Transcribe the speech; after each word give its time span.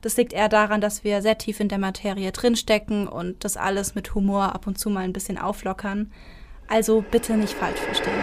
Das 0.00 0.16
liegt 0.16 0.32
eher 0.32 0.48
daran, 0.48 0.80
dass 0.80 1.04
wir 1.04 1.20
sehr 1.20 1.36
tief 1.36 1.60
in 1.60 1.68
der 1.68 1.78
Materie 1.78 2.32
drinstecken 2.32 3.06
und 3.06 3.44
das 3.44 3.56
alles 3.56 3.94
mit 3.94 4.14
Humor 4.14 4.54
ab 4.54 4.66
und 4.66 4.78
zu 4.78 4.88
mal 4.90 5.04
ein 5.04 5.12
bisschen 5.12 5.38
auflockern. 5.38 6.10
Also 6.68 7.04
bitte 7.10 7.36
nicht 7.36 7.52
falsch 7.52 7.80
verstehen. 7.80 8.14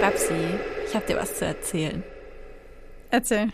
Babsi, 0.00 0.58
ich 0.86 0.94
habe 0.94 1.06
dir 1.06 1.16
was 1.16 1.38
zu 1.38 1.46
erzählen. 1.46 2.02
Erzähl. 3.10 3.52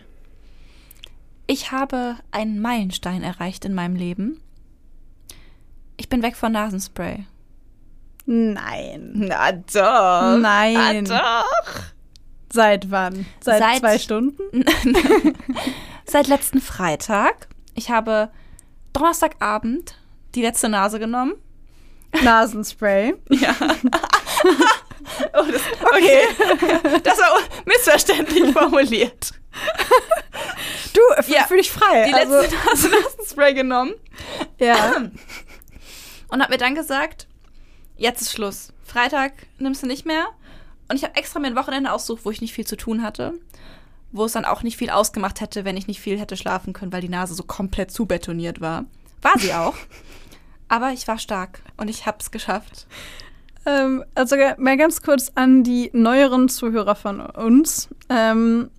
Ich 1.46 1.70
habe 1.70 2.16
einen 2.32 2.60
Meilenstein 2.60 3.22
erreicht 3.22 3.64
in 3.64 3.74
meinem 3.74 3.94
Leben. 3.94 4.40
Ich 5.96 6.08
bin 6.08 6.22
weg 6.22 6.36
von 6.36 6.52
Nasenspray. 6.52 7.26
Nein. 8.26 9.12
Na 9.14 9.52
doch. 9.52 10.38
Nein. 10.38 11.04
Na 11.08 11.42
doch. 11.44 11.95
Seit 12.56 12.90
wann? 12.90 13.26
Seit, 13.40 13.58
Seit- 13.58 13.78
zwei 13.80 13.98
Stunden? 13.98 14.64
Seit 16.06 16.26
letzten 16.26 16.62
Freitag. 16.62 17.48
Ich 17.74 17.90
habe 17.90 18.30
Donnerstagabend 18.94 19.98
die 20.34 20.40
letzte 20.40 20.70
Nase 20.70 20.98
genommen. 20.98 21.34
Nasenspray. 22.22 23.14
Ja. 23.28 23.54
oh, 25.34 25.44
das, 25.52 25.62
okay. 25.82 27.00
Das 27.02 27.18
war 27.18 27.38
missverständlich 27.66 28.52
formuliert. 28.54 29.32
Du, 30.94 31.00
Ja, 31.30 31.44
fühl 31.44 31.58
dich 31.58 31.70
frei. 31.70 32.06
Die 32.08 32.14
also, 32.14 32.40
letzte 32.40 32.56
Nase 32.56 32.88
Nasenspray 32.88 33.52
genommen 33.52 33.92
ja. 34.58 34.96
und 36.28 36.40
habe 36.40 36.52
mir 36.52 36.58
dann 36.58 36.74
gesagt, 36.74 37.26
jetzt 37.98 38.22
ist 38.22 38.32
Schluss. 38.32 38.72
Freitag 38.82 39.32
nimmst 39.58 39.82
du 39.82 39.86
nicht 39.86 40.06
mehr. 40.06 40.28
Und 40.88 40.96
ich 40.96 41.02
habe 41.04 41.16
extra 41.16 41.40
mir 41.40 41.48
ein 41.48 41.56
Wochenende 41.56 41.92
ausgesucht, 41.92 42.24
wo 42.24 42.30
ich 42.30 42.40
nicht 42.40 42.52
viel 42.54 42.66
zu 42.66 42.76
tun 42.76 43.02
hatte. 43.02 43.34
Wo 44.12 44.24
es 44.24 44.32
dann 44.32 44.44
auch 44.44 44.62
nicht 44.62 44.76
viel 44.76 44.90
ausgemacht 44.90 45.40
hätte, 45.40 45.64
wenn 45.64 45.76
ich 45.76 45.88
nicht 45.88 46.00
viel 46.00 46.18
hätte 46.18 46.36
schlafen 46.36 46.72
können, 46.72 46.92
weil 46.92 47.00
die 47.00 47.08
Nase 47.08 47.34
so 47.34 47.42
komplett 47.42 47.90
zubetoniert 47.90 48.60
war. 48.60 48.84
War 49.22 49.38
sie 49.38 49.52
auch. 49.52 49.74
Aber 50.68 50.92
ich 50.92 51.06
war 51.08 51.18
stark 51.18 51.60
und 51.76 51.88
ich 51.88 52.06
hab's 52.06 52.30
geschafft. 52.30 52.86
Ähm, 53.66 54.04
also 54.14 54.36
mal 54.58 54.76
ganz 54.76 55.02
kurz 55.02 55.32
an 55.34 55.64
die 55.64 55.90
neueren 55.92 56.48
Zuhörer 56.48 56.94
von 56.94 57.20
uns. 57.20 57.88
Ähm, 58.08 58.70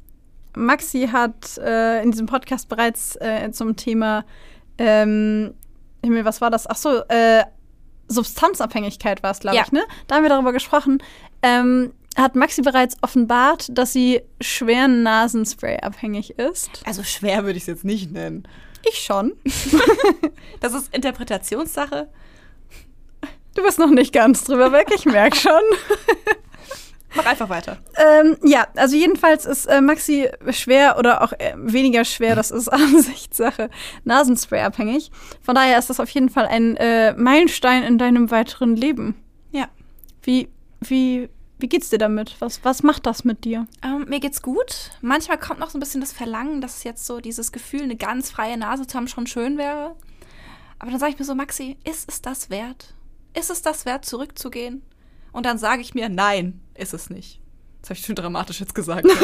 Maxi 0.55 1.07
hat 1.11 1.57
äh, 1.59 2.01
in 2.03 2.11
diesem 2.11 2.25
Podcast 2.25 2.67
bereits 2.69 3.15
äh, 3.17 3.51
zum 3.51 3.75
Thema 3.75 4.25
ähm, 4.77 5.53
Himmel, 6.03 6.25
was 6.25 6.41
war 6.41 6.49
das? 6.49 6.67
Ach 6.67 6.75
so, 6.77 7.03
äh, 7.09 7.43
Substanzabhängigkeit 8.07 9.23
war 9.23 9.31
es, 9.31 9.39
glaube 9.39 9.57
Ja. 9.57 9.63
ich, 9.65 9.71
ne? 9.71 9.83
Da 10.07 10.15
haben 10.15 10.23
wir 10.23 10.29
darüber 10.29 10.53
gesprochen. 10.53 11.03
Ähm, 11.41 11.93
hat 12.15 12.35
Maxi 12.35 12.61
bereits 12.61 12.97
offenbart, 13.01 13.67
dass 13.69 13.93
sie 13.93 14.21
schwer 14.41 14.87
Nasenspray 14.87 15.77
abhängig 15.81 16.31
ist. 16.31 16.81
Also 16.85 17.03
schwer 17.03 17.43
würde 17.43 17.57
ich 17.57 17.63
es 17.63 17.67
jetzt 17.67 17.85
nicht 17.85 18.11
nennen. 18.11 18.47
Ich 18.89 18.99
schon. 18.99 19.33
Das 20.59 20.73
ist 20.73 20.91
Interpretationssache. 20.91 22.09
Du 23.53 23.61
bist 23.61 23.77
noch 23.77 23.91
nicht 23.91 24.11
ganz 24.11 24.43
drüber 24.43 24.71
weg, 24.71 24.87
ich 24.95 25.05
merke 25.05 25.37
schon. 25.37 25.51
Mach 27.15 27.25
einfach 27.25 27.49
weiter. 27.49 27.77
Ähm, 27.95 28.37
ja, 28.43 28.67
also 28.75 28.95
jedenfalls 28.95 29.45
ist 29.45 29.65
äh, 29.65 29.81
Maxi 29.81 30.29
schwer 30.51 30.97
oder 30.97 31.23
auch 31.23 31.33
äh, 31.33 31.53
weniger 31.55 32.05
schwer, 32.05 32.35
das 32.35 32.51
ist 32.51 32.67
Ansichtssache, 32.67 33.69
Nasenspray 34.03 34.61
abhängig. 34.61 35.11
Von 35.41 35.55
daher 35.55 35.79
ist 35.79 35.89
das 35.89 35.99
auf 35.99 36.09
jeden 36.09 36.29
Fall 36.29 36.47
ein 36.47 36.75
äh, 36.77 37.13
Meilenstein 37.13 37.83
in 37.83 37.97
deinem 37.97 38.29
weiteren 38.31 38.75
Leben. 38.75 39.15
Ja. 39.51 39.67
Wie, 40.21 40.49
wie, 40.81 41.29
wie 41.59 41.67
geht's 41.67 41.89
dir 41.89 41.97
damit? 41.97 42.35
Was, 42.39 42.63
was 42.63 42.83
macht 42.83 43.05
das 43.05 43.23
mit 43.23 43.45
dir? 43.45 43.67
Ähm, 43.83 44.05
mir 44.07 44.19
geht's 44.19 44.41
gut. 44.41 44.91
Manchmal 45.01 45.37
kommt 45.37 45.59
noch 45.59 45.69
so 45.69 45.77
ein 45.77 45.81
bisschen 45.81 46.01
das 46.01 46.13
Verlangen, 46.13 46.61
dass 46.61 46.83
jetzt 46.83 47.05
so 47.05 47.19
dieses 47.19 47.51
Gefühl, 47.51 47.83
eine 47.83 47.95
ganz 47.95 48.29
freie 48.29 48.57
Nase 48.57 48.87
zu 48.87 48.97
haben, 48.97 49.07
schon 49.07 49.27
schön 49.27 49.57
wäre. 49.57 49.95
Aber 50.79 50.91
dann 50.91 50.99
sage 50.99 51.13
ich 51.13 51.19
mir 51.19 51.25
so, 51.25 51.35
Maxi, 51.35 51.77
ist 51.83 52.09
es 52.09 52.21
das 52.21 52.49
wert? 52.49 52.93
Ist 53.33 53.49
es 53.49 53.61
das 53.61 53.85
wert, 53.85 54.05
zurückzugehen? 54.05 54.83
Und 55.31 55.45
dann 55.45 55.57
sage 55.57 55.81
ich 55.81 55.93
mir, 55.93 56.09
nein, 56.09 56.61
ist 56.75 56.93
es 56.93 57.09
nicht. 57.09 57.41
Das 57.81 57.91
habe 57.91 57.99
ich 57.99 58.05
schon 58.05 58.15
dramatisch 58.15 58.59
jetzt 58.59 58.75
gesagt. 58.75 59.07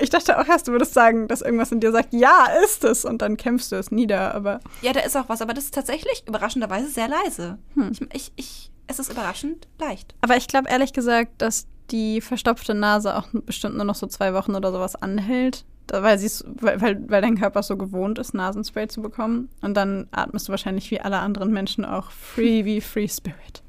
Ich, 0.00 0.10
dachte 0.10 0.38
auch 0.38 0.46
erst, 0.46 0.68
du 0.68 0.72
würdest 0.72 0.94
sagen, 0.94 1.28
dass 1.28 1.40
irgendwas 1.40 1.72
in 1.72 1.80
dir 1.80 1.92
sagt, 1.92 2.12
ja, 2.12 2.46
ist 2.64 2.84
es. 2.84 3.04
Und 3.04 3.22
dann 3.22 3.36
kämpfst 3.36 3.72
du 3.72 3.76
es 3.76 3.90
nieder, 3.90 4.34
aber 4.34 4.60
ja, 4.82 4.92
da 4.92 5.00
ist 5.00 5.16
auch 5.16 5.28
was, 5.28 5.42
aber 5.42 5.54
das 5.54 5.64
ist 5.64 5.74
tatsächlich 5.74 6.24
überraschenderweise 6.26 6.88
sehr 6.88 7.08
leise. 7.08 7.58
Hm. 7.74 7.90
Ich, 7.90 8.00
ich, 8.12 8.32
ich, 8.36 8.70
es 8.90 8.98
ist 8.98 9.10
überraschend 9.10 9.68
leicht. 9.78 10.14
Aber 10.20 10.36
ich 10.36 10.48
glaube 10.48 10.68
ehrlich 10.68 10.92
gesagt, 10.92 11.40
dass 11.40 11.66
die 11.90 12.20
verstopfte 12.20 12.74
Nase 12.74 13.16
auch 13.16 13.28
bestimmt 13.32 13.76
nur 13.76 13.84
noch 13.84 13.94
so 13.94 14.06
zwei 14.06 14.34
Wochen 14.34 14.54
oder 14.54 14.72
sowas 14.72 14.96
anhält. 14.96 15.64
Weil, 15.92 16.20
weil, 16.20 16.80
weil, 16.80 17.10
weil 17.10 17.20
dein 17.20 17.36
Körper 17.36 17.64
so 17.64 17.76
gewohnt 17.76 18.20
ist, 18.20 18.32
Nasenspray 18.32 18.86
zu 18.86 19.02
bekommen. 19.02 19.48
Und 19.60 19.74
dann 19.74 20.06
atmest 20.12 20.46
du 20.46 20.52
wahrscheinlich 20.52 20.90
wie 20.92 21.00
alle 21.00 21.18
anderen 21.18 21.52
Menschen 21.52 21.84
auch 21.84 22.12
free 22.12 22.64
wie 22.64 22.80
Free 22.80 23.08
Spirit. 23.08 23.62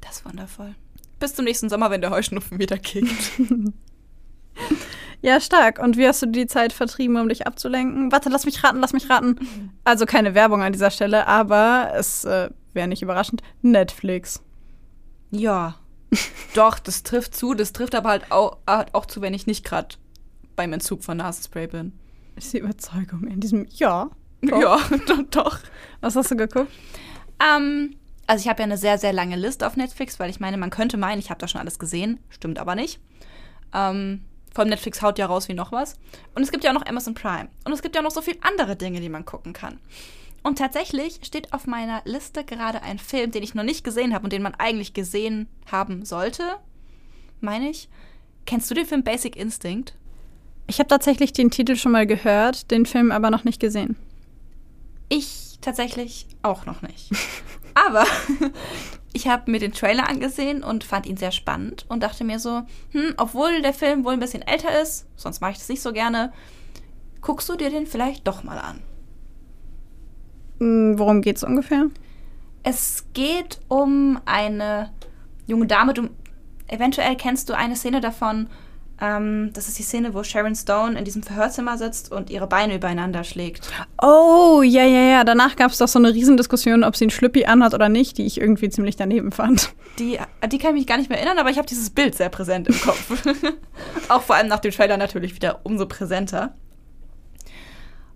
Das 0.00 0.18
ist 0.18 0.24
wundervoll. 0.24 0.74
Bis 1.20 1.34
zum 1.34 1.44
nächsten 1.44 1.68
Sommer, 1.68 1.90
wenn 1.90 2.00
der 2.00 2.10
Heuschnupfen 2.10 2.58
wieder 2.58 2.78
kickt. 2.78 3.32
Ja, 5.22 5.40
stark. 5.40 5.78
Und 5.78 5.96
wie 5.96 6.06
hast 6.06 6.20
du 6.20 6.26
die 6.26 6.48
Zeit 6.48 6.72
vertrieben, 6.72 7.16
um 7.16 7.28
dich 7.28 7.46
abzulenken? 7.46 8.10
Warte, 8.10 8.28
lass 8.28 8.44
mich 8.44 8.64
raten, 8.64 8.80
lass 8.80 8.92
mich 8.92 9.08
raten. 9.08 9.70
Also 9.84 10.04
keine 10.04 10.34
Werbung 10.34 10.62
an 10.62 10.72
dieser 10.72 10.90
Stelle, 10.90 11.28
aber 11.28 11.92
es 11.94 12.24
äh, 12.24 12.50
wäre 12.72 12.88
nicht 12.88 13.02
überraschend. 13.02 13.42
Netflix. 13.62 14.42
Ja. 15.30 15.76
Doch, 16.54 16.78
das 16.78 17.02
trifft 17.02 17.34
zu. 17.34 17.54
Das 17.54 17.72
trifft 17.72 17.94
aber 17.94 18.10
halt 18.10 18.30
auch, 18.30 18.58
halt 18.66 18.94
auch 18.94 19.06
zu, 19.06 19.20
wenn 19.22 19.34
ich 19.34 19.46
nicht 19.46 19.64
gerade 19.64 19.96
beim 20.56 20.72
Entzug 20.72 21.02
von 21.02 21.16
Nasenspray 21.16 21.66
bin. 21.66 21.98
Ist 22.36 22.52
die 22.52 22.58
Überzeugung 22.58 23.26
in 23.26 23.40
diesem 23.40 23.66
Ja. 23.70 24.10
Doch. 24.42 24.60
Ja, 24.60 24.78
doch. 25.06 25.22
doch. 25.30 25.58
Was 26.00 26.16
hast 26.16 26.30
du 26.30 26.36
geguckt? 26.36 26.70
Ähm, 27.40 27.96
also 28.26 28.42
ich 28.42 28.48
habe 28.48 28.60
ja 28.60 28.64
eine 28.64 28.76
sehr, 28.76 28.98
sehr 28.98 29.12
lange 29.12 29.36
Liste 29.36 29.66
auf 29.66 29.76
Netflix, 29.76 30.18
weil 30.18 30.30
ich 30.30 30.40
meine, 30.40 30.56
man 30.56 30.70
könnte 30.70 30.96
meinen, 30.96 31.18
ich 31.18 31.30
habe 31.30 31.40
da 31.40 31.48
schon 31.48 31.60
alles 31.60 31.78
gesehen. 31.78 32.18
Stimmt 32.28 32.58
aber 32.58 32.74
nicht. 32.74 33.00
Ähm, 33.72 34.24
vor 34.52 34.62
allem 34.62 34.70
Netflix 34.70 35.00
haut 35.00 35.18
ja 35.18 35.26
raus 35.26 35.48
wie 35.48 35.54
noch 35.54 35.72
was. 35.72 35.94
Und 36.34 36.42
es 36.42 36.50
gibt 36.50 36.64
ja 36.64 36.70
auch 36.70 36.74
noch 36.74 36.86
Amazon 36.86 37.14
Prime. 37.14 37.48
Und 37.64 37.72
es 37.72 37.82
gibt 37.82 37.96
ja 37.96 38.02
noch 38.02 38.10
so 38.10 38.20
viele 38.20 38.38
andere 38.42 38.76
Dinge, 38.76 39.00
die 39.00 39.08
man 39.08 39.24
gucken 39.24 39.52
kann. 39.52 39.78
Und 40.42 40.58
tatsächlich 40.58 41.20
steht 41.22 41.52
auf 41.52 41.66
meiner 41.66 42.02
Liste 42.04 42.44
gerade 42.44 42.82
ein 42.82 42.98
Film, 42.98 43.30
den 43.30 43.42
ich 43.42 43.54
noch 43.54 43.62
nicht 43.62 43.84
gesehen 43.84 44.12
habe 44.12 44.24
und 44.24 44.32
den 44.32 44.42
man 44.42 44.54
eigentlich 44.54 44.92
gesehen 44.92 45.48
haben 45.70 46.04
sollte. 46.04 46.56
Meine 47.40 47.70
ich. 47.70 47.88
Kennst 48.44 48.70
du 48.70 48.74
den 48.74 48.86
Film 48.86 49.04
Basic 49.04 49.36
Instinct? 49.36 49.94
Ich 50.66 50.78
habe 50.78 50.88
tatsächlich 50.88 51.32
den 51.32 51.50
Titel 51.50 51.76
schon 51.76 51.92
mal 51.92 52.06
gehört, 52.06 52.70
den 52.70 52.86
Film 52.86 53.12
aber 53.12 53.30
noch 53.30 53.44
nicht 53.44 53.60
gesehen. 53.60 53.96
Ich 55.08 55.58
tatsächlich 55.60 56.26
auch 56.42 56.66
noch 56.66 56.82
nicht. 56.82 57.10
Aber 57.74 58.04
ich 59.14 59.28
habe 59.28 59.50
mir 59.50 59.58
den 59.58 59.72
Trailer 59.72 60.08
angesehen 60.08 60.62
und 60.62 60.84
fand 60.84 61.06
ihn 61.06 61.16
sehr 61.16 61.32
spannend 61.32 61.86
und 61.88 62.02
dachte 62.02 62.22
mir 62.22 62.38
so, 62.38 62.62
hm, 62.90 63.14
obwohl 63.16 63.62
der 63.62 63.72
Film 63.72 64.04
wohl 64.04 64.12
ein 64.12 64.20
bisschen 64.20 64.42
älter 64.42 64.80
ist, 64.82 65.06
sonst 65.16 65.40
mache 65.40 65.52
ich 65.52 65.58
das 65.58 65.70
nicht 65.70 65.80
so 65.80 65.92
gerne, 65.92 66.32
guckst 67.22 67.48
du 67.48 67.56
dir 67.56 67.70
den 67.70 67.86
vielleicht 67.86 68.26
doch 68.26 68.42
mal 68.42 68.58
an. 68.58 68.82
Hm, 70.62 70.98
Worum 70.98 71.22
geht's 71.22 71.42
ungefähr? 71.42 71.86
Es 72.62 73.04
geht 73.14 73.58
um 73.68 74.20
eine 74.24 74.90
junge 75.46 75.66
Dame, 75.66 75.92
du 75.94 76.08
eventuell 76.68 77.16
kennst 77.16 77.48
du 77.48 77.54
eine 77.56 77.74
Szene 77.76 78.00
davon, 78.00 78.46
Ähm, 79.00 79.50
das 79.52 79.66
ist 79.66 79.80
die 79.80 79.82
Szene, 79.82 80.14
wo 80.14 80.22
Sharon 80.22 80.54
Stone 80.54 80.96
in 80.96 81.04
diesem 81.04 81.24
Verhörzimmer 81.24 81.76
sitzt 81.76 82.12
und 82.12 82.30
ihre 82.30 82.46
Beine 82.46 82.76
übereinander 82.76 83.24
schlägt. 83.24 83.68
Oh, 84.00 84.62
ja, 84.62 84.84
ja, 84.84 85.00
ja. 85.00 85.24
Danach 85.24 85.56
gab 85.56 85.72
es 85.72 85.78
doch 85.78 85.88
so 85.88 85.98
eine 85.98 86.14
Riesendiskussion, 86.14 86.84
ob 86.84 86.94
sie 86.94 87.06
einen 87.06 87.10
Schlüppi 87.10 87.46
anhat 87.46 87.74
oder 87.74 87.88
nicht, 87.88 88.16
die 88.18 88.26
ich 88.26 88.40
irgendwie 88.40 88.68
ziemlich 88.68 88.94
daneben 88.94 89.32
fand. 89.32 89.72
Die, 89.98 90.20
die 90.46 90.58
kann 90.58 90.70
ich 90.70 90.82
mich 90.82 90.86
gar 90.86 90.98
nicht 90.98 91.10
mehr 91.10 91.18
erinnern, 91.18 91.38
aber 91.40 91.50
ich 91.50 91.58
habe 91.58 91.66
dieses 91.66 91.90
Bild 91.90 92.14
sehr 92.14 92.28
präsent 92.28 92.68
im 92.68 92.80
Kopf. 92.80 93.10
Auch 94.08 94.22
vor 94.22 94.36
allem 94.36 94.46
nach 94.46 94.60
dem 94.60 94.70
Trailer 94.70 94.96
natürlich 94.98 95.34
wieder 95.34 95.60
umso 95.64 95.86
präsenter. 95.86 96.54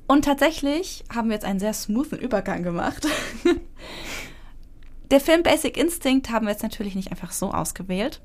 Und 0.06 0.24
tatsächlich 0.24 1.04
haben 1.14 1.28
wir 1.28 1.34
jetzt 1.34 1.44
einen 1.44 1.60
sehr 1.60 1.72
smoothen 1.72 2.18
Übergang 2.18 2.62
gemacht. 2.62 3.06
Der 5.10 5.20
Film 5.20 5.42
Basic 5.42 5.76
Instinct 5.76 6.30
haben 6.30 6.46
wir 6.46 6.52
jetzt 6.52 6.62
natürlich 6.62 6.94
nicht 6.94 7.10
einfach 7.10 7.32
so 7.32 7.52
ausgewählt. 7.52 8.20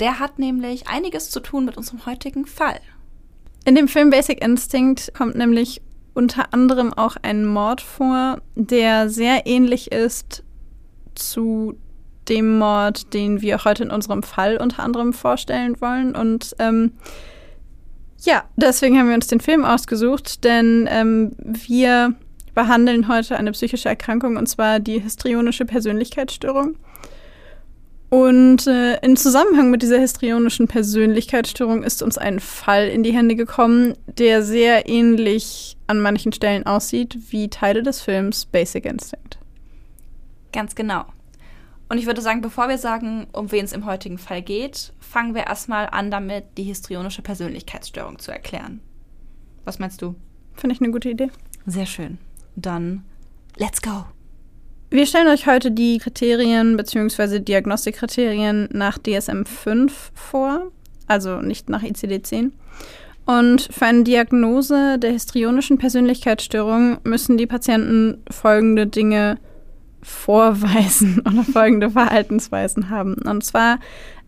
Der 0.00 0.18
hat 0.18 0.38
nämlich 0.38 0.88
einiges 0.88 1.30
zu 1.30 1.40
tun 1.40 1.64
mit 1.64 1.76
unserem 1.76 2.06
heutigen 2.06 2.46
Fall. 2.46 2.80
In 3.64 3.74
dem 3.74 3.88
Film 3.88 4.10
Basic 4.10 4.42
Instinct 4.42 5.12
kommt 5.14 5.36
nämlich 5.36 5.82
unter 6.14 6.52
anderem 6.52 6.92
auch 6.92 7.16
ein 7.22 7.44
Mord 7.46 7.80
vor, 7.80 8.40
der 8.54 9.08
sehr 9.08 9.46
ähnlich 9.46 9.92
ist 9.92 10.44
zu 11.14 11.74
dem 12.28 12.58
Mord, 12.58 13.14
den 13.14 13.40
wir 13.40 13.64
heute 13.64 13.84
in 13.84 13.90
unserem 13.90 14.22
Fall 14.22 14.56
unter 14.58 14.82
anderem 14.82 15.12
vorstellen 15.12 15.80
wollen. 15.80 16.14
Und 16.14 16.54
ähm, 16.58 16.92
ja, 18.24 18.44
deswegen 18.56 18.98
haben 18.98 19.08
wir 19.08 19.14
uns 19.14 19.26
den 19.26 19.40
Film 19.40 19.64
ausgesucht, 19.64 20.44
denn 20.44 20.88
ähm, 20.90 21.32
wir 21.38 22.14
behandeln 22.54 23.08
heute 23.08 23.36
eine 23.36 23.52
psychische 23.52 23.88
Erkrankung 23.88 24.36
und 24.36 24.46
zwar 24.46 24.80
die 24.80 25.00
histrionische 25.00 25.64
Persönlichkeitsstörung. 25.64 26.76
Und 28.10 28.66
äh, 28.66 28.98
in 29.00 29.16
Zusammenhang 29.16 29.70
mit 29.70 29.80
dieser 29.80 29.98
histrionischen 29.98 30.68
Persönlichkeitsstörung 30.68 31.82
ist 31.82 32.02
uns 32.02 32.18
ein 32.18 32.40
Fall 32.40 32.88
in 32.88 33.02
die 33.02 33.14
Hände 33.14 33.36
gekommen, 33.36 33.94
der 34.06 34.42
sehr 34.42 34.86
ähnlich 34.86 35.78
an 35.86 35.98
manchen 35.98 36.30
Stellen 36.32 36.66
aussieht 36.66 37.16
wie 37.30 37.48
Teile 37.48 37.82
des 37.82 38.02
Films 38.02 38.44
Basic 38.44 38.84
Instinct. 38.84 39.38
Ganz 40.52 40.74
genau. 40.74 41.06
Und 41.88 41.96
ich 41.96 42.04
würde 42.04 42.20
sagen, 42.20 42.42
bevor 42.42 42.68
wir 42.68 42.76
sagen, 42.76 43.28
um 43.32 43.50
wen 43.50 43.64
es 43.64 43.72
im 43.72 43.86
heutigen 43.86 44.18
Fall 44.18 44.42
geht, 44.42 44.92
fangen 45.12 45.34
wir 45.34 45.46
erstmal 45.46 45.88
an 45.90 46.10
damit, 46.10 46.44
die 46.56 46.62
histrionische 46.64 47.20
Persönlichkeitsstörung 47.20 48.18
zu 48.18 48.32
erklären. 48.32 48.80
Was 49.64 49.78
meinst 49.78 50.00
du? 50.00 50.14
Finde 50.54 50.74
ich 50.74 50.80
eine 50.80 50.90
gute 50.90 51.10
Idee. 51.10 51.30
Sehr 51.66 51.86
schön. 51.86 52.18
Dann 52.56 53.04
let's 53.56 53.82
go. 53.82 54.06
Wir 54.90 55.06
stellen 55.06 55.28
euch 55.28 55.46
heute 55.46 55.70
die 55.70 55.98
Kriterien 55.98 56.76
bzw. 56.76 57.40
Diagnostikkriterien 57.40 58.70
nach 58.72 58.98
DSM-5 58.98 59.90
vor, 60.14 60.72
also 61.06 61.40
nicht 61.42 61.68
nach 61.68 61.82
ICD-10. 61.82 62.50
Und 63.26 63.68
für 63.70 63.86
eine 63.86 64.04
Diagnose 64.04 64.98
der 64.98 65.12
histrionischen 65.12 65.76
Persönlichkeitsstörung 65.78 66.98
müssen 67.04 67.36
die 67.36 67.46
Patienten 67.46 68.22
folgende 68.30 68.86
Dinge 68.86 69.38
vorweisen 70.02 71.20
oder 71.26 71.44
folgende 71.44 71.90
Verhaltensweisen 71.90 72.88
haben. 72.88 73.14
Und 73.14 73.44
zwar 73.44 73.78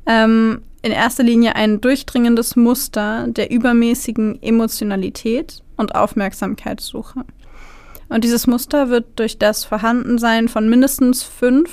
ähm, 0.07 0.63
in 0.85 0.93
erster 0.93 1.23
Linie 1.23 1.57
ein 1.57 1.81
durchdringendes 1.81 2.57
Muster 2.57 3.27
der 3.29 3.51
übermäßigen 3.51 4.43
Emotionalität 4.43 5.63
und 5.79 5.95
Aufmerksamkeitssuche. 5.95 7.25
Und 8.11 8.23
dieses 8.23 8.47
Muster 8.47 8.91
wird 8.91 9.19
durch 9.19 9.39
das 9.39 9.65
Vorhandensein 9.65 10.47
von 10.47 10.69
mindestens 10.69 11.23
fünf 11.23 11.71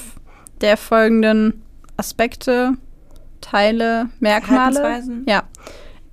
der 0.62 0.78
folgenden 0.78 1.62
Aspekte, 1.98 2.75
Teile, 3.42 4.08
Merkmale 4.22 5.04
ja, 5.28 5.44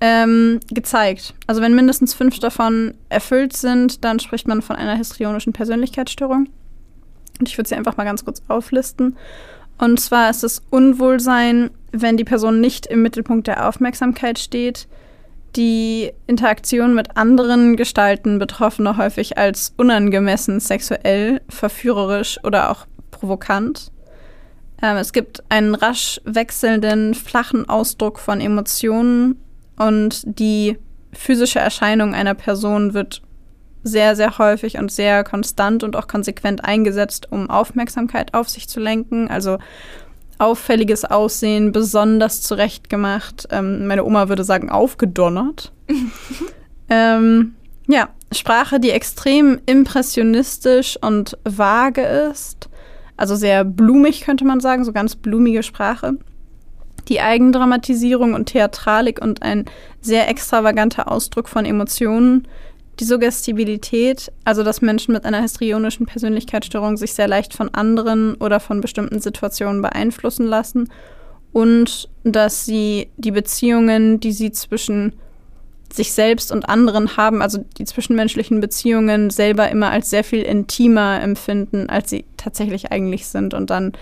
ähm, 0.01 0.59
gezeigt. 0.69 1.35
Also 1.47 1.61
wenn 1.61 1.75
mindestens 1.75 2.13
fünf 2.13 2.39
davon 2.39 2.95
erfüllt 3.07 3.55
sind, 3.55 4.03
dann 4.03 4.19
spricht 4.19 4.45
man 4.45 4.61
von 4.61 4.75
einer 4.75 4.97
histrionischen 4.97 5.53
Persönlichkeitsstörung. 5.53 6.49
Und 7.39 7.47
ich 7.47 7.57
würde 7.57 7.69
sie 7.69 7.75
einfach 7.75 7.95
mal 7.95 8.03
ganz 8.03 8.25
kurz 8.25 8.41
auflisten. 8.49 9.15
Und 9.79 9.99
zwar 9.99 10.29
ist 10.29 10.43
es 10.43 10.61
Unwohlsein, 10.69 11.71
wenn 11.91 12.17
die 12.17 12.25
Person 12.25 12.61
nicht 12.61 12.85
im 12.85 13.01
Mittelpunkt 13.01 13.47
der 13.47 13.67
Aufmerksamkeit 13.67 14.37
steht, 14.37 14.87
die 15.55 16.11
Interaktion 16.27 16.93
mit 16.93 17.17
anderen 17.17 17.75
Gestalten 17.75 18.37
Betroffene 18.37 18.97
häufig 18.97 19.37
als 19.37 19.73
unangemessen 19.77 20.59
sexuell, 20.59 21.41
verführerisch 21.49 22.39
oder 22.43 22.69
auch 22.69 22.85
provokant. 23.09 23.91
Ähm, 24.81 24.97
es 24.97 25.13
gibt 25.13 25.43
einen 25.49 25.75
rasch 25.75 26.21
wechselnden, 26.25 27.15
flachen 27.15 27.67
Ausdruck 27.67 28.19
von 28.19 28.41
Emotionen 28.41 29.37
und 29.77 30.23
die 30.25 30.77
physische 31.13 31.59
Erscheinung 31.59 32.13
einer 32.13 32.35
Person 32.35 32.93
wird 32.93 33.23
sehr, 33.83 34.15
sehr 34.15 34.37
häufig 34.37 34.77
und 34.77 34.91
sehr 34.91 35.23
konstant 35.23 35.83
und 35.83 35.95
auch 35.95 36.07
konsequent 36.07 36.63
eingesetzt, 36.63 37.31
um 37.31 37.49
Aufmerksamkeit 37.49 38.33
auf 38.33 38.49
sich 38.49 38.67
zu 38.67 38.79
lenken. 38.79 39.29
Also 39.29 39.57
auffälliges 40.37 41.05
Aussehen, 41.05 41.71
besonders 41.71 42.41
zurechtgemacht. 42.41 43.47
Ähm, 43.51 43.87
meine 43.87 44.05
Oma 44.05 44.29
würde 44.29 44.43
sagen, 44.43 44.69
aufgedonnert. 44.69 45.71
ähm, 46.89 47.55
ja, 47.87 48.09
Sprache, 48.31 48.79
die 48.79 48.91
extrem 48.91 49.59
impressionistisch 49.65 50.97
und 51.01 51.37
vage 51.43 52.01
ist. 52.01 52.69
Also 53.17 53.35
sehr 53.35 53.65
blumig, 53.65 54.21
könnte 54.21 54.45
man 54.45 54.61
sagen, 54.61 54.85
so 54.85 54.93
ganz 54.93 55.15
blumige 55.15 55.63
Sprache. 55.63 56.13
Die 57.09 57.19
Eigendramatisierung 57.19 58.33
und 58.33 58.45
Theatralik 58.45 59.21
und 59.21 59.41
ein 59.41 59.65
sehr 59.99 60.29
extravaganter 60.29 61.11
Ausdruck 61.11 61.49
von 61.49 61.65
Emotionen 61.65 62.47
die 62.99 63.05
Suggestibilität, 63.05 64.31
also 64.43 64.63
dass 64.63 64.81
Menschen 64.81 65.13
mit 65.13 65.25
einer 65.25 65.41
histrionischen 65.41 66.05
Persönlichkeitsstörung 66.05 66.97
sich 66.97 67.13
sehr 67.13 67.27
leicht 67.27 67.53
von 67.53 67.73
anderen 67.73 68.35
oder 68.35 68.59
von 68.59 68.81
bestimmten 68.81 69.21
Situationen 69.21 69.81
beeinflussen 69.81 70.45
lassen 70.45 70.89
und 71.53 72.09
dass 72.23 72.65
sie 72.65 73.09
die 73.17 73.31
Beziehungen, 73.31 74.19
die 74.19 74.33
sie 74.33 74.51
zwischen 74.51 75.13
sich 75.91 76.11
selbst 76.13 76.51
und 76.51 76.69
anderen 76.69 77.17
haben, 77.17 77.41
also 77.41 77.65
die 77.77 77.85
zwischenmenschlichen 77.85 78.59
Beziehungen 78.59 79.29
selber 79.29 79.69
immer 79.69 79.89
als 79.89 80.09
sehr 80.09 80.23
viel 80.23 80.43
intimer 80.43 81.19
empfinden, 81.21 81.89
als 81.89 82.11
sie 82.11 82.25
tatsächlich 82.37 82.91
eigentlich 82.91 83.27
sind 83.27 83.53
und 83.53 83.69
dann 83.69 83.93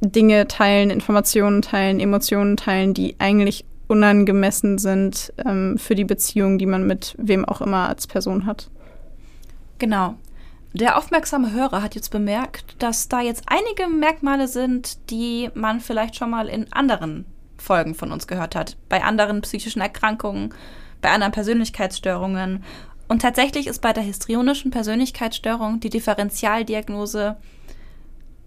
Dinge 0.00 0.48
teilen, 0.48 0.90
Informationen 0.90 1.60
teilen, 1.60 2.00
Emotionen 2.00 2.56
teilen, 2.56 2.94
die 2.94 3.16
eigentlich 3.18 3.64
unangemessen 3.88 4.78
sind 4.78 5.32
ähm, 5.44 5.76
für 5.78 5.94
die 5.94 6.04
Beziehung, 6.04 6.58
die 6.58 6.66
man 6.66 6.86
mit 6.86 7.14
wem 7.18 7.44
auch 7.44 7.60
immer 7.60 7.88
als 7.88 8.06
Person 8.06 8.46
hat. 8.46 8.70
Genau. 9.78 10.14
Der 10.74 10.96
aufmerksame 10.96 11.52
Hörer 11.52 11.82
hat 11.82 11.94
jetzt 11.94 12.10
bemerkt, 12.10 12.82
dass 12.82 13.08
da 13.08 13.20
jetzt 13.20 13.44
einige 13.46 13.88
Merkmale 13.88 14.48
sind, 14.48 15.10
die 15.10 15.50
man 15.54 15.80
vielleicht 15.80 16.16
schon 16.16 16.30
mal 16.30 16.48
in 16.48 16.72
anderen 16.72 17.26
Folgen 17.58 17.94
von 17.94 18.10
uns 18.10 18.26
gehört 18.26 18.54
hat. 18.54 18.76
Bei 18.88 19.04
anderen 19.04 19.42
psychischen 19.42 19.82
Erkrankungen, 19.82 20.54
bei 21.02 21.10
anderen 21.10 21.32
Persönlichkeitsstörungen. 21.32 22.64
Und 23.08 23.20
tatsächlich 23.20 23.66
ist 23.66 23.82
bei 23.82 23.92
der 23.92 24.02
histrionischen 24.02 24.70
Persönlichkeitsstörung 24.70 25.80
die 25.80 25.90
Differentialdiagnose 25.90 27.36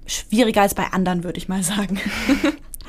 schwieriger 0.08 0.62
als 0.62 0.74
bei 0.74 0.86
anderen, 0.92 1.24
würde 1.24 1.38
ich 1.38 1.48
mal 1.48 1.63
sagen. 1.63 2.00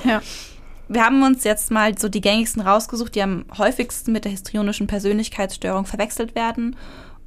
ja. 0.04 0.22
Wir 0.88 1.04
haben 1.04 1.22
uns 1.22 1.42
jetzt 1.44 1.70
mal 1.70 1.98
so 1.98 2.08
die 2.08 2.20
gängigsten 2.20 2.62
rausgesucht, 2.62 3.14
die 3.14 3.22
am 3.22 3.44
häufigsten 3.58 4.12
mit 4.12 4.24
der 4.24 4.30
histrionischen 4.30 4.86
Persönlichkeitsstörung 4.86 5.84
verwechselt 5.84 6.34
werden. 6.34 6.76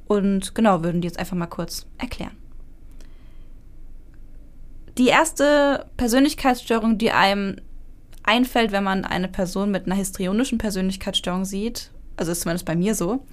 Und 0.06 0.54
genau, 0.54 0.82
würden 0.82 1.02
die 1.02 1.08
jetzt 1.08 1.18
einfach 1.18 1.36
mal 1.36 1.46
kurz 1.46 1.86
erklären. 1.98 2.36
Die 4.98 5.08
erste 5.08 5.86
Persönlichkeitsstörung, 5.96 6.98
die 6.98 7.10
einem 7.10 7.56
einfällt, 8.22 8.72
wenn 8.72 8.84
man 8.84 9.04
eine 9.04 9.28
Person 9.28 9.70
mit 9.70 9.86
einer 9.86 9.94
histrionischen 9.94 10.58
Persönlichkeitsstörung 10.58 11.44
sieht, 11.44 11.90
also 12.16 12.32
ist 12.32 12.42
zumindest 12.42 12.66
bei 12.66 12.76
mir 12.76 12.94
so, 12.94 13.24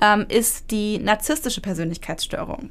ähm, 0.00 0.26
ist 0.28 0.70
die 0.70 0.98
narzisstische 0.98 1.60
Persönlichkeitsstörung. 1.60 2.70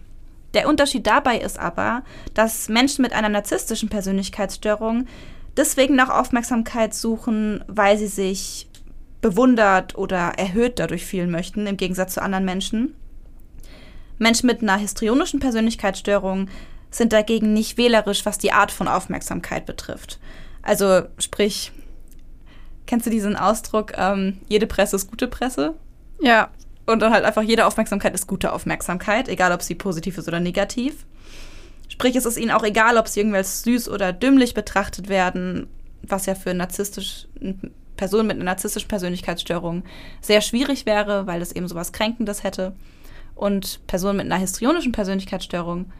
Der 0.53 0.67
Unterschied 0.67 1.05
dabei 1.05 1.39
ist 1.39 1.59
aber, 1.59 2.03
dass 2.33 2.69
Menschen 2.69 3.01
mit 3.01 3.13
einer 3.13 3.29
narzisstischen 3.29 3.89
Persönlichkeitsstörung 3.89 5.05
deswegen 5.57 5.95
nach 5.95 6.09
Aufmerksamkeit 6.09 6.93
suchen, 6.93 7.63
weil 7.67 7.97
sie 7.97 8.07
sich 8.07 8.69
bewundert 9.21 9.97
oder 9.97 10.33
erhöht 10.37 10.79
dadurch 10.79 11.05
fühlen 11.05 11.31
möchten, 11.31 11.67
im 11.67 11.77
Gegensatz 11.77 12.13
zu 12.13 12.21
anderen 12.21 12.45
Menschen. 12.45 12.95
Menschen 14.19 14.47
mit 14.47 14.61
einer 14.61 14.77
histrionischen 14.77 15.39
Persönlichkeitsstörung 15.39 16.49
sind 16.91 17.13
dagegen 17.13 17.53
nicht 17.53 17.77
wählerisch, 17.77 18.25
was 18.25 18.37
die 18.37 18.51
Art 18.51 18.71
von 18.71 18.87
Aufmerksamkeit 18.87 19.65
betrifft. 19.65 20.19
Also 20.61 21.03
sprich, 21.19 21.71
kennst 22.85 23.05
du 23.05 23.09
diesen 23.09 23.35
Ausdruck, 23.35 23.93
ähm, 23.97 24.39
jede 24.47 24.67
Presse 24.67 24.95
ist 24.95 25.09
gute 25.09 25.27
Presse? 25.27 25.75
Ja. 26.19 26.49
Und 26.85 27.01
dann 27.01 27.11
halt 27.11 27.25
einfach 27.25 27.41
jede 27.41 27.65
Aufmerksamkeit 27.65 28.13
ist 28.15 28.27
gute 28.27 28.53
Aufmerksamkeit, 28.53 29.27
egal 29.27 29.51
ob 29.51 29.61
sie 29.61 29.75
positiv 29.75 30.17
ist 30.17 30.27
oder 30.27 30.39
negativ. 30.39 31.05
Sprich, 31.97 32.15
es 32.15 32.27
ist 32.27 32.37
ihnen 32.37 32.51
auch 32.51 32.61
egal, 32.61 32.97
ob 32.97 33.07
sie 33.07 33.21
irgendwelche 33.21 33.49
süß 33.49 33.89
oder 33.89 34.13
dümmlich 34.13 34.53
betrachtet 34.53 35.09
werden, 35.09 35.65
was 36.03 36.27
ja 36.27 36.35
für 36.35 36.53
narzisstisch 36.53 37.27
Personen 37.95 38.27
mit 38.27 38.35
einer 38.35 38.45
narzisstischen 38.45 38.87
Persönlichkeitsstörung 38.87 39.81
sehr 40.21 40.41
schwierig 40.41 40.85
wäre, 40.85 41.25
weil 41.25 41.39
das 41.39 41.51
eben 41.51 41.67
sowas 41.67 41.93
Kränkendes 41.93 42.43
hätte. 42.43 42.75
Und 43.33 43.85
Personen 43.87 44.17
mit 44.17 44.27
einer 44.27 44.37
histrionischen 44.37 44.91
Persönlichkeitsstörung, 44.91 45.91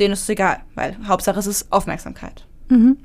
denen 0.00 0.14
ist 0.14 0.22
es 0.22 0.28
egal, 0.30 0.62
weil 0.74 0.96
Hauptsache 1.06 1.38
es 1.40 1.46
ist 1.46 1.70
Aufmerksamkeit. 1.70 2.46
Mhm. 2.70 2.96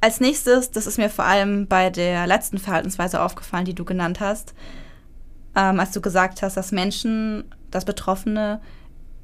Als 0.00 0.20
nächstes, 0.20 0.70
das 0.70 0.86
ist 0.86 0.98
mir 0.98 1.10
vor 1.10 1.24
allem 1.24 1.66
bei 1.66 1.90
der 1.90 2.28
letzten 2.28 2.58
Verhaltensweise 2.58 3.20
aufgefallen, 3.20 3.64
die 3.64 3.74
du 3.74 3.84
genannt 3.84 4.20
hast, 4.20 4.54
ähm, 5.56 5.80
als 5.80 5.90
du 5.90 6.00
gesagt 6.00 6.42
hast, 6.42 6.56
dass 6.56 6.70
Menschen, 6.70 7.42
dass 7.72 7.84
Betroffene 7.84 8.60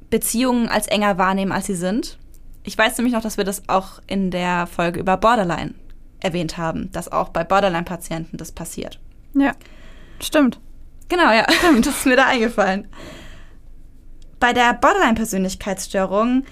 Beziehungen 0.09 0.69
als 0.69 0.87
enger 0.87 1.17
wahrnehmen, 1.17 1.51
als 1.51 1.65
sie 1.65 1.75
sind. 1.75 2.17
Ich 2.63 2.77
weiß 2.77 2.97
nämlich 2.97 3.13
noch, 3.13 3.21
dass 3.21 3.37
wir 3.37 3.43
das 3.43 3.63
auch 3.67 4.01
in 4.07 4.31
der 4.31 4.67
Folge 4.67 4.99
über 4.99 5.17
Borderline 5.17 5.73
erwähnt 6.19 6.57
haben, 6.57 6.91
dass 6.91 7.11
auch 7.11 7.29
bei 7.29 7.43
Borderline-Patienten 7.43 8.37
das 8.37 8.51
passiert. 8.51 8.99
Ja, 9.33 9.53
stimmt. 10.19 10.59
Genau, 11.09 11.31
ja, 11.31 11.45
das 11.81 11.99
ist 11.99 12.05
mir 12.05 12.17
da 12.17 12.25
eingefallen. 12.25 12.87
Bei 14.39 14.53
der 14.53 14.73
Borderline-Persönlichkeitsstörung 14.73 16.43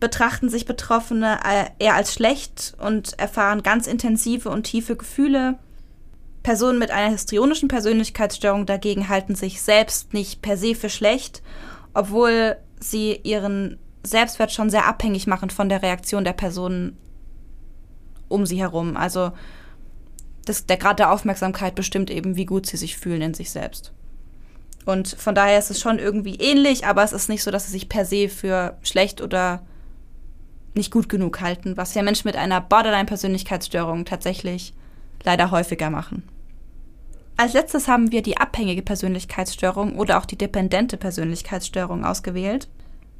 betrachten 0.00 0.50
sich 0.50 0.66
Betroffene 0.66 1.38
äh, 1.44 1.84
eher 1.84 1.94
als 1.94 2.12
schlecht 2.12 2.74
und 2.78 3.18
erfahren 3.18 3.62
ganz 3.62 3.86
intensive 3.86 4.50
und 4.50 4.64
tiefe 4.64 4.96
Gefühle. 4.96 5.58
Personen 6.42 6.78
mit 6.78 6.90
einer 6.90 7.10
histrionischen 7.10 7.68
Persönlichkeitsstörung 7.68 8.66
dagegen 8.66 9.08
halten 9.08 9.34
sich 9.34 9.62
selbst 9.62 10.12
nicht 10.12 10.42
per 10.42 10.58
se 10.58 10.74
für 10.74 10.90
schlecht, 10.90 11.42
obwohl 11.94 12.58
sie 12.84 13.20
ihren 13.22 13.78
Selbstwert 14.02 14.52
schon 14.52 14.70
sehr 14.70 14.86
abhängig 14.86 15.26
machen 15.26 15.50
von 15.50 15.68
der 15.68 15.82
Reaktion 15.82 16.24
der 16.24 16.32
Personen 16.32 16.96
um 18.28 18.46
sie 18.46 18.58
herum. 18.58 18.96
Also 18.96 19.32
das, 20.44 20.66
der 20.66 20.76
Grad 20.76 20.98
der 20.98 21.10
Aufmerksamkeit 21.10 21.74
bestimmt 21.74 22.10
eben, 22.10 22.36
wie 22.36 22.44
gut 22.44 22.66
sie 22.66 22.76
sich 22.76 22.96
fühlen 22.96 23.22
in 23.22 23.34
sich 23.34 23.50
selbst. 23.50 23.92
Und 24.84 25.08
von 25.08 25.34
daher 25.34 25.58
ist 25.58 25.70
es 25.70 25.80
schon 25.80 25.98
irgendwie 25.98 26.34
ähnlich, 26.34 26.86
aber 26.86 27.02
es 27.02 27.12
ist 27.12 27.28
nicht 27.28 27.42
so, 27.42 27.50
dass 27.50 27.66
sie 27.66 27.72
sich 27.72 27.88
per 27.88 28.04
se 28.04 28.28
für 28.28 28.76
schlecht 28.82 29.22
oder 29.22 29.64
nicht 30.74 30.90
gut 30.90 31.08
genug 31.08 31.40
halten, 31.40 31.76
was 31.76 31.94
ja 31.94 32.02
Menschen 32.02 32.28
mit 32.28 32.36
einer 32.36 32.60
Borderline-Persönlichkeitsstörung 32.60 34.04
tatsächlich 34.04 34.74
leider 35.22 35.50
häufiger 35.50 35.88
machen. 35.88 36.28
Als 37.36 37.52
letztes 37.52 37.88
haben 37.88 38.12
wir 38.12 38.22
die 38.22 38.36
abhängige 38.36 38.82
Persönlichkeitsstörung 38.82 39.96
oder 39.96 40.18
auch 40.18 40.26
die 40.26 40.38
dependente 40.38 40.96
Persönlichkeitsstörung 40.96 42.04
ausgewählt. 42.04 42.68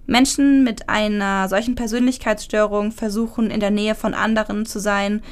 Menschen 0.06 0.64
mit 0.64 0.88
einer 0.88 1.48
solchen 1.48 1.74
Persönlichkeitsstörung 1.74 2.92
versuchen 2.92 3.50
in 3.50 3.60
der 3.60 3.70
Nähe 3.70 3.94
von 3.94 4.14
anderen 4.14 4.66
zu 4.66 4.78
sein, 4.78 5.22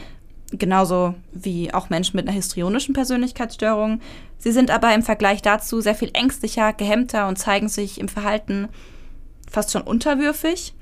genauso 0.50 1.14
wie 1.33 1.73
auch 1.73 1.91
Menschen 1.91 2.17
mit 2.17 2.26
einer 2.26 2.37
histrionischen 2.37 2.95
Persönlichkeitsstörung. 2.95 4.00
Sie 4.38 4.52
sind 4.52 4.71
aber 4.71 4.95
im 4.95 5.02
Vergleich 5.02 5.43
dazu 5.43 5.81
sehr 5.81 5.95
viel 5.95 6.11
ängstlicher, 6.14 6.73
gehemmter 6.73 7.29
und 7.29 7.38
zeigen 7.38 7.69
sich 7.69 8.00
im 8.00 8.09
Verhalten 8.09 8.69
fast 9.50 9.73
schon 9.73 9.83
unterwürfig. 9.83 10.75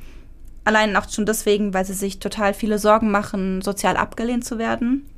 Allein 0.64 0.96
auch 0.96 1.08
schon 1.08 1.26
deswegen, 1.26 1.74
weil 1.74 1.84
sie 1.84 1.94
sich 1.94 2.20
total 2.20 2.54
viele 2.54 2.78
Sorgen 2.78 3.10
machen, 3.10 3.62
sozial 3.62 3.96
abgelehnt 3.96 4.44
zu 4.44 4.58
werden. 4.58 5.09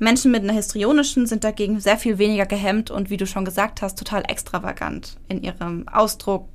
Menschen 0.00 0.30
mit 0.30 0.42
einer 0.42 0.52
histrionischen 0.52 1.26
sind 1.26 1.44
dagegen 1.44 1.80
sehr 1.80 1.96
viel 1.96 2.18
weniger 2.18 2.46
gehemmt 2.46 2.90
und 2.90 3.10
wie 3.10 3.16
du 3.16 3.26
schon 3.26 3.44
gesagt 3.44 3.82
hast, 3.82 3.98
total 3.98 4.22
extravagant 4.28 5.16
in 5.28 5.42
ihrem 5.42 5.88
Ausdruck, 5.88 6.46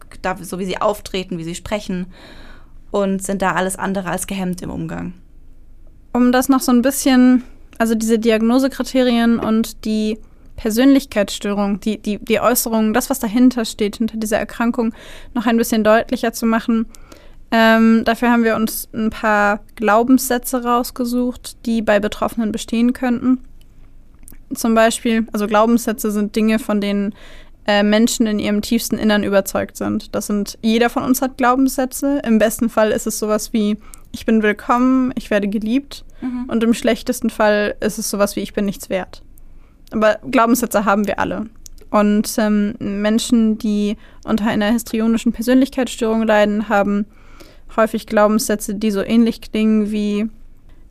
so 0.41 0.59
wie 0.59 0.65
sie 0.65 0.81
auftreten, 0.81 1.37
wie 1.37 1.43
sie 1.43 1.55
sprechen 1.55 2.07
und 2.91 3.23
sind 3.23 3.41
da 3.41 3.53
alles 3.53 3.77
andere 3.77 4.09
als 4.09 4.27
gehemmt 4.27 4.61
im 4.61 4.71
Umgang. 4.71 5.13
Um 6.13 6.31
das 6.31 6.49
noch 6.49 6.59
so 6.59 6.71
ein 6.71 6.81
bisschen, 6.81 7.43
also 7.77 7.95
diese 7.95 8.19
Diagnosekriterien 8.19 9.39
und 9.39 9.85
die 9.85 10.17
Persönlichkeitsstörung, 10.55 11.79
die, 11.79 12.01
die, 12.01 12.17
die 12.17 12.41
Äußerungen, 12.41 12.93
das, 12.93 13.09
was 13.09 13.19
dahinter 13.19 13.63
steht, 13.63 13.97
hinter 13.97 14.17
dieser 14.17 14.37
Erkrankung, 14.37 14.93
noch 15.33 15.45
ein 15.45 15.55
bisschen 15.55 15.83
deutlicher 15.83 16.33
zu 16.33 16.45
machen, 16.45 16.87
ähm, 17.51 18.03
dafür 18.05 18.31
haben 18.31 18.43
wir 18.43 18.55
uns 18.55 18.87
ein 18.93 19.09
paar 19.09 19.61
Glaubenssätze 19.75 20.63
rausgesucht, 20.63 21.65
die 21.65 21.81
bei 21.81 21.99
Betroffenen 21.99 22.51
bestehen 22.51 22.93
könnten. 22.93 23.39
Zum 24.53 24.75
Beispiel, 24.75 25.27
also 25.31 25.47
Glaubenssätze 25.47 26.11
sind 26.11 26.35
Dinge, 26.35 26.59
von 26.59 26.81
denen 26.81 27.13
äh, 27.65 27.83
Menschen 27.83 28.25
in 28.27 28.39
ihrem 28.39 28.61
tiefsten 28.61 28.97
Innern 28.97 29.23
überzeugt 29.23 29.77
sind. 29.77 30.15
Das 30.15 30.27
sind, 30.27 30.57
jeder 30.61 30.89
von 30.89 31.03
uns 31.03 31.21
hat 31.21 31.37
Glaubenssätze. 31.37 32.21
Im 32.25 32.39
besten 32.39 32.69
Fall 32.69 32.91
ist 32.91 33.07
es 33.07 33.19
sowas 33.19 33.53
wie, 33.53 33.77
ich 34.11 34.25
bin 34.25 34.41
willkommen, 34.41 35.11
ich 35.15 35.29
werde 35.29 35.47
geliebt. 35.47 36.03
Mhm. 36.21 36.45
Und 36.47 36.63
im 36.63 36.73
schlechtesten 36.73 37.29
Fall 37.29 37.75
ist 37.79 37.99
es 37.99 38.09
sowas 38.09 38.35
wie, 38.35 38.41
ich 38.41 38.53
bin 38.53 38.65
nichts 38.65 38.89
wert. 38.89 39.23
Aber 39.91 40.19
Glaubenssätze 40.29 40.85
haben 40.85 41.07
wir 41.07 41.19
alle. 41.19 41.47
Und 41.91 42.31
ähm, 42.37 42.75
Menschen, 42.79 43.57
die 43.57 43.97
unter 44.23 44.45
einer 44.45 44.71
histrionischen 44.71 45.31
Persönlichkeitsstörung 45.31 46.23
leiden, 46.23 46.69
haben 46.69 47.05
häufig 47.75 48.05
Glaubenssätze, 48.07 48.75
die 48.75 48.91
so 48.91 49.01
ähnlich 49.01 49.41
klingen 49.41 49.91
wie, 49.91 50.29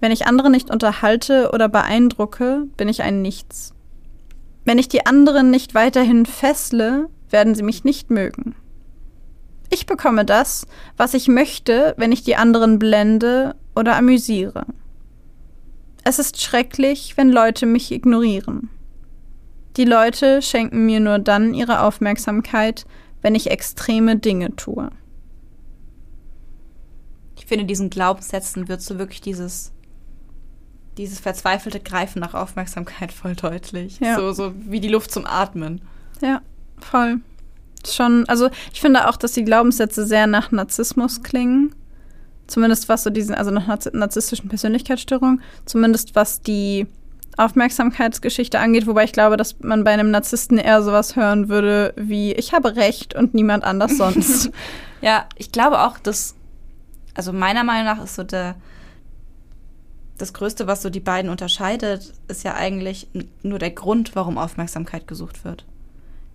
wenn 0.00 0.12
ich 0.12 0.26
andere 0.26 0.50
nicht 0.50 0.70
unterhalte 0.70 1.50
oder 1.52 1.68
beeindrucke, 1.68 2.66
bin 2.76 2.88
ich 2.88 3.02
ein 3.02 3.22
Nichts. 3.22 3.74
Wenn 4.64 4.78
ich 4.78 4.88
die 4.88 5.06
anderen 5.06 5.50
nicht 5.50 5.74
weiterhin 5.74 6.26
fessle, 6.26 7.08
werden 7.30 7.54
sie 7.54 7.62
mich 7.62 7.84
nicht 7.84 8.10
mögen. 8.10 8.54
Ich 9.70 9.86
bekomme 9.86 10.24
das, 10.24 10.66
was 10.96 11.14
ich 11.14 11.28
möchte, 11.28 11.94
wenn 11.96 12.12
ich 12.12 12.22
die 12.22 12.36
anderen 12.36 12.78
blende 12.78 13.54
oder 13.74 13.96
amüsiere. 13.96 14.66
Es 16.04 16.18
ist 16.18 16.40
schrecklich, 16.40 17.16
wenn 17.16 17.30
Leute 17.30 17.66
mich 17.66 17.92
ignorieren. 17.92 18.70
Die 19.76 19.84
Leute 19.84 20.42
schenken 20.42 20.86
mir 20.86 21.00
nur 21.00 21.18
dann 21.18 21.54
ihre 21.54 21.82
Aufmerksamkeit, 21.82 22.86
wenn 23.20 23.34
ich 23.34 23.50
extreme 23.50 24.16
Dinge 24.16 24.56
tue 24.56 24.90
finde, 27.48 27.64
diesen 27.64 27.90
Glaubenssätzen 27.90 28.68
wird 28.68 28.82
so 28.82 28.98
wirklich 28.98 29.20
dieses, 29.20 29.72
dieses 30.96 31.18
verzweifelte 31.18 31.80
Greifen 31.80 32.20
nach 32.20 32.34
Aufmerksamkeit 32.34 33.12
voll 33.12 33.34
deutlich. 33.34 33.98
Ja. 34.00 34.16
So, 34.16 34.32
so 34.32 34.52
wie 34.56 34.80
die 34.80 34.88
Luft 34.88 35.10
zum 35.10 35.26
Atmen. 35.26 35.80
Ja, 36.20 36.42
voll. 36.78 37.20
Schon, 37.86 38.28
also 38.28 38.50
ich 38.72 38.80
finde 38.80 39.08
auch, 39.08 39.16
dass 39.16 39.32
die 39.32 39.44
Glaubenssätze 39.44 40.04
sehr 40.04 40.26
nach 40.26 40.50
Narzissmus 40.50 41.22
klingen. 41.22 41.74
Zumindest 42.46 42.88
was 42.88 43.04
so 43.04 43.10
diesen, 43.10 43.34
also 43.34 43.50
nach 43.50 43.66
narzisstischen 43.92 44.48
Persönlichkeitsstörungen, 44.48 45.42
zumindest 45.64 46.14
was 46.14 46.40
die 46.40 46.86
Aufmerksamkeitsgeschichte 47.36 48.58
angeht, 48.58 48.86
wobei 48.86 49.04
ich 49.04 49.12
glaube, 49.12 49.36
dass 49.36 49.60
man 49.60 49.84
bei 49.84 49.92
einem 49.92 50.10
Narzissten 50.10 50.58
eher 50.58 50.82
sowas 50.82 51.14
hören 51.14 51.48
würde 51.48 51.92
wie 51.96 52.32
ich 52.32 52.52
habe 52.52 52.74
recht 52.74 53.14
und 53.14 53.32
niemand 53.32 53.64
anders 53.64 53.96
sonst. 53.98 54.50
ja, 55.00 55.26
ich 55.36 55.52
glaube 55.52 55.82
auch, 55.82 55.98
dass 55.98 56.34
also 57.18 57.32
meiner 57.32 57.64
Meinung 57.64 57.84
nach 57.84 58.04
ist 58.04 58.14
so 58.14 58.22
der, 58.22 58.54
das 60.18 60.32
Größte, 60.32 60.68
was 60.68 60.82
so 60.82 60.88
die 60.88 61.00
beiden 61.00 61.32
unterscheidet, 61.32 62.14
ist 62.28 62.44
ja 62.44 62.54
eigentlich 62.54 63.08
nur 63.42 63.58
der 63.58 63.72
Grund, 63.72 64.14
warum 64.14 64.38
Aufmerksamkeit 64.38 65.08
gesucht 65.08 65.44
wird. 65.44 65.64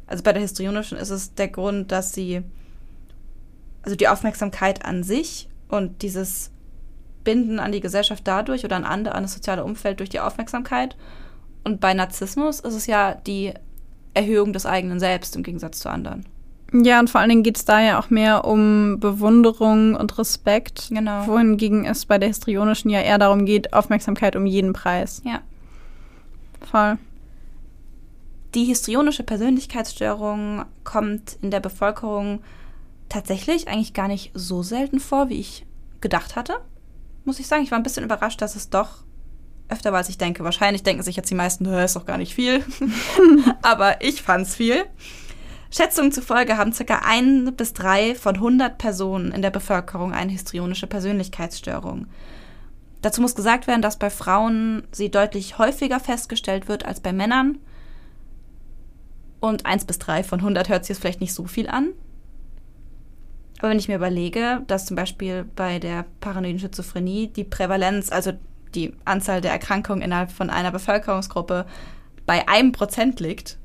Also 0.08 0.24
bei 0.24 0.34
der 0.34 0.42
histrionischen 0.42 0.98
ist 0.98 1.10
es 1.10 1.36
der 1.36 1.48
Grund, 1.48 1.94
dass 1.94 2.12
sie, 2.12 2.42
also 3.84 3.96
die 3.96 4.10
Aufmerksamkeit 4.10 4.84
an 4.84 5.04
sich 5.04 5.48
und 5.70 6.02
dieses 6.02 6.52
Binden 7.24 7.60
an 7.60 7.72
die 7.72 7.80
Gesellschaft 7.80 8.28
dadurch 8.28 8.66
oder 8.66 8.76
an 8.76 8.84
andere, 8.84 9.16
an 9.16 9.24
das 9.24 9.36
soziale 9.36 9.64
Umfeld 9.64 10.02
durch 10.02 10.10
die 10.10 10.20
Aufmerksamkeit. 10.20 10.98
Und 11.64 11.80
bei 11.80 11.94
Narzissmus 11.94 12.60
ist 12.60 12.74
es 12.74 12.88
ja 12.88 13.16
die 13.16 13.54
Erhöhung 14.14 14.52
des 14.52 14.66
eigenen 14.66 15.00
Selbst 15.00 15.38
im 15.38 15.44
Gegensatz 15.44 15.80
zu 15.80 15.88
anderen. 15.88 16.26
Ja, 16.74 17.00
und 17.00 17.10
vor 17.10 17.22
allen 17.22 17.30
Dingen 17.30 17.44
geht 17.44 17.58
es 17.58 17.66
da 17.66 17.80
ja 17.80 18.00
auch 18.00 18.10
mehr 18.10 18.46
um 18.46 19.00
Bewunderung 19.00 19.96
und 19.96 20.18
Respekt. 20.18 20.88
Genau. 20.90 21.28
Wohingegen 21.28 21.86
es 21.86 22.06
bei 22.06 22.18
der 22.18 22.30
histrionischen 22.30 22.90
ja 22.90 23.00
eher 23.00 23.20
darum 23.20 23.46
geht, 23.46 23.74
Aufmerksamkeit 23.74 24.36
um 24.36 24.48
jeden 24.48 24.74
Preis. 24.74 25.22
Ja. 25.24 25.42
Voll. 26.70 26.98
Die 28.56 28.66
histrionische 28.66 29.24
Persönlichkeitsstörung 29.24 30.66
kommt 30.84 31.38
in 31.42 31.52
der 31.52 31.60
Bevölkerung 31.60 32.42
tatsächlich 33.08 33.68
eigentlich 33.68 33.94
gar 33.94 34.08
nicht 34.08 34.32
so 34.34 34.64
selten 34.64 35.00
vor, 35.00 35.30
wie 35.30 35.40
ich 35.40 35.66
gedacht 36.02 36.36
hatte. 36.36 36.56
Muss 37.24 37.40
ich 37.40 37.48
sagen, 37.48 37.64
ich 37.64 37.72
war 37.72 37.80
ein 37.80 37.84
bisschen 37.84 38.04
überrascht, 38.04 38.42
dass 38.42 38.56
es 38.56 38.70
doch 38.70 39.04
öfter 39.70 39.92
war, 39.92 40.00
als 40.00 40.10
ich 40.10 40.18
denke. 40.18 40.44
Wahrscheinlich 40.44 40.84
denken 40.84 41.04
sich 41.04 41.16
jetzt 41.16 41.30
die 41.30 41.36
meisten, 41.36 41.64
das 41.64 41.92
ist 41.92 41.96
doch 41.96 42.06
gar 42.06 42.18
nicht 42.18 42.34
viel. 42.34 42.64
Aber 43.62 44.02
ich 44.02 44.24
fand's 44.24 44.56
viel. 44.56 44.86
Schätzungen 45.76 46.12
zufolge 46.12 46.58
haben 46.58 46.72
ca. 46.72 47.02
ein 47.04 47.56
bis 47.56 47.74
drei 47.74 48.14
von 48.14 48.36
100 48.36 48.78
Personen 48.78 49.32
in 49.32 49.42
der 49.42 49.50
Bevölkerung 49.50 50.14
eine 50.14 50.32
histrionische 50.32 50.86
Persönlichkeitsstörung. 50.86 52.06
Dazu 53.02 53.22
muss 53.22 53.34
gesagt 53.34 53.66
werden, 53.66 53.82
dass 53.82 53.98
bei 53.98 54.12
Frauen 54.12 54.84
sie 54.92 55.10
deutlich 55.10 55.58
häufiger 55.58 56.00
festgestellt 56.00 56.68
wird 56.68 56.86
als 56.86 57.00
bei 57.00 57.12
Männern. 57.12 57.58
Und 59.40 59.66
1 59.66 59.86
bis 59.86 59.98
3 59.98 60.24
von 60.24 60.40
100 60.40 60.70
hört 60.70 60.86
sich 60.86 60.90
jetzt 60.90 61.02
vielleicht 61.02 61.22
nicht 61.22 61.34
so 61.34 61.46
viel 61.46 61.68
an. 61.68 61.90
Aber 63.58 63.70
wenn 63.70 63.80
ich 63.80 63.88
mir 63.88 63.96
überlege, 63.96 64.62
dass 64.68 64.86
zum 64.86 64.96
Beispiel 64.96 65.44
bei 65.56 65.80
der 65.80 66.06
paranoiden 66.20 66.60
Schizophrenie 66.60 67.30
die 67.30 67.46
Prävalenz, 67.46 68.12
also 68.12 68.32
die 68.76 68.94
Anzahl 69.06 69.42
der 69.42 69.52
Erkrankungen 69.52 70.04
innerhalb 70.04 70.32
von 70.32 70.52
einer 70.52 70.72
Bevölkerungsgruppe 70.72 71.66
bei 72.28 72.48
einem 72.48 72.74
Prozent 72.74 73.20
liegt, 73.20 73.58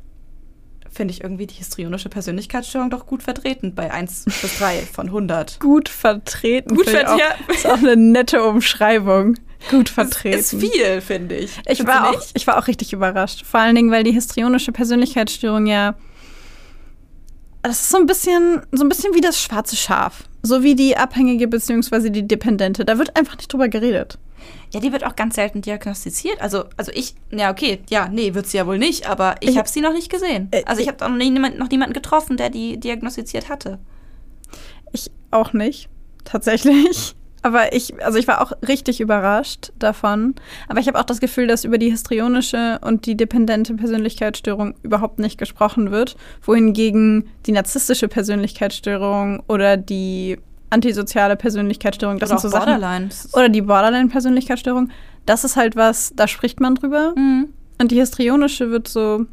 finde 0.91 1.13
ich 1.13 1.23
irgendwie 1.23 1.47
die 1.47 1.55
histrionische 1.55 2.09
Persönlichkeitsstörung 2.09 2.91
doch 2.91 3.07
gut 3.07 3.23
vertreten 3.23 3.75
bei 3.75 3.93
1 3.93 4.25
bis 4.25 4.59
3 4.59 4.79
von 4.93 5.07
100. 5.07 5.61
Gut 5.69 5.89
vertreten. 5.89 6.75
Gut 6.75 6.89
vertreten. 6.89 7.21
auch. 7.49 7.55
Ist 7.55 7.67
auch 7.67 7.79
eine 7.79 7.97
nette 7.97 8.43
Umschreibung. 8.43 9.37
Gut 9.71 9.89
vertreten. 9.89 10.39
Ist 10.39 10.55
viel, 10.55 11.01
finde 11.01 11.37
ich. 11.37 11.57
Ich 11.67 11.79
Findest 11.79 11.87
war, 11.87 12.11
auch, 12.11 12.23
ich 12.35 12.47
war 12.47 12.59
auch 12.59 12.67
richtig 12.69 12.93
überrascht. 12.93 13.45
Vor 13.45 13.61
allen 13.61 13.75
Dingen, 13.75 13.91
weil 13.91 14.05
die 14.05 14.13
histrionische 14.13 14.73
Persönlichkeitsstörung 14.73 15.67
ja. 15.67 15.95
Das 17.63 17.81
ist 17.83 17.91
so 17.91 17.99
ein 17.99 18.07
bisschen, 18.07 18.63
so 18.73 18.85
ein 18.85 18.89
bisschen 18.89 19.15
wie 19.15 19.21
das 19.21 19.41
schwarze 19.41 19.77
Schaf. 19.77 20.25
So 20.43 20.63
wie 20.63 20.75
die 20.75 20.97
Abhängige 20.97 21.49
bzw. 21.49 22.11
die 22.11 22.27
Dependente. 22.27 22.85
Da 22.85 22.99
wird 22.99 23.17
einfach 23.17 23.37
nicht 23.37 23.53
drüber 23.53 23.69
geredet. 23.69 24.19
Ja, 24.73 24.81
die 24.81 24.93
wird 24.93 25.05
auch 25.05 25.17
ganz 25.17 25.35
selten 25.35 25.63
diagnostiziert. 25.63 26.41
Also, 26.41 26.65
also 26.77 26.93
ich, 26.95 27.15
ja, 27.31 27.51
okay, 27.51 27.81
ja, 27.91 28.09
nee, 28.09 28.35
wird 28.35 28.47
sie 28.47 28.59
ja 28.59 28.67
wohl 28.67 28.79
nicht, 28.79 29.09
aber 29.09 29.35
ich, 29.41 29.51
Ich- 29.51 29.59
habe 29.59 29.69
sie 29.69 29.81
noch 29.81 29.93
nicht 29.93 30.11
gesehen. 30.11 30.49
Äh, 30.53 30.63
Also, 30.67 30.81
ich 30.81 30.89
habe 30.89 31.09
noch, 31.09 31.17
nie, 31.17 31.31
noch 31.31 31.69
niemanden 31.69 31.93
getroffen, 31.95 32.37
der 32.37 32.51
die 32.51 32.79
diagnostiziert 32.79 33.49
hatte. 33.49 33.79
Ich 34.93 35.11
auch 35.31 35.53
nicht, 35.53 35.89
tatsächlich. 36.25 37.15
Aber 37.49 37.73
ich, 37.73 37.95
also 38.05 38.19
ich 38.19 38.29
war 38.29 38.43
auch 38.43 38.53
richtig 38.69 39.01
überrascht 39.01 39.73
davon. 39.79 40.35
Aber 40.69 40.81
ich 40.81 40.87
habe 40.87 41.01
auch 41.01 41.05
das 41.05 41.19
Gefühl, 41.19 41.47
dass 41.47 41.65
über 41.65 41.79
die 41.79 41.91
histrionische 41.91 42.79
und 42.83 43.07
die 43.07 43.17
dependente 43.17 43.73
Persönlichkeitsstörung 43.73 44.75
überhaupt 44.83 45.19
nicht 45.19 45.39
gesprochen 45.39 45.91
wird. 45.91 46.17
Wohingegen 46.43 47.31
die 47.47 47.53
narzisstische 47.53 48.07
Persönlichkeitsstörung 48.07 49.43
oder 49.49 49.79
die 49.79 50.37
antisoziale 50.69 51.37
Persönlichkeitsstörung, 51.37 52.19
das 52.19 52.31
Oder 52.31 52.39
sind 52.39 52.51
so 52.51 52.55
Sachen. 52.55 53.11
Oder 53.33 53.49
die 53.49 53.63
Borderline-Persönlichkeitsstörung, 53.63 54.91
das 55.25 55.45
ist 55.45 55.57
halt 55.57 55.75
was, 55.75 56.13
da 56.15 56.29
spricht 56.29 56.61
man 56.61 56.75
drüber. 56.75 57.15
Mhm. 57.17 57.49
Und 57.81 57.91
die 57.93 57.97
histrionische 57.97 58.71
wird 58.71 58.89
so 58.89 59.25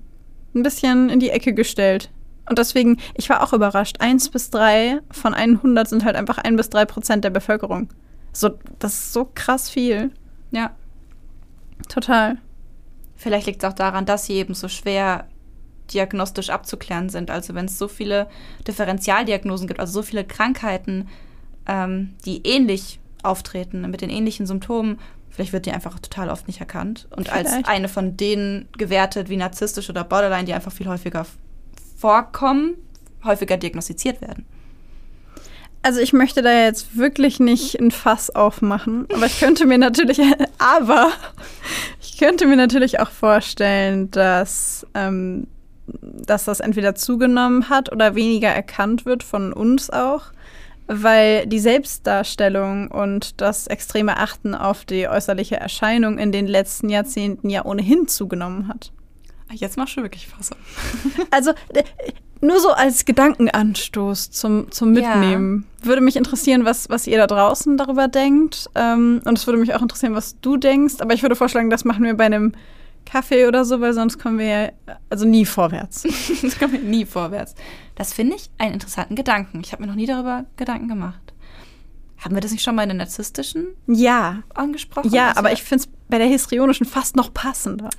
ein 0.56 0.64
bisschen 0.64 1.10
in 1.10 1.20
die 1.20 1.32
Ecke 1.32 1.54
gestellt. 1.54 2.10
Und 2.48 2.60
deswegen, 2.60 2.96
ich 3.16 3.30
war 3.30 3.44
auch 3.44 3.52
überrascht. 3.52 3.98
Eins 4.00 4.30
bis 4.30 4.52
drei 4.52 5.02
von 5.12 5.34
100 5.34 5.90
sind 5.90 6.06
halt 6.06 6.16
einfach 6.16 6.38
ein 6.38 6.56
bis 6.56 6.70
drei 6.70 6.86
Prozent 6.86 7.26
der 7.26 7.32
Bevölkerung. 7.32 7.90
So, 8.36 8.50
das 8.80 8.94
ist 8.94 9.14
so 9.14 9.30
krass 9.34 9.70
viel. 9.70 10.12
Ja. 10.52 10.76
Total. 11.88 12.38
Vielleicht 13.16 13.48
liegt 13.48 13.64
es 13.64 13.70
auch 13.70 13.74
daran, 13.74 14.06
dass 14.06 14.26
sie 14.26 14.34
eben 14.34 14.54
so 14.54 14.68
schwer 14.68 15.28
diagnostisch 15.94 16.50
abzuklären 16.50 17.10
sind. 17.10 17.32
Also 17.32 17.56
wenn 17.56 17.66
es 17.66 17.78
so 17.78 17.88
viele 17.88 18.28
Differentialdiagnosen 18.68 19.68
gibt, 19.68 19.80
also 19.80 19.94
so 19.94 20.02
viele 20.02 20.26
Krankheiten, 20.26 21.08
ähm, 21.66 22.16
die 22.26 22.46
ähnlich 22.46 23.00
auftreten, 23.24 23.90
mit 23.90 24.02
den 24.02 24.10
ähnlichen 24.10 24.46
Symptomen, 24.46 25.00
vielleicht 25.30 25.54
wird 25.54 25.66
die 25.66 25.72
einfach 25.72 25.98
total 26.00 26.30
oft 26.30 26.48
nicht 26.48 26.60
erkannt 26.60 27.08
und 27.16 27.32
als 27.32 27.50
Vielleicht. 27.50 27.70
eine 27.70 27.88
von 27.88 28.18
denen 28.18 28.68
gewertet 28.78 29.30
wie 29.30 29.38
narzisstisch 29.38 29.90
oder 29.90 30.04
Borderline, 30.04 30.46
die 30.46 30.54
einfach 30.54 30.72
viel 30.72 30.88
häufiger 30.88 31.26
vorkommen, 31.98 32.76
häufiger 33.24 33.56
diagnostiziert 33.58 34.22
werden. 34.22 34.46
Also 35.86 36.00
ich 36.00 36.14
möchte 36.14 36.42
da 36.42 36.52
jetzt 36.52 36.98
wirklich 36.98 37.40
nicht 37.40 37.80
ein 37.80 37.92
Fass 37.92 38.32
aufmachen, 38.32 39.06
aber 39.14 39.28
ich 39.28 39.40
könnte 39.40 39.68
mir 39.68 39.78
natürlich, 39.78 40.20
aber 40.58 41.12
ich 42.02 42.18
könnte 42.18 42.48
mir 42.48 42.56
natürlich 42.56 43.00
auch 43.00 43.12
vorstellen, 43.12 44.10
dass, 44.10 44.88
ähm, 44.96 45.46
dass 45.86 46.46
das 46.46 46.60
entweder 46.60 46.96
zugenommen 46.96 47.70
hat 47.70 47.92
oder 47.92 48.16
weniger 48.16 48.50
erkannt 48.50 49.06
wird 49.06 49.22
von 49.22 49.54
uns 49.54 49.92
auch, 49.92 50.32
weil 50.88 51.46
die 51.46 51.60
Selbstdarstellung 51.60 52.90
und 52.90 53.40
das 53.40 53.68
extreme 53.68 54.18
Achten 54.18 54.56
auf 54.56 54.86
die 54.86 55.08
äußerliche 55.08 55.58
Erscheinung 55.58 56.18
in 56.18 56.32
den 56.32 56.48
letzten 56.48 56.90
Jahrzehnten 56.90 57.52
ja 57.52 57.64
ohnehin 57.64 58.08
zugenommen 58.08 58.70
hat. 58.70 58.92
Jetzt 59.52 59.78
machst 59.78 59.96
du 59.96 60.02
wirklich 60.02 60.28
Fassung. 60.28 60.58
Also 61.32 61.54
nur 62.42 62.60
so 62.60 62.72
als 62.72 63.06
Gedankenanstoß 63.06 64.32
zum, 64.32 64.70
zum 64.72 64.94
Ja. 64.96 65.16
Mitnehmen. 65.16 65.66
Würde 65.82 66.02
mich 66.02 66.16
interessieren, 66.16 66.66
was, 66.66 66.90
was 66.90 67.08
ihr 67.08 67.18
da 67.18 67.28
draußen 67.28 67.78
darüber 67.78 68.08
denkt. 68.08 68.70
Ähm, 68.76 69.22
und 69.26 69.38
es 69.38 69.48
würde 69.48 69.60
mich 69.60 69.74
auch 69.74 69.82
interessieren, 69.82 70.14
was 70.16 70.40
du 70.42 70.58
denkst. 70.58 70.96
Aber 71.00 71.14
ich 71.14 71.22
würde 71.22 71.36
vorschlagen, 71.36 71.70
das 71.70 71.86
machen 71.86 72.04
wir 72.04 72.16
bei 72.16 72.26
einem 72.26 72.54
Kaffee 73.06 73.48
oder 73.48 73.66
so, 73.66 73.82
weil 73.82 73.94
sonst 73.94 74.18
kommen 74.20 74.40
wir 74.40 74.46
ja 74.48 74.70
also 75.10 75.26
nie 75.26 75.46
vorwärts. 75.46 76.04
Das 76.42 76.58
kommt 76.60 76.74
mir 76.74 76.80
nie 76.80 77.06
vorwärts. 77.06 77.56
Das 77.96 78.14
finde 78.14 78.36
ich 78.36 78.50
einen 78.58 78.74
interessanten 78.74 79.16
Gedanken. 79.16 79.62
Ich 79.64 79.72
habe 79.72 79.84
mir 79.84 79.88
noch 79.88 79.96
nie 79.96 80.08
darüber 80.08 80.46
Gedanken 80.58 80.88
gemacht. 80.88 81.22
Haben 82.18 82.34
wir 82.36 82.42
das 82.42 82.52
nicht 82.52 82.64
schon 82.64 82.76
mal 82.76 82.84
in 82.84 82.90
der 82.90 82.98
narzisstischen 82.98 83.68
Ja. 83.88 84.42
angesprochen? 84.54 85.12
Ja, 85.12 85.28
Also- 85.30 85.40
aber 85.40 85.52
ich 85.54 85.64
finde 85.64 85.84
es 85.86 85.90
bei 86.10 86.18
der 86.18 86.28
histrionischen 86.28 86.86
fast 86.88 87.16
noch 87.16 87.34
passender. 87.34 87.90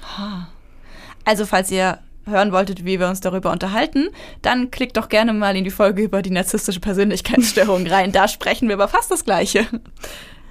Also, 1.27 1.45
falls 1.45 1.71
ihr 1.71 1.99
hören 2.25 2.53
wolltet, 2.53 2.85
wie 2.85 2.99
wir 2.99 3.09
uns 3.09 3.21
darüber 3.21 3.53
unterhalten, 3.53 4.09
dann 4.43 4.71
klickt 4.71 4.97
doch 4.97 5.09
gerne 5.09 5.33
mal 5.33 5.57
in 5.57 5.65
die 5.65 5.71
Folge 5.71 6.03
über 6.03 6.23
die 6.23 6.31
narzisstische 6.31 6.81
Persönlichkeitsstörung 6.81 7.87
rein. 7.89 8.13
Da 8.13 8.29
sprechen 8.29 8.69
wir 8.69 8.77
über 8.77 8.89
fast 8.89 9.11
das 9.11 9.25
Gleiche. 9.25 9.67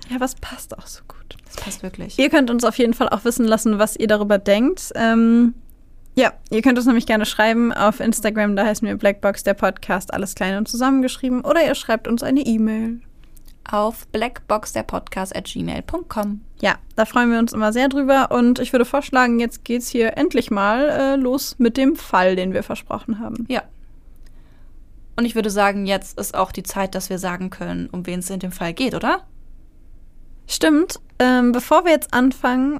Ja, 0.10 0.20
was 0.20 0.36
passt 0.36 0.78
auch 0.78 0.86
so 0.86 1.02
gut. 1.08 1.38
Das 1.46 1.56
passt 1.56 1.82
wirklich. 1.82 2.20
Ihr 2.20 2.30
könnt 2.30 2.52
uns 2.52 2.64
auf 2.64 2.78
jeden 2.78 2.94
Fall 2.94 3.10
auch 3.10 3.26
wissen 3.26 3.46
lassen, 3.46 3.80
was 3.80 3.96
ihr 3.96 4.06
darüber 4.08 4.38
denkt. 4.38 4.92
Ähm, 4.96 5.56
ja, 6.16 6.34
ihr 6.50 6.62
könnt 6.62 6.78
uns 6.78 6.88
nämlich 6.88 7.08
gerne 7.08 7.26
schreiben 7.26 7.74
auf 7.74 8.00
Instagram, 8.00 8.56
da 8.56 8.66
heißen 8.66 8.88
wir 8.88 8.96
Blackbox 8.96 9.44
der 9.44 9.54
Podcast, 9.54 10.14
alles 10.14 10.34
klein 10.36 10.56
und 10.58 10.70
zusammengeschrieben. 10.70 11.42
Oder 11.42 11.66
ihr 11.66 11.76
schreibt 11.76 12.08
uns 12.08 12.24
eine 12.24 12.40
E-Mail. 12.42 13.02
Auf 13.70 14.08
blackboxderpodcast.gmail.com. 14.08 16.45
Ja, 16.62 16.76
da 16.96 17.06
freuen 17.06 17.32
wir 17.32 17.40
uns 17.40 17.54
immer 17.54 17.74
sehr 17.74 17.90
drüber. 17.90 18.32
Und 18.32 18.60
ich 18.60 18.72
würde 18.72 18.86
vorschlagen, 18.86 19.40
jetzt 19.40 19.66
geht's 19.66 19.90
hier 19.90 20.18
endlich 20.18 20.52
mal 20.52 20.90
äh, 20.90 21.16
los 21.16 21.56
mit 21.58 21.78
dem 21.78 21.96
Fall, 21.96 22.36
den 22.36 22.54
wir 22.54 22.64
versprochen 22.64 23.20
haben. 23.20 23.46
Ja. 23.50 23.64
Und 25.18 25.26
ich 25.26 25.36
würde 25.36 25.50
sagen, 25.50 25.86
jetzt 25.86 26.20
ist 26.20 26.36
auch 26.36 26.52
die 26.52 26.64
Zeit, 26.64 26.96
dass 26.96 27.10
wir 27.10 27.20
sagen 27.20 27.50
können, 27.50 27.90
um 27.92 28.06
wen 28.06 28.20
es 28.20 28.30
in 28.30 28.40
dem 28.40 28.52
Fall 28.52 28.74
geht, 28.74 28.94
oder? 28.94 29.22
Stimmt. 30.48 31.00
Ähm, 31.20 31.52
bevor 31.52 31.86
wir 31.86 31.92
jetzt 31.92 32.14
anfangen, 32.14 32.80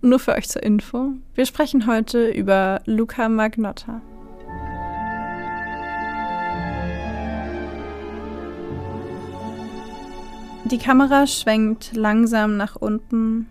nur 0.00 0.18
für 0.18 0.32
euch 0.32 0.48
zur 0.48 0.62
Info, 0.62 1.12
wir 1.34 1.46
sprechen 1.46 1.86
heute 1.86 2.28
über 2.28 2.80
Luca 2.86 3.28
Magnotta. 3.28 4.00
Die 10.72 10.78
Kamera 10.78 11.26
schwenkt 11.26 11.94
langsam 11.94 12.56
nach 12.56 12.76
unten. 12.76 13.46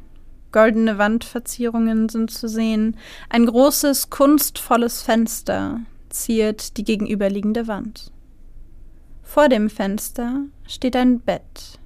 Goldene 0.51 0.97
Wandverzierungen 0.97 2.09
sind 2.09 2.31
zu 2.31 2.49
sehen. 2.49 2.97
Ein 3.29 3.45
großes, 3.45 4.09
kunstvolles 4.09 5.03
Fenster 5.03 5.81
ziert 6.09 6.77
die 6.77 6.83
gegenüberliegende 6.83 7.67
Wand. 7.67 8.11
Vor 9.21 9.49
dem 9.49 9.69
Fenster 9.69 10.45
steht 10.67 10.95
ein 10.95 11.19
Bett. 11.19 11.79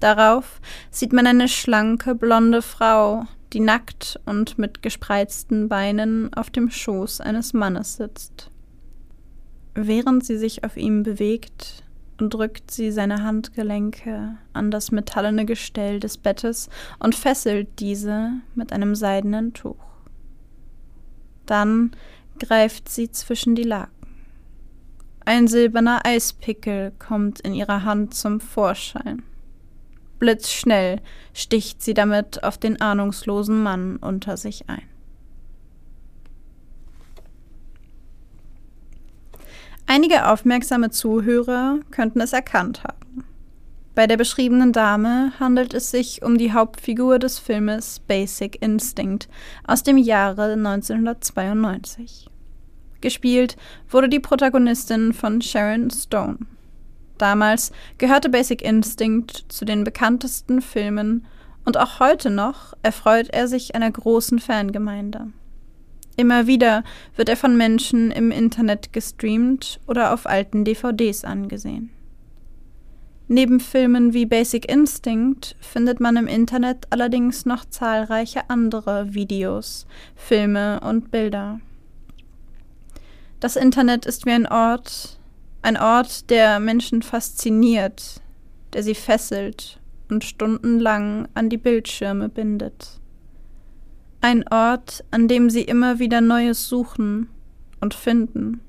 Darauf 0.00 0.60
sieht 0.90 1.12
man 1.12 1.28
eine 1.28 1.46
schlanke, 1.46 2.16
blonde 2.16 2.60
Frau, 2.60 3.26
die 3.52 3.60
nackt 3.60 4.18
und 4.26 4.58
mit 4.58 4.82
gespreizten 4.82 5.68
Beinen 5.68 6.34
auf 6.34 6.50
dem 6.50 6.68
Schoß 6.68 7.20
eines 7.20 7.52
Mannes 7.52 7.94
sitzt. 7.94 8.50
Während 9.76 10.26
sie 10.26 10.36
sich 10.36 10.64
auf 10.64 10.76
ihm 10.76 11.04
bewegt, 11.04 11.84
drückt 12.18 12.70
sie 12.70 12.90
seine 12.90 13.22
Handgelenke 13.22 14.36
an 14.52 14.70
das 14.70 14.90
metallene 14.90 15.46
Gestell 15.46 16.00
des 16.00 16.18
Bettes 16.18 16.68
und 16.98 17.14
fesselt 17.14 17.68
diese 17.78 18.32
mit 18.54 18.72
einem 18.72 18.94
seidenen 18.94 19.54
Tuch. 19.54 19.76
Dann 21.46 21.92
greift 22.38 22.88
sie 22.88 23.10
zwischen 23.10 23.54
die 23.54 23.62
Laken. 23.62 23.92
Ein 25.24 25.46
silberner 25.46 26.04
Eispickel 26.04 26.92
kommt 26.98 27.40
in 27.40 27.54
ihrer 27.54 27.84
Hand 27.84 28.14
zum 28.14 28.40
Vorschein. 28.40 29.22
Blitzschnell 30.18 31.00
sticht 31.32 31.82
sie 31.82 31.94
damit 31.94 32.42
auf 32.42 32.58
den 32.58 32.80
ahnungslosen 32.80 33.62
Mann 33.62 33.96
unter 33.96 34.36
sich 34.36 34.68
ein. 34.68 34.82
Einige 39.90 40.28
aufmerksame 40.28 40.90
Zuhörer 40.90 41.78
könnten 41.90 42.20
es 42.20 42.34
erkannt 42.34 42.84
haben. 42.84 43.24
Bei 43.94 44.06
der 44.06 44.18
beschriebenen 44.18 44.74
Dame 44.74 45.32
handelt 45.40 45.72
es 45.72 45.90
sich 45.90 46.22
um 46.22 46.36
die 46.36 46.52
Hauptfigur 46.52 47.18
des 47.18 47.38
Filmes 47.38 47.98
Basic 48.00 48.60
Instinct 48.60 49.30
aus 49.66 49.82
dem 49.84 49.96
Jahre 49.96 50.52
1992. 50.52 52.28
Gespielt 53.00 53.56
wurde 53.88 54.10
die 54.10 54.20
Protagonistin 54.20 55.14
von 55.14 55.40
Sharon 55.40 55.90
Stone. 55.90 56.40
Damals 57.16 57.72
gehörte 57.96 58.28
Basic 58.28 58.60
Instinct 58.60 59.46
zu 59.48 59.64
den 59.64 59.84
bekanntesten 59.84 60.60
Filmen 60.60 61.26
und 61.64 61.78
auch 61.78 61.98
heute 61.98 62.28
noch 62.28 62.74
erfreut 62.82 63.30
er 63.30 63.48
sich 63.48 63.74
einer 63.74 63.90
großen 63.90 64.38
Fangemeinde. 64.38 65.28
Immer 66.18 66.48
wieder 66.48 66.82
wird 67.14 67.28
er 67.28 67.36
von 67.36 67.56
Menschen 67.56 68.10
im 68.10 68.32
Internet 68.32 68.92
gestreamt 68.92 69.78
oder 69.86 70.12
auf 70.12 70.26
alten 70.26 70.64
DVDs 70.64 71.22
angesehen. 71.22 71.90
Neben 73.28 73.60
Filmen 73.60 74.14
wie 74.14 74.26
Basic 74.26 74.68
Instinct 74.68 75.54
findet 75.60 76.00
man 76.00 76.16
im 76.16 76.26
Internet 76.26 76.88
allerdings 76.90 77.46
noch 77.46 77.64
zahlreiche 77.66 78.50
andere 78.50 79.14
Videos, 79.14 79.86
Filme 80.16 80.80
und 80.80 81.12
Bilder. 81.12 81.60
Das 83.38 83.54
Internet 83.54 84.04
ist 84.04 84.26
wie 84.26 84.32
ein 84.32 84.48
Ort, 84.48 85.20
ein 85.62 85.76
Ort, 85.76 86.30
der 86.30 86.58
Menschen 86.58 87.02
fasziniert, 87.02 88.20
der 88.72 88.82
sie 88.82 88.96
fesselt 88.96 89.78
und 90.10 90.24
stundenlang 90.24 91.28
an 91.34 91.48
die 91.48 91.58
Bildschirme 91.58 92.28
bindet. 92.28 92.98
Ein 94.20 94.46
Ort, 94.48 95.04
an 95.10 95.28
dem 95.28 95.48
sie 95.48 95.62
immer 95.62 96.00
wieder 96.00 96.20
Neues 96.20 96.68
suchen 96.68 97.28
und 97.80 97.94
finden. 97.94 98.60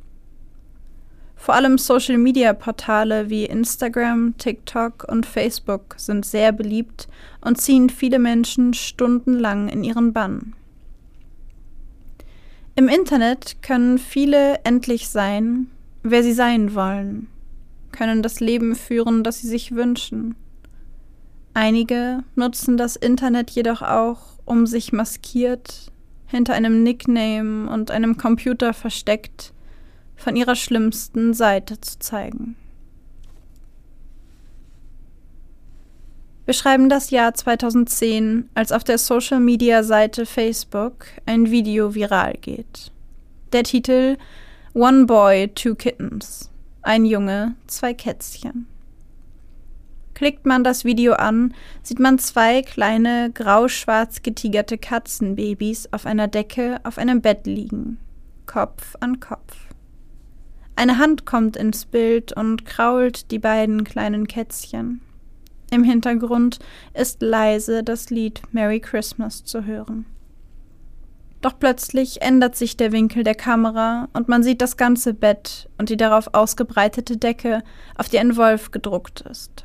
Vor 1.36 1.56
allem 1.56 1.78
Social-Media-Portale 1.78 3.30
wie 3.30 3.46
Instagram, 3.46 4.38
TikTok 4.38 5.08
und 5.10 5.26
Facebook 5.26 5.96
sind 5.98 6.26
sehr 6.26 6.52
beliebt 6.52 7.08
und 7.42 7.60
ziehen 7.60 7.90
viele 7.90 8.20
Menschen 8.20 8.74
stundenlang 8.74 9.70
in 9.70 9.84
ihren 9.84 10.14
Bann. 10.14 10.54
Im 12.76 12.88
Internet 12.88 13.64
können 13.64 13.98
viele 13.98 14.60
endlich 14.64 15.10
sein, 15.10 15.68
wer 16.04 16.24
sie 16.24 16.34
sein 16.34 16.76
wollen, 16.76 17.28
können 17.92 18.22
das 18.22 18.40
Leben 18.40 18.76
führen, 18.76 19.24
das 19.24 19.40
sie 19.40 19.48
sich 19.48 19.74
wünschen. 19.74 20.36
Einige 21.54 22.24
nutzen 22.36 22.78
das 22.78 22.96
Internet 22.96 23.50
jedoch 23.50 23.82
auch, 23.82 24.29
um 24.50 24.66
sich 24.66 24.92
maskiert, 24.92 25.92
hinter 26.26 26.54
einem 26.54 26.84
Nickname 26.84 27.70
und 27.70 27.92
einem 27.92 28.18
Computer 28.18 28.74
versteckt, 28.74 29.54
von 30.16 30.36
ihrer 30.36 30.56
schlimmsten 30.56 31.34
Seite 31.34 31.80
zu 31.80 32.00
zeigen. 32.00 32.56
Wir 36.46 36.54
schreiben 36.56 36.90
das 36.90 37.12
Jahr 37.12 37.36
2010, 37.36 38.50
als 38.56 38.72
auf 38.72 38.84
der 38.84 38.98
Social-Media-Seite 38.98 40.26
Facebook 40.26 41.06
ein 41.28 41.52
Video 41.52 41.94
viral 41.94 42.34
geht. 42.42 42.92
Der 43.54 43.64
Titel 43.64 44.18
One 44.74 45.06
Boy, 45.06 45.50
Two 45.50 45.76
Kittens. 45.76 46.50
Ein 46.82 47.06
Junge, 47.06 47.56
zwei 47.68 47.94
Kätzchen. 47.94 48.66
Klickt 50.20 50.46
man 50.46 50.66
das 50.66 50.84
Video 50.84 51.14
an, 51.14 51.54
sieht 51.82 51.98
man 51.98 52.20
zwei 52.20 52.62
kleine 52.62 53.32
grau-schwarz 53.34 54.22
getigerte 54.22 54.78
Katzenbabys 54.78 55.88
auf 55.94 56.06
einer 56.06 56.28
Decke 56.28 56.82
auf 56.84 56.98
einem 56.98 57.22
Bett 57.22 57.48
liegen, 57.48 58.00
Kopf 58.46 58.98
an 59.00 59.22
Kopf. 59.22 59.56
Eine 60.76 60.98
Hand 60.98 61.26
kommt 61.26 61.56
ins 61.56 61.86
Bild 61.86 62.34
und 62.34 62.66
krault 62.66 63.32
die 63.32 63.40
beiden 63.40 63.86
kleinen 63.86 64.28
Kätzchen. 64.28 65.00
Im 65.72 65.86
Hintergrund 65.86 66.60
ist 66.94 67.22
leise 67.22 67.82
das 67.82 68.10
Lied 68.10 68.42
Merry 68.52 68.82
Christmas 68.82 69.46
zu 69.46 69.64
hören. 69.64 70.06
Doch 71.40 71.58
plötzlich 71.58 72.22
ändert 72.22 72.58
sich 72.58 72.76
der 72.76 72.92
Winkel 72.92 73.24
der 73.24 73.36
Kamera 73.36 74.10
und 74.12 74.28
man 74.28 74.44
sieht 74.44 74.62
das 74.62 74.76
ganze 74.76 75.14
Bett 75.14 75.70
und 75.78 75.88
die 75.88 75.96
darauf 75.96 76.34
ausgebreitete 76.34 77.16
Decke, 77.16 77.64
auf 77.96 78.10
die 78.10 78.20
ein 78.20 78.36
Wolf 78.36 78.72
gedruckt 78.72 79.22
ist. 79.22 79.64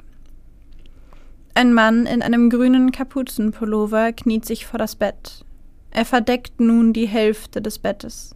Ein 1.56 1.72
Mann 1.72 2.06
in 2.06 2.20
einem 2.20 2.50
grünen 2.50 2.90
Kapuzenpullover 2.90 4.12
kniet 4.12 4.44
sich 4.44 4.66
vor 4.66 4.78
das 4.78 4.96
Bett. 4.96 5.44
Er 5.92 6.04
verdeckt 6.04 6.60
nun 6.60 6.92
die 6.92 7.06
Hälfte 7.06 7.62
des 7.62 7.78
Bettes. 7.78 8.34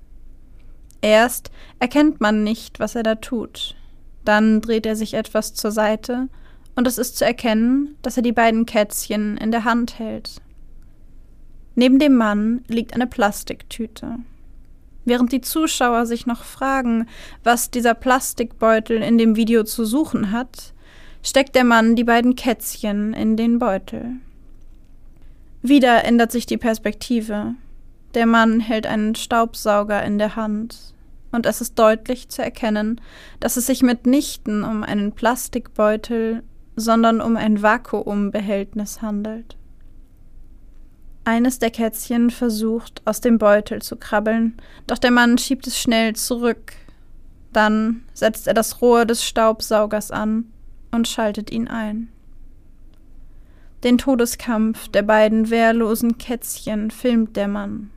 Erst 1.01 1.51
erkennt 1.81 2.21
man 2.21 2.45
nicht, 2.45 2.79
was 2.79 2.95
er 2.95 3.03
da 3.03 3.17
tut. 3.17 3.75
Dann 4.25 4.61
dreht 4.61 4.87
er 4.87 4.95
sich 4.95 5.15
etwas 5.15 5.53
zur 5.55 5.73
Seite 5.73 6.29
und 6.77 6.87
es 6.87 6.97
ist 6.97 7.19
zu 7.19 7.25
erkennen, 7.25 7.97
dass 8.03 8.17
er 8.17 8.23
die 8.23 8.33
beiden 8.33 8.67
Kätzchen 8.67 9.37
in 9.37 9.51
der 9.51 9.65
Hand 9.65 9.99
hält. 9.99 10.41
Neben 11.75 11.99
dem 11.99 12.15
Mann 12.15 12.63
liegt 12.69 12.95
eine 12.95 13.09
Plastiktüte. 13.09 14.19
Während 15.05 15.33
die 15.33 15.41
Zuschauer 15.41 16.07
sich 16.07 16.27
noch 16.27 16.45
fragen, 16.45 17.09
was 17.43 17.73
dieser 17.73 17.95
Plastikbeutel 17.95 19.03
in 19.03 19.19
dem 19.19 19.35
Video 19.35 19.65
zu 19.65 19.85
suchen 19.85 20.31
hat, 20.31 20.73
steckt 21.23 21.55
der 21.55 21.65
Mann 21.65 21.97
die 21.97 22.05
beiden 22.05 22.37
Kätzchen 22.37 23.15
in 23.15 23.37
den 23.37 23.59
Beutel. 23.59 24.17
Wieder 25.63 26.05
ändert 26.05 26.33
sich 26.33 26.47
die 26.47 26.57
Perspektive. 26.57 27.55
Der 28.15 28.27
Mann 28.27 28.61
hält 28.61 28.87
einen 28.87 29.15
Staubsauger 29.15 30.03
in 30.05 30.19
der 30.19 30.37
Hand, 30.37 30.95
und 31.31 31.45
es 31.45 31.61
ist 31.61 31.79
deutlich 31.79 32.29
zu 32.31 32.43
erkennen, 32.43 33.01
dass 33.41 33.57
es 33.57 33.67
sich 33.67 33.83
mitnichten 33.83 34.65
um 34.65 34.83
einen 34.83 35.13
Plastikbeutel, 35.13 36.43
sondern 36.75 37.21
um 37.21 37.37
ein 37.37 37.61
Vakuumbehältnis 37.61 39.03
handelt. 39.03 39.57
Eines 41.25 41.59
der 41.59 41.71
Kätzchen 41.71 42.31
versucht, 42.31 43.03
aus 43.05 43.21
dem 43.21 43.37
Beutel 43.37 43.83
zu 43.83 43.97
krabbeln, 43.97 44.57
doch 44.87 44.97
der 44.97 45.11
Mann 45.11 45.37
schiebt 45.37 45.67
es 45.67 45.79
schnell 45.79 46.17
zurück. 46.17 46.73
Dann 47.53 48.05
setzt 48.15 48.47
er 48.47 48.55
das 48.55 48.81
Rohr 48.81 49.05
des 49.05 49.23
Staubsaugers 49.25 50.11
an 50.11 50.47
und 50.90 51.09
schaltet 51.09 51.51
ihn 51.51 51.68
ein. 51.68 52.09
Den 53.85 53.98
Todeskampf 53.98 54.88
der 54.88 55.03
beiden 55.03 55.51
wehrlosen 55.51 56.18
Kätzchen 56.18 56.90
filmt 56.90 57.37
der 57.37 57.48
Mann. 57.48 57.90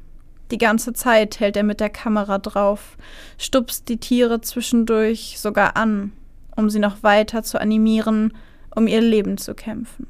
Die 0.52 0.58
ganze 0.58 0.94
Zeit 0.94 1.40
hält 1.40 1.56
er 1.56 1.64
mit 1.64 1.80
der 1.80 1.90
Kamera 1.90 2.38
drauf, 2.38 2.98
stupst 3.38 3.90
die 3.90 3.98
Tiere 3.98 4.42
zwischendurch 4.42 5.40
sogar 5.40 5.78
an, 5.78 6.12
um 6.56 6.70
sie 6.70 6.80
noch 6.80 7.04
weiter 7.04 7.42
zu 7.42 7.60
animieren, 7.60 8.34
um 8.76 8.88
ihr 8.88 9.02
Leben 9.02 9.38
zu 9.38 9.56
kämpfen. 9.56 10.08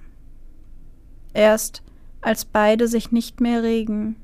Erst 1.33 1.83
als 2.21 2.45
beide 2.45 2.87
sich 2.87 3.11
nicht 3.11 3.39
mehr 3.39 3.63
regen, 3.63 4.15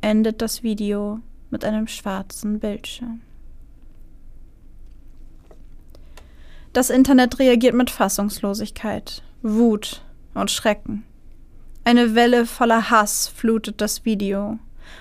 endet 0.00 0.40
das 0.40 0.62
Video 0.62 1.20
mit 1.50 1.64
einem 1.64 1.86
schwarzen 1.86 2.60
Bildschirm. 2.60 3.20
Das 6.72 6.88
Internet 6.88 7.38
reagiert 7.38 7.74
mit 7.74 7.90
Fassungslosigkeit, 7.90 9.22
Wut 9.42 10.02
und 10.32 10.50
Schrecken. 10.50 11.04
Eine 11.84 12.14
Welle 12.14 12.46
voller 12.46 12.88
Hass 12.88 13.28
flutet 13.28 13.82
das 13.82 14.06
Video 14.06 14.58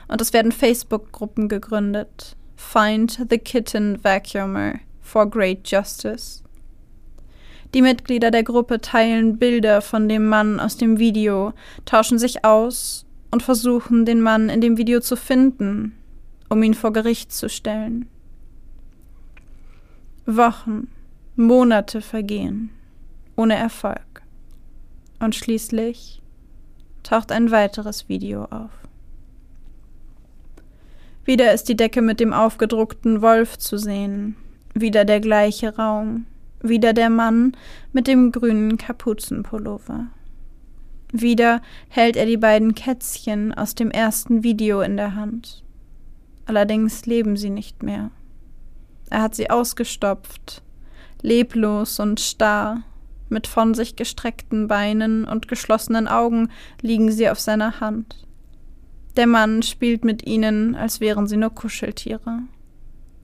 und 0.09 0.19
es 0.19 0.33
werden 0.33 0.51
Facebook-Gruppen 0.51 1.47
gegründet. 1.47 2.35
Find 2.57 3.25
the 3.29 3.37
Kitten 3.37 4.03
Vacuumer 4.03 4.79
for 4.99 5.29
Great 5.29 5.65
Justice. 5.69 6.43
Die 7.73 7.81
Mitglieder 7.81 8.31
der 8.31 8.43
Gruppe 8.43 8.81
teilen 8.81 9.37
Bilder 9.37 9.81
von 9.81 10.09
dem 10.09 10.27
Mann 10.27 10.59
aus 10.59 10.75
dem 10.75 10.99
Video, 10.99 11.53
tauschen 11.85 12.19
sich 12.19 12.43
aus 12.43 13.05
und 13.31 13.43
versuchen, 13.43 14.03
den 14.03 14.19
Mann 14.19 14.49
in 14.49 14.59
dem 14.59 14.75
Video 14.75 14.99
zu 14.99 15.15
finden, 15.15 15.95
um 16.49 16.61
ihn 16.63 16.73
vor 16.73 16.91
Gericht 16.91 17.31
zu 17.31 17.47
stellen. 17.47 18.09
Wochen, 20.25 20.89
Monate 21.35 22.01
vergehen, 22.01 22.71
ohne 23.35 23.55
Erfolg. 23.55 24.21
Und 25.19 25.35
schließlich 25.35 26.21
taucht 27.03 27.31
ein 27.31 27.51
weiteres 27.51 28.09
Video 28.09 28.45
auf. 28.45 28.71
Wieder 31.23 31.53
ist 31.53 31.69
die 31.69 31.77
Decke 31.77 32.01
mit 32.01 32.19
dem 32.19 32.33
aufgedruckten 32.33 33.21
Wolf 33.21 33.57
zu 33.57 33.77
sehen, 33.77 34.35
wieder 34.73 35.05
der 35.05 35.21
gleiche 35.21 35.75
Raum, 35.75 36.25
wieder 36.61 36.93
der 36.93 37.09
Mann 37.09 37.55
mit 37.93 38.07
dem 38.07 38.31
grünen 38.31 38.77
Kapuzenpullover. 38.77 40.07
Wieder 41.13 41.61
hält 41.89 42.15
er 42.15 42.25
die 42.25 42.37
beiden 42.37 42.73
Kätzchen 42.75 43.53
aus 43.53 43.75
dem 43.75 43.91
ersten 43.91 44.43
Video 44.43 44.81
in 44.81 44.97
der 44.97 45.15
Hand. 45.15 45.63
Allerdings 46.45 47.05
leben 47.05 47.37
sie 47.37 47.49
nicht 47.49 47.83
mehr. 47.83 48.11
Er 49.09 49.21
hat 49.21 49.35
sie 49.35 49.49
ausgestopft, 49.49 50.63
leblos 51.21 51.99
und 51.99 52.19
starr, 52.19 52.83
mit 53.29 53.47
von 53.47 53.73
sich 53.73 53.95
gestreckten 53.95 54.67
Beinen 54.67 55.25
und 55.25 55.47
geschlossenen 55.47 56.07
Augen 56.07 56.49
liegen 56.81 57.11
sie 57.11 57.29
auf 57.29 57.39
seiner 57.39 57.79
Hand. 57.79 58.27
Der 59.15 59.27
Mann 59.27 59.63
spielt 59.63 60.03
mit 60.03 60.25
ihnen, 60.25 60.75
als 60.75 60.99
wären 60.99 61.27
sie 61.27 61.37
nur 61.37 61.49
Kuscheltiere. 61.49 62.39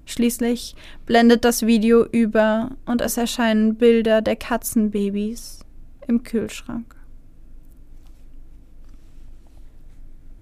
Schließlich 0.05 0.75
blendet 1.05 1.43
das 1.43 1.65
Video 1.65 2.05
über 2.05 2.71
und 2.85 3.01
es 3.01 3.17
erscheinen 3.17 3.75
Bilder 3.75 4.21
der 4.21 4.37
Katzenbabys 4.37 5.59
im 6.07 6.23
Kühlschrank. 6.23 6.95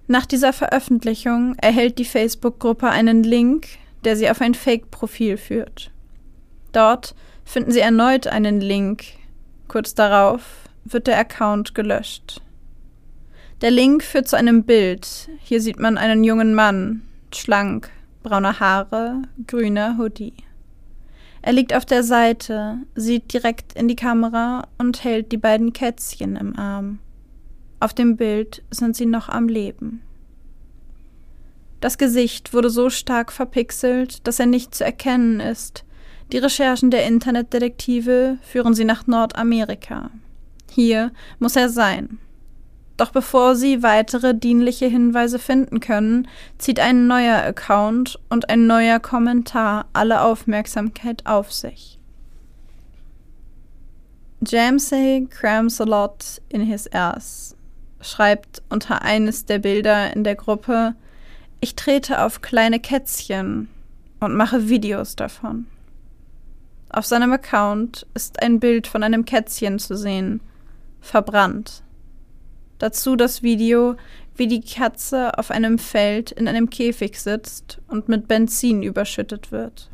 Nach 0.08 0.26
dieser 0.26 0.52
Veröffentlichung 0.52 1.56
erhält 1.56 1.98
die 1.98 2.04
Facebook-Gruppe 2.04 2.88
einen 2.88 3.24
Link, 3.24 3.66
der 4.04 4.16
sie 4.16 4.30
auf 4.30 4.40
ein 4.40 4.54
Fake-Profil 4.54 5.36
führt. 5.36 5.90
Dort 6.70 7.16
finden 7.46 7.70
Sie 7.70 7.80
erneut 7.80 8.26
einen 8.26 8.60
Link. 8.60 9.04
Kurz 9.68 9.94
darauf 9.94 10.42
wird 10.84 11.06
der 11.06 11.18
Account 11.18 11.74
gelöscht. 11.74 12.42
Der 13.62 13.70
Link 13.70 14.02
führt 14.02 14.28
zu 14.28 14.36
einem 14.36 14.64
Bild. 14.64 15.30
Hier 15.42 15.62
sieht 15.62 15.78
man 15.78 15.96
einen 15.96 16.22
jungen 16.24 16.54
Mann, 16.54 17.00
schlank, 17.32 17.88
braune 18.22 18.60
Haare, 18.60 19.22
grüner 19.46 19.96
Hoodie. 19.96 20.34
Er 21.40 21.54
liegt 21.54 21.72
auf 21.72 21.86
der 21.86 22.02
Seite, 22.02 22.78
sieht 22.94 23.32
direkt 23.32 23.72
in 23.72 23.88
die 23.88 23.96
Kamera 23.96 24.66
und 24.76 25.04
hält 25.04 25.32
die 25.32 25.38
beiden 25.38 25.72
Kätzchen 25.72 26.36
im 26.36 26.58
Arm. 26.58 26.98
Auf 27.80 27.94
dem 27.94 28.16
Bild 28.16 28.62
sind 28.70 28.96
sie 28.96 29.06
noch 29.06 29.28
am 29.28 29.48
Leben. 29.48 30.02
Das 31.80 31.98
Gesicht 31.98 32.52
wurde 32.52 32.68
so 32.68 32.90
stark 32.90 33.32
verpixelt, 33.32 34.26
dass 34.26 34.40
er 34.40 34.46
nicht 34.46 34.74
zu 34.74 34.84
erkennen 34.84 35.40
ist. 35.40 35.85
Die 36.32 36.38
Recherchen 36.38 36.90
der 36.90 37.06
Internetdetektive 37.06 38.38
führen 38.42 38.74
sie 38.74 38.84
nach 38.84 39.06
Nordamerika. 39.06 40.10
Hier 40.70 41.12
muss 41.38 41.54
er 41.56 41.68
sein. 41.68 42.18
Doch 42.96 43.10
bevor 43.10 43.56
sie 43.56 43.82
weitere 43.82 44.34
dienliche 44.34 44.86
Hinweise 44.86 45.38
finden 45.38 45.80
können, 45.80 46.26
zieht 46.58 46.80
ein 46.80 47.06
neuer 47.06 47.42
Account 47.42 48.18
und 48.30 48.48
ein 48.48 48.66
neuer 48.66 48.98
Kommentar 49.00 49.86
alle 49.92 50.22
Aufmerksamkeit 50.22 51.26
auf 51.26 51.52
sich. 51.52 51.98
Jamsey 54.40 55.26
crams 55.30 55.80
a 55.80 55.84
lot 55.84 56.40
in 56.48 56.62
his 56.62 56.90
ass, 56.92 57.56
schreibt 58.00 58.62
unter 58.68 59.02
eines 59.02 59.44
der 59.44 59.58
Bilder 59.58 60.14
in 60.14 60.24
der 60.24 60.34
Gruppe 60.34 60.94
Ich 61.60 61.74
trete 61.74 62.22
auf 62.22 62.42
kleine 62.42 62.80
Kätzchen 62.80 63.68
und 64.20 64.34
mache 64.34 64.68
Videos 64.68 65.16
davon. 65.16 65.66
Auf 66.88 67.04
seinem 67.04 67.32
Account 67.32 68.06
ist 68.14 68.42
ein 68.42 68.60
Bild 68.60 68.86
von 68.86 69.02
einem 69.02 69.24
Kätzchen 69.24 69.78
zu 69.78 69.96
sehen, 69.96 70.40
verbrannt. 71.00 71.82
Dazu 72.78 73.16
das 73.16 73.42
Video, 73.42 73.96
wie 74.34 74.46
die 74.46 74.60
Katze 74.60 75.38
auf 75.38 75.50
einem 75.50 75.78
Feld 75.78 76.30
in 76.30 76.46
einem 76.46 76.70
Käfig 76.70 77.20
sitzt 77.20 77.80
und 77.88 78.08
mit 78.08 78.28
Benzin 78.28 78.82
überschüttet 78.82 79.50
wird. 79.50 79.90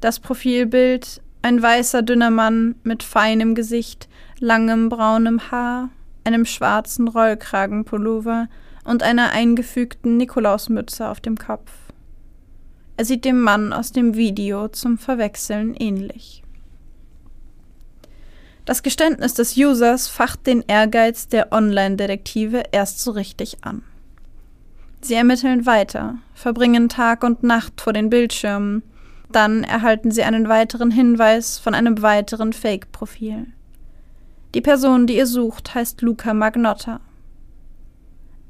Das 0.00 0.20
Profilbild 0.20 1.22
ein 1.44 1.60
weißer 1.60 2.02
dünner 2.02 2.30
Mann 2.30 2.74
mit 2.84 3.02
feinem 3.02 3.54
Gesicht, 3.54 4.08
langem 4.40 4.88
braunem 4.88 5.50
Haar, 5.50 5.90
einem 6.24 6.46
schwarzen 6.46 7.06
Rollkragenpullover 7.06 8.48
und 8.84 9.02
einer 9.02 9.30
eingefügten 9.30 10.16
Nikolausmütze 10.16 11.08
auf 11.08 11.20
dem 11.20 11.36
Kopf. 11.36 11.70
Er 12.96 13.04
sieht 13.04 13.24
dem 13.24 13.40
Mann 13.40 13.72
aus 13.72 13.92
dem 13.92 14.14
Video 14.14 14.68
zum 14.68 14.98
Verwechseln 14.98 15.74
ähnlich. 15.74 16.42
Das 18.64 18.82
Geständnis 18.82 19.34
des 19.34 19.56
Users 19.56 20.08
facht 20.08 20.46
den 20.46 20.64
Ehrgeiz 20.66 21.28
der 21.28 21.52
Online-Detektive 21.52 22.62
erst 22.72 23.00
so 23.00 23.10
richtig 23.10 23.58
an. 23.62 23.82
Sie 25.02 25.14
ermitteln 25.14 25.66
weiter, 25.66 26.16
verbringen 26.32 26.88
Tag 26.88 27.24
und 27.24 27.42
Nacht 27.42 27.82
vor 27.82 27.92
den 27.92 28.08
Bildschirmen, 28.08 28.82
dann 29.30 29.64
erhalten 29.64 30.10
sie 30.12 30.22
einen 30.22 30.48
weiteren 30.48 30.90
Hinweis 30.90 31.58
von 31.58 31.74
einem 31.74 32.00
weiteren 32.00 32.54
Fake-Profil. 32.54 33.46
Die 34.54 34.60
Person, 34.60 35.06
die 35.06 35.16
ihr 35.16 35.26
sucht, 35.26 35.74
heißt 35.74 36.00
Luca 36.00 36.32
Magnotta. 36.32 37.00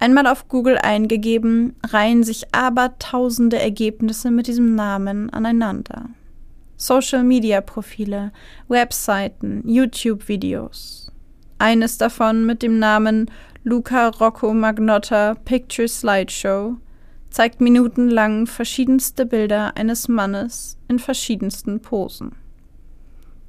Einmal 0.04 0.26
auf 0.26 0.48
Google 0.48 0.76
eingegeben, 0.76 1.76
reihen 1.82 2.24
sich 2.24 2.54
aber 2.54 2.98
tausende 2.98 3.58
Ergebnisse 3.58 4.30
mit 4.30 4.48
diesem 4.48 4.74
Namen 4.74 5.30
aneinander. 5.30 6.10
Social-Media-Profile, 6.76 8.30
Webseiten, 8.68 9.62
YouTube-Videos. 9.66 11.10
Eines 11.56 11.96
davon 11.96 12.44
mit 12.44 12.62
dem 12.62 12.78
Namen 12.78 13.30
Luca 13.62 14.08
Rocco 14.08 14.52
Magnotta 14.52 15.36
Picture 15.46 15.88
Slideshow 15.88 16.76
zeigt 17.30 17.62
minutenlang 17.62 18.46
verschiedenste 18.46 19.24
Bilder 19.24 19.74
eines 19.74 20.08
Mannes 20.08 20.76
in 20.86 20.98
verschiedensten 20.98 21.80
Posen. 21.80 22.32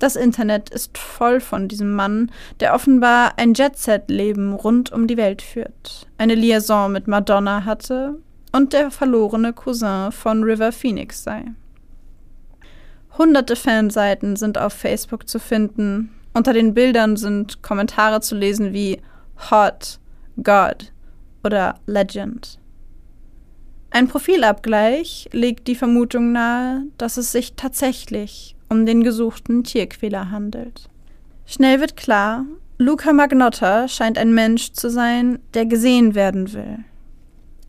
Das 0.05 0.15
Internet 0.15 0.69
ist 0.69 0.99
voll 0.99 1.39
von 1.39 1.67
diesem 1.67 1.95
Mann, 1.95 2.31
der 2.59 2.75
offenbar 2.75 3.39
ein 3.39 3.55
Jet-Set-Leben 3.55 4.53
rund 4.53 4.91
um 4.91 5.07
die 5.07 5.17
Welt 5.17 5.41
führt, 5.41 6.05
eine 6.19 6.35
Liaison 6.35 6.91
mit 6.91 7.07
Madonna 7.07 7.65
hatte 7.65 8.19
und 8.51 8.73
der 8.73 8.91
verlorene 8.91 9.51
Cousin 9.51 10.11
von 10.11 10.43
River 10.43 10.71
Phoenix 10.71 11.23
sei. 11.23 11.45
Hunderte 13.17 13.55
Fanseiten 13.55 14.35
sind 14.35 14.59
auf 14.59 14.73
Facebook 14.73 15.27
zu 15.27 15.39
finden. 15.39 16.11
Unter 16.35 16.53
den 16.53 16.75
Bildern 16.75 17.17
sind 17.17 17.63
Kommentare 17.63 18.21
zu 18.21 18.35
lesen 18.35 18.73
wie 18.73 19.01
Hot, 19.49 19.99
God 20.43 20.93
oder 21.43 21.79
Legend. 21.87 22.59
Ein 23.89 24.07
Profilabgleich 24.07 25.29
legt 25.31 25.67
die 25.67 25.73
Vermutung 25.73 26.31
nahe, 26.31 26.83
dass 26.99 27.17
es 27.17 27.31
sich 27.31 27.55
tatsächlich 27.55 28.54
um 28.69 28.85
den 28.85 29.03
gesuchten 29.03 29.63
Tierquäler 29.63 30.31
handelt. 30.31 30.89
Schnell 31.45 31.79
wird 31.79 31.95
klar, 31.95 32.45
Luca 32.77 33.13
Magnotta 33.13 33.87
scheint 33.87 34.17
ein 34.17 34.33
Mensch 34.33 34.73
zu 34.73 34.89
sein, 34.89 35.39
der 35.53 35.65
gesehen 35.65 36.15
werden 36.15 36.53
will. 36.53 36.79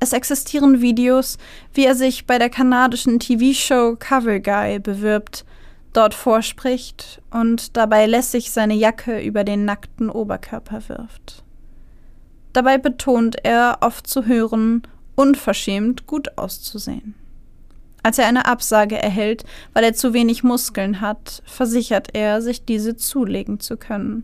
Es 0.00 0.12
existieren 0.12 0.80
Videos, 0.80 1.38
wie 1.72 1.86
er 1.86 1.94
sich 1.94 2.26
bei 2.26 2.38
der 2.38 2.50
kanadischen 2.50 3.18
TV-Show 3.18 3.96
Cover 3.98 4.40
Guy 4.40 4.78
bewirbt, 4.78 5.44
dort 5.92 6.12
vorspricht 6.12 7.22
und 7.30 7.76
dabei 7.76 8.06
lässig 8.06 8.50
seine 8.50 8.74
Jacke 8.74 9.20
über 9.20 9.44
den 9.44 9.64
nackten 9.64 10.10
Oberkörper 10.10 10.82
wirft. 10.88 11.44
Dabei 12.52 12.78
betont 12.78 13.36
er, 13.44 13.78
oft 13.80 14.06
zu 14.06 14.26
hören, 14.26 14.82
unverschämt 15.14 16.06
gut 16.06 16.36
auszusehen. 16.36 17.14
Als 18.06 18.18
er 18.18 18.28
eine 18.28 18.46
Absage 18.46 18.96
erhält, 18.96 19.42
weil 19.72 19.82
er 19.82 19.92
zu 19.92 20.14
wenig 20.14 20.44
Muskeln 20.44 21.00
hat, 21.00 21.42
versichert 21.44 22.14
er, 22.14 22.40
sich 22.40 22.64
diese 22.64 22.94
zulegen 22.94 23.58
zu 23.58 23.76
können. 23.76 24.22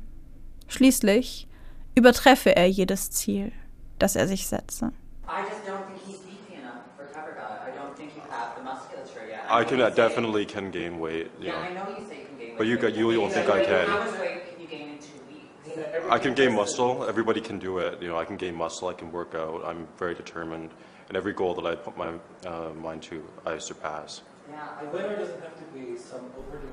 Schließlich 0.68 1.48
übertreffe 1.96 2.54
er 2.54 2.68
jedes 2.68 3.10
Ziel, 3.10 3.50
das 3.98 4.14
er 4.14 4.28
sich 4.28 4.46
setze. 4.46 4.92
I 5.26 5.42
just 5.42 5.66
don't 5.66 5.84
think 5.88 5.98
he's 6.06 6.18
beefy 6.18 6.60
enough 6.60 6.84
for 6.96 7.06
cover 7.06 7.34
guy. 7.34 7.42
I 7.42 7.76
don't 7.76 7.96
think 7.96 8.12
you 8.14 8.22
have 8.30 8.54
the 8.56 8.62
musculature 8.62 9.28
yet. 9.28 9.50
I, 9.50 9.62
I 9.62 9.64
can 9.64 9.80
I 9.80 9.90
definitely 9.90 10.46
can 10.46 10.70
gain 10.70 11.00
weight. 11.00 11.32
Yeah, 11.40 11.50
know. 11.50 11.58
I 11.58 11.74
know 11.74 11.98
you 11.98 12.06
say 12.06 12.20
you 12.20 12.26
can 12.28 12.38
gain 12.38 12.48
weight. 12.50 12.58
But 12.58 12.66
you 12.68 12.74
you 12.74 13.18
don't 13.18 13.32
think 13.32 13.50
I 13.50 13.64
can. 13.64 13.88
How 13.88 14.04
much 14.04 14.20
weight 14.20 14.42
can 14.46 14.60
you 14.60 14.68
gain 14.68 14.88
in 14.90 14.98
two 14.98 15.18
weeks? 15.26 16.08
I 16.08 16.18
can 16.20 16.34
gain 16.34 16.54
muscle. 16.54 17.04
Everybody 17.08 17.40
can 17.40 17.58
do 17.58 17.78
it. 17.78 18.00
You 18.00 18.06
know, 18.10 18.16
I 18.16 18.24
can 18.26 18.36
gain 18.36 18.54
muscle. 18.54 18.86
I 18.86 18.94
can 18.94 19.10
work 19.10 19.34
out. 19.34 19.64
I'm 19.66 19.88
very 19.98 20.14
determined, 20.14 20.70
and 21.12 21.18
every 21.18 21.34
goal 21.34 21.54
that 21.54 21.66
I 21.66 21.74
put 21.74 21.96
my 21.98 22.08
uh, 22.46 22.72
mind 22.82 23.02
to, 23.02 23.22
I 23.44 23.58
surpass. 23.58 24.22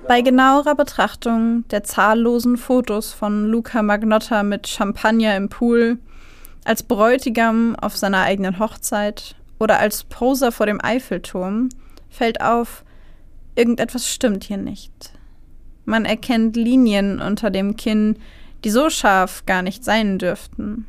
Bei 0.08 0.22
genauerer 0.22 0.76
Betrachtung 0.76 1.66
der 1.70 1.84
zahllosen 1.84 2.58
Fotos 2.58 3.14
von 3.14 3.48
Luca 3.48 3.84
Magnotta 3.84 4.44
mit 4.44 4.68
Champagner 4.68 5.36
im 5.36 5.50
Pool 5.50 5.98
als 6.66 6.84
Bräutigam 6.84 7.76
auf 7.76 7.96
seiner 7.96 8.22
eigenen 8.22 8.60
Hochzeit 8.60 9.36
oder 9.60 9.80
als 9.80 10.04
Poser 10.06 10.52
vor 10.52 10.66
dem 10.66 10.84
Eiffelturm 10.84 11.70
fällt 12.10 12.42
auf, 12.42 12.84
irgendetwas 13.56 14.10
stimmt 14.10 14.46
hier 14.46 14.58
nicht. 14.58 15.14
Man 15.86 16.06
erkennt 16.06 16.56
Linien 16.56 17.22
unter 17.22 17.50
dem 17.50 17.76
Kinn, 17.76 18.18
die 18.64 18.70
so 18.72 18.90
scharf 18.90 19.46
gar 19.46 19.62
nicht 19.62 19.84
sein 19.84 20.18
dürften. 20.18 20.86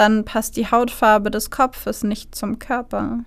Dann 0.00 0.24
passt 0.24 0.56
die 0.56 0.70
Hautfarbe 0.70 1.30
des 1.30 1.50
Kopfes 1.50 2.04
nicht 2.04 2.34
zum 2.34 2.58
Körper. 2.58 3.18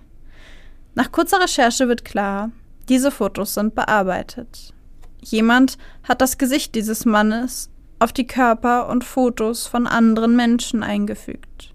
Nach 0.96 1.12
kurzer 1.12 1.40
Recherche 1.40 1.86
wird 1.86 2.04
klar, 2.04 2.50
diese 2.88 3.12
Fotos 3.12 3.54
sind 3.54 3.76
bearbeitet. 3.76 4.74
Jemand 5.20 5.78
hat 6.02 6.20
das 6.20 6.36
Gesicht 6.36 6.74
dieses 6.74 7.04
Mannes 7.04 7.70
auf 8.00 8.12
die 8.12 8.26
Körper 8.26 8.88
und 8.88 9.04
Fotos 9.04 9.68
von 9.68 9.86
anderen 9.86 10.34
Menschen 10.34 10.82
eingefügt. 10.82 11.72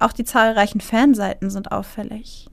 Auch 0.00 0.12
die 0.12 0.24
zahlreichen 0.24 0.80
Fanseiten 0.80 1.48
sind 1.48 1.70
auffällig. 1.70 2.48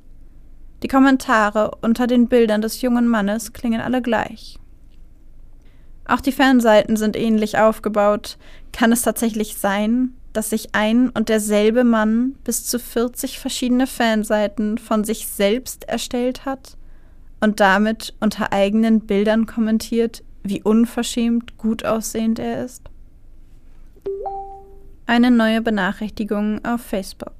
Die 0.83 0.87
Kommentare 0.87 1.71
unter 1.81 2.05
den 2.05 2.27
Bildern 2.27 2.61
des 2.61 2.79
jungen 2.83 3.07
Mannes 3.07 3.53
klingen 3.53 3.81
alle 3.81 4.03
gleich. 4.03 4.59
Auch 6.05 6.21
die 6.21 6.31
Fanseiten 6.31 6.95
sind 6.95 7.15
ähnlich 7.15 7.57
aufgebaut. 7.57 8.37
Kann 8.71 8.91
es 8.91 9.01
tatsächlich 9.01 9.57
sein, 9.57 10.13
dass 10.39 10.51
sich 10.51 10.73
ein 10.73 11.09
und 11.09 11.27
derselbe 11.27 11.83
Mann 11.83 12.37
bis 12.45 12.65
zu 12.65 12.79
40 12.79 13.39
verschiedene 13.39 13.87
Fanseiten 13.87 14.77
von 14.77 15.03
sich 15.03 15.27
selbst 15.27 15.83
erstellt 15.89 16.45
hat 16.45 16.77
und 17.41 17.59
damit 17.59 18.13
unter 18.21 18.53
eigenen 18.53 19.01
Bildern 19.01 19.47
kommentiert, 19.47 20.23
wie 20.43 20.63
unverschämt 20.63 21.57
gut 21.57 21.83
aussehend 21.83 22.39
er 22.39 22.63
ist? 22.63 22.83
Eine 25.07 25.29
neue 25.29 25.61
Benachrichtigung 25.61 26.63
auf 26.63 26.79
Facebook. 26.79 27.35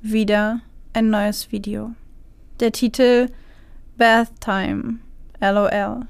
Wieder 0.00 0.60
ein 0.94 1.10
neues 1.10 1.52
Video. 1.52 1.90
Der 2.58 2.72
Titel 2.72 3.26
Bath 3.98 4.30
Time. 4.40 5.00
LOL. 5.42 6.06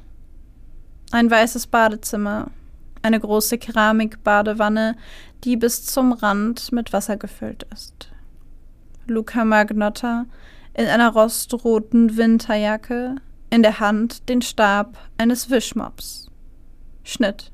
Ein 1.10 1.28
weißes 1.28 1.66
Badezimmer. 1.66 2.52
Eine 3.02 3.20
große 3.20 3.58
Keramikbadewanne, 3.58 4.96
die 5.44 5.56
bis 5.56 5.84
zum 5.84 6.12
Rand 6.12 6.72
mit 6.72 6.92
Wasser 6.92 7.16
gefüllt 7.16 7.66
ist. 7.72 8.10
Luca 9.06 9.44
Magnotta 9.44 10.26
in 10.74 10.86
einer 10.86 11.12
rostroten 11.12 12.16
Winterjacke 12.16 13.16
in 13.50 13.62
der 13.62 13.80
Hand 13.80 14.28
den 14.28 14.42
Stab 14.42 14.98
eines 15.16 15.50
Wischmops. 15.50 16.30
Schnitt. 17.02 17.50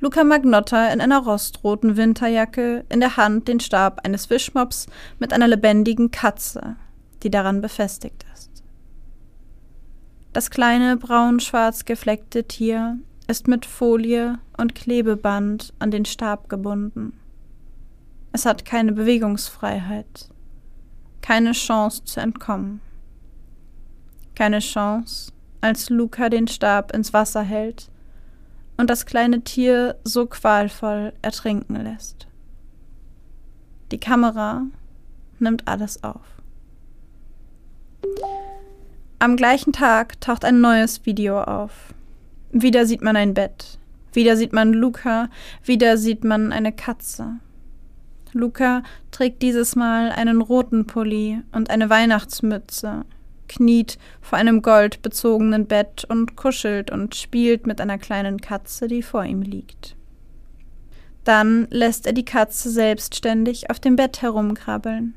Luca 0.00 0.24
Magnotta 0.24 0.92
in 0.92 1.00
einer 1.00 1.20
rostroten 1.20 1.96
Winterjacke, 1.96 2.84
in 2.88 3.00
der 3.00 3.16
Hand 3.16 3.48
den 3.48 3.60
Stab 3.60 4.00
eines 4.04 4.28
Wischmops 4.28 4.86
mit 5.18 5.32
einer 5.32 5.48
lebendigen 5.48 6.10
Katze, 6.10 6.76
die 7.22 7.30
daran 7.30 7.60
befestigt 7.60 8.26
ist. 8.34 8.50
Das 10.32 10.50
kleine 10.50 10.96
braun-schwarz 10.96 11.84
gefleckte 11.84 12.44
Tier 12.44 12.98
ist 13.26 13.48
mit 13.48 13.66
Folie 13.66 14.38
und 14.56 14.74
Klebeband 14.74 15.72
an 15.78 15.90
den 15.90 16.04
Stab 16.04 16.48
gebunden. 16.48 17.18
Es 18.32 18.46
hat 18.46 18.64
keine 18.64 18.92
Bewegungsfreiheit, 18.92 20.28
keine 21.22 21.52
Chance 21.52 22.04
zu 22.04 22.20
entkommen. 22.20 22.80
Keine 24.34 24.58
Chance, 24.58 25.32
als 25.60 25.88
Luca 25.88 26.28
den 26.28 26.48
Stab 26.48 26.92
ins 26.92 27.12
Wasser 27.12 27.42
hält 27.42 27.90
und 28.76 28.90
das 28.90 29.06
kleine 29.06 29.42
Tier 29.42 29.96
so 30.04 30.26
qualvoll 30.26 31.12
ertrinken 31.22 31.76
lässt. 31.76 32.26
Die 33.92 34.00
Kamera 34.00 34.62
nimmt 35.38 35.68
alles 35.68 36.02
auf. 36.02 36.26
Am 39.18 39.36
gleichen 39.36 39.72
Tag 39.72 40.20
taucht 40.20 40.44
ein 40.44 40.60
neues 40.60 41.06
Video 41.06 41.40
auf. 41.40 41.94
Wieder 42.56 42.86
sieht 42.86 43.02
man 43.02 43.16
ein 43.16 43.34
Bett. 43.34 43.78
Wieder 44.12 44.36
sieht 44.36 44.52
man 44.52 44.72
Luca. 44.72 45.28
Wieder 45.64 45.98
sieht 45.98 46.22
man 46.22 46.52
eine 46.52 46.70
Katze. 46.70 47.40
Luca 48.32 48.84
trägt 49.10 49.42
dieses 49.42 49.74
Mal 49.74 50.12
einen 50.12 50.40
roten 50.40 50.86
Pulli 50.86 51.40
und 51.50 51.68
eine 51.70 51.90
Weihnachtsmütze, 51.90 53.04
kniet 53.48 53.98
vor 54.20 54.38
einem 54.38 54.62
goldbezogenen 54.62 55.66
Bett 55.66 56.04
und 56.08 56.36
kuschelt 56.36 56.92
und 56.92 57.16
spielt 57.16 57.66
mit 57.66 57.80
einer 57.80 57.98
kleinen 57.98 58.40
Katze, 58.40 58.86
die 58.86 59.02
vor 59.02 59.24
ihm 59.24 59.42
liegt. 59.42 59.96
Dann 61.24 61.66
lässt 61.70 62.06
er 62.06 62.12
die 62.12 62.24
Katze 62.24 62.70
selbstständig 62.70 63.68
auf 63.68 63.80
dem 63.80 63.96
Bett 63.96 64.22
herumkrabbeln. 64.22 65.14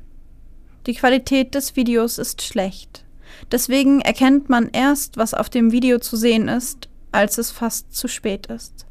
Die 0.88 0.94
Qualität 0.94 1.54
des 1.54 1.76
Videos 1.76 2.18
ist 2.18 2.42
schlecht. 2.42 3.04
Deswegen 3.52 4.00
erkennt 4.00 4.48
man 4.48 4.70
erst, 4.72 5.18
was 5.18 5.34
auf 5.34 5.48
dem 5.48 5.70
Video 5.70 6.00
zu 6.00 6.16
sehen 6.16 6.48
ist, 6.48 6.88
als 7.12 7.38
es 7.38 7.50
fast 7.50 7.94
zu 7.94 8.08
spät 8.08 8.46
ist. 8.46 8.86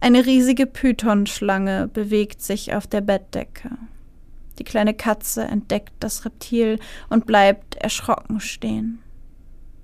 Eine 0.00 0.26
riesige 0.26 0.66
Pythonschlange 0.66 1.88
bewegt 1.88 2.42
sich 2.42 2.74
auf 2.74 2.86
der 2.86 3.00
Bettdecke. 3.00 3.70
Die 4.58 4.64
kleine 4.64 4.94
Katze 4.94 5.44
entdeckt 5.44 5.92
das 6.00 6.24
Reptil 6.24 6.78
und 7.08 7.26
bleibt 7.26 7.76
erschrocken 7.76 8.40
stehen, 8.40 9.00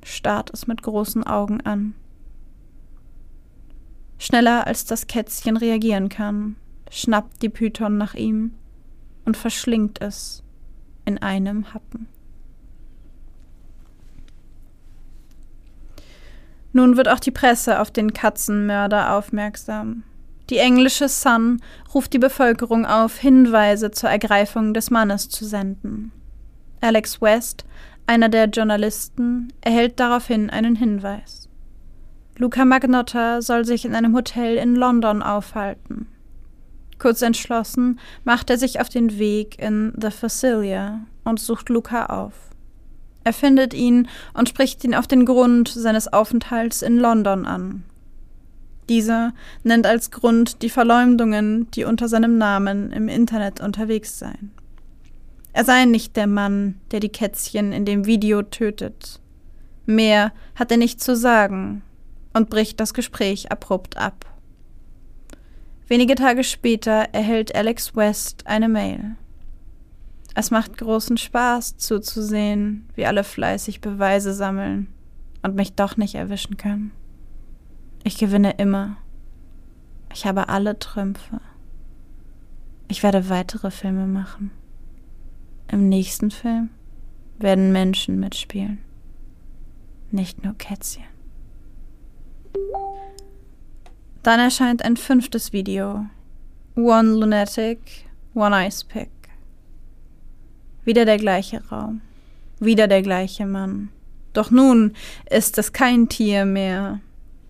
starrt 0.02 0.50
es 0.52 0.66
mit 0.66 0.82
großen 0.82 1.24
Augen 1.24 1.60
an. 1.62 1.94
Schneller 4.18 4.66
als 4.66 4.84
das 4.84 5.06
Kätzchen 5.06 5.56
reagieren 5.56 6.08
kann, 6.08 6.56
schnappt 6.90 7.42
die 7.42 7.48
Python 7.48 7.98
nach 7.98 8.14
ihm 8.14 8.54
und 9.24 9.36
verschlingt 9.36 10.00
es 10.00 10.42
in 11.04 11.18
einem 11.18 11.74
Happen. 11.74 12.08
Nun 16.72 16.96
wird 16.96 17.08
auch 17.08 17.20
die 17.20 17.30
Presse 17.30 17.80
auf 17.80 17.90
den 17.90 18.12
Katzenmörder 18.12 19.14
aufmerksam. 19.14 20.04
Die 20.50 20.58
englische 20.58 21.08
Sun 21.08 21.62
ruft 21.94 22.12
die 22.12 22.18
Bevölkerung 22.18 22.84
auf, 22.84 23.18
Hinweise 23.18 23.90
zur 23.90 24.10
Ergreifung 24.10 24.74
des 24.74 24.90
Mannes 24.90 25.28
zu 25.28 25.44
senden. 25.44 26.12
Alex 26.80 27.20
West, 27.22 27.64
einer 28.06 28.28
der 28.28 28.46
Journalisten, 28.46 29.52
erhält 29.60 30.00
daraufhin 30.00 30.50
einen 30.50 30.76
Hinweis. 30.76 31.48
Luca 32.36 32.64
Magnotta 32.64 33.40
soll 33.40 33.64
sich 33.64 33.84
in 33.84 33.94
einem 33.94 34.14
Hotel 34.16 34.56
in 34.56 34.74
London 34.74 35.22
aufhalten. 35.22 36.08
Kurz 36.98 37.22
entschlossen 37.22 38.00
macht 38.24 38.50
er 38.50 38.58
sich 38.58 38.80
auf 38.80 38.88
den 38.88 39.18
Weg 39.18 39.58
in 39.60 39.92
The 40.00 40.10
Facilia 40.10 41.00
und 41.24 41.40
sucht 41.40 41.68
Luca 41.68 42.06
auf. 42.06 42.51
Er 43.24 43.32
findet 43.32 43.74
ihn 43.74 44.08
und 44.34 44.48
spricht 44.48 44.84
ihn 44.84 44.94
auf 44.94 45.06
den 45.06 45.24
Grund 45.24 45.68
seines 45.68 46.12
Aufenthalts 46.12 46.82
in 46.82 46.98
London 46.98 47.46
an. 47.46 47.84
Dieser 48.88 49.32
nennt 49.62 49.86
als 49.86 50.10
Grund 50.10 50.62
die 50.62 50.70
Verleumdungen, 50.70 51.70
die 51.70 51.84
unter 51.84 52.08
seinem 52.08 52.36
Namen 52.36 52.90
im 52.92 53.08
Internet 53.08 53.60
unterwegs 53.60 54.18
seien. 54.18 54.50
Er 55.52 55.64
sei 55.64 55.84
nicht 55.84 56.16
der 56.16 56.26
Mann, 56.26 56.80
der 56.90 57.00
die 57.00 57.10
Kätzchen 57.10 57.72
in 57.72 57.84
dem 57.84 58.06
Video 58.06 58.42
tötet. 58.42 59.20
Mehr 59.86 60.32
hat 60.54 60.70
er 60.70 60.78
nicht 60.78 61.00
zu 61.00 61.14
sagen 61.14 61.82
und 62.32 62.50
bricht 62.50 62.80
das 62.80 62.94
Gespräch 62.94 63.52
abrupt 63.52 63.96
ab. 63.96 64.26
Wenige 65.86 66.14
Tage 66.14 66.42
später 66.42 67.08
erhält 67.12 67.54
Alex 67.54 67.94
West 67.94 68.46
eine 68.46 68.68
Mail. 68.68 69.16
Es 70.34 70.50
macht 70.50 70.78
großen 70.78 71.18
Spaß 71.18 71.76
zuzusehen, 71.76 72.88
wie 72.94 73.04
alle 73.04 73.24
fleißig 73.24 73.80
Beweise 73.80 74.32
sammeln 74.32 74.88
und 75.42 75.54
mich 75.54 75.74
doch 75.74 75.96
nicht 75.96 76.14
erwischen 76.14 76.56
können. 76.56 76.92
Ich 78.04 78.16
gewinne 78.16 78.52
immer. 78.52 78.96
Ich 80.12 80.26
habe 80.26 80.48
alle 80.48 80.78
Trümpfe. 80.78 81.40
Ich 82.88 83.02
werde 83.02 83.28
weitere 83.28 83.70
Filme 83.70 84.06
machen. 84.06 84.50
Im 85.68 85.88
nächsten 85.88 86.30
Film 86.30 86.70
werden 87.38 87.72
Menschen 87.72 88.18
mitspielen. 88.18 88.78
Nicht 90.10 90.44
nur 90.44 90.54
Kätzchen. 90.54 91.04
Dann 94.22 94.40
erscheint 94.40 94.84
ein 94.84 94.96
fünftes 94.96 95.52
Video. 95.52 96.06
One 96.76 97.10
Lunatic, 97.18 98.08
One 98.34 98.66
Ice 98.66 98.84
Pick. 98.86 99.10
Wieder 100.84 101.04
der 101.04 101.18
gleiche 101.18 101.62
Raum, 101.68 102.00
wieder 102.58 102.88
der 102.88 103.02
gleiche 103.02 103.46
Mann. 103.46 103.90
Doch 104.32 104.50
nun 104.50 104.94
ist 105.30 105.58
es 105.58 105.72
kein 105.72 106.08
Tier 106.08 106.44
mehr, 106.44 107.00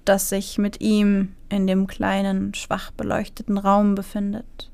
das 0.05 0.29
sich 0.29 0.59
mit 0.59 0.81
ihm 0.81 1.33
in 1.49 1.67
dem 1.67 1.87
kleinen, 1.87 2.55
schwach 2.55 2.91
beleuchteten 2.91 3.57
Raum 3.57 3.95
befindet. 3.95 4.71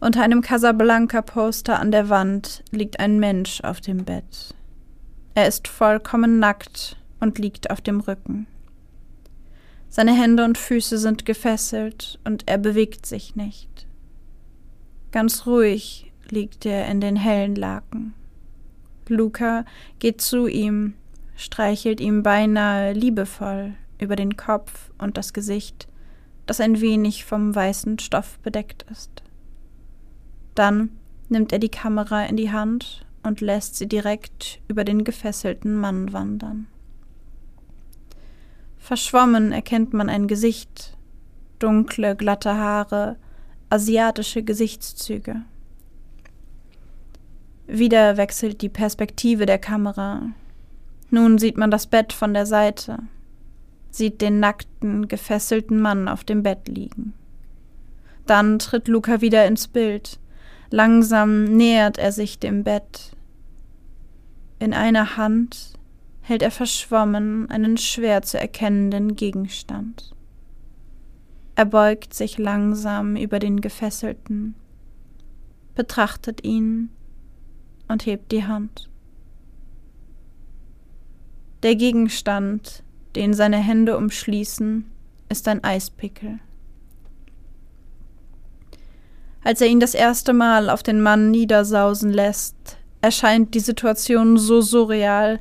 Unter 0.00 0.22
einem 0.22 0.42
Casablanca-Poster 0.42 1.78
an 1.78 1.90
der 1.90 2.10
Wand 2.10 2.62
liegt 2.70 3.00
ein 3.00 3.18
Mensch 3.18 3.62
auf 3.62 3.80
dem 3.80 4.04
Bett. 4.04 4.54
Er 5.34 5.48
ist 5.48 5.66
vollkommen 5.66 6.38
nackt 6.38 6.96
und 7.20 7.38
liegt 7.38 7.70
auf 7.70 7.80
dem 7.80 8.00
Rücken. 8.00 8.46
Seine 9.88 10.12
Hände 10.12 10.44
und 10.44 10.58
Füße 10.58 10.98
sind 10.98 11.24
gefesselt 11.24 12.18
und 12.24 12.42
er 12.46 12.58
bewegt 12.58 13.06
sich 13.06 13.36
nicht. 13.36 13.86
Ganz 15.12 15.46
ruhig 15.46 16.12
liegt 16.30 16.66
er 16.66 16.86
in 16.88 17.00
den 17.00 17.16
hellen 17.16 17.54
Laken. 17.54 18.14
Luca 19.08 19.64
geht 19.98 20.20
zu 20.20 20.46
ihm, 20.46 20.94
streichelt 21.36 22.00
ihm 22.00 22.22
beinahe 22.22 22.92
liebevoll 22.92 23.74
über 23.98 24.16
den 24.16 24.36
Kopf 24.36 24.90
und 24.98 25.16
das 25.16 25.32
Gesicht, 25.32 25.88
das 26.46 26.60
ein 26.60 26.80
wenig 26.80 27.24
vom 27.24 27.54
weißen 27.54 27.98
Stoff 27.98 28.38
bedeckt 28.40 28.84
ist. 28.90 29.22
Dann 30.54 30.90
nimmt 31.28 31.52
er 31.52 31.58
die 31.58 31.70
Kamera 31.70 32.24
in 32.24 32.36
die 32.36 32.52
Hand 32.52 33.06
und 33.22 33.40
lässt 33.40 33.76
sie 33.76 33.88
direkt 33.88 34.60
über 34.68 34.84
den 34.84 35.04
gefesselten 35.04 35.74
Mann 35.76 36.12
wandern. 36.12 36.66
Verschwommen 38.78 39.50
erkennt 39.50 39.94
man 39.94 40.10
ein 40.10 40.28
Gesicht, 40.28 40.96
dunkle, 41.58 42.14
glatte 42.16 42.54
Haare, 42.54 43.16
asiatische 43.70 44.42
Gesichtszüge. 44.42 45.42
Wieder 47.66 48.16
wechselt 48.16 48.60
die 48.60 48.68
Perspektive 48.68 49.46
der 49.46 49.58
Kamera. 49.58 50.30
Nun 51.10 51.38
sieht 51.38 51.56
man 51.56 51.70
das 51.70 51.86
Bett 51.86 52.12
von 52.12 52.34
der 52.34 52.44
Seite, 52.44 52.98
sieht 53.90 54.20
den 54.20 54.40
nackten, 54.40 55.08
gefesselten 55.08 55.80
Mann 55.80 56.08
auf 56.08 56.24
dem 56.24 56.42
Bett 56.42 56.68
liegen. 56.68 57.14
Dann 58.26 58.58
tritt 58.58 58.88
Luca 58.88 59.20
wieder 59.20 59.46
ins 59.46 59.68
Bild. 59.68 60.18
Langsam 60.70 61.44
nähert 61.44 61.98
er 61.98 62.12
sich 62.12 62.38
dem 62.38 62.64
Bett. 62.64 63.12
In 64.58 64.74
einer 64.74 65.16
Hand 65.16 65.74
hält 66.20 66.42
er 66.42 66.50
verschwommen 66.50 67.50
einen 67.50 67.76
schwer 67.76 68.22
zu 68.22 68.38
erkennenden 68.38 69.14
Gegenstand. 69.14 70.14
Er 71.54 71.66
beugt 71.66 72.14
sich 72.14 72.38
langsam 72.38 73.16
über 73.16 73.38
den 73.38 73.60
Gefesselten, 73.60 74.54
betrachtet 75.74 76.44
ihn 76.44 76.90
und 77.88 78.06
hebt 78.06 78.32
die 78.32 78.44
Hand. 78.44 78.88
Der 81.62 81.76
Gegenstand, 81.76 82.82
den 83.16 83.32
seine 83.32 83.56
Hände 83.56 83.96
umschließen, 83.96 84.84
ist 85.28 85.48
ein 85.48 85.64
Eispickel. 85.64 86.40
Als 89.42 89.60
er 89.60 89.68
ihn 89.68 89.80
das 89.80 89.94
erste 89.94 90.32
Mal 90.32 90.70
auf 90.70 90.82
den 90.82 91.00
Mann 91.00 91.30
niedersausen 91.30 92.10
lässt, 92.10 92.78
erscheint 93.02 93.54
die 93.54 93.60
Situation 93.60 94.38
so 94.38 94.62
surreal, 94.62 95.38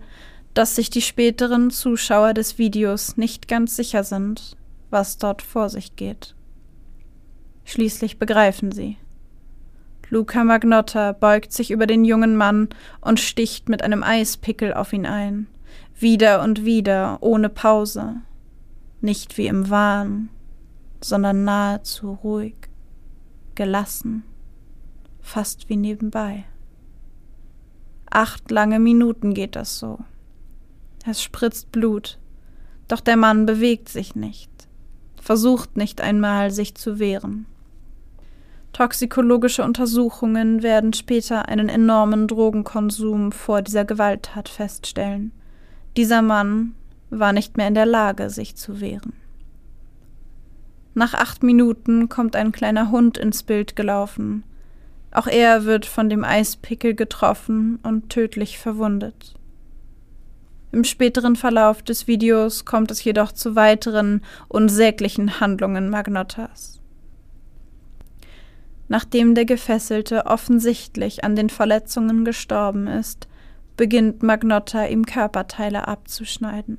dass 0.53 0.75
sich 0.75 0.89
die 0.89 1.01
späteren 1.01 1.71
Zuschauer 1.71 2.33
des 2.33 2.57
Videos 2.57 3.17
nicht 3.17 3.47
ganz 3.47 3.75
sicher 3.75 4.03
sind, 4.03 4.57
was 4.89 5.17
dort 5.17 5.41
vor 5.41 5.69
sich 5.69 5.95
geht. 5.95 6.35
Schließlich 7.65 8.19
begreifen 8.19 8.71
sie. 8.71 8.97
Luca 10.09 10.43
Magnotta 10.43 11.11
beugt 11.13 11.53
sich 11.53 11.71
über 11.71 11.87
den 11.87 12.05
jungen 12.05 12.35
Mann 12.35 12.69
und 13.01 13.19
sticht 13.19 13.69
mit 13.69 13.81
einem 13.81 14.03
Eispickel 14.03 14.73
auf 14.73 14.93
ihn 14.93 15.05
ein, 15.05 15.47
wieder 15.97 16.43
und 16.43 16.65
wieder, 16.65 17.17
ohne 17.21 17.49
Pause, 17.49 18.17
nicht 19.01 19.37
wie 19.37 19.47
im 19.47 19.69
Wahn, 19.69 20.29
sondern 21.01 21.43
nahezu 21.43 22.11
ruhig, 22.23 22.55
gelassen, 23.55 24.23
fast 25.21 25.69
wie 25.69 25.77
nebenbei. 25.77 26.45
Acht 28.09 28.51
lange 28.51 28.79
Minuten 28.79 29.33
geht 29.33 29.55
das 29.55 29.79
so. 29.79 29.99
Es 31.05 31.21
spritzt 31.21 31.71
Blut, 31.71 32.19
doch 32.87 33.01
der 33.01 33.17
Mann 33.17 33.45
bewegt 33.45 33.89
sich 33.89 34.15
nicht, 34.15 34.51
versucht 35.19 35.75
nicht 35.75 35.99
einmal, 36.01 36.51
sich 36.51 36.75
zu 36.75 36.99
wehren. 36.99 37.47
Toxikologische 38.73 39.63
Untersuchungen 39.63 40.63
werden 40.63 40.93
später 40.93 41.47
einen 41.47 41.69
enormen 41.69 42.27
Drogenkonsum 42.27 43.31
vor 43.31 43.61
dieser 43.61 43.85
Gewalttat 43.85 44.49
feststellen. 44.49 45.31
Dieser 45.95 46.23
Mann 46.23 46.73
war 47.11 47.33
nicht 47.33 47.55
mehr 47.55 47.67
in 47.67 47.75
der 47.75 47.85
Lage, 47.85 48.31
sich 48.31 48.55
zu 48.55 48.81
wehren. 48.81 49.13
Nach 50.95 51.13
acht 51.13 51.43
Minuten 51.43 52.09
kommt 52.09 52.35
ein 52.35 52.51
kleiner 52.51 52.89
Hund 52.89 53.19
ins 53.19 53.43
Bild 53.43 53.75
gelaufen. 53.75 54.43
Auch 55.11 55.27
er 55.27 55.65
wird 55.65 55.85
von 55.85 56.09
dem 56.09 56.23
Eispickel 56.23 56.95
getroffen 56.95 57.77
und 57.83 58.09
tödlich 58.09 58.57
verwundet. 58.57 59.35
Im 60.71 60.83
späteren 60.83 61.35
Verlauf 61.35 61.83
des 61.83 62.07
Videos 62.07 62.65
kommt 62.65 62.89
es 62.89 63.03
jedoch 63.03 63.31
zu 63.31 63.55
weiteren 63.55 64.23
unsäglichen 64.47 65.39
Handlungen 65.39 65.91
Magnottas. 65.91 66.82
Nachdem 68.93 69.33
der 69.33 69.45
Gefesselte 69.45 70.27
offensichtlich 70.27 71.23
an 71.23 71.35
den 71.35 71.49
Verletzungen 71.49 72.25
gestorben 72.25 72.85
ist, 72.85 73.27
beginnt 73.75 74.21
Magnotta 74.21 74.85
ihm 74.85 75.07
Körperteile 75.07 75.87
abzuschneiden. 75.87 76.77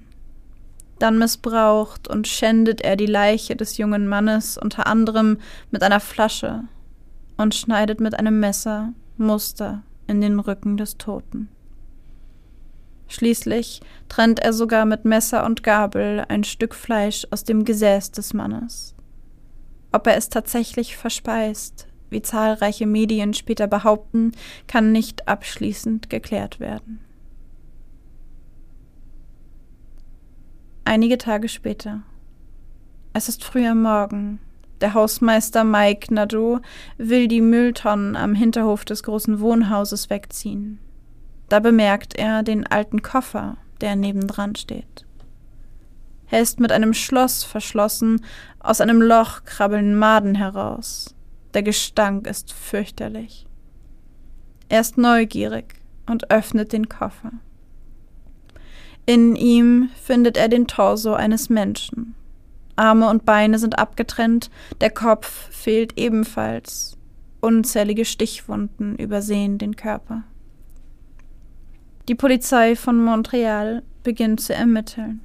Dann 1.01 1.19
missbraucht 1.19 2.07
und 2.07 2.29
schändet 2.29 2.83
er 2.83 2.95
die 2.95 3.07
Leiche 3.07 3.57
des 3.57 3.79
jungen 3.79 4.07
Mannes 4.07 4.57
unter 4.57 4.87
anderem 4.87 5.39
mit 5.73 5.83
einer 5.83 5.99
Flasche 5.99 6.63
und 7.37 7.57
schneidet 7.57 7.99
mit 7.99 8.17
einem 8.17 8.39
Messer 8.39 8.93
Muster 9.17 9.83
in 10.07 10.21
den 10.21 10.39
Rücken 10.39 10.77
des 10.77 10.99
Toten. 10.99 11.49
Schließlich 13.09 13.81
trennt 14.09 14.39
er 14.39 14.53
sogar 14.53 14.85
mit 14.85 15.05
Messer 15.05 15.45
und 15.45 15.65
Gabel 15.65 16.25
ein 16.29 16.45
Stück 16.45 16.77
Fleisch 16.77 17.27
aus 17.33 17.43
dem 17.43 17.65
Gesäß 17.65 18.13
des 18.13 18.35
Mannes. 18.35 18.95
Ob 19.91 20.07
er 20.07 20.17
es 20.17 20.29
tatsächlich 20.29 20.97
verspeist, 20.97 21.89
wie 22.11 22.23
zahlreiche 22.23 22.87
Medien 22.87 23.35
später 23.35 23.67
behaupten, 23.67 24.33
kann 24.67 24.93
nicht 24.93 25.29
abschließend 25.29 26.11
geklärt 26.11 26.61
werden. 26.61 27.01
Einige 30.85 31.19
Tage 31.19 31.49
später. 31.49 32.03
Es 33.15 33.29
ist 33.29 33.43
früh 33.43 33.67
am 33.67 33.83
Morgen. 33.83 34.39
Der 34.81 34.93
Hausmeister 34.93 35.65
Mike 35.65 36.13
Nadeau 36.13 36.61
will 36.99 37.27
die 37.27 37.41
Mülltonnen 37.41 38.17
am 38.17 38.35
Hinterhof 38.35 38.85
des 38.85 39.03
großen 39.03 39.41
Wohnhauses 39.41 40.11
wegziehen. 40.11 40.79
Da 41.49 41.61
bemerkt 41.61 42.17
er 42.17 42.43
den 42.43 42.67
alten 42.67 43.01
Koffer, 43.01 43.57
der 43.81 43.97
nebendran 43.97 44.57
steht. 44.57 45.07
Er 46.31 46.41
ist 46.41 46.59
mit 46.59 46.73
einem 46.73 46.95
Schloss 46.95 47.45
verschlossen, 47.45 48.25
aus 48.59 48.81
einem 48.81 49.01
Loch 49.01 49.45
krabbeln 49.45 49.97
Maden 49.97 50.35
heraus. 50.35 51.14
Der 51.55 51.63
Gestank 51.63 52.27
ist 52.27 52.53
fürchterlich. 52.53 53.47
Er 54.69 54.81
ist 54.81 54.99
neugierig 54.99 55.77
und 56.07 56.31
öffnet 56.31 56.73
den 56.73 56.89
Koffer. 56.89 57.33
In 59.07 59.37
ihm 59.37 59.91
findet 60.03 60.37
er 60.37 60.49
den 60.49 60.67
Torso 60.67 61.15
eines 61.15 61.49
Menschen. 61.49 62.15
Arme 62.77 63.09
und 63.09 63.25
Beine 63.25 63.59
sind 63.59 63.79
abgetrennt, 63.79 64.51
der 64.81 64.91
Kopf 64.91 65.49
fehlt 65.51 65.97
ebenfalls. 65.97 66.97
Unzählige 67.41 68.05
Stichwunden 68.05 68.97
übersehen 68.97 69.59
den 69.59 69.77
Körper. 69.77 70.25
Die 72.09 72.15
Polizei 72.15 72.75
von 72.75 73.03
Montreal 73.03 73.83
beginnt 74.03 74.41
zu 74.41 74.55
ermitteln. 74.55 75.21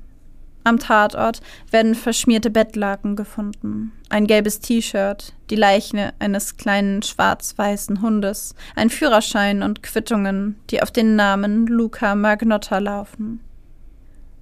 Am 0.64 0.78
Tatort 0.78 1.42
werden 1.72 1.96
verschmierte 1.96 2.50
Bettlaken 2.50 3.16
gefunden, 3.16 3.94
ein 4.10 4.28
gelbes 4.28 4.60
T-Shirt, 4.60 5.34
die 5.50 5.56
Leiche 5.56 6.14
eines 6.20 6.58
kleinen 6.58 7.02
schwarz-weißen 7.02 8.02
Hundes, 8.02 8.56
ein 8.76 8.90
Führerschein 8.90 9.64
und 9.64 9.82
Quittungen, 9.84 10.58
die 10.70 10.84
auf 10.84 10.92
den 10.92 11.16
Namen 11.16 11.66
Luca 11.66 12.14
Magnotta 12.14 12.80
laufen. 12.80 13.40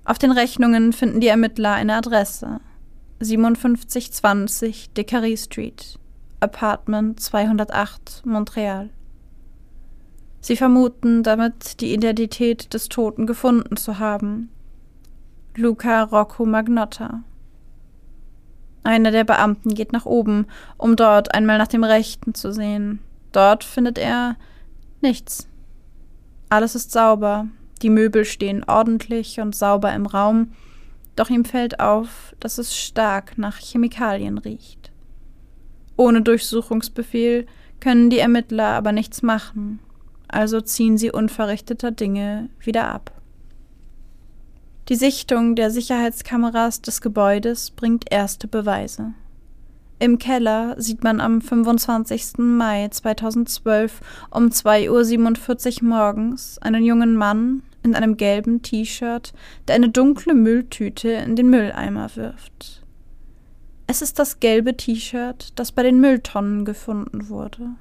Auf 0.05 0.17
den 0.17 0.31
Rechnungen 0.31 0.91
finden 0.91 1.19
die 1.19 1.27
Ermittler 1.27 1.73
eine 1.73 1.95
Adresse: 1.95 2.61
5720 3.19 4.93
Dickery 4.93 5.37
Street, 5.37 5.99
Apartment 6.39 7.19
208, 7.19 8.23
Montreal. 8.25 8.89
Sie 10.39 10.55
vermuten 10.55 11.23
damit 11.23 11.81
die 11.81 11.93
Identität 11.93 12.73
des 12.73 12.89
Toten 12.89 13.27
gefunden 13.27 13.75
zu 13.75 13.99
haben. 13.99 14.49
Luca 15.59 16.03
Rocco 16.03 16.45
Magnotta. 16.45 17.23
Einer 18.83 19.11
der 19.11 19.23
Beamten 19.23 19.73
geht 19.73 19.91
nach 19.91 20.05
oben, 20.05 20.45
um 20.77 20.95
dort 20.95 21.33
einmal 21.33 21.57
nach 21.57 21.67
dem 21.67 21.83
Rechten 21.83 22.33
zu 22.33 22.53
sehen. 22.53 22.99
Dort 23.31 23.63
findet 23.63 23.97
er 23.97 24.37
nichts. 25.01 25.49
Alles 26.49 26.75
ist 26.75 26.91
sauber, 26.91 27.47
die 27.81 27.89
Möbel 27.89 28.23
stehen 28.23 28.63
ordentlich 28.63 29.39
und 29.39 29.55
sauber 29.55 29.93
im 29.93 30.05
Raum, 30.05 30.51
doch 31.15 31.29
ihm 31.29 31.43
fällt 31.43 31.79
auf, 31.79 32.35
dass 32.39 32.59
es 32.59 32.77
stark 32.77 33.37
nach 33.37 33.57
Chemikalien 33.57 34.37
riecht. 34.37 34.91
Ohne 35.97 36.21
Durchsuchungsbefehl 36.21 37.47
können 37.79 38.09
die 38.09 38.19
Ermittler 38.19 38.67
aber 38.67 38.91
nichts 38.91 39.23
machen 39.23 39.79
also 40.27 40.61
ziehen 40.61 40.97
sie 40.97 41.11
unverrichteter 41.11 41.91
Dinge 41.91 42.49
wieder 42.59 42.87
ab. 42.89 43.11
Die 44.89 44.95
Sichtung 44.95 45.55
der 45.55 45.69
Sicherheitskameras 45.69 46.81
des 46.81 47.01
Gebäudes 47.01 47.71
bringt 47.71 48.09
erste 48.09 48.47
Beweise. 48.47 49.13
Im 49.99 50.17
Keller 50.17 50.75
sieht 50.77 51.03
man 51.03 51.19
am 51.19 51.41
25. 51.41 52.37
Mai 52.37 52.87
2012 52.87 53.99
um 54.29 54.45
2.47 54.45 55.81
Uhr 55.81 55.89
morgens 55.89 56.57
einen 56.59 56.83
jungen 56.83 57.15
Mann 57.17 57.63
in 57.83 57.95
einem 57.95 58.15
gelben 58.15 58.61
T-Shirt, 58.61 59.33
der 59.67 59.75
eine 59.75 59.89
dunkle 59.89 60.33
Mülltüte 60.33 61.09
in 61.09 61.35
den 61.35 61.49
Mülleimer 61.49 62.15
wirft. 62.15 62.83
Es 63.87 64.01
ist 64.01 64.19
das 64.19 64.39
gelbe 64.39 64.77
T-Shirt, 64.77 65.51
das 65.55 65.73
bei 65.73 65.83
den 65.83 65.99
Mülltonnen 65.99 66.63
gefunden 66.63 67.27
wurde. 67.27 67.71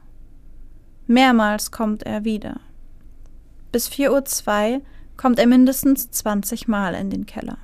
Mehrmals 1.07 1.71
kommt 1.71 2.03
er 2.03 2.25
wieder. 2.25 2.59
Bis 3.71 3.89
4.02 3.89 4.75
Uhr 4.75 4.81
kommt 5.17 5.39
er 5.39 5.47
mindestens 5.47 6.11
20 6.11 6.69
Mal 6.69 6.95
in 6.95 7.11
den 7.11 7.27
Keller. 7.27 7.59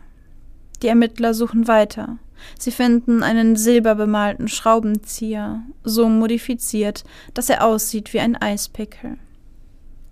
Die 0.83 0.89
Ermittler 0.89 1.35
suchen 1.35 1.69
weiter. 1.69 2.19
Sie 2.59 2.73
finden 2.73 3.23
einen 3.23 3.57
silberbemalten 3.57 4.49
Schraubenzieher, 4.49 5.63
so 5.85 6.09
modifiziert, 6.09 7.05
dass 7.35 7.49
er 7.49 7.65
aussieht 7.65 8.13
wie 8.13 8.21
ein 8.21 8.37
Eispickel. 8.37 9.17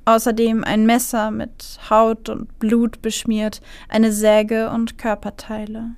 Außerdem 0.05 0.65
ein 0.65 0.87
Messer 0.87 1.31
mit 1.31 1.79
Haut 1.91 2.29
und 2.29 2.59
Blut 2.59 3.03
beschmiert, 3.03 3.61
eine 3.89 4.13
Säge 4.13 4.71
und 4.71 4.97
Körperteile. 4.97 5.91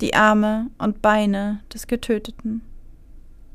Die 0.00 0.14
Arme 0.14 0.70
und 0.78 1.00
Beine 1.00 1.60
des 1.72 1.86
Getöteten. 1.86 2.62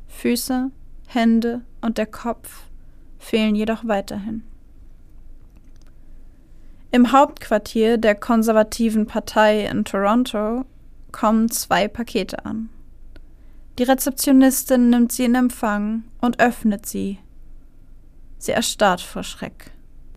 Füße, 0.08 0.72
Hände 1.08 1.62
und 1.82 1.98
der 1.98 2.06
Kopf 2.06 2.64
fehlen 3.20 3.56
jedoch 3.56 3.86
weiterhin. 3.86 4.44
Im 6.92 7.12
Hauptquartier 7.12 7.98
der 7.98 8.16
konservativen 8.16 9.08
Partei 9.08 9.66
in 9.66 9.84
Toronto 9.84 10.66
kommen 11.12 11.50
zwei 11.50 11.88
Pakete 11.88 12.46
an. 12.46 12.70
Die 13.78 13.84
Rezeptionistin 13.84 14.90
nimmt 14.90 15.12
sie 15.12 15.26
in 15.26 15.36
Empfang 15.36 16.04
und 16.22 16.40
öffnet 16.40 16.86
sie. 16.86 17.20
Sie 18.38 18.52
erstarrt 18.52 19.02
vor 19.02 19.24
Schreck. 19.24 19.72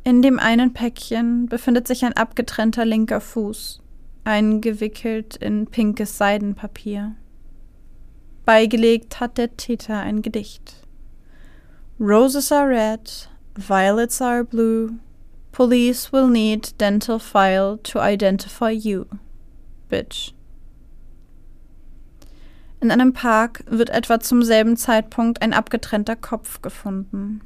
In 0.04 0.22
dem 0.22 0.38
einen 0.38 0.72
Päckchen 0.72 1.46
befindet 1.46 1.86
sich 1.86 2.04
ein 2.04 2.16
abgetrennter 2.16 2.84
linker 2.84 3.20
Fuß, 3.20 3.82
eingewickelt 4.24 5.36
in 5.36 5.66
pinkes 5.66 6.16
Seidenpapier. 6.16 7.16
Beigelegt 8.46 9.20
hat 9.20 9.38
der 9.38 9.56
Täter 9.56 9.98
ein 9.98 10.22
Gedicht. 10.22 10.76
Roses 11.98 12.50
are 12.50 12.68
red, 12.68 13.28
violets 13.56 14.22
are 14.22 14.44
blue, 14.44 14.92
Police 15.52 16.12
will 16.12 16.28
need 16.28 16.78
dental 16.80 17.18
file 17.18 17.78
to 17.82 17.98
identify 18.00 18.70
you, 18.70 19.06
bitch. 19.88 20.32
In 22.80 22.90
einem 22.90 23.12
Park 23.12 23.64
wird 23.66 23.90
etwa 23.90 24.20
zum 24.20 24.42
selben 24.42 24.76
Zeitpunkt 24.76 25.42
ein 25.42 25.52
abgetrennter 25.52 26.16
Kopf 26.16 26.62
gefunden. 26.62 27.42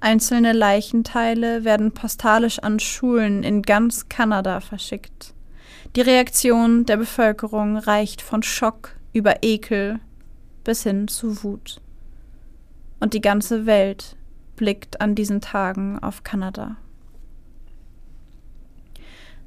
Einzelne 0.00 0.52
Leichenteile 0.52 1.64
werden 1.64 1.92
postalisch 1.92 2.58
an 2.58 2.78
Schulen 2.78 3.42
in 3.42 3.62
ganz 3.62 4.08
Kanada 4.08 4.60
verschickt. 4.60 5.34
Die 5.96 6.00
Reaktion 6.00 6.86
der 6.86 6.96
Bevölkerung 6.96 7.76
reicht 7.76 8.22
von 8.22 8.42
Schock 8.42 8.96
über 9.12 9.42
Ekel 9.42 10.00
bis 10.64 10.84
hin 10.84 11.08
zu 11.08 11.42
Wut. 11.42 11.80
Und 13.00 13.14
die 13.14 13.20
ganze 13.20 13.66
Welt 13.66 14.16
blickt 14.56 15.00
an 15.00 15.14
diesen 15.14 15.40
Tagen 15.40 15.98
auf 15.98 16.22
Kanada. 16.22 16.76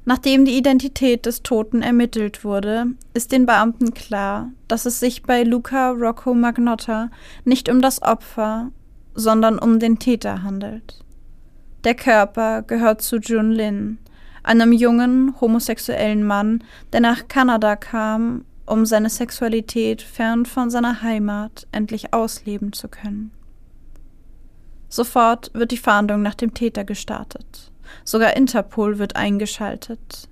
Nachdem 0.08 0.44
die 0.44 0.56
Identität 0.56 1.26
des 1.26 1.42
Toten 1.42 1.82
ermittelt 1.82 2.44
wurde, 2.44 2.86
ist 3.12 3.32
den 3.32 3.44
Beamten 3.44 3.92
klar, 3.92 4.52
dass 4.68 4.86
es 4.86 5.00
sich 5.00 5.24
bei 5.24 5.42
Luca 5.42 5.90
Rocco 5.90 6.32
Magnotta 6.32 7.10
nicht 7.44 7.68
um 7.68 7.82
das 7.82 8.02
Opfer, 8.02 8.70
sondern 9.14 9.58
um 9.58 9.80
den 9.80 9.98
Täter 9.98 10.44
handelt. 10.44 11.04
Der 11.82 11.96
Körper 11.96 12.62
gehört 12.62 13.02
zu 13.02 13.16
Jun 13.16 13.50
Lin, 13.50 13.98
einem 14.44 14.70
jungen 14.70 15.34
homosexuellen 15.40 16.24
Mann, 16.24 16.62
der 16.92 17.00
nach 17.00 17.26
Kanada 17.26 17.74
kam, 17.74 18.44
um 18.64 18.86
seine 18.86 19.10
Sexualität 19.10 20.02
fern 20.02 20.46
von 20.46 20.70
seiner 20.70 21.02
Heimat 21.02 21.66
endlich 21.72 22.14
ausleben 22.14 22.72
zu 22.72 22.86
können. 22.86 23.32
Sofort 24.88 25.50
wird 25.52 25.72
die 25.72 25.76
Fahndung 25.76 26.22
nach 26.22 26.34
dem 26.34 26.54
Täter 26.54 26.84
gestartet. 26.84 27.72
Sogar 28.04 28.36
Interpol 28.36 28.98
wird 28.98 29.16
eingeschaltet. 29.16 30.28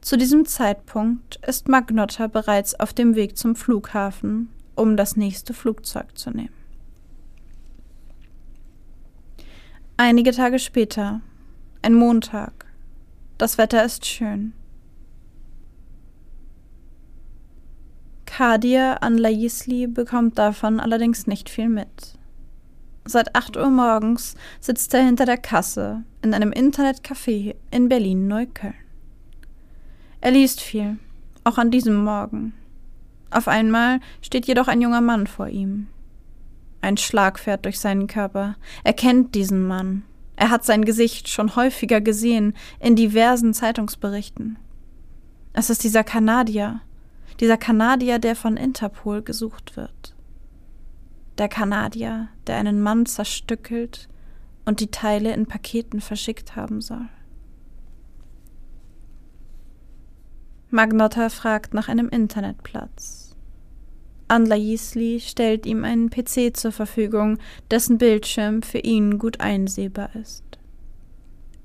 Zu 0.00 0.16
diesem 0.16 0.46
Zeitpunkt 0.46 1.38
ist 1.46 1.68
Magnotta 1.68 2.26
bereits 2.26 2.78
auf 2.78 2.92
dem 2.92 3.14
Weg 3.14 3.38
zum 3.38 3.54
Flughafen, 3.54 4.48
um 4.74 4.96
das 4.96 5.16
nächste 5.16 5.54
Flugzeug 5.54 6.18
zu 6.18 6.30
nehmen. 6.30 6.54
Einige 9.96 10.32
Tage 10.32 10.58
später, 10.58 11.20
ein 11.82 11.94
Montag. 11.94 12.66
Das 13.38 13.58
Wetter 13.58 13.84
ist 13.84 14.04
schön. 14.04 14.52
Kadir 18.26 19.02
Anlayisli 19.02 19.86
bekommt 19.86 20.38
davon 20.38 20.80
allerdings 20.80 21.26
nicht 21.26 21.50
viel 21.50 21.68
mit. 21.68 22.18
Seit 23.04 23.34
8 23.34 23.56
Uhr 23.56 23.68
morgens 23.68 24.36
sitzt 24.60 24.94
er 24.94 25.04
hinter 25.04 25.26
der 25.26 25.38
Kasse 25.38 26.04
in 26.22 26.34
einem 26.34 26.52
Internetcafé 26.52 27.56
in 27.70 27.88
Berlin-Neukölln. 27.88 28.74
Er 30.20 30.30
liest 30.30 30.60
viel, 30.60 30.98
auch 31.42 31.58
an 31.58 31.72
diesem 31.72 32.04
Morgen. 32.04 32.54
Auf 33.30 33.48
einmal 33.48 33.98
steht 34.20 34.46
jedoch 34.46 34.68
ein 34.68 34.80
junger 34.80 35.00
Mann 35.00 35.26
vor 35.26 35.48
ihm. 35.48 35.88
Ein 36.80 36.96
Schlag 36.96 37.40
fährt 37.40 37.64
durch 37.64 37.80
seinen 37.80 38.06
Körper. 38.06 38.56
Er 38.84 38.92
kennt 38.92 39.34
diesen 39.34 39.66
Mann. 39.66 40.04
Er 40.36 40.50
hat 40.50 40.64
sein 40.64 40.84
Gesicht 40.84 41.28
schon 41.28 41.56
häufiger 41.56 42.00
gesehen 42.00 42.54
in 42.78 42.94
diversen 42.94 43.52
Zeitungsberichten. 43.52 44.58
Es 45.52 45.70
ist 45.70 45.82
dieser 45.84 46.04
Kanadier, 46.04 46.80
dieser 47.40 47.56
Kanadier, 47.56 48.18
der 48.18 48.36
von 48.36 48.56
Interpol 48.56 49.22
gesucht 49.22 49.76
wird. 49.76 50.14
Der 51.38 51.48
Kanadier, 51.48 52.28
der 52.46 52.56
einen 52.56 52.82
Mann 52.82 53.06
zerstückelt 53.06 54.08
und 54.64 54.80
die 54.80 54.90
Teile 54.90 55.32
in 55.32 55.46
Paketen 55.46 56.00
verschickt 56.00 56.56
haben 56.56 56.80
soll. 56.80 57.08
Magnotta 60.70 61.28
fragt 61.28 61.74
nach 61.74 61.88
einem 61.88 62.08
Internetplatz. 62.08 63.36
Andla 64.28 64.56
Yisli 64.56 65.20
stellt 65.20 65.66
ihm 65.66 65.84
einen 65.84 66.08
PC 66.08 66.56
zur 66.56 66.72
Verfügung, 66.72 67.38
dessen 67.70 67.98
Bildschirm 67.98 68.62
für 68.62 68.78
ihn 68.78 69.18
gut 69.18 69.40
einsehbar 69.40 70.08
ist. 70.16 70.44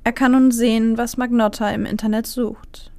Er 0.03 0.11
kann 0.11 0.34
nun 0.34 0.51
sehen, 0.51 0.97
was 0.97 1.15
Magnotta 1.15 1.70
im 1.72 1.86
Internet 1.86 2.28
sucht. 2.28 2.91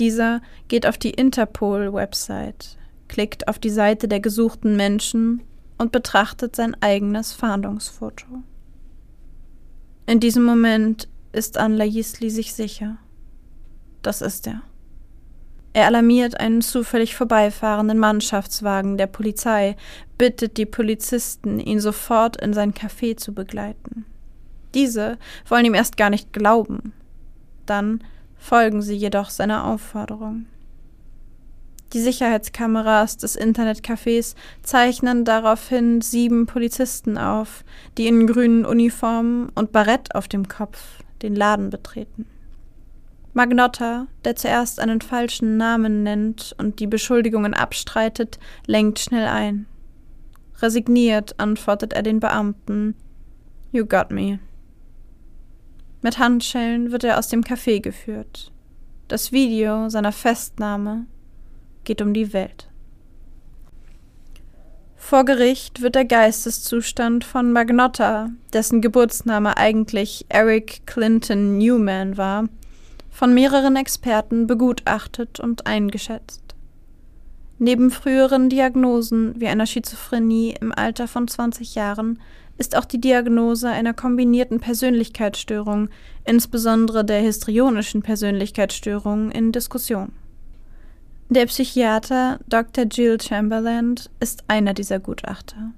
Dieser 0.00 0.42
geht 0.66 0.86
auf 0.86 0.98
die 0.98 1.10
Interpol-Website, 1.10 2.76
klickt 3.06 3.46
auf 3.46 3.60
die 3.60 3.70
Seite 3.70 4.08
der 4.08 4.20
gesuchten 4.20 4.76
Menschen 4.76 5.42
und 5.78 5.92
betrachtet 5.92 6.56
sein 6.56 6.76
eigenes 6.80 7.32
Fahndungsfoto. 7.32 8.26
In 10.06 10.20
diesem 10.20 10.44
Moment 10.44 11.08
ist 11.32 11.58
Anla 11.58 11.84
Yisli 11.84 12.30
sich 12.30 12.54
sicher. 12.54 12.98
Das 14.02 14.22
ist 14.22 14.46
er. 14.46 14.62
Er 15.72 15.86
alarmiert 15.86 16.38
einen 16.38 16.62
zufällig 16.62 17.16
vorbeifahrenden 17.16 17.98
Mannschaftswagen 17.98 18.96
der 18.96 19.08
Polizei, 19.08 19.76
bittet 20.16 20.56
die 20.56 20.66
Polizisten, 20.66 21.58
ihn 21.58 21.80
sofort 21.80 22.40
in 22.40 22.52
sein 22.52 22.74
Café 22.74 23.16
zu 23.16 23.34
begleiten. 23.34 24.06
Diese 24.74 25.18
wollen 25.48 25.64
ihm 25.64 25.74
erst 25.74 25.96
gar 25.96 26.10
nicht 26.10 26.32
glauben. 26.32 26.92
Dann 27.66 28.04
folgen 28.36 28.82
sie 28.82 28.94
jedoch 28.94 29.30
seiner 29.30 29.64
Aufforderung. 29.64 30.46
Die 31.94 32.00
Sicherheitskameras 32.00 33.18
des 33.18 33.38
Internetcafés 33.38 34.34
zeichnen 34.64 35.24
daraufhin 35.24 36.00
sieben 36.00 36.46
Polizisten 36.46 37.16
auf, 37.16 37.64
die 37.96 38.08
in 38.08 38.26
grünen 38.26 38.66
Uniformen 38.66 39.48
und 39.54 39.70
Barett 39.70 40.12
auf 40.16 40.26
dem 40.26 40.48
Kopf 40.48 41.04
den 41.22 41.36
Laden 41.36 41.70
betreten. 41.70 42.26
Magnotta, 43.32 44.08
der 44.24 44.34
zuerst 44.34 44.80
einen 44.80 45.02
falschen 45.02 45.56
Namen 45.56 46.02
nennt 46.02 46.56
und 46.58 46.80
die 46.80 46.88
Beschuldigungen 46.88 47.54
abstreitet, 47.54 48.40
lenkt 48.66 48.98
schnell 48.98 49.28
ein. 49.28 49.66
Resigniert 50.60 51.38
antwortet 51.38 51.92
er 51.92 52.02
den 52.02 52.18
Beamten 52.18 52.96
You 53.70 53.86
got 53.86 54.10
me. 54.10 54.40
Mit 56.02 56.18
Handschellen 56.18 56.90
wird 56.90 57.04
er 57.04 57.20
aus 57.20 57.28
dem 57.28 57.42
Café 57.42 57.80
geführt. 57.80 58.50
Das 59.06 59.30
Video 59.30 59.88
seiner 59.90 60.12
Festnahme 60.12 61.06
geht 61.84 62.02
um 62.02 62.12
die 62.12 62.32
Welt. 62.32 62.68
Vor 64.96 65.24
Gericht 65.24 65.82
wird 65.82 65.96
der 65.96 66.06
Geisteszustand 66.06 67.24
von 67.24 67.52
Magnotta, 67.52 68.30
dessen 68.54 68.80
Geburtsname 68.80 69.58
eigentlich 69.58 70.24
Eric 70.30 70.86
Clinton 70.86 71.58
Newman 71.58 72.16
war, 72.16 72.48
von 73.10 73.34
mehreren 73.34 73.76
Experten 73.76 74.46
begutachtet 74.46 75.40
und 75.40 75.66
eingeschätzt. 75.66 76.54
Neben 77.58 77.90
früheren 77.90 78.48
Diagnosen 78.48 79.38
wie 79.38 79.46
einer 79.46 79.66
Schizophrenie 79.66 80.56
im 80.60 80.72
Alter 80.72 81.06
von 81.06 81.28
20 81.28 81.74
Jahren 81.74 82.18
ist 82.58 82.76
auch 82.76 82.84
die 82.84 83.00
Diagnose 83.00 83.68
einer 83.68 83.94
kombinierten 83.94 84.60
Persönlichkeitsstörung, 84.60 85.88
insbesondere 86.24 87.04
der 87.04 87.20
histrionischen 87.20 88.02
Persönlichkeitsstörung, 88.02 89.30
in 89.30 89.52
Diskussion. 89.52 90.12
Der 91.30 91.46
Psychiater 91.46 92.38
Dr. 92.48 92.84
Jill 92.84 93.18
Chamberlain 93.20 93.94
ist 94.20 94.44
einer 94.46 94.74
dieser 94.74 95.00
Gutachter. 95.00 95.72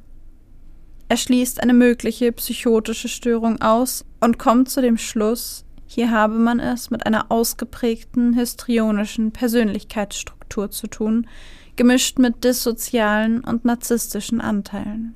Er 1.08 1.16
schließt 1.16 1.62
eine 1.62 1.72
mögliche 1.72 2.32
psychotische 2.32 3.08
Störung 3.08 3.62
aus 3.62 4.04
und 4.20 4.38
kommt 4.38 4.68
zu 4.68 4.82
dem 4.82 4.98
Schluss, 4.98 5.64
hier 5.86 6.10
habe 6.10 6.34
man 6.34 6.58
es 6.58 6.90
mit 6.90 7.06
einer 7.06 7.30
ausgeprägten 7.30 8.32
histrionischen 8.32 9.30
Persönlichkeitsstruktur 9.30 10.72
zu 10.72 10.88
tun, 10.88 11.28
gemischt 11.76 12.18
mit 12.18 12.42
dissozialen 12.42 13.44
und 13.44 13.64
narzisstischen 13.64 14.40
Anteilen. 14.40 15.14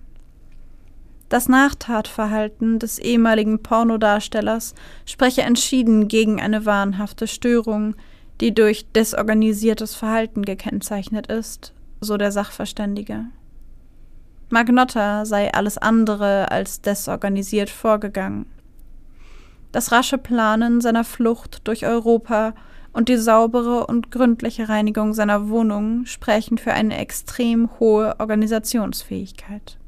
Das 1.28 1.48
Nachtatverhalten 1.48 2.78
des 2.78 2.98
ehemaligen 2.98 3.62
Pornodarstellers 3.62 4.74
spreche 5.06 5.42
entschieden 5.42 6.06
gegen 6.06 6.40
eine 6.40 6.66
wahnhafte 6.66 7.26
Störung, 7.26 7.96
die 8.40 8.54
durch 8.54 8.86
desorganisiertes 8.92 9.94
Verhalten 9.94 10.42
gekennzeichnet 10.42 11.26
ist, 11.26 11.74
so 12.00 12.16
der 12.16 12.32
Sachverständige. 12.32 13.26
Magnotta 14.48 15.24
sei 15.26 15.52
alles 15.52 15.78
andere 15.78 16.50
als 16.50 16.80
desorganisiert 16.80 17.70
vorgegangen. 17.70 18.46
Das 19.72 19.92
rasche 19.92 20.18
Planen 20.18 20.80
seiner 20.80 21.04
Flucht 21.04 21.68
durch 21.68 21.86
Europa 21.86 22.54
und 22.92 23.08
die 23.08 23.16
saubere 23.16 23.86
und 23.86 24.10
gründliche 24.10 24.68
Reinigung 24.68 25.12
seiner 25.12 25.48
Wohnung 25.48 26.06
sprechen 26.06 26.58
für 26.58 26.72
eine 26.72 26.98
extrem 26.98 27.70
hohe 27.78 28.18
Organisationsfähigkeit. 28.18 29.78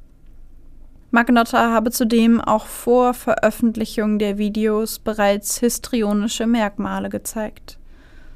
Magnotta 1.11 1.73
habe 1.73 1.91
zudem 1.91 2.41
auch 2.41 2.67
vor 2.67 3.13
Veröffentlichung 3.13 4.21
der 4.21 4.39
Videos 4.39 5.01
bereits 5.01 5.59
histrionische 5.59 6.47
Merkmale 6.47 7.09
gezeigt. 7.09 7.79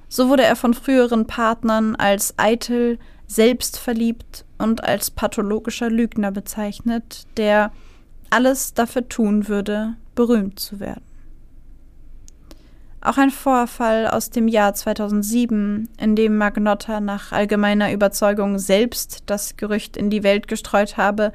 So 0.09 0.29
wurde 0.29 0.45
er 0.45 0.57
von 0.57 0.75
früheren 0.75 1.27
Partnern 1.27 1.97
als 1.97 2.35
eitel, 2.37 2.99
selbstverliebt 3.27 4.45
und 4.59 4.85
als 4.85 5.11
pathologischer 5.11 5.91
Lügner 5.91 6.31
bezeichnet, 6.31 7.27
der 7.37 7.73
alles 8.31 8.75
dafür 8.75 9.09
tun 9.09 9.49
würde, 9.49 9.95
berühmt 10.15 10.61
zu 10.61 10.81
werden. 10.81 11.03
Auch 13.01 13.19
ein 13.19 13.31
Vorfall 13.31 14.09
aus 14.09 14.31
dem 14.31 14.49
Jahr 14.49 14.75
2007, 14.75 15.89
in 15.97 16.17
dem 16.17 16.39
Magnotta 16.39 17.01
nach 17.01 17.31
allgemeiner 17.31 17.93
Überzeugung 17.93 18.59
selbst 18.59 19.23
das 19.27 19.57
Gerücht 19.57 19.97
in 19.97 20.11
die 20.11 20.25
Welt 20.25 20.49
gestreut 20.49 20.97
habe, 20.97 21.33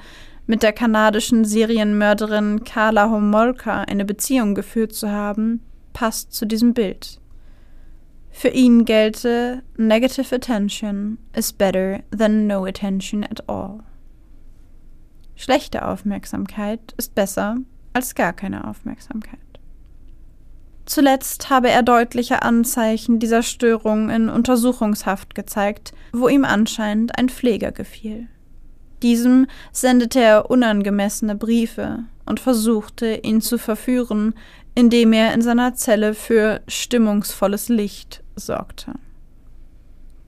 mit 0.47 0.63
der 0.63 0.73
kanadischen 0.73 1.45
Serienmörderin 1.45 2.65
Carla 2.65 3.09
Homolka 3.09 3.83
eine 3.83 4.03
Beziehung 4.03 4.53
geführt 4.53 4.93
zu 4.93 5.09
haben, 5.09 5.61
passt 5.93 6.33
zu 6.33 6.45
diesem 6.45 6.73
Bild. 6.73 7.20
Für 8.31 8.49
ihn 8.49 8.85
gelte 8.85 9.61
Negative 9.77 10.33
attention 10.33 11.17
is 11.35 11.53
better 11.53 11.99
than 12.17 12.47
no 12.47 12.65
attention 12.65 13.23
at 13.23 13.47
all. 13.47 13.83
Schlechte 15.35 15.85
Aufmerksamkeit 15.87 16.93
ist 16.97 17.13
besser 17.13 17.57
als 17.93 18.15
gar 18.15 18.33
keine 18.33 18.67
Aufmerksamkeit. 18.67 19.39
Zuletzt 20.85 21.49
habe 21.49 21.69
er 21.69 21.83
deutliche 21.83 22.41
Anzeichen 22.41 23.19
dieser 23.19 23.43
Störung 23.43 24.09
in 24.09 24.29
Untersuchungshaft 24.29 25.35
gezeigt, 25.35 25.93
wo 26.11 26.27
ihm 26.27 26.43
anscheinend 26.43 27.17
ein 27.17 27.29
Pfleger 27.29 27.71
gefiel. 27.71 28.27
Diesem 29.01 29.47
sendete 29.71 30.19
er 30.19 30.51
unangemessene 30.51 31.35
Briefe 31.35 32.03
und 32.25 32.39
versuchte, 32.39 33.15
ihn 33.23 33.41
zu 33.41 33.57
verführen, 33.57 34.35
indem 34.75 35.13
er 35.13 35.33
in 35.33 35.41
seiner 35.41 35.75
Zelle 35.75 36.13
für 36.13 36.61
stimmungsvolles 36.67 37.69
Licht 37.69 38.20
sorgte. 38.35 38.93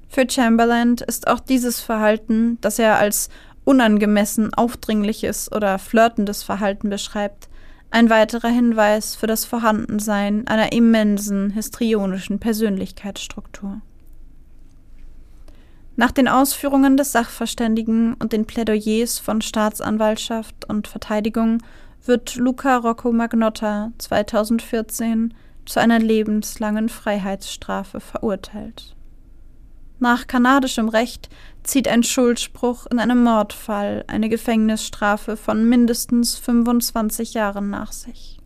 Für 0.10 0.30
Chamberlain 0.30 0.96
ist 1.08 1.28
auch 1.28 1.40
dieses 1.40 1.80
Verhalten, 1.80 2.60
das 2.62 2.78
er 2.78 3.00
als 3.00 3.30
unangemessen 3.64 4.54
aufdringliches 4.54 5.52
oder 5.52 5.80
flirtendes 5.80 6.44
Verhalten 6.44 6.90
beschreibt, 6.90 7.50
ein 7.90 8.10
weiterer 8.10 8.50
Hinweis 8.50 9.16
für 9.16 9.28
das 9.28 9.46
Vorhandensein 9.46 10.48
einer 10.48 10.72
immensen 10.72 11.52
histrionischen 11.52 12.40
Persönlichkeitsstruktur. 12.40 13.82
Nach 15.96 16.12
den 16.12 16.28
Ausführungen 16.28 16.98
des 16.98 17.12
Sachverständigen 17.12 18.16
und 18.16 18.34
den 18.34 18.46
Plädoyers 18.46 19.20
von 19.20 19.42
Staatsanwaltschaft 19.42 20.66
und 20.68 20.88
Verteidigung 20.88 21.62
wird 22.04 22.36
Luca 22.36 22.78
Rocco 22.78 23.12
Magnotta 23.12 23.92
2014 24.00 25.36
zu 25.66 25.80
einer 25.80 26.00
lebenslangen 26.00 26.90
Freiheitsstrafe 26.90 28.00
verurteilt. 28.00 28.96
Nach 30.00 30.28
kanadischem 30.28 30.90
Recht 30.90 31.30
zieht 31.64 31.88
ein 31.88 32.04
Schuldspruch 32.04 32.88
in 32.88 33.00
einem 33.00 33.24
Mordfall 33.24 34.04
eine 34.08 34.28
Gefängnisstrafe 34.28 35.38
von 35.38 35.68
mindestens 35.68 36.36
25 36.36 37.34
Jahren 37.34 37.70
nach 37.70 37.94
sich. 37.94 38.40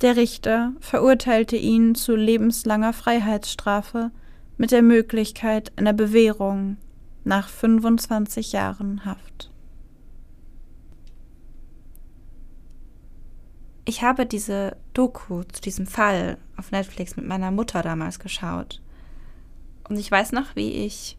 Der 0.00 0.16
Richter 0.16 0.72
verurteilte 0.80 1.56
ihn 1.56 1.94
zu 1.94 2.16
lebenslanger 2.16 2.92
Freiheitsstrafe 2.92 4.10
mit 4.56 4.72
der 4.72 4.82
Möglichkeit 4.82 5.72
einer 5.76 5.92
Bewährung 5.92 6.76
nach 7.22 7.48
25 7.48 8.52
Jahren 8.52 9.04
Haft. 9.04 9.50
Ich 13.84 14.02
habe 14.02 14.24
diese 14.24 14.76
Doku 14.94 15.42
zu 15.44 15.60
diesem 15.60 15.86
Fall 15.86 16.38
auf 16.56 16.70
Netflix 16.70 17.16
mit 17.16 17.26
meiner 17.26 17.50
Mutter 17.50 17.82
damals 17.82 18.18
geschaut. 18.18 18.80
Und 19.88 19.98
ich 19.98 20.10
weiß 20.10 20.32
noch, 20.32 20.56
wie 20.56 20.72
ich 20.72 21.18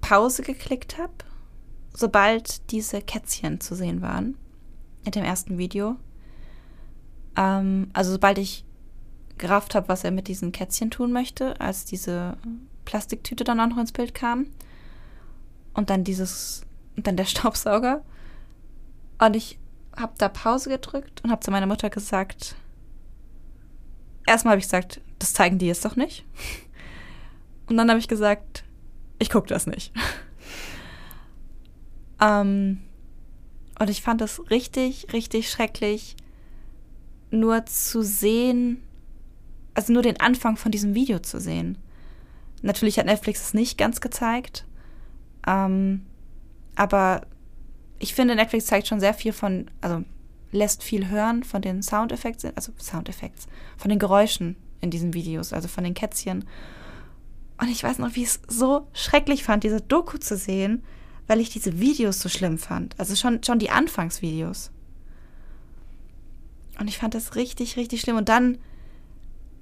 Pause 0.00 0.42
geklickt 0.42 0.98
habe, 0.98 1.12
sobald 1.94 2.70
diese 2.72 3.00
Kätzchen 3.00 3.60
zu 3.60 3.76
sehen 3.76 4.02
waren. 4.02 4.36
In 5.04 5.12
dem 5.12 5.24
ersten 5.24 5.56
Video. 5.56 5.96
Ähm, 7.36 7.90
also 7.92 8.10
sobald 8.12 8.38
ich 8.38 8.64
gerafft 9.38 9.76
habe, 9.76 9.88
was 9.88 10.02
er 10.02 10.10
mit 10.10 10.26
diesen 10.26 10.50
Kätzchen 10.50 10.90
tun 10.90 11.12
möchte, 11.12 11.60
als 11.60 11.84
diese 11.84 12.36
Plastiktüte 12.84 13.44
dann 13.44 13.60
auch 13.60 13.68
noch 13.68 13.78
ins 13.78 13.92
Bild 13.92 14.14
kam. 14.14 14.46
Und 15.74 15.90
dann 15.90 16.02
dieses, 16.02 16.62
und 16.96 17.06
dann 17.06 17.16
der 17.16 17.24
Staubsauger. 17.26 18.02
Und 19.20 19.36
ich 19.36 19.59
habe 20.00 20.14
da 20.18 20.28
Pause 20.28 20.70
gedrückt 20.70 21.22
und 21.22 21.30
habe 21.30 21.40
zu 21.40 21.50
meiner 21.50 21.66
Mutter 21.66 21.90
gesagt, 21.90 22.56
erstmal 24.26 24.52
habe 24.52 24.60
ich 24.60 24.66
gesagt, 24.66 25.00
das 25.18 25.32
zeigen 25.32 25.58
die 25.58 25.66
jetzt 25.66 25.84
doch 25.84 25.96
nicht. 25.96 26.24
Und 27.66 27.76
dann 27.76 27.88
habe 27.88 28.00
ich 28.00 28.08
gesagt, 28.08 28.64
ich 29.20 29.30
gucke 29.30 29.46
das 29.46 29.68
nicht. 29.68 29.92
ähm, 32.20 32.80
und 33.78 33.88
ich 33.88 34.02
fand 34.02 34.20
es 34.22 34.50
richtig, 34.50 35.12
richtig 35.12 35.48
schrecklich, 35.48 36.16
nur 37.30 37.64
zu 37.66 38.02
sehen, 38.02 38.82
also 39.72 39.92
nur 39.92 40.02
den 40.02 40.20
Anfang 40.20 40.56
von 40.56 40.72
diesem 40.72 40.96
Video 40.96 41.20
zu 41.20 41.38
sehen. 41.38 41.78
Natürlich 42.60 42.98
hat 42.98 43.06
Netflix 43.06 43.40
es 43.40 43.54
nicht 43.54 43.78
ganz 43.78 44.00
gezeigt, 44.00 44.66
ähm, 45.46 46.04
aber 46.74 47.22
ich 48.00 48.14
finde, 48.14 48.34
Netflix 48.34 48.66
zeigt 48.66 48.88
schon 48.88 48.98
sehr 48.98 49.14
viel 49.14 49.32
von, 49.32 49.70
also 49.80 50.02
lässt 50.50 50.82
viel 50.82 51.08
hören 51.08 51.44
von 51.44 51.62
den 51.62 51.82
Soundeffekten, 51.82 52.52
also 52.56 52.72
Soundeffekts, 52.78 53.46
von 53.76 53.90
den 53.90 53.98
Geräuschen 53.98 54.56
in 54.80 54.90
diesen 54.90 55.14
Videos, 55.14 55.52
also 55.52 55.68
von 55.68 55.84
den 55.84 55.94
Kätzchen. 55.94 56.44
Und 57.60 57.68
ich 57.68 57.84
weiß 57.84 57.98
noch, 57.98 58.16
wie 58.16 58.22
ich 58.22 58.28
es 58.28 58.40
so 58.48 58.88
schrecklich 58.94 59.44
fand, 59.44 59.62
diese 59.64 59.82
Doku 59.82 60.16
zu 60.16 60.36
sehen, 60.36 60.82
weil 61.26 61.40
ich 61.40 61.50
diese 61.50 61.78
Videos 61.78 62.20
so 62.20 62.28
schlimm 62.28 62.58
fand. 62.58 62.98
Also 62.98 63.14
schon, 63.14 63.44
schon 63.44 63.58
die 63.58 63.70
Anfangsvideos. 63.70 64.72
Und 66.80 66.88
ich 66.88 66.96
fand 66.96 67.14
das 67.14 67.36
richtig, 67.36 67.76
richtig 67.76 68.00
schlimm. 68.00 68.16
Und 68.16 68.30
dann 68.30 68.58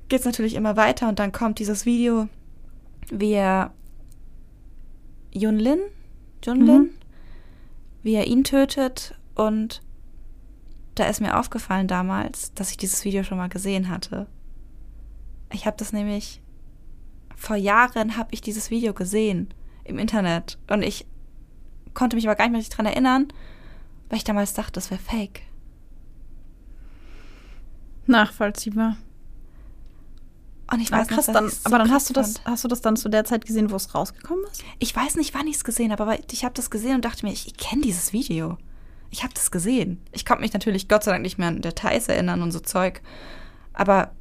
geht 0.09 0.21
es 0.21 0.27
natürlich 0.27 0.55
immer 0.55 0.77
weiter 0.77 1.09
und 1.09 1.19
dann 1.19 1.33
kommt 1.33 1.59
dieses 1.59 1.85
Video, 1.85 2.29
wie 3.11 3.33
er 3.33 3.75
Junlin, 5.33 5.81
Junlin, 6.45 6.83
mhm. 6.83 6.91
Wie 8.09 8.15
er 8.15 8.27
ihn 8.27 8.43
tötet 8.43 9.15
und 9.35 9.83
da 10.95 11.05
ist 11.05 11.21
mir 11.21 11.39
aufgefallen 11.39 11.89
damals, 11.89 12.55
dass 12.55 12.71
ich 12.71 12.79
dieses 12.79 13.05
Video 13.05 13.23
schon 13.23 13.37
mal 13.37 13.51
gesehen 13.51 13.91
hatte. 13.91 14.27
Ich 15.53 15.67
habe 15.67 15.77
das 15.77 15.93
nämlich 15.93 16.41
vor 17.37 17.57
Jahren 17.57 18.17
habe 18.17 18.31
ich 18.33 18.41
dieses 18.41 18.71
Video 18.71 18.95
gesehen 18.95 19.53
im 19.85 19.99
Internet 19.99 20.59
und 20.71 20.83
ich 20.83 21.07
konnte 21.93 22.17
mich 22.17 22.27
aber 22.27 22.35
gar 22.35 22.49
nicht 22.49 22.53
mehr 22.53 22.71
daran 22.71 22.87
erinnern, 22.87 23.29
weil 24.09 24.17
ich 24.17 24.25
damals 24.25 24.55
dachte, 24.55 24.73
das 24.73 24.91
wäre 24.91 25.03
fake. 25.03 25.43
Nachvollziehbar. 28.07 28.97
Und 30.71 30.81
ich 30.81 30.93
weiß 30.93 31.09
krass, 31.09 31.29
nicht, 31.29 31.35
dann, 31.35 31.49
so 31.49 31.57
aber 31.65 31.79
dann 31.79 31.91
hast 31.91 32.11
du 32.11 32.13
das, 32.15 32.43
hast 32.45 32.63
du 32.63 32.69
das 32.69 32.83
dann 32.83 32.97
zu 32.97 33.09
der 33.09 33.25
Zeit 33.25 33.47
gesehen, 33.47 33.71
wo 33.71 33.77
es 33.77 33.95
rausgekommen 33.95 34.45
ist? 34.53 34.63
Ich 34.79 34.95
weiß 34.95 35.17
nicht, 35.17 35.35
wann 35.35 35.47
ich 35.47 35.57
es 35.57 35.65
gesehen 35.65 35.93
habe, 35.93 36.03
aber 36.03 36.19
ich 36.31 36.45
habe 36.45 36.55
das 36.55 36.71
gesehen 36.71 36.97
und 36.97 37.05
dachte 37.05 37.25
mir, 37.25 37.33
ich, 37.33 37.47
ich 37.47 37.57
kenne 37.57 37.83
dieses 37.83 38.13
Video. 38.13 38.59
Ich 39.11 39.23
habe 39.23 39.33
das 39.33 39.51
gesehen. 39.51 40.03
Ich 40.13 40.27
konnte 40.27 40.43
mich 40.43 40.53
natürlich 40.53 40.89
Gott 40.89 41.05
sei 41.05 41.13
Dank 41.13 41.23
nicht 41.23 41.39
mehr 41.39 41.49
an 41.49 41.63
Details 41.63 42.09
erinnern 42.09 42.43
und 42.43 42.53
so 42.53 42.61
Zeug. 42.61 43.01
Aber 43.73 44.13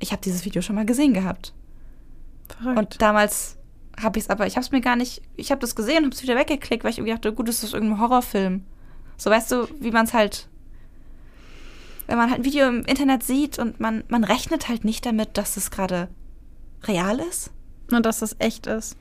ich 0.00 0.10
habe 0.10 0.22
dieses 0.22 0.44
Video 0.44 0.60
schon 0.62 0.74
mal 0.74 0.86
gesehen 0.86 1.14
gehabt. 1.14 1.54
Verrückt. 2.48 2.78
Und 2.78 3.02
damals 3.02 3.56
habe 4.02 4.18
ich 4.18 4.24
es 4.24 4.30
aber, 4.30 4.46
ich 4.46 4.56
habe 4.56 4.64
es 4.64 4.72
mir 4.72 4.80
gar 4.80 4.96
nicht, 4.96 5.22
ich 5.36 5.52
habe 5.52 5.60
das 5.60 5.76
gesehen 5.76 5.98
und 5.98 6.04
habe 6.06 6.16
es 6.16 6.22
wieder 6.22 6.36
weggeklickt, 6.36 6.82
weil 6.82 6.90
ich 6.90 6.98
irgendwie 6.98 7.14
dachte, 7.14 7.32
gut, 7.32 7.48
das 7.48 7.62
ist 7.62 7.74
irgendein 7.74 8.00
Horrorfilm. 8.00 8.64
So 9.16 9.30
weißt 9.30 9.52
du, 9.52 9.68
wie 9.78 9.90
man 9.90 10.06
es 10.06 10.14
halt, 10.14 10.48
wenn 12.10 12.18
man 12.18 12.28
halt 12.30 12.40
ein 12.40 12.44
Video 12.44 12.68
im 12.68 12.82
Internet 12.84 13.22
sieht 13.22 13.58
und 13.58 13.78
man, 13.80 14.04
man 14.08 14.24
rechnet 14.24 14.68
halt 14.68 14.84
nicht 14.84 15.06
damit, 15.06 15.38
dass 15.38 15.56
es 15.56 15.70
gerade 15.70 16.08
real 16.84 17.20
ist. 17.20 17.50
Und 17.92 18.04
dass 18.04 18.18
das 18.20 18.36
echt 18.40 18.66
ist. 18.66 18.96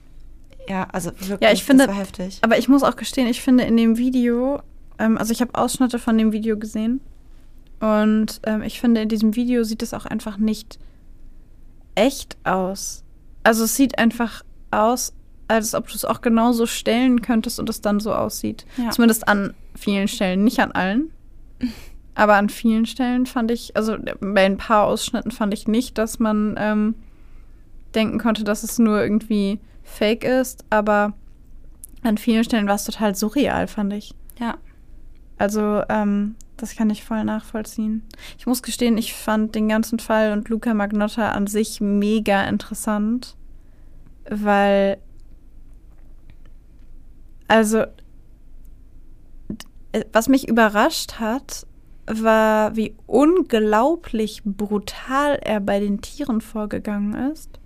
Ja, 0.67 0.87
also 0.91 1.11
wirklich, 1.19 1.41
Ja, 1.41 1.51
ich 1.51 1.63
finde- 1.63 1.85
das 1.87 1.95
war 1.95 2.01
heftig. 2.01 2.37
Aber 2.41 2.57
ich 2.57 2.67
muss 2.69 2.83
auch 2.83 2.95
gestehen, 2.95 3.27
ich 3.27 3.41
finde 3.41 3.63
in 3.63 3.75
dem 3.77 3.97
Video, 3.97 4.61
ähm, 4.99 5.17
also 5.17 5.31
ich 5.31 5.41
habe 5.41 5.55
Ausschnitte 5.55 5.97
von 5.99 6.17
dem 6.17 6.31
Video 6.31 6.57
gesehen 6.57 7.01
und 7.79 8.39
ähm, 8.43 8.61
ich 8.61 8.79
finde 8.79 9.01
in 9.01 9.09
diesem 9.09 9.35
Video 9.35 9.63
sieht 9.63 9.81
es 9.81 9.93
auch 9.93 10.05
einfach 10.05 10.37
nicht 10.37 10.77
echt 11.95 12.37
aus. 12.43 13.03
Also 13.43 13.63
es 13.63 13.75
sieht 13.75 13.97
einfach 13.97 14.43
aus, 14.71 15.13
als 15.47 15.73
ob 15.73 15.87
du 15.87 15.95
es 15.95 16.05
auch 16.05 16.21
genauso 16.21 16.65
stellen 16.67 17.21
könntest 17.21 17.59
und 17.59 17.69
es 17.69 17.81
dann 17.81 17.99
so 17.99 18.13
aussieht. 18.13 18.65
Ja. 18.77 18.91
Zumindest 18.91 19.27
an 19.27 19.53
vielen 19.75 20.07
Stellen, 20.07 20.43
nicht 20.43 20.59
an 20.59 20.71
allen. 20.73 21.11
Aber 22.19 22.35
an 22.35 22.49
vielen 22.49 22.85
Stellen 22.85 23.25
fand 23.25 23.49
ich, 23.49 23.77
also 23.77 23.95
bei 24.19 24.45
ein 24.45 24.57
paar 24.57 24.87
Ausschnitten 24.87 25.31
fand 25.31 25.53
ich 25.53 25.69
nicht, 25.69 25.97
dass 25.97 26.19
man 26.19 26.55
ähm, 26.57 26.95
denken 27.95 28.19
konnte, 28.19 28.43
dass 28.43 28.63
es 28.63 28.77
nur 28.77 29.01
irgendwie 29.01 29.61
fake 29.83 30.25
ist, 30.25 30.65
aber 30.69 31.13
an 32.03 32.17
vielen 32.17 32.43
Stellen 32.43 32.67
war 32.67 32.75
es 32.75 32.83
total 32.83 33.15
surreal, 33.15 33.67
fand 33.67 33.93
ich. 33.93 34.13
Ja. 34.37 34.57
Also, 35.37 35.81
ähm, 35.87 36.35
das 36.57 36.75
kann 36.75 36.89
ich 36.89 37.05
voll 37.05 37.23
nachvollziehen. 37.23 38.03
Ich 38.37 38.45
muss 38.45 38.63
gestehen, 38.63 38.97
ich 38.97 39.13
fand 39.13 39.55
den 39.55 39.69
ganzen 39.69 39.97
Fall 39.97 40.33
und 40.33 40.49
Luca 40.49 40.73
Magnotta 40.73 41.31
an 41.31 41.47
sich 41.47 41.79
mega 41.79 42.43
interessant, 42.43 43.37
weil, 44.29 44.97
also, 47.47 47.85
äh, 49.93 50.03
was 50.11 50.27
mich 50.27 50.49
überrascht 50.49 51.21
hat, 51.21 51.65
war, 52.09 52.75
wie 52.75 52.95
unglaublich 53.05 54.41
brutal 54.43 55.39
er 55.41 55.59
bei 55.59 55.79
den 55.79 56.01
Tieren 56.01 56.41
vorgegangen 56.41 57.31
ist. 57.31 57.59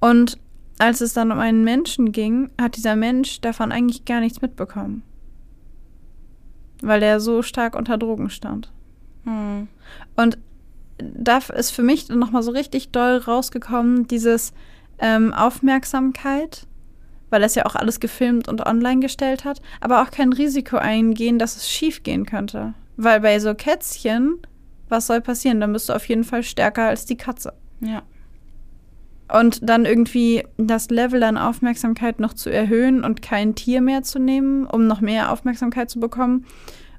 Und 0.00 0.38
als 0.78 1.00
es 1.00 1.12
dann 1.12 1.32
um 1.32 1.38
einen 1.38 1.64
Menschen 1.64 2.12
ging, 2.12 2.50
hat 2.60 2.76
dieser 2.76 2.96
Mensch 2.96 3.40
davon 3.40 3.72
eigentlich 3.72 4.04
gar 4.04 4.20
nichts 4.20 4.42
mitbekommen. 4.42 5.02
Weil 6.82 7.02
er 7.02 7.20
so 7.20 7.42
stark 7.42 7.76
unter 7.76 7.96
Drogen 7.96 8.28
stand. 8.28 8.72
Hm. 9.24 9.68
Und 10.16 10.38
da 10.98 11.38
ist 11.38 11.70
für 11.70 11.82
mich 11.82 12.08
nochmal 12.08 12.42
so 12.42 12.50
richtig 12.50 12.90
doll 12.90 13.18
rausgekommen, 13.18 14.06
dieses 14.06 14.52
ähm, 14.98 15.32
Aufmerksamkeit, 15.32 16.66
weil 17.30 17.42
er 17.42 17.46
es 17.46 17.54
ja 17.54 17.66
auch 17.66 17.74
alles 17.74 18.00
gefilmt 18.00 18.48
und 18.48 18.64
online 18.64 19.00
gestellt 19.00 19.44
hat, 19.44 19.60
aber 19.80 20.02
auch 20.02 20.10
kein 20.10 20.32
Risiko 20.32 20.76
eingehen, 20.76 21.38
dass 21.38 21.56
es 21.56 21.68
schief 21.68 22.02
gehen 22.02 22.26
könnte. 22.26 22.74
Weil 22.96 23.20
bei 23.20 23.38
so 23.38 23.54
Kätzchen, 23.54 24.38
was 24.88 25.06
soll 25.06 25.20
passieren? 25.20 25.60
Dann 25.60 25.72
bist 25.72 25.88
du 25.88 25.92
auf 25.92 26.08
jeden 26.08 26.24
Fall 26.24 26.42
stärker 26.42 26.88
als 26.88 27.06
die 27.06 27.16
Katze. 27.16 27.54
Ja. 27.80 28.02
Und 29.32 29.68
dann 29.68 29.84
irgendwie 29.84 30.44
das 30.58 30.90
Level 30.90 31.22
an 31.22 31.38
Aufmerksamkeit 31.38 32.20
noch 32.20 32.34
zu 32.34 32.50
erhöhen 32.50 33.02
und 33.02 33.22
kein 33.22 33.54
Tier 33.54 33.80
mehr 33.80 34.02
zu 34.02 34.18
nehmen, 34.18 34.66
um 34.66 34.86
noch 34.86 35.00
mehr 35.00 35.32
Aufmerksamkeit 35.32 35.90
zu 35.90 35.98
bekommen. 35.98 36.44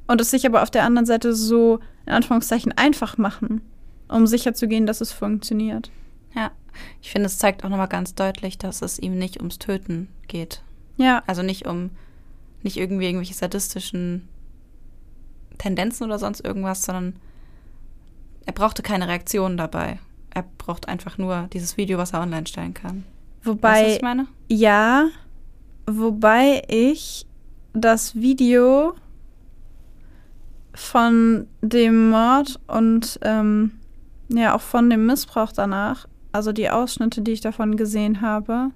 Und 0.07 0.21
es 0.21 0.31
sich 0.31 0.45
aber 0.45 0.63
auf 0.63 0.71
der 0.71 0.83
anderen 0.83 1.05
Seite 1.05 1.33
so, 1.33 1.79
in 2.05 2.13
Anführungszeichen, 2.13 2.71
einfach 2.73 3.17
machen, 3.17 3.61
um 4.07 4.27
sicherzugehen, 4.27 4.85
dass 4.85 5.01
es 5.01 5.11
funktioniert. 5.11 5.91
Ja. 6.35 6.51
Ich 7.01 7.11
finde, 7.11 7.27
es 7.27 7.37
zeigt 7.37 7.63
auch 7.63 7.69
nochmal 7.69 7.87
ganz 7.87 8.15
deutlich, 8.15 8.57
dass 8.57 8.81
es 8.81 8.99
ihm 8.99 9.17
nicht 9.17 9.37
ums 9.37 9.59
Töten 9.59 10.09
geht. 10.27 10.61
Ja, 10.97 11.23
Also 11.27 11.41
nicht 11.41 11.67
um, 11.67 11.91
nicht 12.63 12.77
irgendwie 12.77 13.05
irgendwelche 13.05 13.33
sadistischen 13.33 14.27
Tendenzen 15.57 16.05
oder 16.05 16.19
sonst 16.19 16.43
irgendwas, 16.43 16.83
sondern 16.83 17.15
er 18.45 18.53
brauchte 18.53 18.83
keine 18.83 19.07
Reaktion 19.07 19.57
dabei. 19.57 19.99
Er 20.33 20.43
braucht 20.57 20.87
einfach 20.87 21.17
nur 21.17 21.47
dieses 21.53 21.77
Video, 21.77 21.97
was 21.97 22.13
er 22.13 22.21
online 22.21 22.47
stellen 22.47 22.73
kann. 22.73 23.03
weißt 23.43 23.45
du, 23.45 23.51
was 23.51 23.61
wobei, 23.63 23.95
ich 23.95 24.01
meine? 24.01 24.27
ja, 24.47 25.07
wobei 25.87 26.63
ich 26.67 27.25
das 27.73 28.15
Video 28.15 28.93
von 30.73 31.47
dem 31.61 32.09
Mord 32.09 32.59
und 32.67 33.19
ähm, 33.21 33.71
ja 34.29 34.55
auch 34.55 34.61
von 34.61 34.89
dem 34.89 35.05
Missbrauch 35.05 35.51
danach, 35.51 36.07
also 36.31 36.51
die 36.51 36.69
Ausschnitte, 36.69 37.21
die 37.21 37.31
ich 37.31 37.41
davon 37.41 37.77
gesehen 37.77 38.21
habe, 38.21 38.71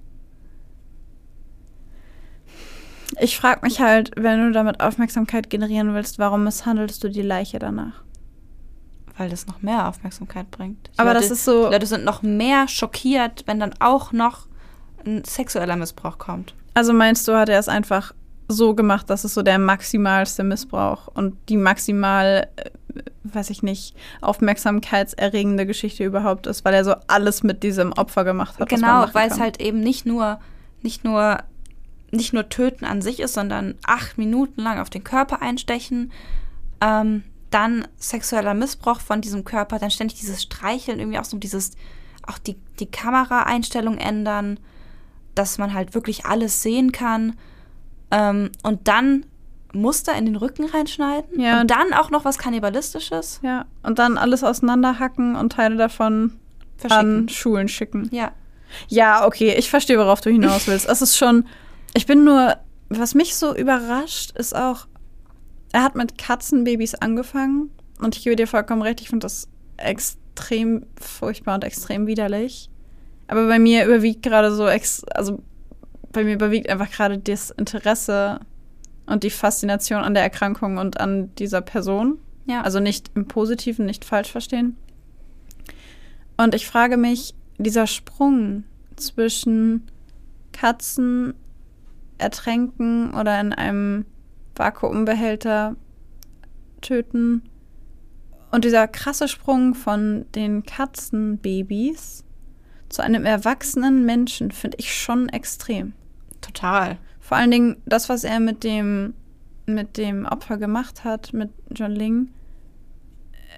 ich 3.20 3.36
frage 3.38 3.60
mich 3.62 3.80
halt, 3.80 4.10
wenn 4.16 4.40
du 4.46 4.52
damit 4.52 4.80
Aufmerksamkeit 4.80 5.50
generieren 5.50 5.94
willst, 5.94 6.18
warum 6.18 6.44
misshandelst 6.44 7.02
du 7.04 7.08
die 7.08 7.22
Leiche 7.22 7.58
danach? 7.58 8.02
Weil 9.16 9.28
das 9.30 9.46
noch 9.46 9.60
mehr 9.62 9.86
Aufmerksamkeit 9.88 10.50
bringt. 10.50 10.90
Die 10.94 10.98
Aber 10.98 11.12
Leute, 11.14 11.22
das 11.28 11.30
ist 11.30 11.44
so- 11.44 11.66
Die 11.66 11.72
Leute 11.74 11.86
sind 11.86 12.04
noch 12.04 12.22
mehr 12.22 12.68
schockiert, 12.68 13.42
wenn 13.46 13.60
dann 13.60 13.74
auch 13.80 14.12
noch 14.12 14.46
ein 15.04 15.24
sexueller 15.24 15.76
Missbrauch 15.76 16.18
kommt. 16.18 16.54
Also 16.74 16.92
meinst 16.92 17.26
du, 17.28 17.36
hat 17.36 17.48
er 17.48 17.58
es 17.58 17.68
einfach 17.68 18.14
so 18.48 18.74
gemacht, 18.74 19.10
dass 19.10 19.24
es 19.24 19.34
so 19.34 19.42
der 19.42 19.58
maximalste 19.58 20.42
Missbrauch 20.42 21.08
und 21.08 21.36
die 21.48 21.56
maximal, 21.56 22.48
äh, 22.56 22.70
weiß 23.24 23.50
ich 23.50 23.62
nicht, 23.62 23.94
aufmerksamkeitserregende 24.20 25.66
Geschichte 25.66 26.04
überhaupt 26.04 26.46
ist, 26.46 26.64
weil 26.64 26.74
er 26.74 26.84
so 26.84 26.94
alles 27.06 27.42
mit 27.42 27.62
diesem 27.62 27.92
Opfer 27.92 28.24
gemacht 28.24 28.58
hat. 28.58 28.68
Genau, 28.68 29.06
weil 29.12 29.28
es 29.30 29.38
halt 29.38 29.60
eben 29.60 29.80
nicht 29.80 30.06
nur, 30.06 30.40
nicht 30.82 31.04
nur, 31.04 31.38
nicht 32.10 32.32
nur 32.32 32.48
Töten 32.48 32.84
an 32.84 33.02
sich 33.02 33.20
ist, 33.20 33.34
sondern 33.34 33.76
acht 33.86 34.18
Minuten 34.18 34.62
lang 34.62 34.78
auf 34.78 34.90
den 34.90 35.04
Körper 35.04 35.42
einstechen, 35.42 36.12
ähm, 36.80 37.24
dann 37.50 37.86
sexueller 37.98 38.54
Missbrauch 38.54 39.00
von 39.00 39.20
diesem 39.20 39.44
Körper, 39.44 39.78
dann 39.78 39.90
ständig 39.90 40.18
dieses 40.18 40.42
Streicheln, 40.42 41.00
irgendwie 41.00 41.18
auch 41.18 41.24
so 41.24 41.36
dieses, 41.36 41.72
auch 42.26 42.38
die, 42.38 42.56
die 42.78 42.86
Kameraeinstellung 42.86 43.98
ändern, 43.98 44.58
dass 45.34 45.58
man 45.58 45.74
halt 45.74 45.94
wirklich 45.94 46.26
alles 46.26 46.62
sehen 46.62 46.92
kann. 46.92 47.36
Ähm, 48.10 48.50
und 48.62 48.88
dann 48.88 49.26
Muster 49.72 50.16
in 50.16 50.26
den 50.26 50.36
Rücken 50.36 50.66
reinschneiden. 50.66 51.40
Ja. 51.40 51.60
Und 51.60 51.70
dann 51.70 51.92
auch 51.92 52.10
noch 52.10 52.24
was 52.24 52.38
Kannibalistisches 52.38 53.40
Ja, 53.42 53.66
und 53.82 53.98
dann 53.98 54.18
alles 54.18 54.42
auseinanderhacken 54.42 55.36
und 55.36 55.52
Teile 55.52 55.76
davon 55.76 56.38
an 56.88 57.28
Schulen 57.28 57.68
schicken. 57.68 58.08
Ja. 58.12 58.32
Ja, 58.88 59.26
okay, 59.26 59.54
ich 59.56 59.68
verstehe, 59.68 59.98
worauf 59.98 60.20
du 60.20 60.30
hinaus 60.30 60.68
willst. 60.68 60.88
Es 60.88 61.02
ist 61.02 61.16
schon, 61.16 61.44
ich 61.94 62.06
bin 62.06 62.24
nur, 62.24 62.56
was 62.88 63.14
mich 63.14 63.34
so 63.34 63.54
überrascht, 63.54 64.32
ist 64.36 64.54
auch, 64.54 64.86
er 65.72 65.82
hat 65.82 65.94
mit 65.94 66.18
Katzenbabys 66.18 66.94
angefangen 66.96 67.70
und 68.00 68.16
ich 68.16 68.24
gebe 68.24 68.36
dir 68.36 68.46
vollkommen 68.46 68.82
recht, 68.82 69.00
ich 69.00 69.08
finde 69.08 69.24
das 69.24 69.48
extrem 69.76 70.86
furchtbar 71.00 71.54
und 71.54 71.64
extrem 71.64 72.06
widerlich. 72.06 72.70
Aber 73.28 73.46
bei 73.46 73.58
mir 73.58 73.84
überwiegt 73.86 74.22
gerade 74.22 74.52
so, 74.52 74.66
ex 74.66 75.04
also 75.04 75.40
bei 76.12 76.24
mir 76.24 76.34
überwiegt 76.34 76.68
einfach 76.68 76.90
gerade 76.90 77.18
das 77.18 77.50
Interesse 77.50 78.40
und 79.06 79.22
die 79.22 79.30
Faszination 79.30 80.02
an 80.02 80.14
der 80.14 80.22
Erkrankung 80.22 80.78
und 80.78 81.00
an 81.00 81.34
dieser 81.36 81.60
Person. 81.60 82.18
Ja. 82.46 82.62
Also 82.62 82.80
nicht 82.80 83.10
im 83.14 83.28
Positiven, 83.28 83.86
nicht 83.86 84.04
falsch 84.04 84.30
verstehen. 84.32 84.76
Und 86.36 86.54
ich 86.54 86.66
frage 86.66 86.96
mich, 86.96 87.34
dieser 87.58 87.86
Sprung 87.86 88.64
zwischen 88.96 89.86
Katzen 90.52 91.34
ertränken 92.20 93.14
oder 93.14 93.40
in 93.40 93.52
einem 93.52 94.04
Vakuumbehälter 94.54 95.76
töten 96.80 97.42
und 98.50 98.64
dieser 98.64 98.88
krasse 98.88 99.28
Sprung 99.28 99.74
von 99.74 100.26
den 100.34 100.64
Katzenbabys 100.64 102.24
zu 102.88 103.02
einem 103.02 103.24
erwachsenen 103.24 104.04
Menschen 104.04 104.50
finde 104.50 104.78
ich 104.80 104.94
schon 104.94 105.28
extrem. 105.28 105.92
Total. 106.40 106.98
Vor 107.20 107.36
allen 107.36 107.50
Dingen 107.50 107.76
das, 107.86 108.08
was 108.08 108.24
er 108.24 108.40
mit 108.40 108.64
dem, 108.64 109.14
mit 109.66 109.96
dem 109.96 110.26
Opfer 110.26 110.58
gemacht 110.58 111.04
hat, 111.04 111.32
mit 111.32 111.50
John 111.70 111.92
Ling. 111.92 112.30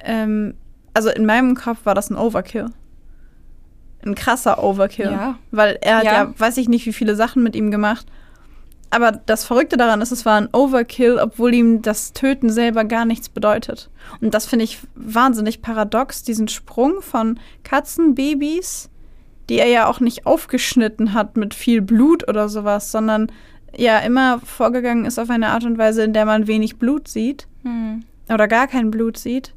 Ähm, 0.05 0.55
also 0.93 1.09
in 1.09 1.25
meinem 1.25 1.55
Kopf 1.55 1.87
war 1.87 1.95
das 1.95 2.11
ein 2.11 2.17
Overkill. 2.17 2.67
Ein 4.05 4.15
krasser 4.15 4.63
Overkill. 4.63 5.11
Ja. 5.11 5.39
Weil 5.53 5.79
er 5.81 5.99
hat 5.99 6.05
ja. 6.05 6.13
Ja. 6.13 6.35
weiß 6.37 6.59
ich 6.59 6.69
nicht, 6.69 6.85
wie 6.85 6.93
viele 6.93 7.17
Sachen 7.17 7.43
mit 7.43 7.57
ihm 7.57 7.71
gemacht. 7.71 8.07
Aber 8.93 9.11
das 9.13 9.47
Verrückte 9.47 9.79
daran 9.79 10.03
ist, 10.03 10.13
es 10.13 10.27
war 10.27 10.39
ein 10.39 10.51
Overkill, 10.53 11.19
obwohl 11.19 11.55
ihm 11.55 11.81
das 11.81 12.13
Töten 12.13 12.51
selber 12.51 12.85
gar 12.85 13.07
nichts 13.07 13.31
bedeutet. 13.31 13.89
Und 14.21 14.35
das 14.35 14.45
finde 14.45 14.67
ich 14.67 14.81
wahnsinnig 14.95 15.63
paradox, 15.63 16.25
diesen 16.25 16.47
Sprung 16.47 17.01
von 17.01 17.41
Katzenbabys, 17.65 18.91
die 19.49 19.59
er 19.59 19.69
ja 19.69 19.87
auch 19.87 20.01
nicht 20.01 20.27
aufgeschnitten 20.27 21.15
hat 21.15 21.39
mit 21.39 21.55
viel 21.55 21.81
Blut 21.81 22.29
oder 22.29 22.51
sowas, 22.51 22.93
sondern 22.93 23.33
ja 23.75 23.99
immer 24.01 24.41
vorgegangen 24.41 25.07
ist 25.07 25.19
auf 25.19 25.31
eine 25.31 25.49
Art 25.49 25.65
und 25.65 25.79
Weise, 25.79 26.03
in 26.03 26.13
der 26.13 26.27
man 26.27 26.47
wenig 26.47 26.79
Blut 26.79 27.09
sieht 27.09 27.49
Hm. 27.63 28.05
oder 28.29 28.47
gar 28.47 28.67
kein 28.67 28.91
Blut 28.91 29.17
sieht. 29.17 29.55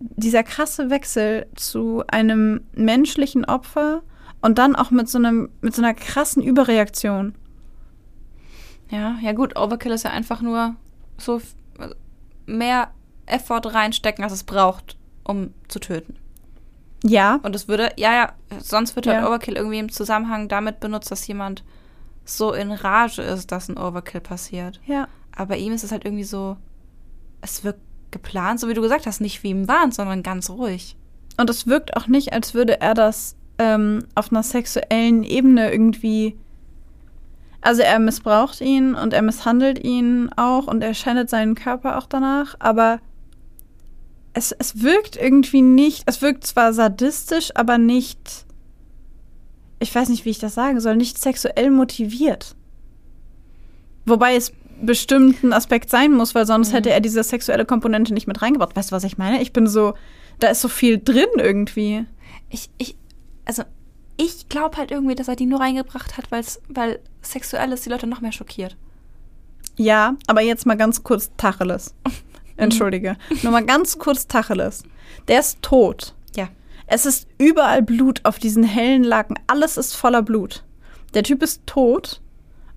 Dieser 0.00 0.42
krasse 0.42 0.90
Wechsel 0.90 1.46
zu 1.54 2.02
einem 2.08 2.62
menschlichen 2.74 3.44
Opfer 3.44 4.02
und 4.40 4.58
dann 4.58 4.74
auch 4.74 4.90
mit 4.90 5.08
so 5.08 5.18
einem 5.18 5.50
mit 5.60 5.76
so 5.76 5.82
einer 5.82 5.94
krassen 5.94 6.42
Überreaktion. 6.42 7.34
Ja, 8.94 9.16
ja 9.20 9.32
gut, 9.32 9.56
Overkill 9.58 9.92
ist 9.92 10.04
ja 10.04 10.10
einfach 10.10 10.40
nur 10.40 10.76
so 11.18 11.40
also 11.78 11.94
mehr 12.46 12.90
Effort 13.26 13.62
reinstecken, 13.66 14.22
als 14.22 14.32
es 14.32 14.44
braucht, 14.44 14.96
um 15.24 15.52
zu 15.68 15.78
töten. 15.80 16.16
Ja, 17.06 17.38
Und 17.42 17.54
es 17.54 17.68
würde, 17.68 17.90
ja, 17.96 18.14
ja, 18.14 18.32
sonst 18.60 18.96
wird 18.96 19.06
halt 19.06 19.20
Ja. 19.20 19.26
Overkill 19.26 19.56
irgendwie 19.56 19.78
im 19.78 19.92
Zusammenhang 19.92 20.48
damit 20.48 20.80
benutzt, 20.80 21.10
dass 21.10 21.26
jemand 21.26 21.62
so 22.24 22.52
in 22.54 22.72
Rage 22.72 23.20
ist, 23.20 23.52
dass 23.52 23.68
ein 23.68 23.76
Overkill 23.78 24.20
passiert. 24.20 24.80
ja. 24.86 25.08
Aber 25.36 25.56
ihm 25.56 25.72
ist 25.72 25.82
es 25.82 25.90
halt 25.90 26.04
irgendwie 26.04 26.22
so, 26.22 26.56
es 27.40 27.64
wirkt 27.64 27.80
geplant, 28.12 28.60
so 28.60 28.68
wie 28.68 28.74
du 28.74 28.80
gesagt 28.80 29.04
hast, 29.04 29.20
nicht 29.20 29.42
wie 29.42 29.50
im 29.50 29.66
Wahn, 29.66 29.90
sondern 29.90 30.22
ganz 30.22 30.48
ruhig. 30.48 30.96
Und 31.36 31.50
es 31.50 31.66
wirkt 31.66 31.96
auch 31.96 32.06
nicht, 32.06 32.32
als 32.32 32.54
würde 32.54 32.80
er 32.80 32.94
das 32.94 33.34
ähm, 33.58 34.06
auf 34.14 34.30
einer 34.30 34.44
sexuellen 34.44 35.24
Ebene 35.24 35.72
irgendwie. 35.72 36.38
Also 37.64 37.80
er 37.80 37.98
missbraucht 37.98 38.60
ihn 38.60 38.94
und 38.94 39.14
er 39.14 39.22
misshandelt 39.22 39.82
ihn 39.82 40.28
auch 40.36 40.66
und 40.66 40.82
er 40.84 40.92
schändet 40.92 41.30
seinen 41.30 41.54
Körper 41.54 41.96
auch 41.96 42.04
danach, 42.04 42.56
aber 42.58 43.00
es, 44.34 44.52
es 44.52 44.82
wirkt 44.82 45.16
irgendwie 45.16 45.62
nicht, 45.62 46.02
es 46.04 46.20
wirkt 46.20 46.46
zwar 46.46 46.74
sadistisch, 46.74 47.52
aber 47.54 47.78
nicht, 47.78 48.44
ich 49.78 49.94
weiß 49.94 50.10
nicht, 50.10 50.26
wie 50.26 50.30
ich 50.30 50.38
das 50.38 50.52
sagen 50.52 50.78
soll, 50.78 50.96
nicht 50.96 51.16
sexuell 51.16 51.70
motiviert. 51.70 52.54
Wobei 54.04 54.36
es 54.36 54.52
bestimmt 54.82 55.42
ein 55.42 55.54
Aspekt 55.54 55.88
sein 55.88 56.12
muss, 56.12 56.34
weil 56.34 56.44
sonst 56.44 56.74
hätte 56.74 56.90
er 56.90 57.00
diese 57.00 57.22
sexuelle 57.22 57.64
Komponente 57.64 58.12
nicht 58.12 58.26
mit 58.26 58.42
reingebracht. 58.42 58.76
Weißt 58.76 58.90
du, 58.90 58.96
was 58.96 59.04
ich 59.04 59.16
meine? 59.16 59.40
Ich 59.40 59.54
bin 59.54 59.66
so, 59.66 59.94
da 60.38 60.48
ist 60.48 60.60
so 60.60 60.68
viel 60.68 61.00
drin 61.02 61.28
irgendwie. 61.38 62.04
Ich, 62.50 62.68
ich, 62.76 62.94
also 63.46 63.62
ich 64.16 64.48
glaube 64.48 64.76
halt 64.76 64.90
irgendwie, 64.90 65.14
dass 65.14 65.28
er 65.28 65.36
die 65.36 65.46
nur 65.46 65.60
reingebracht 65.60 66.16
hat, 66.16 66.30
weil's, 66.30 66.60
weil 66.68 67.00
Sexuelles 67.22 67.82
die 67.82 67.90
Leute 67.90 68.06
noch 68.06 68.20
mehr 68.20 68.32
schockiert. 68.32 68.76
Ja, 69.76 70.16
aber 70.26 70.40
jetzt 70.40 70.66
mal 70.66 70.76
ganz 70.76 71.02
kurz 71.02 71.30
Tacheles. 71.36 71.94
Entschuldige. 72.56 73.16
Nur 73.42 73.52
mal 73.52 73.64
ganz 73.64 73.98
kurz 73.98 74.28
Tacheles. 74.28 74.84
Der 75.26 75.40
ist 75.40 75.60
tot. 75.62 76.14
Ja. 76.36 76.48
Es 76.86 77.06
ist 77.06 77.26
überall 77.38 77.82
Blut 77.82 78.20
auf 78.24 78.38
diesen 78.38 78.62
hellen 78.62 79.02
Laken. 79.02 79.38
Alles 79.48 79.76
ist 79.76 79.94
voller 79.94 80.22
Blut. 80.22 80.62
Der 81.14 81.24
Typ 81.24 81.42
ist 81.42 81.66
tot 81.66 82.20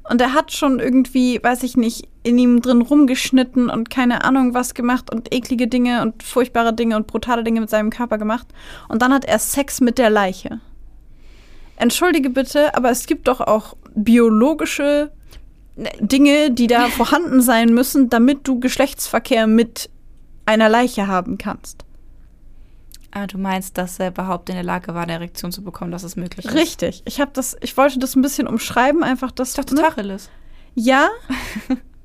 und 0.09 0.21
er 0.21 0.33
hat 0.33 0.51
schon 0.51 0.79
irgendwie, 0.79 1.39
weiß 1.43 1.63
ich 1.63 1.75
nicht, 1.75 2.07
in 2.23 2.37
ihm 2.37 2.61
drin 2.61 2.81
rumgeschnitten 2.81 3.69
und 3.69 3.89
keine 3.89 4.23
Ahnung 4.23 4.53
was 4.53 4.73
gemacht 4.73 5.11
und 5.13 5.33
eklige 5.33 5.67
Dinge 5.67 6.01
und 6.01 6.23
furchtbare 6.23 6.73
Dinge 6.73 6.95
und 6.95 7.07
brutale 7.07 7.43
Dinge 7.43 7.61
mit 7.61 7.69
seinem 7.69 7.89
Körper 7.89 8.17
gemacht. 8.17 8.47
Und 8.87 9.01
dann 9.01 9.13
hat 9.13 9.25
er 9.25 9.39
Sex 9.39 9.81
mit 9.81 9.97
der 9.97 10.09
Leiche. 10.09 10.59
Entschuldige 11.77 12.29
bitte, 12.29 12.75
aber 12.75 12.89
es 12.89 13.05
gibt 13.05 13.27
doch 13.27 13.39
auch 13.39 13.77
biologische 13.95 15.11
Dinge, 15.99 16.51
die 16.51 16.67
da 16.67 16.87
vorhanden 16.89 17.41
sein 17.41 17.73
müssen, 17.73 18.09
damit 18.09 18.47
du 18.47 18.59
Geschlechtsverkehr 18.59 19.47
mit 19.47 19.89
einer 20.45 20.69
Leiche 20.69 21.07
haben 21.07 21.37
kannst. 21.37 21.85
Ah, 23.11 23.25
du 23.25 23.37
meinst, 23.37 23.77
dass 23.77 23.99
er 23.99 24.09
überhaupt 24.09 24.49
in 24.49 24.55
der 24.55 24.63
Lage 24.63 24.93
war, 24.93 25.03
eine 25.03 25.13
Erektion 25.13 25.51
zu 25.51 25.63
bekommen, 25.63 25.91
dass 25.91 26.03
es 26.03 26.15
möglich 26.15 26.45
ist? 26.45 26.53
Richtig. 26.53 27.03
Ich 27.05 27.21
habe 27.21 27.31
das, 27.33 27.55
ich 27.61 27.75
wollte 27.77 27.99
das 27.99 28.15
ein 28.15 28.21
bisschen 28.21 28.47
umschreiben, 28.47 29.03
einfach 29.03 29.31
das. 29.31 29.49
Ist 29.49 29.57
doch 29.57 29.63
Tacheles. 29.63 30.29
Ja. 30.75 31.09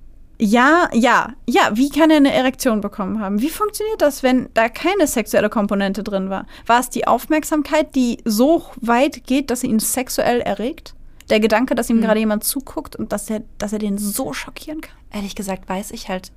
ja, 0.44 0.88
ja, 0.92 1.34
ja. 1.48 1.70
Wie 1.74 1.88
kann 1.88 2.10
er 2.10 2.16
eine 2.16 2.32
Erektion 2.32 2.80
bekommen 2.80 3.20
haben? 3.20 3.40
Wie 3.40 3.48
funktioniert 3.48 4.02
das, 4.02 4.24
wenn 4.24 4.48
da 4.54 4.68
keine 4.68 5.06
sexuelle 5.06 5.48
Komponente 5.48 6.02
drin 6.02 6.30
war? 6.30 6.46
War 6.66 6.80
es 6.80 6.90
die 6.90 7.06
Aufmerksamkeit, 7.06 7.94
die 7.94 8.18
so 8.24 8.64
weit 8.80 9.24
geht, 9.24 9.50
dass 9.50 9.60
sie 9.60 9.68
ihn 9.68 9.78
sexuell 9.78 10.40
erregt? 10.40 10.96
Der 11.30 11.38
Gedanke, 11.38 11.76
dass 11.76 11.88
ihm 11.90 11.98
Hm. 11.98 12.02
gerade 12.02 12.18
jemand 12.18 12.42
zuguckt 12.42 12.96
und 12.96 13.12
dass 13.12 13.30
er, 13.30 13.44
dass 13.58 13.72
er 13.72 13.78
den 13.78 13.98
so 13.98 14.32
schockieren 14.32 14.80
kann? 14.80 14.96
Ehrlich 15.12 15.36
gesagt 15.36 15.68
weiß 15.68 15.92
ich 15.92 16.08
halt, 16.08 16.32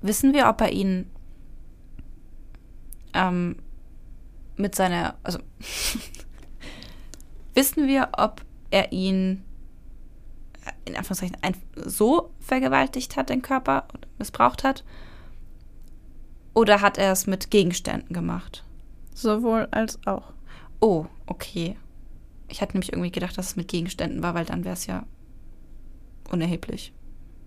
wissen 0.00 0.32
wir, 0.32 0.48
ob 0.48 0.60
er 0.60 0.70
ihn 0.70 1.10
ähm, 3.14 3.56
mit 4.56 4.76
seiner, 4.76 5.16
also 5.24 5.40
wissen 7.54 7.88
wir, 7.88 8.10
ob 8.16 8.42
er 8.70 8.92
ihn 8.92 9.42
in 10.84 10.96
Anführungszeichen 10.96 11.36
ein, 11.42 11.54
so 11.76 12.30
vergewaltigt 12.40 13.16
hat, 13.16 13.30
den 13.30 13.42
Körper, 13.42 13.86
missbraucht 14.18 14.64
hat? 14.64 14.84
Oder 16.54 16.80
hat 16.80 16.98
er 16.98 17.12
es 17.12 17.26
mit 17.26 17.50
Gegenständen 17.50 18.12
gemacht? 18.14 18.64
Sowohl 19.14 19.68
als 19.70 19.98
auch. 20.06 20.32
Oh, 20.80 21.06
okay. 21.26 21.76
Ich 22.48 22.60
hatte 22.60 22.72
nämlich 22.74 22.92
irgendwie 22.92 23.10
gedacht, 23.10 23.38
dass 23.38 23.46
es 23.48 23.56
mit 23.56 23.68
Gegenständen 23.68 24.22
war, 24.22 24.34
weil 24.34 24.44
dann 24.44 24.64
wäre 24.64 24.74
es 24.74 24.86
ja 24.86 25.04
unerheblich. 26.30 26.92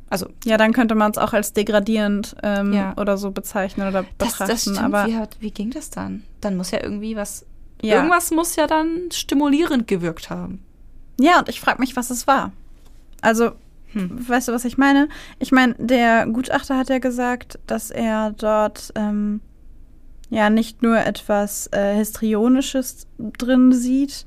Also, 0.09 0.27
Ja, 0.43 0.57
dann 0.57 0.71
könnte 0.73 0.95
man 0.95 1.11
es 1.11 1.17
auch 1.17 1.33
als 1.33 1.53
degradierend 1.53 2.35
ähm, 2.43 2.73
Ja. 2.73 2.93
oder 2.97 3.17
so 3.17 3.31
bezeichnen 3.31 3.87
oder 3.87 4.03
das, 4.17 4.29
betrachten. 4.33 4.47
das 4.51 4.61
stimmt. 4.61 4.79
aber 4.81 5.07
wie, 5.07 5.19
wie 5.39 5.51
ging 5.51 5.71
das 5.71 5.89
dann? 5.89 6.23
Dann 6.41 6.57
muss 6.57 6.71
ja 6.71 6.81
irgendwie 6.81 7.15
was. 7.15 7.45
ja. 7.81 7.95
Irgendwas 7.97 8.31
muss 8.31 8.55
ja 8.55 8.67
dann 8.67 9.09
stimulierend 9.11 9.87
gewirkt 9.87 10.29
haben. 10.29 10.63
Ja, 11.19 11.39
und 11.39 11.49
ich 11.49 11.59
frage 11.59 11.79
mich, 11.79 11.95
was 11.95 12.09
es 12.09 12.27
war. 12.27 12.51
Also, 13.25 13.51
Hm. 13.93 14.27
weißt 14.27 14.49
du, 14.49 14.51
was 14.51 14.65
ich 14.65 14.77
meine? 14.77 15.07
Ich 15.39 15.51
meine, 15.51 15.75
der 15.77 16.27
Gutachter 16.27 16.77
hat 16.77 16.89
ja 16.89 16.99
gesagt, 16.99 17.59
dass 17.65 17.91
er 17.91 18.31
dort 18.31 18.91
ähm, 18.95 19.41
ja 20.29 20.49
nicht 20.49 20.83
nur 20.83 20.97
etwas 20.97 21.67
äh, 21.71 21.95
Histrionisches 21.95 23.07
drin 23.17 23.71
sieht, 23.71 24.25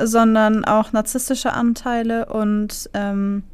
sondern 0.00 0.64
auch 0.64 0.92
narzisstische 0.92 1.52
Anteile 1.52 2.26
und 2.26 2.90
ähm, 2.94 3.44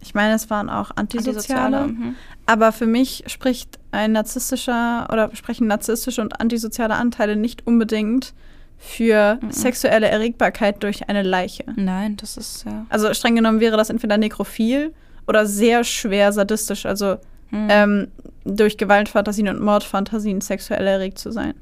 ich 0.00 0.14
meine, 0.14 0.34
es 0.34 0.48
waren 0.48 0.70
auch 0.70 0.92
antisoziale. 0.94 1.88
Mhm. 1.88 2.14
Aber 2.46 2.70
für 2.70 2.86
mich 2.86 3.24
spricht 3.26 3.80
ein 3.90 4.12
narzisstischer 4.12 5.08
oder 5.12 5.34
sprechen 5.34 5.66
narzisstische 5.66 6.22
und 6.22 6.40
antisoziale 6.40 6.94
Anteile 6.94 7.34
nicht 7.34 7.66
unbedingt 7.66 8.32
für 8.78 9.38
Mhm. 9.42 9.50
sexuelle 9.50 10.08
Erregbarkeit 10.08 10.82
durch 10.82 11.08
eine 11.08 11.22
Leiche. 11.22 11.64
Nein, 11.76 12.16
das 12.16 12.36
ist 12.36 12.64
ja. 12.64 12.86
Also 12.88 13.12
streng 13.12 13.34
genommen 13.34 13.60
wäre 13.60 13.76
das 13.76 13.90
entweder 13.90 14.16
nekrophil 14.18 14.94
oder 15.26 15.44
sehr 15.46 15.82
schwer 15.84 16.32
sadistisch, 16.32 16.86
also 16.86 17.16
Hm. 17.50 17.68
ähm, 17.70 18.08
durch 18.44 18.76
Gewaltfantasien 18.78 19.48
und 19.48 19.60
Mordfantasien 19.60 20.40
sexuell 20.40 20.86
erregt 20.86 21.18
zu 21.18 21.32
sein. 21.32 21.54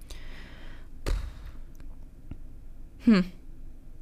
Hm. 3.05 3.25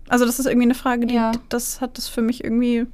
Also 0.09 0.25
das 0.27 0.39
ist 0.39 0.47
irgendwie 0.47 0.67
eine 0.67 0.75
Frage, 0.75 1.07
die 1.07 1.15
Ja. 1.15 1.33
das 1.49 1.81
hat 1.81 1.97
das 1.99 2.09
für 2.09 2.23
mich 2.23 2.43
irgendwie, 2.45 2.87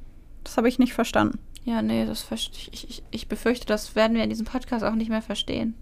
das 0.43 0.57
habe 0.57 0.67
ich 0.69 0.79
nicht 0.79 0.93
verstanden. 0.93 1.39
Ja, 1.63 1.81
nee, 1.81 2.05
das 2.05 2.21
verste 2.21 2.57
ich, 2.57 2.89
ich. 2.89 3.03
Ich 3.11 3.27
befürchte, 3.27 3.65
das 3.67 3.95
werden 3.95 4.15
wir 4.15 4.23
in 4.23 4.29
diesem 4.29 4.45
Podcast 4.45 4.83
auch 4.83 4.95
nicht 4.95 5.09
mehr 5.09 5.21
verstehen. 5.21 5.75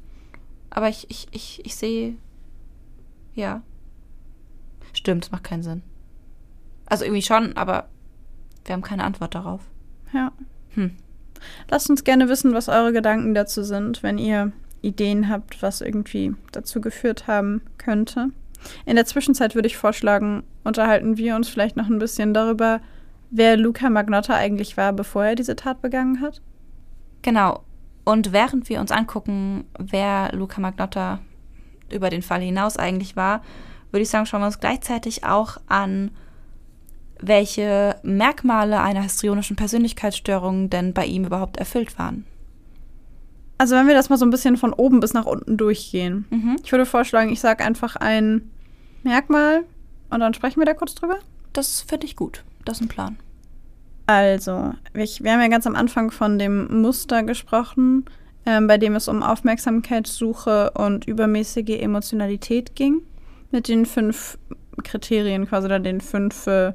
Aber 0.70 0.90
ich, 0.90 1.10
ich, 1.10 1.28
ich, 1.32 1.62
ich 1.66 1.76
sehe. 1.76 2.16
Ja. 3.34 3.62
Stimmt, 4.94 5.26
es 5.26 5.32
macht 5.32 5.44
keinen 5.44 5.64
Sinn. 5.64 5.84
Also 6.86 7.06
irgendwie 7.06 7.22
schon, 7.22 7.56
aber 7.56 7.88
wir 8.66 8.74
haben 8.74 8.82
keine 8.82 9.04
Antwort 9.04 9.36
darauf. 9.36 9.62
Ja. 10.14 10.32
Hm. 10.76 10.96
Lasst 11.70 11.90
uns 11.90 12.04
gerne 12.04 12.30
wissen, 12.30 12.54
was 12.54 12.70
eure 12.70 12.92
Gedanken 12.92 13.34
dazu 13.34 13.64
sind, 13.64 14.04
wenn 14.04 14.18
ihr 14.18 14.52
Ideen 14.82 15.30
habt, 15.30 15.62
was 15.62 15.82
irgendwie 15.82 16.34
dazu 16.52 16.82
geführt 16.82 17.28
haben 17.28 17.62
könnte. 17.78 18.30
In 18.86 18.96
der 18.96 19.06
Zwischenzeit 19.06 19.56
würde 19.56 19.68
ich 19.68 19.78
vorschlagen, 19.78 20.44
unterhalten 20.64 21.18
wir 21.18 21.36
uns 21.36 21.48
vielleicht 21.48 21.78
noch 21.78 21.88
ein 21.88 22.00
bisschen 22.00 22.34
darüber, 22.34 22.82
wer 23.30 23.58
Luca 23.58 23.90
Magnotta 23.90 24.36
eigentlich 24.36 24.78
war, 24.78 24.94
bevor 24.94 25.26
er 25.26 25.36
diese 25.36 25.56
Tat 25.56 25.82
begangen 25.82 26.22
hat. 26.22 26.42
Genau. 27.22 27.64
Und 28.04 28.34
während 28.34 28.70
wir 28.70 28.80
uns 28.80 28.92
angucken, 28.92 29.66
wer 29.78 30.32
Luca 30.34 30.60
Magnotta 30.60 31.20
über 31.92 32.10
den 32.10 32.22
Fall 32.22 32.42
hinaus 32.42 32.78
eigentlich 32.78 33.16
war, 33.16 33.42
würde 33.92 34.04
ich 34.04 34.10
sagen, 34.10 34.26
schauen 34.26 34.42
wir 34.42 34.48
uns 34.48 34.60
gleichzeitig 34.60 35.24
auch 35.24 35.58
an, 35.68 36.12
welche 37.22 37.96
Merkmale 38.04 38.80
einer 38.82 39.02
histrionischen 39.02 39.56
Persönlichkeitsstörung 39.56 40.70
denn 40.70 40.94
bei 40.94 41.06
ihm 41.06 41.26
überhaupt 41.26 41.58
erfüllt 41.58 41.98
waren. 42.00 42.26
Also 43.58 43.76
wenn 43.76 43.88
wir 43.88 43.94
das 43.94 44.10
mal 44.10 44.18
so 44.18 44.26
ein 44.26 44.30
bisschen 44.30 44.56
von 44.56 44.72
oben 44.72 45.02
bis 45.02 45.14
nach 45.14 45.26
unten 45.26 45.58
durchgehen. 45.58 46.26
Mhm. 46.30 46.56
Ich 46.64 46.72
würde 46.72 46.86
vorschlagen, 46.86 47.30
ich 47.30 47.42
sage 47.42 47.66
einfach 47.66 47.98
ein 47.98 48.50
Merkmal 49.04 49.64
und 50.10 50.22
dann 50.22 50.34
sprechen 50.34 50.60
wir 50.62 50.66
da 50.66 50.74
kurz 50.74 50.96
drüber. 50.96 51.18
Das 51.52 51.82
finde 51.82 52.06
ich 52.06 52.16
gut. 52.16 52.44
Das 52.64 52.78
ist 52.78 52.84
ein 52.84 52.88
Plan. 52.88 53.18
Also, 54.08 54.74
ich, 54.94 55.24
wir 55.24 55.34
haben 55.34 55.42
ja 55.42 55.50
ganz 55.50 55.68
am 55.68 55.76
Anfang 55.76 56.10
von 56.10 56.40
dem 56.40 56.82
Muster 56.82 57.22
gesprochen, 57.24 58.06
ähm, 58.46 58.66
bei 58.66 58.78
dem 58.78 58.96
es 58.96 59.08
um 59.08 59.22
Aufmerksamkeitssuche 59.22 60.72
und 60.72 61.06
übermäßige 61.06 61.80
Emotionalität 61.80 62.76
ging. 62.76 63.02
Mit 63.52 63.68
den 63.68 63.86
fünf 63.86 64.38
Kriterien 64.84 65.47
quasi, 65.47 65.66
oder 65.66 65.80
den 65.80 66.02
fünf, 66.02 66.47
äh, 66.47 66.74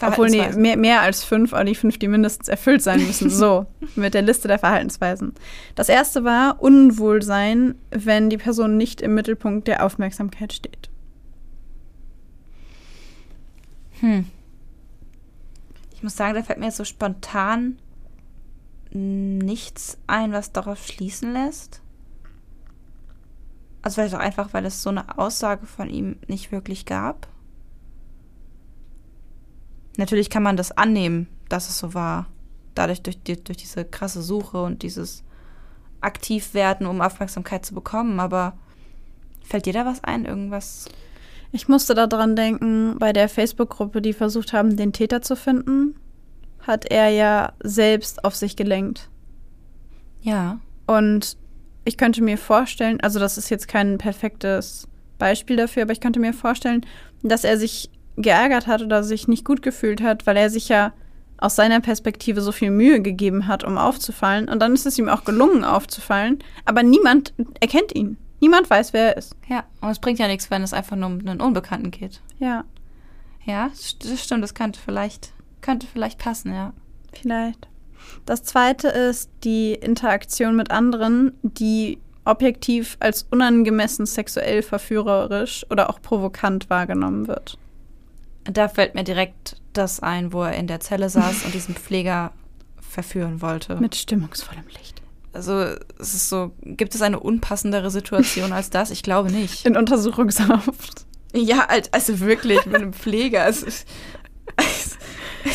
obwohl 0.00 0.30
nee, 0.30 0.50
mehr, 0.52 0.76
mehr 0.76 1.00
als 1.02 1.24
fünf, 1.24 1.52
aber 1.52 1.64
die 1.64 1.74
fünf, 1.74 1.98
die 1.98 2.08
mindestens 2.08 2.48
erfüllt 2.48 2.82
sein 2.82 3.06
müssen. 3.06 3.30
so, 3.30 3.66
mit 3.94 4.14
der 4.14 4.22
Liste 4.22 4.48
der 4.48 4.58
Verhaltensweisen. 4.58 5.34
Das 5.74 5.88
erste 5.88 6.24
war 6.24 6.62
Unwohlsein, 6.62 7.74
wenn 7.90 8.30
die 8.30 8.38
Person 8.38 8.76
nicht 8.76 9.00
im 9.00 9.14
Mittelpunkt 9.14 9.68
der 9.68 9.84
Aufmerksamkeit 9.84 10.52
steht. 10.52 10.90
Hm. 14.00 14.26
Ich 15.94 16.02
muss 16.02 16.16
sagen, 16.16 16.34
da 16.34 16.42
fällt 16.42 16.58
mir 16.58 16.66
jetzt 16.66 16.78
so 16.78 16.84
spontan 16.84 17.78
nichts 18.94 19.98
ein, 20.06 20.32
was 20.32 20.52
darauf 20.52 20.84
schließen 20.84 21.32
lässt. 21.32 21.81
Also 23.82 23.96
vielleicht 23.96 24.14
auch 24.14 24.20
einfach, 24.20 24.52
weil 24.52 24.64
es 24.64 24.82
so 24.82 24.90
eine 24.90 25.18
Aussage 25.18 25.66
von 25.66 25.90
ihm 25.90 26.16
nicht 26.28 26.52
wirklich 26.52 26.86
gab. 26.86 27.26
Natürlich 29.96 30.30
kann 30.30 30.42
man 30.42 30.56
das 30.56 30.72
annehmen, 30.72 31.26
dass 31.48 31.68
es 31.68 31.78
so 31.78 31.92
war. 31.92 32.26
Dadurch 32.74 33.02
durch, 33.02 33.22
die, 33.22 33.42
durch 33.42 33.58
diese 33.58 33.84
krasse 33.84 34.22
Suche 34.22 34.62
und 34.62 34.82
dieses 34.82 35.24
Aktivwerden, 36.00 36.86
um 36.86 37.00
Aufmerksamkeit 37.00 37.66
zu 37.66 37.74
bekommen. 37.74 38.20
Aber 38.20 38.56
fällt 39.42 39.66
dir 39.66 39.72
da 39.72 39.84
was 39.84 40.02
ein? 40.04 40.24
Irgendwas? 40.24 40.88
Ich 41.50 41.68
musste 41.68 41.94
daran 41.94 42.34
denken, 42.34 42.96
bei 42.98 43.12
der 43.12 43.28
Facebook-Gruppe, 43.28 44.00
die 44.00 44.14
versucht 44.14 44.54
haben, 44.54 44.76
den 44.76 44.94
Täter 44.94 45.20
zu 45.20 45.36
finden, 45.36 45.96
hat 46.60 46.86
er 46.90 47.10
ja 47.10 47.52
selbst 47.62 48.24
auf 48.24 48.34
sich 48.34 48.56
gelenkt. 48.56 49.10
Ja. 50.22 50.60
Und 50.86 51.36
ich 51.84 51.96
könnte 51.96 52.22
mir 52.22 52.38
vorstellen, 52.38 53.00
also 53.00 53.18
das 53.18 53.38
ist 53.38 53.50
jetzt 53.50 53.68
kein 53.68 53.98
perfektes 53.98 54.88
Beispiel 55.18 55.56
dafür, 55.56 55.82
aber 55.82 55.92
ich 55.92 56.00
könnte 56.00 56.20
mir 56.20 56.32
vorstellen, 56.32 56.86
dass 57.22 57.44
er 57.44 57.58
sich 57.58 57.90
geärgert 58.16 58.66
hat 58.66 58.82
oder 58.82 59.02
sich 59.02 59.28
nicht 59.28 59.44
gut 59.44 59.62
gefühlt 59.62 60.02
hat, 60.02 60.26
weil 60.26 60.36
er 60.36 60.50
sich 60.50 60.68
ja 60.68 60.92
aus 61.38 61.56
seiner 61.56 61.80
Perspektive 61.80 62.40
so 62.40 62.52
viel 62.52 62.70
Mühe 62.70 63.00
gegeben 63.00 63.48
hat, 63.48 63.64
um 63.64 63.78
aufzufallen. 63.78 64.48
Und 64.48 64.60
dann 64.60 64.74
ist 64.74 64.86
es 64.86 64.98
ihm 64.98 65.08
auch 65.08 65.24
gelungen, 65.24 65.64
aufzufallen. 65.64 66.38
Aber 66.64 66.82
niemand 66.82 67.34
erkennt 67.60 67.94
ihn. 67.94 68.16
Niemand 68.40 68.70
weiß, 68.70 68.92
wer 68.92 69.10
er 69.10 69.16
ist. 69.16 69.34
Ja, 69.48 69.64
und 69.80 69.90
es 69.90 69.98
bringt 69.98 70.18
ja 70.18 70.28
nichts, 70.28 70.50
wenn 70.50 70.62
es 70.62 70.72
einfach 70.72 70.96
nur 70.96 71.08
um 71.08 71.18
einen 71.18 71.40
Unbekannten 71.40 71.90
geht. 71.90 72.20
Ja, 72.38 72.64
Ja, 73.44 73.68
das 73.68 74.22
stimmt, 74.22 74.42
das 74.42 74.54
könnte 74.54 74.78
vielleicht, 74.78 75.32
könnte 75.60 75.86
vielleicht 75.86 76.18
passen, 76.18 76.52
ja. 76.52 76.72
vielleicht. 77.12 77.68
Das 78.26 78.42
zweite 78.44 78.88
ist 78.88 79.30
die 79.44 79.72
Interaktion 79.74 80.56
mit 80.56 80.70
anderen, 80.70 81.32
die 81.42 81.98
objektiv 82.24 82.96
als 83.00 83.26
unangemessen 83.30 84.06
sexuell 84.06 84.62
verführerisch 84.62 85.66
oder 85.70 85.90
auch 85.90 86.00
provokant 86.00 86.70
wahrgenommen 86.70 87.26
wird. 87.26 87.58
Da 88.44 88.68
fällt 88.68 88.94
mir 88.94 89.04
direkt 89.04 89.56
das 89.72 90.00
ein, 90.00 90.32
wo 90.32 90.42
er 90.42 90.54
in 90.54 90.66
der 90.66 90.80
Zelle 90.80 91.08
saß 91.08 91.44
und 91.44 91.54
diesen 91.54 91.74
Pfleger 91.74 92.32
verführen 92.80 93.40
wollte. 93.40 93.76
Mit 93.76 93.94
stimmungsvollem 93.96 94.66
Licht. 94.68 95.02
Also 95.32 95.52
es 95.98 96.14
ist 96.14 96.28
so, 96.28 96.52
gibt 96.60 96.94
es 96.94 97.02
eine 97.02 97.18
unpassendere 97.18 97.90
Situation 97.90 98.52
als 98.52 98.70
das? 98.70 98.90
Ich 98.90 99.02
glaube 99.02 99.32
nicht. 99.32 99.64
In 99.64 99.76
Untersuchungshaft. 99.76 101.06
Ja, 101.34 101.66
also 101.92 102.20
wirklich 102.20 102.66
mit 102.66 102.74
einem 102.74 102.92
Pfleger. 102.92 103.46
Es 103.46 103.62
ist, 103.62 103.88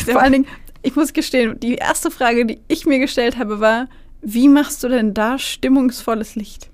Vor 0.04 0.20
allen 0.20 0.32
Dingen, 0.32 0.46
ich 0.82 0.96
muss 0.96 1.12
gestehen, 1.12 1.58
die 1.60 1.74
erste 1.76 2.10
Frage, 2.10 2.46
die 2.46 2.60
ich 2.68 2.86
mir 2.86 2.98
gestellt 2.98 3.36
habe, 3.38 3.60
war, 3.60 3.88
wie 4.22 4.48
machst 4.48 4.82
du 4.82 4.88
denn 4.88 5.14
da 5.14 5.38
stimmungsvolles 5.38 6.34
Licht? 6.34 6.70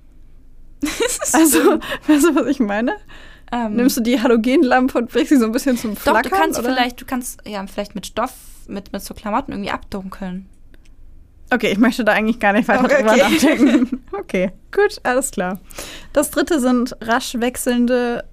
Also, 1.32 1.58
weißt 2.06 2.24
du, 2.24 2.34
was 2.34 2.46
ich 2.46 2.60
meine? 2.60 2.92
ähm, 3.52 3.74
Nimmst 3.76 3.96
du 3.96 4.00
die 4.02 4.20
Halogenlampe 4.20 4.98
und 4.98 5.10
bringst 5.10 5.30
sie 5.30 5.36
so 5.38 5.46
ein 5.46 5.52
bisschen 5.52 5.76
zum 5.78 5.94
Doch, 5.94 6.00
Flackern? 6.02 6.22
du 6.22 6.30
kannst 6.30 6.58
oder? 6.58 6.68
vielleicht, 6.74 7.00
du 7.00 7.04
kannst 7.04 7.40
ja 7.46 7.66
vielleicht 7.66 7.94
mit 7.94 8.06
Stoff, 8.06 8.32
mit, 8.68 8.92
mit 8.92 9.02
so 9.02 9.14
Klamotten 9.14 9.52
irgendwie 9.52 9.70
abdunkeln. 9.70 10.46
Okay, 11.52 11.70
ich 11.72 11.78
möchte 11.78 12.04
da 12.04 12.12
eigentlich 12.12 12.38
gar 12.40 12.52
nicht 12.52 12.68
weiter 12.68 12.84
Okay. 12.84 12.96
drüber 13.02 13.16
nachdenken. 13.16 14.00
Okay, 14.12 14.50
gut, 14.72 14.98
alles 15.02 15.30
klar. 15.30 15.60
Das 16.12 16.30
dritte 16.30 16.58
sind 16.60 16.96
rasch 17.02 17.34
wechselnde 17.38 18.24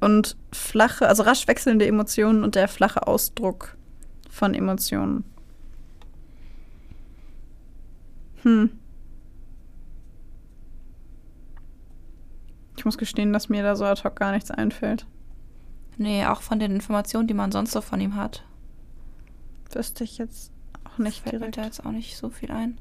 und 0.00 0.36
flache, 0.52 1.08
also 1.08 1.24
rasch 1.24 1.46
wechselnde 1.48 1.86
Emotionen 1.86 2.44
und 2.44 2.54
der 2.54 2.68
flache 2.68 3.06
Ausdruck 3.06 3.76
von 4.30 4.54
Emotionen. 4.54 5.24
Hm. 8.42 8.70
Ich 12.76 12.84
muss 12.86 12.96
gestehen, 12.96 13.34
dass 13.34 13.50
mir 13.50 13.62
da 13.62 13.76
so 13.76 13.84
ad 13.84 14.02
hoc 14.04 14.16
gar 14.16 14.32
nichts 14.32 14.50
einfällt. 14.50 15.06
Nee, 15.98 16.24
auch 16.24 16.40
von 16.40 16.58
den 16.58 16.72
Informationen, 16.72 17.28
die 17.28 17.34
man 17.34 17.52
sonst 17.52 17.72
so 17.72 17.82
von 17.82 18.00
ihm 18.00 18.16
hat. 18.16 18.42
Wüsste 19.74 20.04
ich 20.04 20.16
jetzt 20.16 20.50
auch 20.84 20.96
nicht 20.96 21.20
Fällt 21.22 21.34
mir 21.34 21.38
direkt. 21.40 21.58
da 21.58 21.64
jetzt 21.64 21.84
auch 21.84 21.90
nicht 21.90 22.16
so 22.16 22.30
viel 22.30 22.50
ein. 22.50 22.78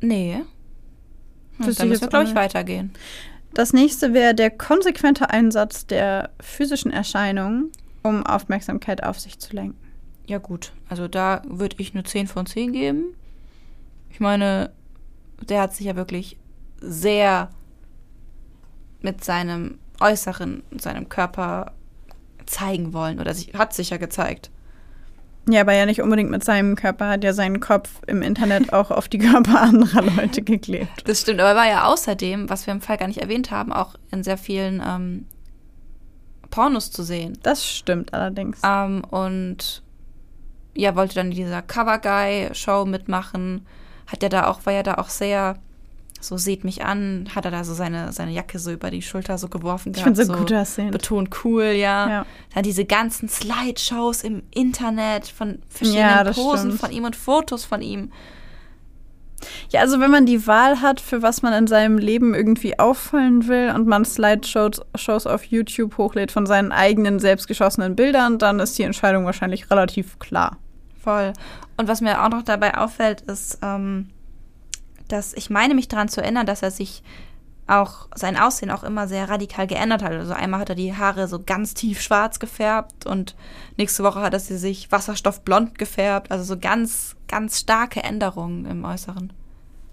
Nee. 0.00 0.42
Hm, 1.58 1.66
Wüsste 1.66 1.82
dann 1.82 1.88
müssen 1.88 2.00
wir, 2.02 2.08
glaube 2.08 2.24
ich, 2.24 2.34
weitergehen. 2.34 2.92
Das 3.54 3.72
nächste 3.72 4.12
wäre 4.12 4.34
der 4.34 4.50
konsequente 4.50 5.30
Einsatz 5.30 5.86
der 5.86 6.30
physischen 6.40 6.90
Erscheinungen, 6.90 7.70
um 8.02 8.24
Aufmerksamkeit 8.24 9.02
auf 9.02 9.18
sich 9.18 9.38
zu 9.38 9.54
lenken. 9.54 9.78
Ja, 10.26 10.38
gut. 10.38 10.72
Also 10.88 11.08
da 11.08 11.42
würde 11.46 11.76
ich 11.78 11.94
eine 11.94 12.04
10 12.04 12.26
von 12.26 12.46
10 12.46 12.72
geben. 12.72 13.14
Ich 14.10 14.20
meine, 14.20 14.70
der 15.48 15.62
hat 15.62 15.74
sich 15.74 15.86
ja 15.86 15.96
wirklich 15.96 16.36
sehr 16.80 17.50
mit 19.00 19.24
seinem 19.24 19.78
Äußeren, 20.00 20.62
seinem 20.76 21.08
Körper 21.08 21.72
zeigen 22.46 22.92
wollen. 22.92 23.20
Oder 23.20 23.34
sich, 23.34 23.54
hat 23.54 23.72
sich 23.72 23.90
ja 23.90 23.96
gezeigt. 23.96 24.50
Ja, 25.48 25.62
aber 25.62 25.72
ja 25.72 25.86
nicht 25.86 26.02
unbedingt 26.02 26.30
mit 26.30 26.44
seinem 26.44 26.76
Körper, 26.76 27.08
hat 27.08 27.24
ja 27.24 27.32
seinen 27.32 27.60
Kopf 27.60 27.90
im 28.06 28.20
Internet 28.20 28.72
auch 28.72 28.90
auf 28.90 29.08
die 29.08 29.18
Körper 29.18 29.62
anderer 29.62 30.02
Leute 30.02 30.42
geklebt. 30.42 31.04
Das 31.06 31.22
stimmt, 31.22 31.40
aber 31.40 31.50
er 31.50 31.56
war 31.56 31.66
ja 31.66 31.84
außerdem, 31.84 32.50
was 32.50 32.66
wir 32.66 32.74
im 32.74 32.82
Fall 32.82 32.98
gar 32.98 33.08
nicht 33.08 33.22
erwähnt 33.22 33.50
haben, 33.50 33.72
auch 33.72 33.94
in 34.10 34.22
sehr 34.22 34.36
vielen 34.36 34.82
ähm, 34.86 35.26
Pornos 36.50 36.90
zu 36.90 37.02
sehen. 37.02 37.38
Das 37.42 37.66
stimmt 37.66 38.14
allerdings. 38.14 38.60
Ähm, 38.64 39.02
und 39.10 39.82
ja, 40.74 40.94
wollte 40.96 41.16
dann 41.16 41.26
in 41.28 41.36
dieser 41.36 41.62
Cover 41.62 41.98
Guy 41.98 42.50
Show 42.54 42.84
mitmachen. 42.84 43.66
Hat 44.06 44.22
er 44.22 44.28
da 44.28 44.46
auch, 44.46 44.64
war 44.64 44.72
ja 44.72 44.82
da 44.82 44.94
auch 44.94 45.08
sehr, 45.08 45.56
so 46.20 46.36
seht 46.36 46.64
mich 46.64 46.84
an, 46.84 47.28
hat 47.34 47.44
er 47.44 47.50
da 47.50 47.64
so 47.64 47.74
seine, 47.74 48.12
seine 48.12 48.32
Jacke 48.32 48.58
so 48.58 48.70
über 48.70 48.90
die 48.90 49.02
Schulter 49.02 49.38
so 49.38 49.48
geworfen 49.48 49.92
Ich 49.94 50.02
finde 50.02 50.24
so 50.24 50.32
gut 50.32 50.52
aussehen. 50.52 50.90
Betont 50.90 51.44
cool, 51.44 51.64
ja. 51.64 52.08
Ja. 52.08 52.26
Dann 52.54 52.62
diese 52.62 52.84
ganzen 52.84 53.28
Slideshows 53.28 54.22
im 54.22 54.42
Internet 54.52 55.26
von 55.28 55.58
verschiedenen 55.68 56.26
Ja, 56.26 56.32
Posen 56.32 56.70
stimmt. 56.70 56.80
von 56.80 56.90
ihm 56.92 57.04
und 57.04 57.16
Fotos 57.16 57.64
von 57.64 57.82
ihm. 57.82 58.12
Ja, 59.70 59.80
also 59.80 60.00
wenn 60.00 60.10
man 60.10 60.26
die 60.26 60.46
Wahl 60.46 60.80
hat, 60.80 61.00
für 61.00 61.22
was 61.22 61.42
man 61.42 61.52
in 61.52 61.66
seinem 61.66 61.98
Leben 61.98 62.34
irgendwie 62.34 62.78
auffallen 62.78 63.46
will 63.46 63.72
und 63.74 63.86
man 63.86 64.04
Slideshows 64.04 64.80
Shows 64.94 65.26
auf 65.26 65.44
YouTube 65.44 65.96
hochlädt 65.98 66.32
von 66.32 66.46
seinen 66.46 66.72
eigenen 66.72 67.18
selbstgeschossenen 67.18 67.96
Bildern, 67.96 68.38
dann 68.38 68.60
ist 68.60 68.78
die 68.78 68.82
Entscheidung 68.82 69.24
wahrscheinlich 69.24 69.70
relativ 69.70 70.18
klar. 70.18 70.58
Voll. 71.02 71.32
Und 71.76 71.88
was 71.88 72.00
mir 72.00 72.22
auch 72.22 72.30
noch 72.30 72.42
dabei 72.42 72.76
auffällt, 72.76 73.20
ist, 73.22 73.58
ähm, 73.62 74.08
dass 75.08 75.32
ich 75.34 75.50
meine 75.50 75.74
mich 75.74 75.88
daran 75.88 76.08
zu 76.08 76.20
erinnern, 76.20 76.46
dass 76.46 76.62
er 76.62 76.70
sich 76.70 77.02
auch 77.68 78.08
sein 78.14 78.36
Aussehen 78.36 78.70
auch 78.70 78.82
immer 78.82 79.06
sehr 79.06 79.28
radikal 79.28 79.66
geändert 79.66 80.02
hat. 80.02 80.12
Also 80.12 80.32
einmal 80.32 80.60
hat 80.60 80.70
er 80.70 80.74
die 80.74 80.96
Haare 80.96 81.28
so 81.28 81.42
ganz 81.44 81.74
tief 81.74 82.00
schwarz 82.00 82.38
gefärbt 82.38 83.06
und 83.06 83.36
nächste 83.76 84.02
Woche 84.02 84.20
hat 84.20 84.32
er 84.32 84.40
sie 84.40 84.56
sich 84.56 84.90
wasserstoffblond 84.90 85.78
gefärbt. 85.78 86.30
Also 86.30 86.44
so 86.44 86.58
ganz, 86.58 87.16
ganz 87.28 87.60
starke 87.60 88.02
Änderungen 88.02 88.64
im 88.64 88.84
Äußeren. 88.84 89.32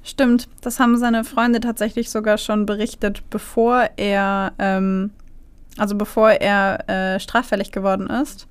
Stimmt, 0.04 0.48
das 0.62 0.80
haben 0.80 0.98
seine 0.98 1.24
Freunde 1.24 1.60
tatsächlich 1.60 2.12
sogar 2.12 2.38
schon 2.38 2.66
berichtet, 2.66 3.24
bevor 3.30 3.90
er, 3.98 4.54
ähm, 4.60 5.12
also 5.78 5.96
bevor 5.96 6.30
er 6.30 6.90
äh, 6.90 7.20
straffällig 7.20 7.72
geworden 7.72 8.08
ist. 8.08 8.48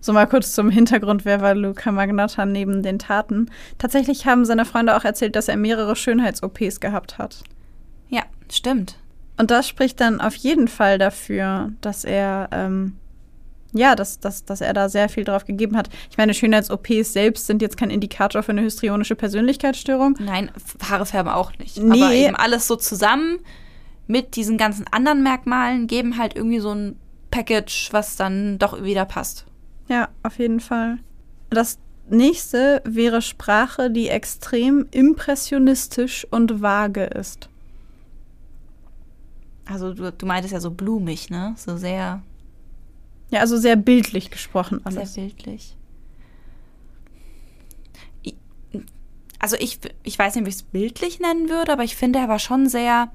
So 0.00 0.12
mal 0.12 0.26
kurz 0.26 0.52
zum 0.52 0.70
Hintergrund, 0.70 1.24
wer 1.24 1.40
war 1.40 1.54
Luca 1.54 1.92
Magnotta 1.92 2.46
neben 2.46 2.82
den 2.82 2.98
Taten. 2.98 3.50
Tatsächlich 3.78 4.26
haben 4.26 4.44
seine 4.44 4.64
Freunde 4.64 4.96
auch 4.96 5.04
erzählt, 5.04 5.36
dass 5.36 5.48
er 5.48 5.56
mehrere 5.56 5.96
Schönheits-OPs 5.96 6.80
gehabt 6.80 7.18
hat. 7.18 7.44
Stimmt. 8.50 8.96
Und 9.36 9.50
das 9.50 9.68
spricht 9.68 10.00
dann 10.00 10.20
auf 10.20 10.34
jeden 10.34 10.68
Fall 10.68 10.98
dafür, 10.98 11.72
dass 11.80 12.04
er, 12.04 12.48
ähm, 12.52 12.96
ja, 13.72 13.96
dass, 13.96 14.20
dass, 14.20 14.44
dass 14.44 14.60
er 14.60 14.72
da 14.72 14.88
sehr 14.88 15.08
viel 15.08 15.24
drauf 15.24 15.44
gegeben 15.44 15.76
hat. 15.76 15.88
Ich 16.10 16.16
meine, 16.16 16.34
Schönheits-OPs 16.34 17.12
selbst 17.12 17.46
sind 17.46 17.60
jetzt 17.60 17.76
kein 17.76 17.90
Indikator 17.90 18.42
für 18.42 18.52
eine 18.52 18.62
histrionische 18.62 19.16
Persönlichkeitsstörung. 19.16 20.16
Nein, 20.20 20.50
Haare 20.88 21.06
färben 21.06 21.32
auch 21.32 21.52
nicht. 21.58 21.78
Nee. 21.78 22.00
Aber 22.00 22.12
eben 22.12 22.36
alles 22.36 22.68
so 22.68 22.76
zusammen 22.76 23.40
mit 24.06 24.36
diesen 24.36 24.58
ganzen 24.58 24.86
anderen 24.90 25.22
Merkmalen 25.22 25.86
geben 25.86 26.18
halt 26.18 26.36
irgendwie 26.36 26.60
so 26.60 26.72
ein 26.72 26.96
Package, 27.30 27.88
was 27.92 28.16
dann 28.16 28.58
doch 28.58 28.84
wieder 28.84 29.04
passt. 29.04 29.46
Ja, 29.88 30.08
auf 30.22 30.38
jeden 30.38 30.60
Fall. 30.60 30.98
Das 31.50 31.78
nächste 32.08 32.80
wäre 32.84 33.22
Sprache, 33.22 33.90
die 33.90 34.08
extrem 34.08 34.86
impressionistisch 34.90 36.26
und 36.30 36.62
vage 36.62 37.04
ist. 37.04 37.48
Also 39.66 39.94
du, 39.94 40.12
du 40.12 40.26
meintest 40.26 40.52
ja 40.52 40.60
so 40.60 40.70
blumig, 40.70 41.30
ne? 41.30 41.54
So 41.56 41.76
sehr, 41.76 42.22
Ja, 43.30 43.40
also 43.40 43.56
sehr 43.56 43.76
bildlich 43.76 44.30
gesprochen 44.30 44.80
sehr 44.88 44.98
alles. 45.00 45.14
bildlich. 45.14 45.76
I- 48.26 48.34
Also 49.38 49.56
ich, 49.58 49.78
ich 50.02 50.18
weiß 50.18 50.34
nicht, 50.34 50.42
ob 50.42 50.48
ich 50.48 50.54
es 50.56 50.62
bildlich 50.62 51.20
nennen 51.20 51.48
würde, 51.48 51.72
aber 51.72 51.84
ich 51.84 51.96
finde, 51.96 52.18
er 52.18 52.28
war 52.28 52.38
schon 52.38 52.68
sehr 52.68 53.10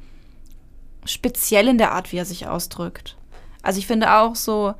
speziell 1.05 1.67
in 1.67 1.77
der 1.77 1.91
Art, 1.93 2.11
wie 2.11 2.17
er 2.17 2.25
sich 2.25 2.47
ausdrückt. 2.47 3.15
Also 3.61 3.79
ich 3.79 3.87
finde 3.87 4.13
auch 4.13 4.35
so, 4.35 4.73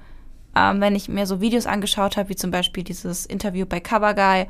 ähm, 0.55 0.81
wenn 0.81 0.95
ich 0.95 1.07
mir 1.09 1.25
so 1.25 1.41
Videos 1.41 1.65
angeschaut 1.65 2.17
habe, 2.17 2.29
wie 2.29 2.35
zum 2.35 2.51
Beispiel 2.51 2.83
dieses 2.83 3.25
Interview 3.25 3.65
bei 3.65 3.79
Cover 3.79 4.13
Guy 4.13 4.47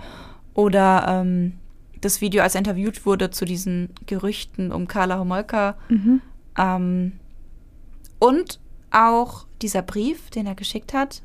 oder 0.54 1.06
ähm, 1.08 1.54
das 2.02 2.22
Video, 2.22 2.42
als 2.44 2.56
er 2.56 2.60
interviewt 2.60 3.06
wurde 3.06 3.30
zu 3.30 3.46
diesen 3.46 3.90
Gerüchten 4.06 4.72
um 4.72 4.88
Carla 4.88 5.20
Homolka. 5.20 5.76
Mhm. 5.90 6.22
Ähm, 6.58 7.20
und 8.20 8.60
auch 8.92 9.46
dieser 9.62 9.82
Brief, 9.82 10.30
den 10.30 10.46
er 10.48 10.56
geschickt 10.56 10.94
hat, 10.94 11.22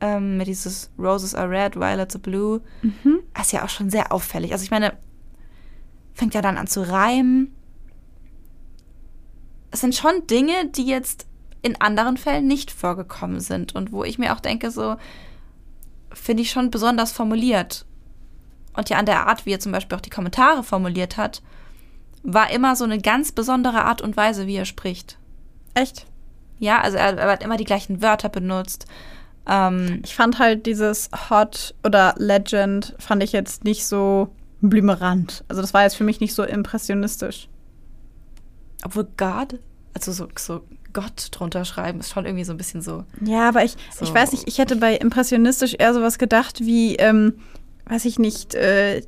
ähm, 0.00 0.36
mit 0.36 0.46
dieses 0.46 0.90
Roses 0.98 1.34
are 1.34 1.48
red, 1.48 1.76
violets 1.76 2.14
are 2.14 2.22
blue, 2.22 2.60
Mhm. 2.82 3.20
ist 3.40 3.52
ja 3.52 3.64
auch 3.64 3.68
schon 3.70 3.90
sehr 3.90 4.12
auffällig. 4.12 4.52
Also 4.52 4.64
ich 4.64 4.70
meine, 4.70 4.92
fängt 6.12 6.34
ja 6.34 6.42
dann 6.42 6.58
an 6.58 6.66
zu 6.66 6.82
reimen. 6.82 7.54
Es 9.70 9.80
sind 9.80 9.94
schon 9.94 10.26
Dinge, 10.26 10.68
die 10.74 10.86
jetzt 10.86 11.26
in 11.62 11.80
anderen 11.80 12.16
Fällen 12.16 12.46
nicht 12.46 12.70
vorgekommen 12.70 13.40
sind 13.40 13.74
und 13.74 13.92
wo 13.92 14.04
ich 14.04 14.18
mir 14.18 14.34
auch 14.34 14.40
denke, 14.40 14.70
so 14.70 14.96
finde 16.12 16.42
ich 16.42 16.50
schon 16.50 16.70
besonders 16.70 17.12
formuliert. 17.12 17.84
Und 18.74 18.88
ja, 18.90 18.98
an 18.98 19.06
der 19.06 19.26
Art, 19.26 19.46
wie 19.46 19.52
er 19.52 19.60
zum 19.60 19.72
Beispiel 19.72 19.96
auch 19.96 20.02
die 20.02 20.10
Kommentare 20.10 20.62
formuliert 20.62 21.16
hat, 21.16 21.42
war 22.26 22.50
immer 22.50 22.74
so 22.76 22.84
eine 22.84 22.98
ganz 22.98 23.32
besondere 23.32 23.84
Art 23.84 24.02
und 24.02 24.16
Weise, 24.16 24.46
wie 24.46 24.56
er 24.56 24.64
spricht. 24.64 25.18
Echt? 25.74 26.06
Ja, 26.58 26.80
also 26.80 26.96
er, 26.96 27.16
er 27.16 27.30
hat 27.30 27.42
immer 27.44 27.56
die 27.56 27.64
gleichen 27.64 28.02
Wörter 28.02 28.28
benutzt. 28.28 28.86
Ähm, 29.46 30.00
Ich 30.04 30.14
fand 30.14 30.38
halt 30.38 30.66
dieses 30.66 31.08
Hot 31.30 31.74
oder 31.84 32.14
Legend 32.18 32.94
fand 32.98 33.22
ich 33.22 33.32
jetzt 33.32 33.64
nicht 33.64 33.86
so 33.86 34.28
blümerant. 34.60 35.44
Also 35.48 35.60
das 35.62 35.72
war 35.74 35.82
jetzt 35.84 35.96
für 35.96 36.04
mich 36.04 36.20
nicht 36.20 36.34
so 36.34 36.42
impressionistisch. 36.42 37.48
obwohl 38.84 39.06
God, 39.16 39.58
also 39.94 40.12
so, 40.12 40.28
so 40.38 40.62
Gott 40.92 41.28
drunter 41.30 41.64
schreiben, 41.64 42.00
ist 42.00 42.10
schon 42.10 42.24
irgendwie 42.24 42.44
so 42.44 42.52
ein 42.52 42.56
bisschen 42.58 42.80
so. 42.82 43.04
Ja, 43.20 43.48
aber 43.48 43.64
ich, 43.64 43.76
So. 43.94 44.04
ich 44.04 44.12
weiß 44.14 44.32
nicht, 44.32 44.48
ich 44.48 44.58
hätte 44.58 44.76
bei 44.76 44.96
impressionistisch 44.96 45.74
eher 45.78 45.92
sowas 45.94 46.18
gedacht 46.18 46.60
wie, 46.60 46.96
ähm, 46.96 47.34
weiß 47.86 48.04
ich 48.06 48.18
nicht, 48.18 48.54
äh, 48.54 49.02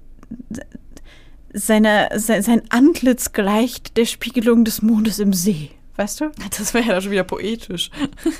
seine, 1.53 2.09
sein, 2.17 2.43
sein 2.43 2.63
Antlitz 2.71 3.33
gleicht 3.33 3.97
der 3.97 4.05
Spiegelung 4.05 4.65
des 4.65 4.83
Mondes 4.83 5.19
im 5.19 5.33
See. 5.33 5.71
Weißt 5.97 6.21
du? 6.21 6.31
Das 6.57 6.75
wäre 6.75 6.85
ja 6.87 6.93
dann 6.95 7.03
schon 7.03 7.11
wieder 7.13 7.25
poetisch. 7.25 7.91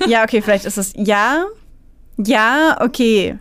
Ja, 0.07 0.23
okay, 0.23 0.41
vielleicht 0.41 0.65
ist 0.65 0.77
es. 0.77 0.93
Ja. 0.95 1.45
Ja, 2.17 2.77
okay. 2.81 3.37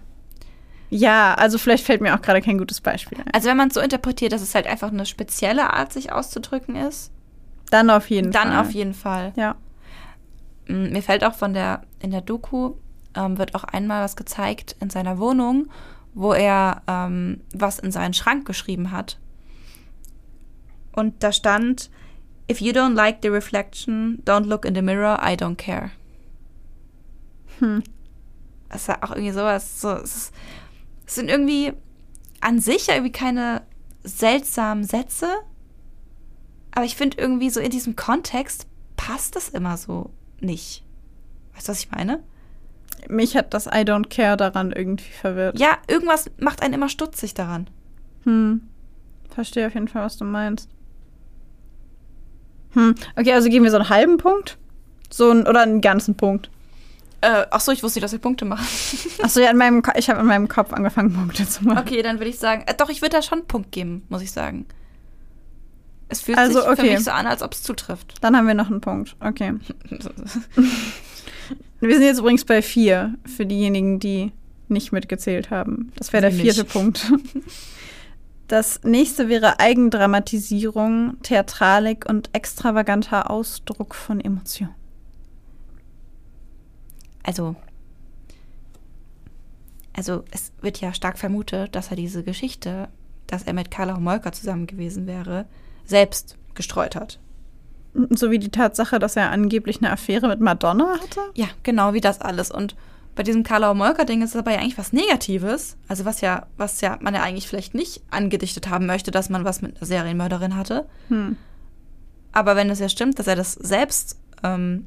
Ja, 0.91 1.35
also 1.35 1.59
vielleicht 1.59 1.85
fällt 1.85 2.01
mir 2.01 2.15
auch 2.17 2.23
gerade 2.23 2.41
kein 2.41 2.59
gutes 2.59 2.81
Beispiel 2.81 3.19
ein. 3.19 3.31
Also 3.33 3.49
wenn 3.49 3.57
man 3.57 3.69
es 3.69 3.75
so 3.75 3.81
interpretiert, 3.81 4.33
dass 4.33 4.41
es 4.43 4.55
halt 4.55 4.67
einfach 4.67 4.91
eine 4.91 5.05
spezielle 5.07 5.73
Art, 5.73 5.93
sich 5.93 6.13
auszudrücken 6.13 6.77
ist, 6.77 7.13
Dann 7.71 7.91
auf 7.91 8.09
jeden 8.11 8.33
dann 8.33 8.49
Fall. 8.53 8.61
auf 8.61 8.71
jeden 8.73 8.95
Fall. 8.95 9.33
Ja. 9.37 9.57
Mm, 10.67 10.91
Mir 10.93 11.03
fällt 11.03 11.25
auch 11.25 11.35
von 11.35 11.53
der, 11.55 11.83
in 12.01 12.11
der 12.11 12.23
Doku 12.23 12.73
ähm, 13.15 13.37
wird 13.39 13.55
auch 13.55 13.65
einmal 13.65 14.03
was 14.03 14.17
gezeigt 14.17 14.77
in 14.81 14.89
seiner 14.91 15.19
Wohnung, 15.19 15.69
wo 16.15 16.33
er 16.33 16.83
ähm, 16.89 17.41
was 17.53 17.79
in 17.79 17.93
seinen 17.93 18.15
Schrank 18.15 18.47
geschrieben 18.47 18.91
hat. 18.91 19.19
Und 20.93 21.23
da 21.23 21.33
stand, 21.33 21.91
if 22.51 22.61
you 22.61 22.73
don't 22.73 22.95
like 22.95 23.19
the 23.23 23.29
reflection, 23.29 24.23
don't 24.25 24.47
look 24.47 24.65
in 24.65 24.75
the 24.75 24.83
mirror, 24.83 25.19
I 25.23 25.35
don't 25.35 25.57
care. 25.57 25.91
Hm. 27.59 27.83
Das 28.69 28.83
ist 28.83 28.89
ja 28.89 29.03
auch 29.03 29.11
irgendwie 29.11 29.33
sowas, 29.33 29.81
so, 29.81 29.91
es, 29.91 30.17
ist, 30.17 30.35
es 31.07 31.15
sind 31.15 31.31
irgendwie 31.31 31.73
an 32.41 32.61
sich 32.61 32.87
ja 32.87 32.95
irgendwie 32.95 33.13
keine 33.13 33.63
seltsamen 34.03 34.85
Sätze, 34.85 35.29
aber 36.73 36.85
ich 36.85 36.97
finde 36.97 37.19
irgendwie 37.19 37.51
so 37.51 37.61
in 37.61 37.71
diesem 37.71 37.97
Kontext 37.97 38.67
passt 38.97 39.37
das 39.37 39.49
immer 39.49 39.77
so 39.77 40.11
nicht. 40.41 40.85
Weißt 41.55 41.69
du, 41.69 41.73
was 41.73 41.81
ich 41.81 41.91
meine? 41.91 42.23
Mich 43.09 43.37
hat 43.37 43.55
das 43.55 43.67
I 43.67 43.85
don't 43.85 44.09
care 44.09 44.37
daran 44.37 44.73
irgendwie 44.73 45.11
verwirrt. 45.11 45.59
Ja, 45.59 45.79
irgendwas 45.89 46.31
macht 46.39 46.63
einen 46.63 46.75
immer 46.75 46.89
stutzig 46.89 47.35
daran. 47.35 47.69
Hm. 48.25 48.69
Verstehe 49.31 49.67
auf 49.67 49.75
jeden 49.75 49.89
Fall, 49.89 50.03
was 50.03 50.17
du 50.17 50.25
meinst. 50.25 50.69
Hm. 52.75 52.95
Okay, 53.17 53.33
also 53.33 53.49
geben 53.49 53.65
wir 53.65 53.71
so 53.71 53.79
einen 53.79 53.89
halben 53.89 54.17
Punkt? 54.19 54.59
So 55.11 55.31
ein, 55.31 55.47
oder 55.47 55.63
einen 55.63 55.81
ganzen 55.81 56.15
Punkt? 56.17 56.51
Äh, 57.21 57.47
ach 57.51 57.61
so, 57.61 57.73
ich 57.73 57.83
wusste 57.83 57.99
nicht, 57.99 58.05
dass 58.05 58.13
wir 58.13 58.21
Punkte 58.21 58.45
machen. 58.45 58.67
Achso, 59.23 59.41
ja, 59.41 59.51
in 59.51 59.57
meinem 59.57 59.83
Ko 59.83 59.91
ich 59.97 60.09
habe 60.09 60.21
in 60.21 60.27
meinem 60.27 60.47
Kopf 60.49 60.73
angefangen, 60.73 61.13
Punkte 61.13 61.49
zu 61.49 61.65
machen. 61.65 61.79
okay, 61.79 62.03
dann 62.03 62.19
würde 62.19 62.31
ich 62.31 62.39
sagen, 62.39 62.63
äh, 62.67 62.75
doch, 62.75 62.91
ich 62.91 63.03
würde 63.03 63.17
da 63.17 63.23
schon 63.23 63.39
einen 63.39 63.49
Punkt 63.49 63.73
geben, 63.73 64.05
muss 64.09 64.23
ich 64.23 64.31
sagen. 64.31 64.67
Es 66.09 66.21
fühlt 66.21 66.39
Also, 66.39 66.61
sich 66.61 66.65
für 66.69 66.73
okay. 66.73 66.95
mich 66.95 67.05
so 67.05 67.11
an, 67.11 67.27
als 67.27 67.43
ob 67.43 67.53
es 67.53 67.63
zutrifft. 67.63 68.15
Dann 68.21 68.37
haben 68.37 68.47
wir 68.47 68.55
noch 68.55 68.71
einen 68.71 68.81
Punkt. 68.81 69.17
Okay. 69.21 69.55
Wir 71.81 71.95
sind 71.95 72.03
jetzt 72.07 72.19
übrigens 72.19 72.45
bei 72.45 72.61
vier, 72.61 73.15
für 73.25 73.47
diejenigen, 73.47 74.01
die 74.01 74.33
nicht 74.69 74.91
mitgezählt 74.93 75.51
haben. 75.51 75.93
Das 75.97 76.13
wäre 76.13 76.23
der 76.23 76.33
vierte 76.33 76.63
nicht. 76.63 76.73
Punkt. 76.73 77.07
Das 78.49 78.83
nächste 78.83 79.29
wäre 79.29 79.61
Eigendramatisierung, 79.61 81.19
Theatralik 81.23 82.07
und 82.09 82.31
extravaganter 82.35 83.31
Ausdruck 83.31 83.95
von 83.95 84.21
Emotionen. 84.21 84.75
also, 87.29 87.57
also 89.93 90.25
es 90.31 90.51
wird 90.63 90.81
ja 90.81 90.95
stark 90.95 91.19
vermutet, 91.19 91.75
dass 91.75 91.91
er 91.91 91.97
diese 91.97 92.25
Geschichte, 92.25 92.89
dass 93.27 93.43
er 93.43 93.53
mit 93.53 93.71
Carla 93.71 93.97
Homolka 93.97 94.33
zusammen 94.33 94.67
gewesen 94.67 95.07
wäre, 95.07 95.45
selbst 95.85 96.39
gestreut 96.55 96.97
hat. 96.97 97.19
So 98.11 98.31
wie 98.31 98.39
die 98.39 98.51
Tatsache, 98.51 98.99
dass 98.99 99.17
er 99.17 99.31
angeblich 99.31 99.79
eine 99.79 99.93
Affäre 99.93 100.27
mit 100.27 100.41
Madonna 100.41 100.99
hatte. 101.03 101.21
Ja, 101.35 101.49
genau 101.65 101.93
wie 101.93 102.01
das 102.01 102.23
alles. 102.23 102.51
Und 102.51 102.77
bei 103.19 103.25
diesem 103.25 103.43
Carla 103.43 103.71
Homolka-Ding 103.71 104.23
ist 104.23 104.31
es 104.31 104.37
aber 104.37 104.53
ja 104.53 104.59
eigentlich 104.59 104.79
was 104.79 104.93
Negatives. 104.93 105.77
Also 105.89 106.05
was 106.05 106.21
ja, 106.21 106.47
was 106.57 106.81
ja 106.83 106.99
man 107.01 107.15
ja 107.15 107.23
eigentlich 107.25 107.49
vielleicht 107.49 107.75
nicht 107.75 108.01
angedichtet 108.13 108.71
haben 108.71 108.87
möchte, 108.87 109.11
dass 109.11 109.29
man 109.29 109.45
was 109.45 109.61
mit 109.61 109.77
einer 109.77 109.87
Serienmörderin 109.87 110.55
hatte. 110.55 110.87
Hm. 111.09 111.37
Aber 112.31 112.55
wenn 112.55 112.71
es 112.71 112.79
ja 112.79 112.89
stimmt, 112.89 113.19
dass 113.19 113.27
er 113.27 113.35
das 113.35 113.55
selbst 113.55 114.21
ähm, 114.45 114.87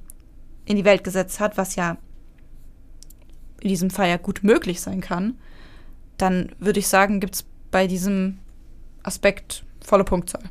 in 0.63 0.77
die 0.77 0.85
Welt 0.85 1.03
gesetzt 1.03 1.41
hat, 1.41 1.57
was 1.57 1.75
ja 1.75 1.97
in 3.59 3.67
diesem 3.67 3.89
Fall 3.89 4.07
ja 4.07 4.15
gut 4.15 4.45
möglich 4.45 4.79
sein 4.79 5.01
kann, 5.01 5.37
dann 6.15 6.53
würde 6.57 6.79
ich 6.79 6.87
sagen, 6.87 7.19
gibt 7.19 7.35
es 7.35 7.45
bei 7.69 7.85
diesem 7.85 8.39
Aspekt 9.03 9.65
volle 9.83 10.05
Punktzahl. 10.05 10.43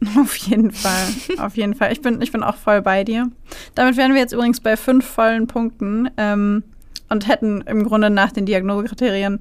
Auf 0.16 0.36
jeden 0.36 0.70
Fall. 0.70 1.08
Auf 1.38 1.56
jeden 1.56 1.74
Fall. 1.74 1.90
Ich 1.90 2.02
bin, 2.02 2.22
ich 2.22 2.30
bin 2.30 2.44
auch 2.44 2.56
voll 2.56 2.82
bei 2.82 3.02
dir. 3.02 3.32
Damit 3.74 3.96
wären 3.96 4.14
wir 4.14 4.20
jetzt 4.20 4.32
übrigens 4.32 4.60
bei 4.60 4.76
fünf 4.76 5.04
vollen 5.04 5.48
Punkten 5.48 6.08
ähm, 6.16 6.62
und 7.10 7.28
hätten 7.28 7.60
im 7.62 7.84
Grunde 7.84 8.08
nach 8.08 8.32
den 8.32 8.46
Diagnosekriterien, 8.46 9.40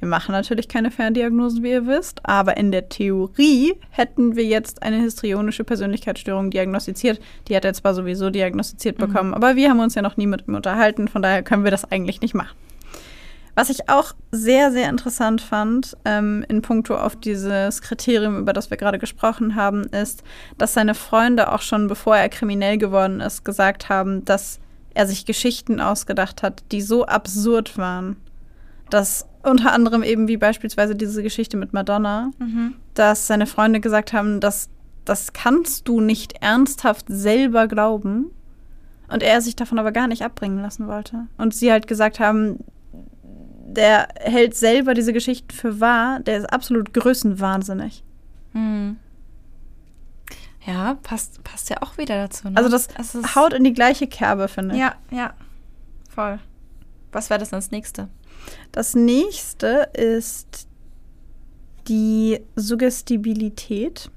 wir 0.00 0.08
machen 0.08 0.32
natürlich 0.32 0.66
keine 0.66 0.90
Ferndiagnosen, 0.90 1.62
wie 1.62 1.72
ihr 1.72 1.86
wisst, 1.86 2.20
aber 2.24 2.56
in 2.56 2.72
der 2.72 2.88
Theorie 2.88 3.74
hätten 3.90 4.34
wir 4.34 4.44
jetzt 4.44 4.82
eine 4.82 4.96
histrionische 4.96 5.62
Persönlichkeitsstörung 5.62 6.50
diagnostiziert. 6.50 7.20
Die 7.48 7.54
hat 7.54 7.66
er 7.66 7.74
zwar 7.74 7.92
sowieso 7.92 8.30
diagnostiziert 8.30 8.98
Mhm. 8.98 9.06
bekommen, 9.06 9.34
aber 9.34 9.56
wir 9.56 9.68
haben 9.68 9.80
uns 9.80 9.94
ja 9.94 10.00
noch 10.00 10.16
nie 10.16 10.26
mit 10.26 10.48
ihm 10.48 10.54
unterhalten, 10.54 11.06
von 11.06 11.20
daher 11.20 11.42
können 11.42 11.64
wir 11.64 11.70
das 11.70 11.84
eigentlich 11.84 12.22
nicht 12.22 12.34
machen. 12.34 12.56
Was 13.54 13.68
ich 13.68 13.90
auch 13.90 14.14
sehr, 14.30 14.72
sehr 14.72 14.88
interessant 14.88 15.42
fand, 15.42 15.94
ähm, 16.06 16.46
in 16.48 16.62
puncto 16.62 16.96
auf 16.96 17.16
dieses 17.16 17.82
Kriterium, 17.82 18.38
über 18.38 18.54
das 18.54 18.70
wir 18.70 18.78
gerade 18.78 18.98
gesprochen 18.98 19.54
haben, 19.54 19.82
ist, 19.84 20.22
dass 20.56 20.72
seine 20.72 20.94
Freunde 20.94 21.52
auch 21.52 21.60
schon, 21.60 21.88
bevor 21.88 22.16
er 22.16 22.30
kriminell 22.30 22.78
geworden 22.78 23.20
ist, 23.20 23.44
gesagt 23.44 23.90
haben, 23.90 24.24
dass 24.24 24.60
er 24.94 25.06
sich 25.06 25.26
Geschichten 25.26 25.80
ausgedacht 25.80 26.42
hat, 26.42 26.62
die 26.72 26.82
so 26.82 27.06
absurd 27.06 27.78
waren, 27.78 28.16
dass 28.90 29.26
unter 29.42 29.72
anderem 29.72 30.02
eben 30.02 30.28
wie 30.28 30.36
beispielsweise 30.36 30.94
diese 30.94 31.22
Geschichte 31.22 31.56
mit 31.56 31.72
Madonna, 31.72 32.30
dass 32.94 33.26
seine 33.26 33.46
Freunde 33.46 33.80
gesagt 33.80 34.12
haben, 34.12 34.40
dass 34.40 34.68
das 35.04 35.32
kannst 35.32 35.88
du 35.88 36.00
nicht 36.00 36.42
ernsthaft 36.42 37.06
selber 37.08 37.68
glauben. 37.68 38.30
Und 39.08 39.24
er 39.24 39.40
sich 39.40 39.56
davon 39.56 39.78
aber 39.80 39.90
gar 39.90 40.06
nicht 40.06 40.22
abbringen 40.22 40.60
lassen 40.60 40.86
wollte. 40.86 41.26
Und 41.36 41.52
sie 41.52 41.72
halt 41.72 41.88
gesagt 41.88 42.20
haben, 42.20 42.62
der 43.66 44.08
hält 44.20 44.54
selber 44.54 44.94
diese 44.94 45.12
Geschichten 45.12 45.50
für 45.50 45.80
wahr, 45.80 46.20
der 46.20 46.38
ist 46.38 46.52
absolut 46.52 46.92
größenwahnsinnig. 46.92 48.04
Hm. 48.52 48.98
Ja, 50.66 50.94
passt, 51.02 51.42
passt 51.42 51.70
ja 51.70 51.78
auch 51.82 51.96
wieder 51.98 52.16
dazu. 52.16 52.48
Ne? 52.48 52.56
Also 52.56 52.68
das 52.70 52.88
ist- 53.14 53.34
haut 53.34 53.52
in 53.54 53.64
die 53.64 53.72
gleiche 53.72 54.06
Kerbe, 54.06 54.46
finde 54.48 54.74
ich. 54.74 54.80
Ja, 54.80 54.94
ja. 55.10 55.32
Voll. 56.08 56.38
Was 57.12 57.30
wäre 57.30 57.40
das 57.40 57.50
denn 57.50 57.58
das 57.58 57.70
nächste? 57.70 58.08
Das 58.72 58.94
nächste 58.94 59.88
ist 59.94 60.68
die 61.88 62.40
Suggestibilität. 62.56 64.10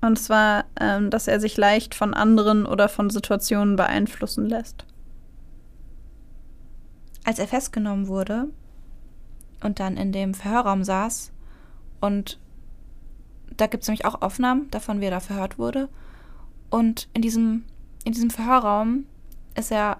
Und 0.00 0.18
zwar, 0.18 0.64
ähm, 0.78 1.08
dass 1.10 1.28
er 1.28 1.40
sich 1.40 1.56
leicht 1.56 1.94
von 1.94 2.12
anderen 2.14 2.66
oder 2.66 2.88
von 2.88 3.08
Situationen 3.10 3.76
beeinflussen 3.76 4.48
lässt. 4.48 4.84
als 7.26 7.38
er 7.38 7.48
festgenommen 7.48 8.06
wurde 8.06 8.48
und 9.62 9.80
dann 9.80 9.96
in 9.96 10.12
dem 10.12 10.34
Verhörraum 10.34 10.84
saß 10.84 11.32
und 12.02 12.38
da 13.56 13.66
gibt 13.66 13.82
es 13.82 13.88
nämlich 13.88 14.04
auch 14.04 14.22
Aufnahmen 14.22 14.70
davon, 14.70 15.00
wie 15.00 15.06
er 15.06 15.10
da 15.10 15.20
verhört 15.20 15.58
wurde. 15.58 15.88
Und 16.70 17.08
in 17.12 17.22
diesem, 17.22 17.64
in 18.04 18.12
diesem 18.12 18.30
Verhörraum 18.30 19.06
ist 19.54 19.70
er, 19.70 19.98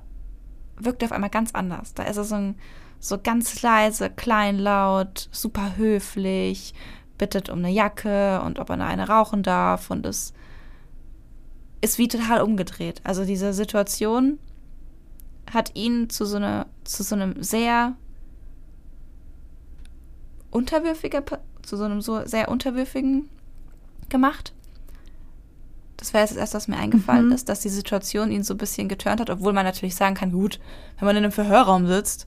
wirkt 0.77 1.03
er 1.03 1.07
auf 1.07 1.13
einmal 1.13 1.31
ganz 1.31 1.55
anders. 1.55 1.95
Da 1.95 2.05
ist 2.05 2.17
er 2.17 2.25
so, 2.25 2.35
ein, 2.35 2.57
so 2.99 3.19
ganz 3.19 3.63
leise, 3.63 4.11
kleinlaut, 4.11 5.29
super 5.31 5.77
höflich, 5.77 6.75
bittet 7.19 7.49
um 7.49 7.61
eine 7.61 7.71
Jacke 7.71 8.41
und 8.43 8.59
ob 8.59 8.71
er 8.71 8.81
eine 8.85 9.09
rauchen 9.09 9.43
darf 9.43 9.91
und 9.91 10.05
es 10.05 10.33
ist 11.81 11.99
wie 11.99 12.09
total 12.09 12.41
umgedreht. 12.41 13.01
Also 13.05 13.25
diese 13.25 13.53
Situation 13.53 14.39
hat 15.53 15.77
ihn 15.77 16.09
zu 16.09 16.25
so, 16.25 16.37
einer, 16.37 16.67
zu 16.85 17.03
so 17.03 17.15
einem 17.15 17.43
sehr 17.43 17.95
unterwürfiger, 20.51 21.23
zu 21.63 21.77
so 21.77 21.85
einem 21.85 22.01
so 22.01 22.25
sehr 22.27 22.49
unterwürfigen 22.49 23.29
gemacht. 24.11 24.53
Das 25.97 26.13
wäre 26.13 26.23
jetzt 26.23 26.33
das 26.33 26.39
erste, 26.39 26.57
was 26.57 26.69
mir 26.69 26.77
eingefallen 26.77 27.27
Mhm. 27.27 27.33
ist, 27.33 27.49
dass 27.49 27.61
die 27.61 27.69
Situation 27.69 28.31
ihn 28.31 28.43
so 28.43 28.55
ein 28.55 28.59
bisschen 28.59 28.89
geturnt 28.89 29.21
hat, 29.21 29.31
obwohl 29.31 29.53
man 29.53 29.65
natürlich 29.65 29.95
sagen 29.95 30.15
kann, 30.15 30.33
gut, 30.33 30.61
wenn 30.99 31.07
man 31.07 31.17
in 31.17 31.25
einem 31.25 31.33
Verhörraum 31.33 31.87
sitzt 31.87 32.27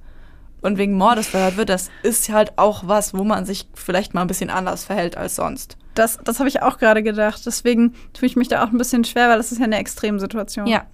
und 0.61 0.77
wegen 0.77 0.93
Mordes 0.97 1.27
verhört 1.27 1.57
wird, 1.57 1.69
das 1.69 1.89
ist 2.01 2.29
halt 2.29 2.57
auch 2.57 2.87
was, 2.87 3.13
wo 3.13 3.23
man 3.23 3.45
sich 3.45 3.67
vielleicht 3.75 4.13
mal 4.13 4.21
ein 4.21 4.27
bisschen 4.27 4.49
anders 4.49 4.83
verhält 4.85 5.15
als 5.17 5.35
sonst. 5.35 5.77
Das, 5.93 6.17
das 6.23 6.39
habe 6.39 6.49
ich 6.49 6.61
auch 6.61 6.77
gerade 6.79 7.03
gedacht. 7.03 7.45
Deswegen 7.45 7.93
tue 8.13 8.27
ich 8.27 8.35
mich 8.35 8.47
da 8.47 8.63
auch 8.63 8.69
ein 8.71 8.77
bisschen 8.77 9.03
schwer, 9.03 9.29
weil 9.29 9.37
das 9.37 9.51
ist 9.51 9.57
ja 9.59 9.65
eine 9.65 9.77
Extremsituation. 9.77 10.65
Ja. 10.67 10.85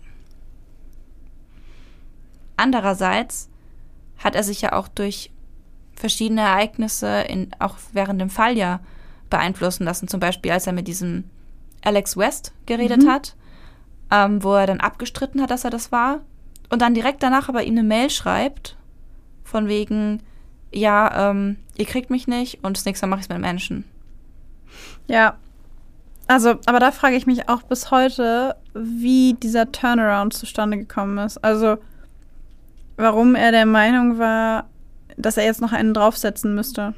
Andererseits 2.57 3.49
hat 4.17 4.35
er 4.35 4.43
sich 4.43 4.61
ja 4.61 4.73
auch 4.73 4.87
durch 4.87 5.31
verschiedene 5.95 6.41
Ereignisse, 6.41 7.21
in, 7.21 7.51
auch 7.59 7.75
während 7.91 8.19
dem 8.21 8.29
Fall 8.29 8.57
ja, 8.57 8.79
beeinflussen 9.33 9.83
lassen. 9.83 10.07
Zum 10.07 10.19
Beispiel, 10.21 10.51
als 10.51 10.65
er 10.67 10.73
mit 10.73 10.87
diesem 10.87 11.25
Alex 11.83 12.15
West 12.15 12.53
geredet 12.65 13.03
Mhm. 13.03 13.09
hat. 13.09 13.35
ähm, 14.11 14.43
wo 14.43 14.53
er 14.53 14.67
dann 14.67 14.79
abgestritten 14.79 15.41
hat, 15.41 15.49
dass 15.49 15.63
er 15.63 15.71
das 15.71 15.91
war. 15.91 16.19
Und 16.69 16.83
dann 16.83 16.93
direkt 16.93 17.23
danach 17.23 17.49
aber 17.49 17.63
ihm 17.63 17.73
eine 17.73 17.81
Mail 17.83 18.11
schreibt, 18.11 18.77
von 19.43 19.67
wegen, 19.67 20.21
ja, 20.71 21.31
ähm, 21.31 21.57
ihr 21.77 21.85
kriegt 21.85 22.11
mich 22.11 22.27
nicht 22.27 22.63
und 22.63 22.77
das 22.77 22.85
nächste 22.85 23.07
Mal 23.07 23.11
mache 23.11 23.21
ich 23.21 23.25
es 23.25 23.29
mit 23.29 23.39
Menschen. 23.41 23.85
Ja. 25.07 25.37
Also, 26.27 26.55
aber 26.67 26.79
da 26.79 26.91
frage 26.91 27.15
ich 27.15 27.25
mich 27.25 27.49
auch 27.49 27.63
bis 27.63 27.89
heute, 27.89 28.55
wie 28.75 29.33
dieser 29.33 29.71
Turnaround 29.71 30.33
zustande 30.33 30.77
gekommen 30.77 31.17
ist. 31.17 31.43
Also, 31.43 31.77
warum 32.97 33.33
er 33.33 33.51
der 33.51 33.65
Meinung 33.65 34.19
war, 34.19 34.69
dass 35.17 35.37
er 35.37 35.45
jetzt 35.45 35.61
noch 35.61 35.71
einen 35.73 35.93
draufsetzen 35.95 36.53
müsste. 36.53 36.93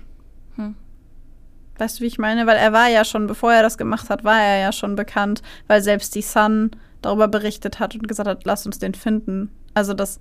Weißt 1.77 1.99
du, 1.99 2.03
wie 2.03 2.07
ich 2.07 2.17
meine? 2.17 2.47
Weil 2.47 2.57
er 2.57 2.73
war 2.73 2.87
ja 2.87 3.03
schon, 3.03 3.27
bevor 3.27 3.53
er 3.53 3.63
das 3.63 3.77
gemacht 3.77 4.09
hat, 4.09 4.23
war 4.23 4.39
er 4.39 4.59
ja 4.59 4.71
schon 4.71 4.95
bekannt, 4.95 5.41
weil 5.67 5.81
selbst 5.81 6.15
die 6.15 6.21
Sun 6.21 6.71
darüber 7.01 7.27
berichtet 7.27 7.79
hat 7.79 7.95
und 7.95 8.07
gesagt 8.07 8.29
hat, 8.29 8.45
lass 8.45 8.65
uns 8.65 8.79
den 8.79 8.93
finden. 8.93 9.49
Also 9.73 9.93
das, 9.93 10.19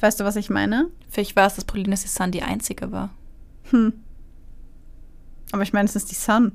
weißt 0.00 0.20
du, 0.20 0.24
was 0.24 0.36
ich 0.36 0.50
meine? 0.50 0.88
Vielleicht 1.08 1.36
war 1.36 1.46
es, 1.46 1.54
dass 1.54 1.64
Pauline 1.64 1.96
Sun 1.96 2.32
die 2.32 2.42
einzige 2.42 2.90
war. 2.90 3.10
Hm. 3.70 3.92
Aber 5.52 5.62
ich 5.62 5.72
meine, 5.72 5.88
es 5.88 5.96
ist 5.96 6.10
die 6.10 6.16
Sun. 6.16 6.52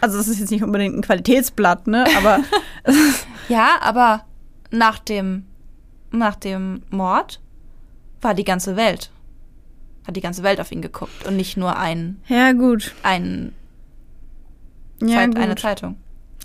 Also 0.00 0.18
das 0.18 0.28
ist 0.28 0.40
jetzt 0.40 0.50
nicht 0.50 0.62
unbedingt 0.62 0.96
ein 0.96 1.02
Qualitätsblatt, 1.02 1.86
ne? 1.86 2.06
Aber 2.16 2.40
Ja, 3.48 3.76
aber 3.80 4.24
nach 4.70 4.98
dem, 4.98 5.44
nach 6.10 6.36
dem 6.36 6.82
Mord 6.90 7.40
war 8.20 8.34
die 8.34 8.44
ganze 8.44 8.76
Welt, 8.76 9.10
hat 10.06 10.16
die 10.16 10.20
ganze 10.20 10.42
Welt 10.42 10.60
auf 10.60 10.70
ihn 10.72 10.82
geguckt 10.82 11.26
und 11.26 11.36
nicht 11.36 11.56
nur 11.56 11.76
ein, 11.76 12.20
ja, 12.28 12.52
gut. 12.52 12.94
ein 13.02 13.52
Ja, 15.00 15.16
Zeit, 15.18 15.28
gut. 15.34 15.38
eine 15.38 15.54
Zeitung. 15.56 15.96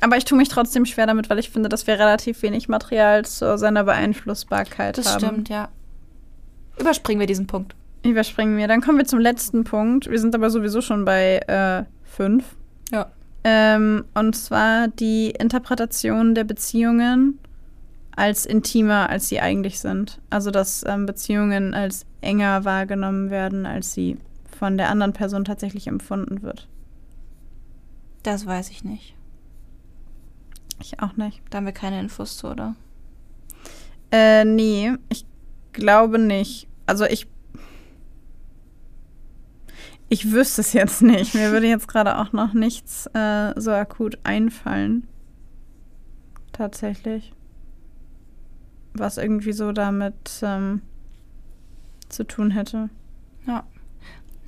Aber 0.02 0.16
ich 0.18 0.24
tue 0.26 0.38
mich 0.38 0.48
trotzdem 0.48 0.86
schwer 0.86 1.08
damit, 1.08 1.30
weil 1.30 1.40
ich 1.40 1.50
finde, 1.50 1.68
dass 1.68 1.86
wir 1.86 1.96
relativ 2.00 2.42
wenig 2.42 2.70
Material 2.70 3.26
zu 3.26 3.58
seiner 3.58 3.84
Beeinflussbarkeit 3.84 4.98
Das 4.98 5.14
haben. 5.14 5.20
stimmt, 5.26 5.50
ja. 5.50 5.68
Überspringen 6.80 7.20
wir 7.20 7.28
diesen 7.28 7.48
Punkt. 7.48 7.76
Überspringen 8.06 8.58
wir. 8.58 8.70
Dann 8.70 8.80
kommen 8.80 8.98
wir 8.98 9.06
zum 9.06 9.20
letzten 9.20 9.66
Punkt. 9.66 10.10
Wir 10.10 10.20
sind 10.20 10.34
aber 10.34 10.50
sowieso 10.50 10.80
schon 10.80 11.04
bei 11.04 11.40
äh, 11.48 11.84
fünf. 12.10 12.46
Ja. 12.94 13.12
Ähm, 13.44 14.06
und 14.14 14.38
zwar 14.38 14.88
die 14.88 15.32
Interpretation 15.32 16.34
der 16.34 16.46
Beziehungen 16.46 17.40
als 18.20 18.46
intimer, 18.46 19.10
als 19.10 19.30
sie 19.30 19.40
eigentlich 19.40 19.80
sind. 19.80 20.20
Also, 20.30 20.52
dass 20.52 20.84
ähm, 20.86 21.06
Beziehungen 21.06 21.74
als 21.74 22.06
enger 22.20 22.66
wahrgenommen 22.66 23.30
werden, 23.30 23.66
als 23.66 23.94
sie 23.94 24.18
von 24.58 24.78
der 24.78 24.90
anderen 24.90 25.14
Person 25.14 25.46
tatsächlich 25.46 25.88
empfunden 25.88 26.42
wird. 26.42 26.68
Das 28.24 28.46
weiß 28.46 28.72
ich 28.72 28.84
nicht. 28.84 29.16
Ich 30.82 31.00
auch 31.02 31.16
nicht. 31.16 31.42
Da 31.50 31.58
haben 31.58 31.66
wir 31.66 31.72
keine 31.72 32.00
Infos 32.00 32.38
zu, 32.38 32.48
oder? 32.48 32.76
Äh, 34.12 34.44
nee, 34.44 34.92
ich 35.08 35.26
glaube 35.72 36.20
nicht. 36.20 36.68
Also 36.86 37.06
ich. 37.06 37.26
Ich 40.10 40.32
wüsste 40.32 40.60
es 40.60 40.74
jetzt 40.74 41.02
nicht. 41.02 41.36
Mir 41.36 41.52
würde 41.52 41.68
jetzt 41.68 41.88
gerade 41.88 42.18
auch 42.18 42.34
noch 42.34 42.54
nichts 42.54 43.08
äh, 43.14 43.54
so 43.56 43.72
akut 43.72 44.18
einfallen. 44.24 45.08
Tatsächlich. 46.52 47.32
Was 49.00 49.18
irgendwie 49.18 49.54
so 49.54 49.72
damit 49.72 50.42
ähm, 50.42 50.82
zu 52.10 52.26
tun 52.26 52.52
hätte. 52.52 52.90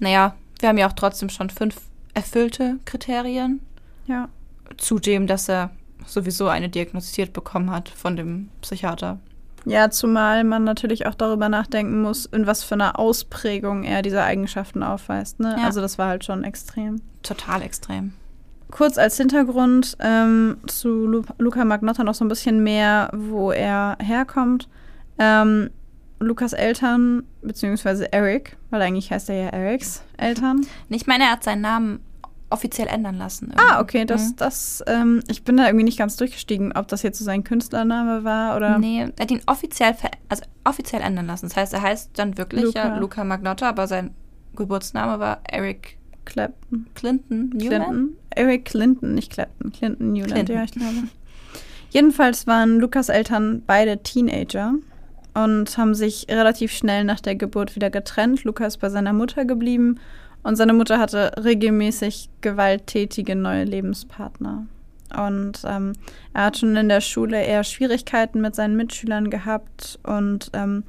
Naja, 0.02 0.36
wir 0.60 0.70
haben 0.70 0.78
ja 0.78 0.88
auch 0.88 0.94
trotzdem 0.94 1.30
schon 1.30 1.50
fünf 1.50 1.76
erfüllte 2.14 2.80
Kriterien. 2.86 3.62
Ja. 4.08 4.30
Zudem, 4.78 5.28
dass 5.28 5.48
er 5.48 5.70
sowieso 6.06 6.48
eine 6.48 6.70
diagnostiziert 6.70 7.34
bekommen 7.34 7.70
hat 7.70 7.88
von 7.90 8.16
dem 8.16 8.50
Psychiater. 8.62 9.20
Ja, 9.66 9.92
zumal 9.92 10.44
man 10.44 10.64
natürlich 10.64 11.06
auch 11.06 11.14
darüber 11.14 11.48
nachdenken 11.48 12.02
muss, 12.02 12.26
in 12.26 12.48
was 12.48 12.64
für 12.64 12.74
einer 12.74 12.98
Ausprägung 12.98 13.84
er 13.84 14.02
diese 14.02 14.24
Eigenschaften 14.24 14.82
aufweist. 14.82 15.40
Ne? 15.40 15.56
Ja. 15.58 15.66
Also 15.66 15.82
das 15.82 16.00
war 16.00 16.08
halt 16.08 16.26
schon 16.26 16.44
extrem. 16.44 17.00
Total 17.22 17.62
extrem. 17.62 18.14
Kurz 18.72 18.98
als 18.98 19.18
Hintergrund 19.18 19.98
ähm, 20.00 20.58
zu 20.68 21.06
Lu 21.06 21.22
Luca 21.38 21.64
Magnotta 21.66 22.04
noch 22.04 22.16
so 22.16 22.26
ein 22.26 22.30
bisschen 22.30 22.64
mehr, 22.64 23.10
wo 23.14 23.52
er 23.52 23.98
herkommt. 24.02 24.68
Ähm, 25.20 25.70
Lukas 26.20 26.54
Eltern, 26.54 27.24
beziehungsweise 27.42 28.12
Eric, 28.14 28.58
weil 28.70 28.82
eigentlich 28.82 29.12
heißt 29.12 29.30
er 29.30 29.36
ja 29.36 29.50
Erics 29.50 30.04
Eltern. 30.18 30.66
Ich 30.90 31.08
meine, 31.08 31.26
er 31.26 31.32
hat 31.32 31.44
seinen 31.44 31.62
Namen 31.62 32.00
offiziell 32.52 32.88
ändern 32.88 33.18
lassen. 33.18 33.54
Ah, 33.56 33.62
irgendwie. 33.78 33.82
okay, 33.82 34.06
das, 34.06 34.30
Mhm. 34.30 34.36
das, 34.38 34.84
ähm, 34.88 35.24
ich 35.30 35.44
bin 35.44 35.58
da 35.58 35.66
irgendwie 35.66 35.86
nicht 35.86 35.98
ganz 35.98 36.18
durchgestiegen, 36.18 36.74
ob 36.74 36.88
das 36.90 37.02
jetzt 37.02 37.18
so 37.18 37.26
sein 37.26 37.44
Künstlername 37.44 38.24
war 38.24 38.56
oder. 38.58 38.78
Nee, 38.78 39.02
er 39.18 39.22
hat 39.24 39.32
ihn 39.32 39.42
offiziell, 39.48 39.94
ver 39.94 40.12
also 40.30 40.44
offiziell 40.64 41.02
ändern 41.02 41.28
lassen. 41.28 41.48
Das 41.48 41.56
heißt, 41.58 41.74
er 41.74 41.82
heißt 41.82 42.12
dann 42.16 42.38
wirklich 42.38 42.64
Luca. 42.66 42.88
ja 42.90 42.98
Luca 42.98 43.24
Magnotta, 43.24 43.70
aber 43.70 43.88
sein 43.88 44.14
Geburtsname 44.56 45.20
war 45.20 45.40
Eric 45.50 45.98
Clapton. 46.26 46.88
Clinton 46.96 47.50
Newman. 47.50 47.70
Clinton. 47.70 48.18
Eric 48.36 48.66
Clinton, 48.66 49.16
nicht 49.16 49.32
Clapton. 49.32 49.72
Clinton 49.72 50.14
Newland, 50.14 50.34
Clinton. 50.34 50.56
ja, 50.56 50.64
ich 50.64 50.72
glaube. 50.72 51.08
Jedenfalls 51.92 52.48
waren 52.48 52.80
Lukas 52.80 53.10
Eltern 53.10 53.64
beide 53.68 54.02
Teenager 54.02 54.76
und 55.34 55.78
haben 55.78 55.94
sich 55.94 56.28
relativ 56.30 56.72
schnell 56.72 57.04
nach 57.04 57.20
der 57.20 57.36
Geburt 57.36 57.76
wieder 57.76 57.90
getrennt. 57.90 58.44
Lukas 58.44 58.76
ist 58.76 58.82
bei 58.82 58.90
seiner 58.90 59.14
Mutter 59.14 59.46
geblieben 59.46 60.00
und 60.44 60.56
seine 60.56 60.74
Mutter 60.74 61.00
hatte 61.00 61.32
regelmäßig 61.44 62.30
gewalttätige 62.42 63.36
neue 63.36 63.66
Lebenspartner. 63.66 64.68
Und 65.18 65.62
ähm, 65.66 65.94
er 66.34 66.46
hat 66.46 66.58
schon 66.58 66.76
in 66.76 66.88
der 66.88 67.02
Schule 67.02 67.44
eher 67.44 67.66
Schwierigkeiten 67.66 68.40
mit 68.40 68.56
seinen 68.56 68.78
Mitschülern 68.78 69.30
gehabt 69.30 70.00
und 70.04 70.50
ähm, 70.54 70.84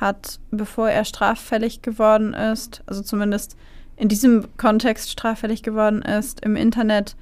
hat, 0.00 0.40
bevor 0.50 0.90
er 0.90 1.04
straffällig 1.04 1.82
geworden 1.82 2.34
ist, 2.34 2.82
also 2.86 3.02
zumindest 3.02 3.56
in 4.00 4.08
diesem 4.08 4.56
Kontext 4.56 5.10
straffällig 5.10 5.62
geworden 5.62 6.00
ist, 6.00 6.40
im 6.40 6.56
Internet 6.56 7.16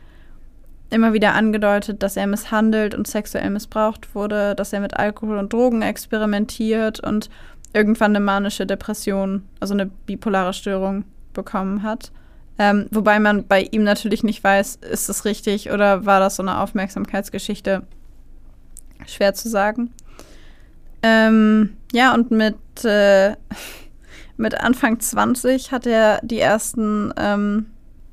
immer 0.91 1.13
wieder 1.13 1.35
angedeutet, 1.35 2.03
dass 2.05 2.17
er 2.17 2.29
misshandelt 2.29 2.95
und 2.95 3.09
sexuell 3.09 3.51
missbraucht 3.51 4.15
wurde, 4.15 4.55
dass 4.55 4.73
er 4.73 4.81
mit 4.81 4.95
Alkohol 4.95 5.39
und 5.39 5.53
Drogen 5.53 5.83
experimentiert 5.83 7.01
und 7.01 7.31
irgendwann 7.73 8.13
eine 8.13 8.25
manische 8.25 8.65
Depression, 8.65 9.43
also 9.59 9.75
eine 9.75 9.87
bipolare 9.87 10.53
Störung 10.53 11.05
bekommen 11.35 11.83
hat. 11.83 12.13
Ähm, 12.61 12.87
wobei 12.93 13.19
man 13.19 13.47
bei 13.47 13.63
ihm 13.63 13.83
natürlich 13.83 14.23
nicht 14.23 14.43
weiß, 14.43 14.77
ist 14.77 15.09
das 15.09 15.25
richtig 15.25 15.73
oder 15.73 16.07
war 16.07 16.21
das 16.21 16.37
so 16.37 16.45
eine 16.45 16.61
Aufmerksamkeitsgeschichte? 16.61 17.83
Schwer 19.07 19.35
zu 19.35 19.49
sagen. 19.49 19.93
Ähm, 21.03 21.77
ja, 21.93 22.15
und 22.15 22.31
mit, 22.31 22.57
äh, 22.85 23.35
mit 24.39 24.59
Anfang 24.59 25.01
20 25.01 25.73
hat 25.73 25.87
er 25.87 26.21
die 26.23 26.39
ersten, 26.39 27.13
ähm, 27.19 27.67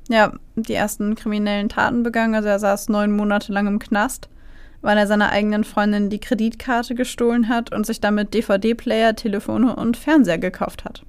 ja, 0.08 0.32
die 0.56 0.74
ersten 0.74 1.14
kriminellen 1.14 1.68
Taten 1.68 2.02
begangen. 2.02 2.34
Also 2.34 2.48
er 2.48 2.58
saß 2.58 2.88
neun 2.88 3.12
Monate 3.12 3.52
lang 3.52 3.66
im 3.68 3.78
Knast, 3.78 4.28
weil 4.82 4.98
er 4.98 5.06
seiner 5.06 5.30
eigenen 5.30 5.64
Freundin 5.64 6.10
die 6.10 6.18
Kreditkarte 6.18 6.94
gestohlen 6.94 7.48
hat 7.48 7.72
und 7.72 7.86
sich 7.86 8.00
damit 8.00 8.34
DVD-Player, 8.34 9.14
Telefone 9.14 9.76
und 9.76 9.96
Fernseher 9.96 10.38
gekauft 10.38 10.84
hat. 10.84 11.04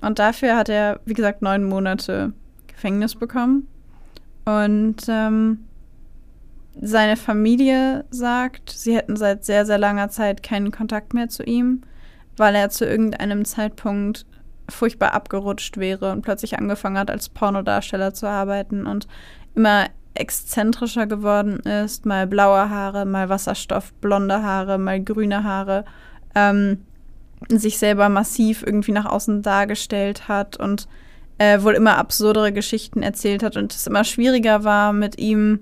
Und 0.00 0.18
dafür 0.18 0.56
hat 0.56 0.70
er, 0.70 1.00
wie 1.04 1.14
gesagt, 1.14 1.42
neun 1.42 1.64
Monate 1.64 2.32
Gefängnis 2.66 3.14
bekommen. 3.14 3.68
Und 4.46 5.04
ähm, 5.08 5.66
seine 6.80 7.16
Familie 7.16 8.06
sagt, 8.08 8.70
sie 8.70 8.96
hätten 8.96 9.16
seit 9.16 9.44
sehr, 9.44 9.66
sehr 9.66 9.76
langer 9.76 10.08
Zeit 10.08 10.42
keinen 10.42 10.70
Kontakt 10.70 11.12
mehr 11.12 11.28
zu 11.28 11.42
ihm, 11.42 11.82
weil 12.40 12.54
er 12.54 12.70
zu 12.70 12.86
irgendeinem 12.86 13.44
Zeitpunkt 13.44 14.24
furchtbar 14.66 15.12
abgerutscht 15.12 15.76
wäre 15.76 16.10
und 16.10 16.22
plötzlich 16.22 16.58
angefangen 16.58 16.96
hat, 16.96 17.10
als 17.10 17.28
Pornodarsteller 17.28 18.14
zu 18.14 18.26
arbeiten 18.26 18.86
und 18.86 19.06
immer 19.54 19.88
exzentrischer 20.14 21.06
geworden 21.06 21.60
ist, 21.60 22.06
mal 22.06 22.26
blaue 22.26 22.70
Haare, 22.70 23.04
mal 23.04 23.28
Wasserstoff, 23.28 23.92
blonde 24.00 24.42
Haare, 24.42 24.78
mal 24.78 25.04
grüne 25.04 25.44
Haare, 25.44 25.84
ähm, 26.34 26.86
sich 27.48 27.78
selber 27.78 28.08
massiv 28.08 28.62
irgendwie 28.62 28.92
nach 28.92 29.06
außen 29.06 29.42
dargestellt 29.42 30.26
hat 30.26 30.56
und 30.56 30.88
äh, 31.36 31.62
wohl 31.62 31.74
immer 31.74 31.98
absurdere 31.98 32.52
Geschichten 32.52 33.02
erzählt 33.02 33.42
hat 33.42 33.58
und 33.58 33.74
es 33.74 33.86
immer 33.86 34.04
schwieriger 34.04 34.64
war, 34.64 34.94
mit 34.94 35.18
ihm 35.18 35.60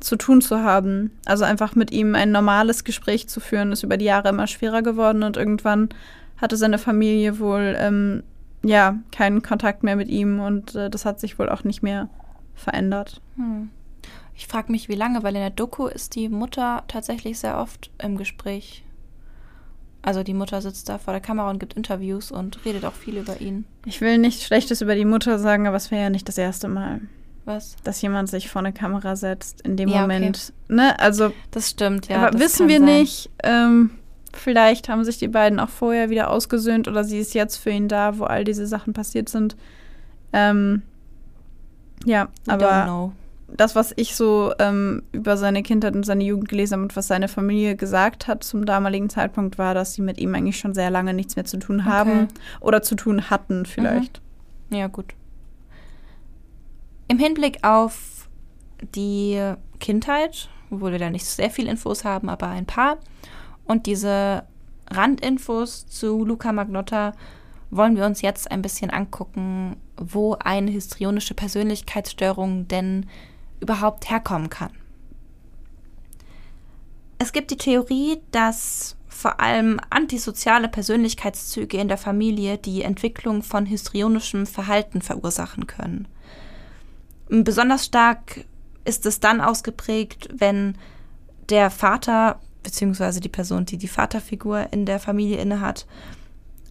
zu 0.00 0.16
tun 0.16 0.40
zu 0.40 0.62
haben. 0.62 1.10
Also 1.24 1.44
einfach 1.44 1.74
mit 1.74 1.90
ihm 1.90 2.14
ein 2.14 2.30
normales 2.30 2.84
Gespräch 2.84 3.28
zu 3.28 3.40
führen, 3.40 3.72
ist 3.72 3.82
über 3.82 3.96
die 3.96 4.04
Jahre 4.04 4.28
immer 4.28 4.46
schwerer 4.46 4.82
geworden 4.82 5.22
und 5.22 5.36
irgendwann 5.36 5.88
hatte 6.36 6.56
seine 6.56 6.78
Familie 6.78 7.38
wohl 7.40 7.76
ähm, 7.78 8.22
ja 8.62 8.98
keinen 9.12 9.42
Kontakt 9.42 9.82
mehr 9.82 9.96
mit 9.96 10.08
ihm 10.08 10.40
und 10.40 10.74
äh, 10.74 10.90
das 10.90 11.04
hat 11.04 11.20
sich 11.20 11.38
wohl 11.38 11.48
auch 11.48 11.64
nicht 11.64 11.82
mehr 11.82 12.08
verändert. 12.54 13.20
Hm. 13.36 13.70
Ich 14.34 14.46
frage 14.46 14.70
mich, 14.70 14.88
wie 14.88 14.94
lange, 14.94 15.24
weil 15.24 15.34
in 15.34 15.40
der 15.40 15.50
Doku 15.50 15.86
ist 15.86 16.14
die 16.14 16.28
Mutter 16.28 16.84
tatsächlich 16.86 17.40
sehr 17.40 17.58
oft 17.58 17.90
im 17.98 18.16
Gespräch. 18.16 18.84
Also 20.00 20.22
die 20.22 20.34
Mutter 20.34 20.62
sitzt 20.62 20.88
da 20.88 20.98
vor 20.98 21.12
der 21.12 21.20
Kamera 21.20 21.50
und 21.50 21.58
gibt 21.58 21.74
Interviews 21.74 22.30
und 22.30 22.64
redet 22.64 22.84
auch 22.84 22.94
viel 22.94 23.18
über 23.18 23.40
ihn. 23.40 23.64
Ich 23.84 24.00
will 24.00 24.16
nichts 24.18 24.44
Schlechtes 24.44 24.80
über 24.80 24.94
die 24.94 25.04
Mutter 25.04 25.40
sagen, 25.40 25.66
aber 25.66 25.76
es 25.76 25.90
wäre 25.90 26.02
ja 26.02 26.10
nicht 26.10 26.28
das 26.28 26.38
erste 26.38 26.68
Mal. 26.68 27.00
Was? 27.48 27.76
dass 27.82 28.02
jemand 28.02 28.28
sich 28.28 28.50
vor 28.50 28.60
eine 28.60 28.74
Kamera 28.74 29.16
setzt 29.16 29.62
in 29.62 29.76
dem 29.76 29.88
Ja, 29.88 30.04
okay. 30.04 30.14
Moment. 30.14 30.52
Ne? 30.68 30.98
Also 31.00 31.32
Das 31.50 31.70
stimmt, 31.70 32.08
ja. 32.08 32.18
aber 32.18 32.30
das 32.32 32.40
wissen 32.40 32.68
wir 32.68 32.78
sein. 32.78 32.84
nicht. 32.86 33.30
Ähm, 33.42 33.90
vielleicht 34.34 34.90
haben 34.90 35.02
sich 35.02 35.16
die 35.18 35.28
beiden 35.28 35.58
auch 35.58 35.70
vorher 35.70 36.10
wieder 36.10 36.30
ausgesöhnt 36.30 36.88
oder 36.88 37.04
sie 37.04 37.18
ist 37.18 37.32
jetzt 37.32 37.56
für 37.56 37.70
ihn 37.70 37.88
da, 37.88 38.18
wo 38.18 38.24
all 38.24 38.44
diese 38.44 38.66
Sachen 38.66 38.92
passiert 38.92 39.30
sind. 39.30 39.56
Ähm, 40.34 40.82
ja, 42.04 42.28
We 42.44 42.52
aber 42.52 43.12
das, 43.56 43.74
was 43.74 43.94
ich 43.96 44.14
so 44.14 44.52
ähm, 44.58 45.02
über 45.12 45.38
seine 45.38 45.62
Kindheit 45.62 45.96
und 45.96 46.04
seine 46.04 46.24
Jugend 46.24 46.50
gelesen 46.50 46.74
habe 46.74 46.82
und 46.82 46.96
was 46.96 47.06
seine 47.06 47.28
Familie 47.28 47.76
gesagt 47.76 48.28
hat 48.28 48.44
zum 48.44 48.66
damaligen 48.66 49.08
Zeitpunkt, 49.08 49.56
war, 49.56 49.72
dass 49.72 49.94
sie 49.94 50.02
mit 50.02 50.18
ihm 50.18 50.34
eigentlich 50.34 50.58
schon 50.58 50.74
sehr 50.74 50.90
lange 50.90 51.14
nichts 51.14 51.34
mehr 51.34 51.46
zu 51.46 51.58
tun 51.58 51.86
haben 51.86 52.28
oder 52.60 52.82
zu 52.82 52.94
tun 52.94 53.30
hatten 53.30 53.64
vielleicht. 53.64 54.20
Ja, 54.70 54.86
gut. 54.88 55.14
Im 57.08 57.18
Hinblick 57.18 57.64
auf 57.64 58.28
die 58.94 59.54
Kindheit, 59.80 60.48
obwohl 60.70 60.92
wir 60.92 60.98
da 60.98 61.10
nicht 61.10 61.24
sehr 61.24 61.50
viel 61.50 61.66
Infos 61.66 62.04
haben, 62.04 62.28
aber 62.28 62.48
ein 62.48 62.66
paar, 62.66 62.98
und 63.64 63.86
diese 63.86 64.44
Randinfos 64.90 65.86
zu 65.86 66.24
Luca 66.24 66.52
Magnotta 66.52 67.12
wollen 67.70 67.96
wir 67.96 68.06
uns 68.06 68.22
jetzt 68.22 68.50
ein 68.50 68.62
bisschen 68.62 68.90
angucken, 68.90 69.76
wo 69.96 70.34
eine 70.34 70.70
histrionische 70.70 71.34
Persönlichkeitsstörung 71.34 72.68
denn 72.68 73.06
überhaupt 73.60 74.10
herkommen 74.10 74.48
kann. 74.48 74.70
Es 77.18 77.32
gibt 77.32 77.50
die 77.50 77.56
Theorie, 77.56 78.18
dass 78.30 78.96
vor 79.08 79.40
allem 79.40 79.80
antisoziale 79.90 80.68
Persönlichkeitszüge 80.68 81.78
in 81.78 81.88
der 81.88 81.98
Familie 81.98 82.56
die 82.56 82.82
Entwicklung 82.82 83.42
von 83.42 83.66
histrionischem 83.66 84.46
Verhalten 84.46 85.02
verursachen 85.02 85.66
können. 85.66 86.06
Besonders 87.28 87.84
stark 87.84 88.44
ist 88.84 89.04
es 89.06 89.20
dann 89.20 89.40
ausgeprägt, 89.40 90.28
wenn 90.32 90.76
der 91.50 91.70
Vater 91.70 92.40
beziehungsweise 92.62 93.20
die 93.20 93.28
Person, 93.28 93.66
die 93.66 93.78
die 93.78 93.88
Vaterfigur 93.88 94.72
in 94.72 94.86
der 94.86 94.98
Familie 94.98 95.38
innehat, 95.38 95.86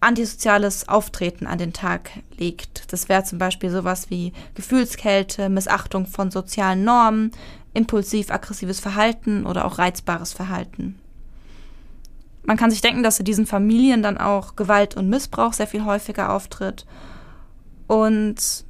antisoziales 0.00 0.88
Auftreten 0.88 1.46
an 1.46 1.58
den 1.58 1.72
Tag 1.72 2.10
legt. 2.36 2.92
Das 2.92 3.08
wäre 3.08 3.24
zum 3.24 3.38
Beispiel 3.38 3.70
sowas 3.70 4.10
wie 4.10 4.32
Gefühlskälte, 4.54 5.48
Missachtung 5.48 6.06
von 6.06 6.30
sozialen 6.30 6.84
Normen, 6.84 7.32
impulsiv-aggressives 7.74 8.80
Verhalten 8.80 9.44
oder 9.46 9.64
auch 9.64 9.78
reizbares 9.78 10.32
Verhalten. 10.32 10.98
Man 12.44 12.56
kann 12.56 12.70
sich 12.70 12.80
denken, 12.80 13.02
dass 13.02 13.18
in 13.18 13.24
diesen 13.24 13.46
Familien 13.46 14.02
dann 14.02 14.18
auch 14.18 14.56
Gewalt 14.56 14.96
und 14.96 15.08
Missbrauch 15.08 15.52
sehr 15.52 15.66
viel 15.66 15.84
häufiger 15.84 16.32
auftritt. 16.32 16.86
Und 17.86 18.64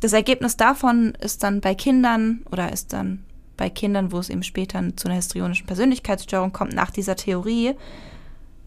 das 0.00 0.12
Ergebnis 0.12 0.56
davon 0.56 1.14
ist 1.20 1.42
dann 1.42 1.60
bei 1.60 1.74
Kindern 1.74 2.42
oder 2.50 2.72
ist 2.72 2.92
dann 2.92 3.24
bei 3.56 3.68
Kindern, 3.68 4.10
wo 4.10 4.18
es 4.18 4.30
eben 4.30 4.42
später 4.42 4.82
zu 4.96 5.06
einer 5.06 5.16
histrionischen 5.16 5.66
Persönlichkeitsstörung 5.66 6.52
kommt, 6.52 6.72
nach 6.72 6.90
dieser 6.90 7.16
Theorie, 7.16 7.74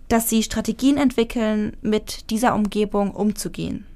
dass 0.07 0.29
sie 0.29 0.43
Strategien 0.43 0.97
entwickeln, 0.97 1.75
mit 1.81 2.29
dieser 2.29 2.53
Umgebung 2.53 3.11
umzugehen. 3.11 3.87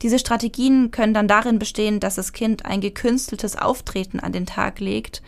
Diese 0.00 0.18
Strategien 0.18 0.90
können 0.90 1.12
dann 1.12 1.28
darin 1.28 1.58
bestehen, 1.58 2.00
dass 2.00 2.14
das 2.14 2.32
Kind 2.32 2.64
ein 2.64 2.80
gekünsteltes 2.80 3.56
Auftreten 3.56 4.18
an 4.18 4.32
den 4.32 4.46
Tag 4.46 4.80
legt, 4.80 5.20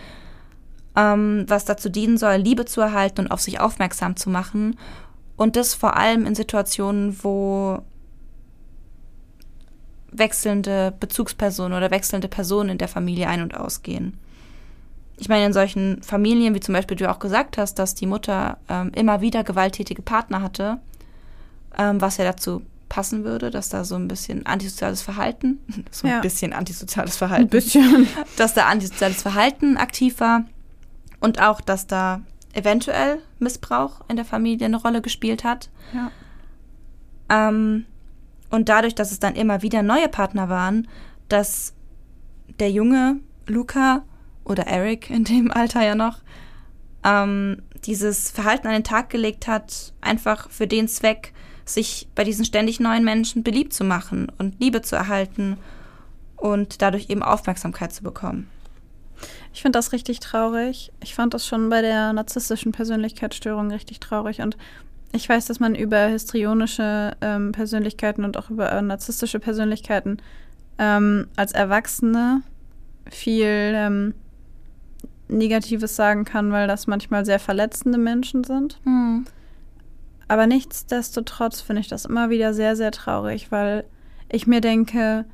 ähm, 0.96 1.44
was 1.46 1.66
dazu 1.66 1.90
dienen 1.90 2.16
soll, 2.16 2.36
Liebe 2.36 2.64
zu 2.64 2.80
erhalten 2.80 3.22
und 3.22 3.30
auf 3.30 3.42
sich 3.42 3.60
aufmerksam 3.60 4.16
zu 4.16 4.30
machen. 4.30 4.78
Und 5.36 5.56
das 5.56 5.74
vor 5.74 5.96
allem 5.96 6.24
in 6.24 6.34
Situationen, 6.34 7.22
wo 7.22 7.82
wechselnde 10.12 10.92
Bezugspersonen 11.00 11.76
oder 11.76 11.90
wechselnde 11.90 12.28
Personen 12.28 12.70
in 12.70 12.78
der 12.78 12.88
Familie 12.88 13.28
ein- 13.28 13.42
und 13.42 13.56
ausgehen. 13.56 14.18
Ich 15.16 15.28
meine, 15.28 15.46
in 15.46 15.52
solchen 15.52 16.02
Familien, 16.02 16.54
wie 16.54 16.60
zum 16.60 16.74
Beispiel 16.74 16.96
du 16.96 17.10
auch 17.10 17.18
gesagt 17.18 17.58
hast, 17.58 17.78
dass 17.78 17.94
die 17.94 18.06
Mutter 18.06 18.58
ähm, 18.68 18.90
immer 18.94 19.20
wieder 19.20 19.44
gewalttätige 19.44 20.02
Partner 20.02 20.42
hatte, 20.42 20.78
ähm, 21.78 22.00
was 22.00 22.16
ja 22.16 22.24
dazu 22.24 22.62
passen 22.88 23.24
würde, 23.24 23.50
dass 23.50 23.68
da 23.70 23.84
so 23.84 23.94
ein 23.94 24.08
bisschen 24.08 24.44
antisoziales 24.46 25.00
Verhalten, 25.00 25.58
so 25.90 26.06
Ja. 26.08 26.16
ein 26.16 26.20
bisschen 26.22 26.52
antisoziales 26.52 27.16
Verhalten, 27.16 27.44
Ein 27.44 27.48
bisschen. 27.48 28.06
dass 28.36 28.54
da 28.54 28.66
antisoziales 28.66 29.22
Verhalten 29.22 29.76
aktiv 29.76 30.20
war 30.20 30.44
und 31.20 31.40
auch, 31.40 31.60
dass 31.60 31.86
da 31.86 32.20
eventuell 32.52 33.18
Missbrauch 33.38 34.02
in 34.08 34.16
der 34.16 34.24
Familie 34.26 34.66
eine 34.66 34.76
Rolle 34.76 35.00
gespielt 35.00 35.44
hat. 35.44 35.70
Ja. 35.94 36.10
Ähm, 37.30 37.86
und 38.52 38.68
dadurch, 38.68 38.94
dass 38.94 39.10
es 39.10 39.18
dann 39.18 39.34
immer 39.34 39.62
wieder 39.62 39.82
neue 39.82 40.08
Partner 40.08 40.48
waren, 40.50 40.86
dass 41.28 41.72
der 42.60 42.70
junge 42.70 43.18
Luca 43.46 44.04
oder 44.44 44.66
Eric 44.66 45.08
in 45.10 45.24
dem 45.24 45.50
Alter 45.54 45.82
ja 45.82 45.94
noch 45.94 46.18
ähm, 47.02 47.62
dieses 47.84 48.30
Verhalten 48.30 48.66
an 48.66 48.74
den 48.74 48.84
Tag 48.84 49.08
gelegt 49.08 49.48
hat, 49.48 49.94
einfach 50.02 50.50
für 50.50 50.66
den 50.66 50.86
Zweck, 50.86 51.32
sich 51.64 52.08
bei 52.14 52.24
diesen 52.24 52.44
ständig 52.44 52.78
neuen 52.78 53.04
Menschen 53.04 53.42
beliebt 53.42 53.72
zu 53.72 53.84
machen 53.84 54.30
und 54.36 54.60
Liebe 54.60 54.82
zu 54.82 54.96
erhalten 54.96 55.56
und 56.36 56.82
dadurch 56.82 57.08
eben 57.08 57.22
Aufmerksamkeit 57.22 57.92
zu 57.92 58.02
bekommen. 58.02 58.50
Ich 59.54 59.62
finde 59.62 59.78
das 59.78 59.92
richtig 59.92 60.20
traurig. 60.20 60.92
Ich 61.02 61.14
fand 61.14 61.32
das 61.32 61.46
schon 61.46 61.70
bei 61.70 61.80
der 61.80 62.12
narzisstischen 62.12 62.72
Persönlichkeitsstörung 62.72 63.70
richtig 63.70 64.00
traurig. 64.00 64.42
Und 64.42 64.56
ich 65.12 65.28
weiß, 65.28 65.46
dass 65.46 65.60
man 65.60 65.74
über 65.74 66.06
histrionische 66.06 67.12
ähm, 67.20 67.52
Persönlichkeiten 67.52 68.24
und 68.24 68.36
auch 68.36 68.50
über 68.50 68.72
äh, 68.72 68.80
narzisstische 68.82 69.38
Persönlichkeiten 69.38 70.18
ähm, 70.78 71.28
als 71.36 71.52
Erwachsene 71.52 72.42
viel 73.10 73.72
ähm, 73.74 74.14
Negatives 75.28 75.96
sagen 75.96 76.24
kann, 76.24 76.52
weil 76.52 76.66
das 76.66 76.86
manchmal 76.86 77.24
sehr 77.24 77.38
verletzende 77.38 77.98
Menschen 77.98 78.44
sind. 78.44 78.80
Aber 80.28 80.46
nichtsdestotrotz 80.46 81.60
finde 81.60 81.80
ich 81.80 81.88
das 81.88 82.04
immer 82.04 82.30
wieder 82.30 82.54
sehr, 82.54 82.76
sehr 82.76 82.90
traurig, 82.90 83.50
weil 83.50 83.84
ich 84.30 84.46
mir 84.46 84.60
denke, 84.60 85.26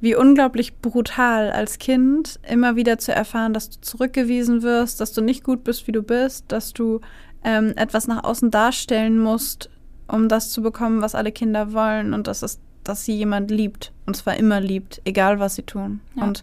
wie 0.00 0.14
unglaublich 0.14 0.78
brutal 0.78 1.50
als 1.50 1.78
Kind 1.78 2.38
immer 2.48 2.76
wieder 2.76 2.98
zu 2.98 3.12
erfahren, 3.12 3.54
dass 3.54 3.70
du 3.70 3.80
zurückgewiesen 3.80 4.62
wirst, 4.62 5.00
dass 5.00 5.12
du 5.12 5.22
nicht 5.22 5.42
gut 5.42 5.64
bist, 5.64 5.86
wie 5.86 5.92
du 5.92 6.02
bist, 6.02 6.52
dass 6.52 6.72
du 6.74 7.00
ähm, 7.46 7.72
etwas 7.76 8.08
nach 8.08 8.24
außen 8.24 8.50
darstellen 8.50 9.18
musst, 9.18 9.70
um 10.08 10.28
das 10.28 10.50
zu 10.50 10.60
bekommen, 10.60 11.00
was 11.00 11.14
alle 11.14 11.32
Kinder 11.32 11.72
wollen 11.72 12.12
und 12.12 12.26
das 12.26 12.42
ist, 12.42 12.60
dass 12.84 13.04
sie 13.04 13.16
jemand 13.16 13.50
liebt 13.50 13.92
und 14.04 14.16
zwar 14.16 14.36
immer 14.36 14.60
liebt, 14.60 15.00
egal 15.04 15.38
was 15.40 15.54
sie 15.54 15.62
tun. 15.62 16.00
Ja. 16.16 16.24
Und 16.24 16.42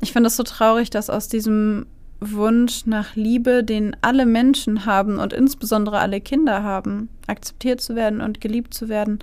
ich 0.00 0.12
finde 0.12 0.28
es 0.28 0.36
so 0.36 0.44
traurig, 0.44 0.90
dass 0.90 1.10
aus 1.10 1.28
diesem 1.28 1.86
Wunsch 2.20 2.86
nach 2.86 3.16
Liebe, 3.16 3.62
den 3.62 3.96
alle 4.00 4.26
Menschen 4.26 4.86
haben 4.86 5.18
und 5.18 5.32
insbesondere 5.32 5.98
alle 5.98 6.20
Kinder 6.20 6.62
haben, 6.62 7.08
akzeptiert 7.26 7.80
zu 7.80 7.96
werden 7.96 8.20
und 8.20 8.40
geliebt 8.40 8.74
zu 8.74 8.88
werden, 8.88 9.18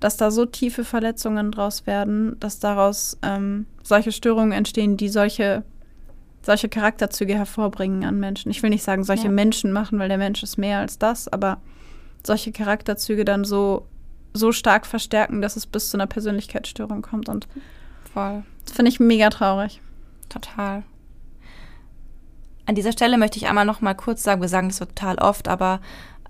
dass 0.00 0.16
da 0.16 0.30
so 0.30 0.44
tiefe 0.44 0.84
Verletzungen 0.84 1.50
draus 1.52 1.86
werden, 1.86 2.36
dass 2.40 2.58
daraus 2.58 3.18
ähm, 3.22 3.66
solche 3.82 4.12
Störungen 4.12 4.52
entstehen, 4.52 4.96
die 4.96 5.08
solche, 5.08 5.64
solche 6.48 6.70
Charakterzüge 6.70 7.34
hervorbringen 7.34 8.04
an 8.04 8.18
Menschen. 8.18 8.50
Ich 8.50 8.62
will 8.62 8.70
nicht 8.70 8.82
sagen, 8.82 9.04
solche 9.04 9.24
Ja. 9.26 9.30
Menschen 9.30 9.70
machen, 9.70 9.98
weil 9.98 10.08
der 10.08 10.16
Mensch 10.16 10.42
ist 10.42 10.56
mehr 10.56 10.78
als 10.78 10.98
das, 10.98 11.28
aber 11.28 11.58
solche 12.26 12.52
Charakterzüge 12.52 13.26
dann 13.26 13.44
so, 13.44 13.84
so 14.32 14.50
stark 14.50 14.86
verstärken, 14.86 15.42
dass 15.42 15.56
es 15.56 15.66
bis 15.66 15.90
zu 15.90 15.98
einer 15.98 16.06
Persönlichkeitsstörung 16.06 17.02
kommt. 17.02 17.28
Und 17.28 17.46
Voll. 18.14 18.44
das 18.64 18.74
finde 18.74 18.88
ich 18.88 18.98
mega 18.98 19.28
traurig. 19.28 19.82
Total. 20.30 20.84
An 22.64 22.74
dieser 22.74 22.92
Stelle 22.92 23.18
möchte 23.18 23.36
ich 23.36 23.46
einmal 23.46 23.66
noch 23.66 23.82
mal 23.82 23.92
kurz 23.92 24.22
sagen, 24.22 24.40
wir 24.40 24.48
sagen 24.48 24.68
das 24.68 24.78
total 24.78 25.18
oft, 25.18 25.48
aber 25.48 25.82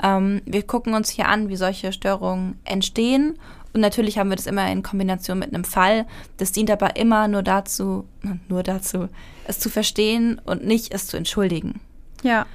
ähm, 0.03 0.43
wir 0.47 0.67
gucken 0.67 0.95
uns 0.95 1.11
hier 1.11 1.29
an, 1.29 1.49
wie 1.49 1.57
solche 1.57 1.93
Störungen 1.93 2.59
entstehen. 2.65 3.39
Und 3.73 3.81
natürlich 3.81 4.19
haben 4.19 4.31
wir 4.31 4.37
das 4.37 4.47
immer 4.47 4.71
in 4.71 4.83
Kombination 4.83 5.39
mit 5.39 5.55
einem 5.55 5.65
Fall. 5.65 6.07
Das 6.39 6.53
dient 6.53 6.71
aber 6.71 6.97
immer 6.97 7.29
nur 7.29 7.43
dazu, 7.43 8.07
nur 8.49 8.63
dazu, 8.63 9.09
es 9.47 9.59
zu 9.59 9.69
verstehen 9.69 10.41
und 10.45 10.65
nicht 10.65 10.93
es 10.93 11.07
zu 11.07 11.17
entschuldigen. 11.17 11.81
Ja, 12.23 12.47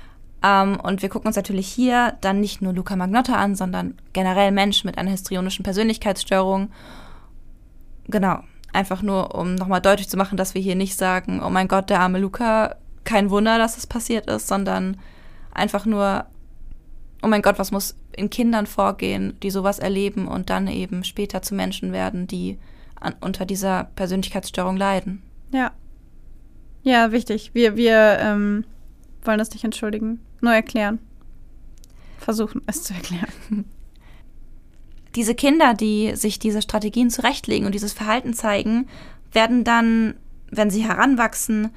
Ähm, 0.44 0.78
und 0.82 1.02
wir 1.02 1.10
gucken 1.10 1.28
uns 1.28 1.38
natürlich 1.38 1.68
hier 1.68 2.18
dann 2.20 2.42
nicht 2.42 2.62
nur 2.62 2.74
Luca 2.74 2.96
Magnotta 2.96 3.36
an, 3.36 3.56
sondern 3.56 3.98
generell 4.12 4.52
Menschen 4.52 4.88
mit 4.88 4.98
einer 4.98 5.12
histrionischen 5.12 5.64
Persönlichkeitsstörung. 5.64 6.70
Genau. 8.08 8.40
Einfach 8.74 9.02
nur, 9.02 9.36
um 9.36 9.56
nochmal 9.56 9.82
deutlich 9.82 10.10
zu 10.10 10.18
machen, 10.18 10.36
dass 10.36 10.54
wir 10.54 10.62
hier 10.62 10.76
nicht 10.76 10.98
sagen, 10.98 11.42
oh 11.42 11.50
mein 11.50 11.68
Gott, 11.70 11.90
der 11.90 12.02
arme 12.02 12.20
Luca, 12.20 12.76
kein 13.06 13.30
Wunder, 13.30 13.58
dass 13.58 13.78
es 13.78 13.88
passiert 13.88 14.28
ist, 14.30 14.48
sondern 14.48 14.98
einfach 15.54 15.86
nur, 15.86 16.26
oh 17.24 17.28
mein 17.28 17.42
Gott, 17.42 17.58
was 17.58 17.72
muss 17.72 17.96
in 18.16 18.30
Kindern 18.30 18.68
vorgehen, 18.68 19.38
die 19.42 19.50
sowas 19.50 19.80
erleben 19.80 20.28
und 20.28 20.50
dann 20.50 20.68
eben 20.68 21.04
später 21.04 21.42
zu 21.42 21.56
Menschen 21.56 21.92
werden, 21.92 22.28
die 22.28 22.60
an, 23.00 23.16
unter 23.22 23.46
dieser 23.46 23.86
Persönlichkeitsstörung 23.96 24.78
leiden. 24.78 25.22
ja. 25.52 25.72
Ja, 26.86 27.14
wichtig. 27.14 27.52
Wir, 27.54 27.78
wir 27.78 28.18
ähm, 28.20 28.66
wollen 29.24 29.40
das 29.40 29.52
nicht 29.52 29.64
entschuldigen, 29.64 30.20
nur 30.42 30.54
erklären. 30.54 31.00
Versuchen 32.18 32.62
es 32.68 32.84
zu 32.84 32.94
erklären. 32.94 33.32
diese 35.16 35.34
Kinder, 35.34 35.74
die 35.74 36.16
sich 36.16 36.40
diese 36.40 36.62
Strategien 36.62 37.10
zurechtlegen 37.10 37.66
und 37.66 37.74
dieses 37.74 37.94
Verhalten 37.94 38.34
zeigen, 38.34 38.88
werden 39.32 39.64
dann, 39.64 40.16
wenn 40.52 40.70
sie 40.70 40.84
heranwachsen, 40.84 41.70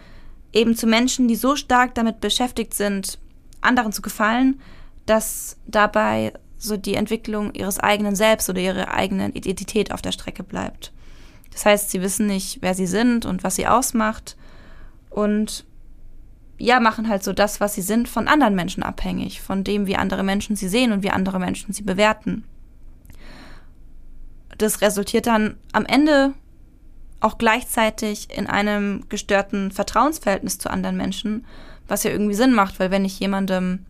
eben 0.53 0.75
zu 0.75 0.87
Menschen, 0.87 1.29
die 1.29 1.37
so 1.37 1.55
stark 1.55 1.95
damit 1.95 2.21
beschäftigt 2.21 2.75
sind, 2.75 3.19
anderen 3.61 3.93
zu 3.93 4.03
gefallen, 4.03 4.61
dass 5.07 5.57
dabei 5.67 6.33
so 6.59 6.77
die 6.77 6.95
Entwicklung 6.95 7.53
ihres 7.55 7.79
eigenen 7.79 8.17
Selbst 8.17 8.49
oder 8.51 8.61
ihrer 8.61 8.93
eigenen 8.93 9.33
Identität 9.33 9.93
auf 9.93 10.03
der 10.03 10.13
Strecke 10.13 10.43
bleibt. 10.43 10.93
Das 11.53 11.65
heißt, 11.65 11.91
sie 11.91 12.03
wissen 12.03 12.27
nicht, 12.27 12.59
wer 12.61 12.75
sie 12.75 12.87
sind 12.87 13.25
und 13.25 13.45
was 13.45 13.57
sie 13.57 13.67
ausmacht 13.67 14.37
und 15.11 15.65
ja, 16.59 16.81
machen 16.81 17.09
halt 17.09 17.23
so 17.23 17.33
das, 17.33 17.61
was 17.61 17.75
sie 17.75 17.83
sind, 17.83 18.09
von 18.09 18.29
anderen 18.29 18.55
Menschen 18.55 18.83
abhängig, 18.83 19.43
von 19.43 19.63
dem, 19.63 19.87
wie 19.87 19.97
andere 19.97 20.23
Menschen 20.23 20.57
sie 20.57 20.69
sehen 20.69 20.93
und 20.93 21.03
wie 21.03 21.11
andere 21.11 21.39
Menschen 21.39 21.73
sie 21.73 21.83
bewerten. 21.83 22.45
Das 24.57 24.81
resultiert 24.81 25.27
dann 25.27 25.57
am 25.73 25.85
Ende 25.85 26.33
auch 27.21 27.39
gleichzeitig 27.39 28.35
in 28.37 28.47
einem 28.47 29.05
gestörten 29.09 29.71
Vertrauensverhältnis 29.71 30.59
zu 30.59 30.71
anderen 30.71 30.97
Menschen, 30.97 31.45
was 31.89 32.05
ja 32.05 32.11
irgendwie 32.11 32.35
Sinn 32.35 32.53
macht, 32.53 32.81
weil 32.81 32.91
wenn 32.91 33.05
ich 33.05 33.21
jemandem 33.21 33.85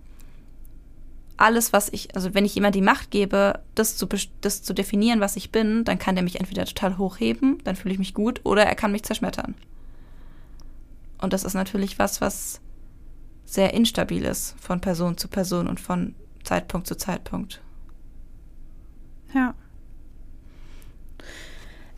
alles, 1.37 1.73
was 1.73 1.89
ich, 1.93 2.15
also 2.15 2.35
wenn 2.35 2.45
ich 2.45 2.55
jemand 2.55 2.75
die 2.75 2.83
Macht 2.83 3.11
gebe, 3.11 3.61
das 3.75 3.97
zu, 3.97 4.09
das 4.41 4.63
zu 4.63 4.73
definieren, 4.73 5.21
was 5.21 5.37
ich 5.37 5.53
bin, 5.53 5.85
dann 5.85 5.99
kann 5.99 6.15
der 6.15 6.25
mich 6.25 6.41
entweder 6.41 6.65
total 6.65 6.99
hochheben, 6.99 7.59
dann 7.65 7.77
fühle 7.77 7.93
ich 7.93 7.99
mich 7.99 8.15
gut, 8.15 8.41
oder 8.45 8.65
er 8.65 8.75
kann 8.75 8.93
mich 8.93 9.03
zerschmettern. 9.03 9.55
Und 11.19 11.33
das 11.33 11.45
ist 11.45 11.55
natürlich 11.55 11.99
was, 11.99 12.21
was 12.21 12.61
sehr 13.45 13.75
instabil 13.75 14.25
ist 14.25 14.55
von 14.59 14.81
Person 14.81 15.17
zu 15.17 15.29
Person 15.29 15.69
und 15.69 15.81
von 15.81 16.15
Zeitpunkt 16.43 16.87
zu 16.87 16.97
Zeitpunkt. 16.97 17.61
Ja. 19.35 19.55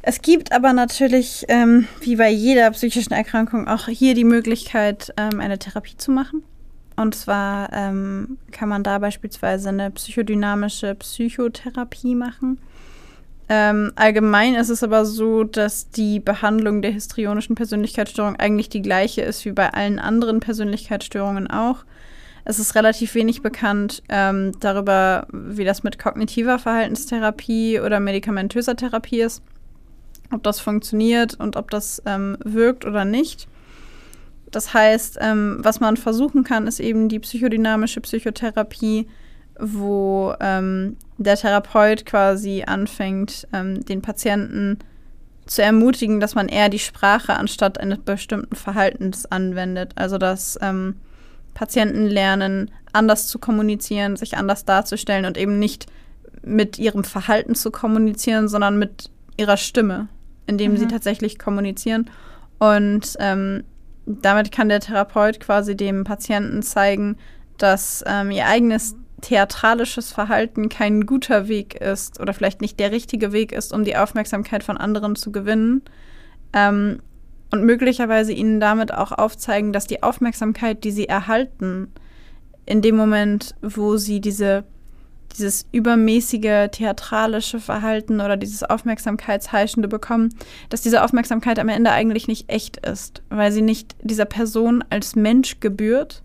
Es 0.02 0.22
gibt 0.22 0.52
aber 0.52 0.72
natürlich, 0.72 1.44
ähm, 1.48 1.86
wie 2.00 2.16
bei 2.16 2.30
jeder 2.30 2.70
psychischen 2.70 3.12
Erkrankung, 3.12 3.68
auch 3.68 3.86
hier 3.86 4.14
die 4.14 4.24
Möglichkeit, 4.24 5.12
ähm, 5.16 5.40
eine 5.40 5.58
Therapie 5.58 5.96
zu 5.96 6.10
machen. 6.10 6.42
Und 6.98 7.14
zwar 7.14 7.72
ähm, 7.72 8.38
kann 8.50 8.68
man 8.68 8.82
da 8.82 8.98
beispielsweise 8.98 9.68
eine 9.68 9.92
psychodynamische 9.92 10.96
Psychotherapie 10.96 12.16
machen. 12.16 12.58
Ähm, 13.48 13.92
allgemein 13.94 14.56
ist 14.56 14.68
es 14.68 14.82
aber 14.82 15.04
so, 15.04 15.44
dass 15.44 15.90
die 15.90 16.18
Behandlung 16.18 16.82
der 16.82 16.90
histrionischen 16.90 17.54
Persönlichkeitsstörung 17.54 18.34
eigentlich 18.34 18.68
die 18.68 18.82
gleiche 18.82 19.22
ist 19.22 19.44
wie 19.44 19.52
bei 19.52 19.72
allen 19.72 20.00
anderen 20.00 20.40
Persönlichkeitsstörungen 20.40 21.48
auch. 21.48 21.84
Es 22.44 22.58
ist 22.58 22.74
relativ 22.74 23.14
wenig 23.14 23.42
bekannt 23.42 24.02
ähm, 24.08 24.58
darüber, 24.58 25.28
wie 25.32 25.64
das 25.64 25.84
mit 25.84 26.00
kognitiver 26.00 26.58
Verhaltenstherapie 26.58 27.78
oder 27.78 28.00
medikamentöser 28.00 28.74
Therapie 28.74 29.20
ist, 29.20 29.40
ob 30.32 30.42
das 30.42 30.58
funktioniert 30.58 31.38
und 31.38 31.54
ob 31.54 31.70
das 31.70 32.02
ähm, 32.06 32.36
wirkt 32.42 32.84
oder 32.84 33.04
nicht. 33.04 33.46
Das 34.50 34.72
heißt, 34.72 35.18
ähm, 35.20 35.58
was 35.60 35.80
man 35.80 35.96
versuchen 35.96 36.44
kann, 36.44 36.66
ist 36.66 36.80
eben 36.80 37.08
die 37.08 37.18
psychodynamische 37.18 38.00
Psychotherapie, 38.00 39.08
wo 39.58 40.34
ähm, 40.40 40.96
der 41.18 41.36
Therapeut 41.36 42.06
quasi 42.06 42.64
anfängt, 42.66 43.46
ähm, 43.52 43.84
den 43.84 44.02
Patienten 44.02 44.78
zu 45.46 45.62
ermutigen, 45.62 46.20
dass 46.20 46.34
man 46.34 46.48
eher 46.48 46.68
die 46.68 46.78
Sprache 46.78 47.34
anstatt 47.34 47.78
eines 47.78 47.98
bestimmten 47.98 48.54
Verhaltens 48.54 49.26
anwendet. 49.26 49.92
Also 49.96 50.18
dass 50.18 50.58
ähm, 50.62 50.96
Patienten 51.54 52.06
lernen, 52.06 52.70
anders 52.92 53.26
zu 53.26 53.38
kommunizieren, 53.38 54.16
sich 54.16 54.36
anders 54.36 54.64
darzustellen 54.64 55.24
und 55.24 55.36
eben 55.36 55.58
nicht 55.58 55.86
mit 56.42 56.78
ihrem 56.78 57.04
Verhalten 57.04 57.54
zu 57.54 57.70
kommunizieren, 57.70 58.48
sondern 58.48 58.78
mit 58.78 59.10
ihrer 59.36 59.56
Stimme, 59.56 60.08
indem 60.46 60.76
sie 60.76 60.86
tatsächlich 60.86 61.38
kommunizieren. 61.38 62.10
Und 62.58 63.16
ähm, 63.18 63.64
damit 64.08 64.52
kann 64.52 64.68
der 64.68 64.80
Therapeut 64.80 65.40
quasi 65.40 65.76
dem 65.76 66.04
Patienten 66.04 66.62
zeigen, 66.62 67.16
dass 67.58 68.02
ähm, 68.06 68.30
ihr 68.30 68.46
eigenes 68.46 68.96
theatralisches 69.20 70.12
Verhalten 70.12 70.68
kein 70.68 71.04
guter 71.04 71.48
Weg 71.48 71.74
ist 71.74 72.20
oder 72.20 72.32
vielleicht 72.32 72.60
nicht 72.60 72.78
der 72.78 72.92
richtige 72.92 73.32
Weg 73.32 73.52
ist, 73.52 73.72
um 73.72 73.84
die 73.84 73.96
Aufmerksamkeit 73.96 74.62
von 74.62 74.76
anderen 74.76 75.16
zu 75.16 75.32
gewinnen. 75.32 75.82
Ähm, 76.52 77.00
und 77.50 77.64
möglicherweise 77.64 78.32
ihnen 78.32 78.60
damit 78.60 78.92
auch 78.92 79.12
aufzeigen, 79.12 79.72
dass 79.72 79.86
die 79.86 80.02
Aufmerksamkeit, 80.02 80.84
die 80.84 80.90
sie 80.90 81.08
erhalten, 81.08 81.90
in 82.66 82.82
dem 82.82 82.96
Moment, 82.96 83.54
wo 83.62 83.96
sie 83.96 84.20
diese, 84.20 84.64
dieses 85.36 85.66
übermäßige 85.72 86.68
theatralische 86.70 87.60
Verhalten 87.60 88.20
oder 88.20 88.36
dieses 88.36 88.62
Aufmerksamkeitsheischende 88.62 89.88
bekommen, 89.88 90.34
dass 90.68 90.80
diese 90.80 91.04
Aufmerksamkeit 91.04 91.58
am 91.58 91.68
Ende 91.68 91.92
eigentlich 91.92 92.28
nicht 92.28 92.50
echt 92.50 92.78
ist, 92.78 93.22
weil 93.28 93.52
sie 93.52 93.62
nicht 93.62 93.96
dieser 94.02 94.24
Person 94.24 94.84
als 94.90 95.16
Mensch 95.16 95.60
gebührt, 95.60 96.22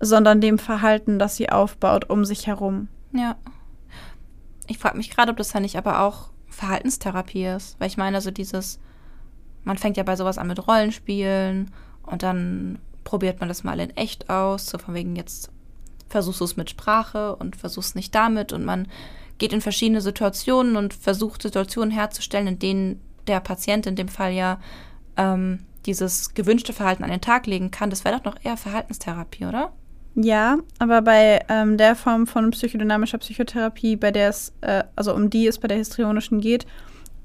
sondern 0.00 0.40
dem 0.40 0.58
Verhalten, 0.58 1.18
das 1.18 1.36
sie 1.36 1.50
aufbaut 1.50 2.10
um 2.10 2.24
sich 2.24 2.46
herum. 2.46 2.88
Ja. 3.12 3.36
Ich 4.66 4.78
frage 4.78 4.96
mich 4.96 5.10
gerade, 5.10 5.30
ob 5.30 5.36
das 5.36 5.50
dann 5.50 5.62
nicht 5.62 5.76
aber 5.76 6.00
auch 6.00 6.30
Verhaltenstherapie 6.48 7.46
ist. 7.46 7.78
Weil 7.78 7.88
ich 7.88 7.96
meine, 7.96 8.20
so 8.20 8.30
dieses, 8.30 8.78
man 9.64 9.78
fängt 9.78 9.96
ja 9.96 10.02
bei 10.02 10.16
sowas 10.16 10.38
an 10.38 10.48
mit 10.48 10.66
Rollenspielen 10.66 11.70
und 12.02 12.22
dann 12.22 12.78
probiert 13.04 13.40
man 13.40 13.48
das 13.48 13.64
mal 13.64 13.80
in 13.80 13.90
echt 13.96 14.30
aus, 14.30 14.66
so 14.66 14.78
von 14.78 14.94
wegen 14.94 15.16
jetzt 15.16 15.50
versuchst 16.12 16.40
du 16.40 16.44
es 16.44 16.56
mit 16.56 16.70
Sprache 16.70 17.34
und 17.36 17.56
versuchst 17.56 17.96
nicht 17.96 18.14
damit 18.14 18.52
und 18.52 18.64
man 18.64 18.86
geht 19.38 19.52
in 19.52 19.60
verschiedene 19.60 20.00
Situationen 20.00 20.76
und 20.76 20.94
versucht 20.94 21.42
Situationen 21.42 21.90
herzustellen, 21.90 22.46
in 22.46 22.58
denen 22.60 23.00
der 23.26 23.40
Patient 23.40 23.86
in 23.86 23.96
dem 23.96 24.08
Fall 24.08 24.32
ja 24.32 24.60
ähm, 25.16 25.60
dieses 25.86 26.34
gewünschte 26.34 26.72
Verhalten 26.72 27.02
an 27.02 27.10
den 27.10 27.20
Tag 27.20 27.46
legen 27.46 27.70
kann. 27.72 27.90
Das 27.90 28.04
wäre 28.04 28.16
doch 28.18 28.24
noch 28.24 28.36
eher 28.44 28.56
Verhaltenstherapie, 28.56 29.46
oder? 29.46 29.72
Ja, 30.14 30.58
aber 30.78 31.00
bei 31.02 31.40
ähm, 31.48 31.78
der 31.78 31.96
Form 31.96 32.26
von 32.26 32.50
psychodynamischer 32.50 33.18
Psychotherapie, 33.18 33.96
bei 33.96 34.10
der 34.10 34.28
es, 34.28 34.52
äh, 34.60 34.84
also 34.94 35.14
um 35.14 35.30
die 35.30 35.46
es 35.46 35.58
bei 35.58 35.68
der 35.68 35.78
histrionischen 35.78 36.40
geht, 36.40 36.66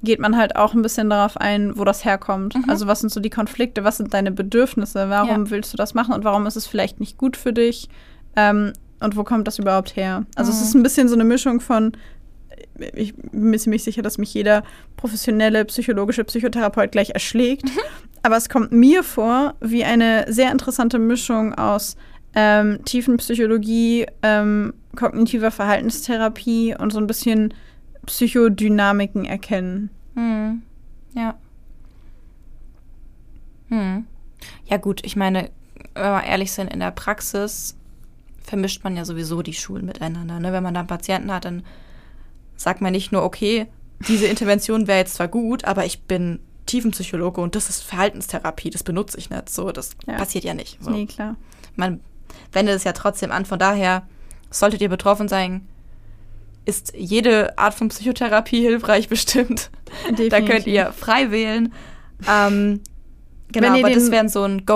geht 0.02 0.20
man 0.20 0.36
halt 0.36 0.56
auch 0.56 0.74
ein 0.74 0.82
bisschen 0.82 1.10
darauf 1.10 1.36
ein, 1.36 1.76
wo 1.76 1.84
das 1.84 2.04
herkommt. 2.04 2.54
Also 2.68 2.86
was 2.86 3.00
sind 3.00 3.10
so 3.12 3.20
die 3.20 3.30
Konflikte, 3.30 3.84
was 3.84 3.96
sind 3.98 4.14
deine 4.14 4.30
Bedürfnisse, 4.32 5.10
warum 5.10 5.44
Ja. 5.44 5.50
willst 5.50 5.72
du 5.72 5.76
das 5.76 5.92
machen 5.92 6.14
und 6.14 6.24
warum 6.24 6.46
ist 6.46 6.56
es 6.56 6.66
vielleicht 6.66 7.00
nicht 7.00 7.18
gut 7.18 7.36
für 7.36 7.52
dich 7.52 7.88
ähm, 8.38 8.72
und 9.00 9.16
wo 9.16 9.24
kommt 9.24 9.46
das 9.46 9.58
überhaupt 9.58 9.96
her? 9.96 10.24
Also 10.36 10.50
es 10.52 10.62
ist 10.62 10.74
ein 10.74 10.82
bisschen 10.82 11.08
so 11.08 11.14
eine 11.14 11.24
Mischung 11.24 11.60
von, 11.60 11.92
ich 12.94 13.14
bin 13.16 13.50
mir 13.50 13.58
ziemlich 13.58 13.82
sicher, 13.82 14.02
dass 14.02 14.18
mich 14.18 14.32
jeder 14.32 14.62
professionelle 14.96 15.64
psychologische 15.64 16.24
Psychotherapeut 16.24 16.92
gleich 16.92 17.10
erschlägt, 17.10 17.64
aber 18.22 18.36
es 18.36 18.48
kommt 18.48 18.72
mir 18.72 19.02
vor 19.02 19.54
wie 19.60 19.84
eine 19.84 20.26
sehr 20.28 20.52
interessante 20.52 20.98
Mischung 20.98 21.54
aus 21.54 21.96
ähm, 22.34 22.84
Tiefenpsychologie, 22.84 24.06
ähm, 24.22 24.74
kognitiver 24.94 25.50
Verhaltenstherapie 25.50 26.76
und 26.78 26.92
so 26.92 26.98
ein 26.98 27.06
bisschen 27.06 27.54
Psychodynamiken 28.06 29.24
erkennen. 29.24 29.90
Hm. 30.14 30.62
Ja. 31.14 31.38
Hm. 33.68 34.06
Ja, 34.66 34.76
gut, 34.76 35.04
ich 35.04 35.16
meine, 35.16 35.50
wenn 35.94 36.12
wir 36.12 36.24
ehrlich 36.24 36.52
sind, 36.52 36.72
in 36.72 36.80
der 36.80 36.90
Praxis 36.90 37.77
vermischt 38.48 38.82
man 38.82 38.96
ja 38.96 39.04
sowieso 39.04 39.42
die 39.42 39.52
Schulen 39.52 39.84
miteinander. 39.84 40.40
Ne? 40.40 40.52
Wenn 40.52 40.62
man 40.62 40.74
da 40.74 40.80
einen 40.80 40.86
Patienten 40.88 41.30
hat, 41.32 41.44
dann 41.44 41.62
sagt 42.56 42.80
man 42.80 42.92
nicht 42.92 43.12
nur, 43.12 43.22
okay, 43.22 43.66
diese 44.08 44.26
Intervention 44.26 44.86
wäre 44.86 44.98
jetzt 44.98 45.14
zwar 45.14 45.28
gut, 45.28 45.64
aber 45.64 45.84
ich 45.84 46.02
bin 46.02 46.40
Tiefenpsychologe 46.66 47.40
und 47.40 47.54
das 47.54 47.68
ist 47.68 47.82
Verhaltenstherapie, 47.82 48.70
das 48.70 48.82
benutze 48.82 49.18
ich 49.18 49.30
nicht. 49.30 49.48
So, 49.50 49.70
das 49.72 49.90
Ja. 50.06 50.14
passiert 50.16 50.44
ja 50.44 50.54
nicht. 50.54 50.78
So. 50.82 50.90
Nee, 50.90 51.06
klar. 51.06 51.36
Man 51.76 52.00
wendet 52.52 52.76
es 52.76 52.84
ja 52.84 52.92
trotzdem 52.92 53.30
an. 53.32 53.44
Von 53.44 53.58
daher 53.58 54.06
solltet 54.50 54.80
ihr 54.80 54.88
betroffen 54.88 55.28
sein, 55.28 55.66
ist 56.64 56.92
jede 56.96 57.56
Art 57.58 57.74
von 57.74 57.88
Psychotherapie 57.88 58.60
hilfreich 58.60 59.08
bestimmt. 59.08 59.70
Da 60.04 60.14
könnt 60.16 60.32
Definitiv. 60.32 60.66
ihr 60.66 60.92
frei 60.92 61.30
wählen. 61.30 61.72
Ähm, 62.28 62.80
genau, 63.52 63.68
aber 63.78 63.90
das 63.90 64.04
den- 64.04 64.12
wäre 64.12 64.28
so 64.28 64.42
ein 64.42 64.66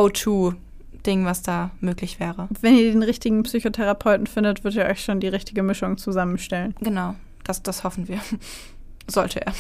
Go-To-Ding, 1.03 1.25
was 1.25 1.43
da 1.43 1.71
möglich 1.81 2.21
wäre. 2.21 2.49
Wenn 2.61 2.77
ihr 2.77 2.93
den 2.93 3.03
richtigen 3.03 3.43
Psychotherapeuten 3.43 4.27
findet, 4.27 4.65
wird 4.65 4.77
er 4.77 4.89
euch 4.89 5.05
schon 5.05 5.21
die 5.21 5.29
richtige 5.29 5.63
Mischung 5.63 5.99
zusammenstellen. 5.99 6.75
Genau, 6.81 7.15
das, 7.45 7.63
das 7.63 7.85
hoffen 7.85 8.09
wir. 8.09 8.21
Sollte 9.09 9.45
er. 9.45 9.53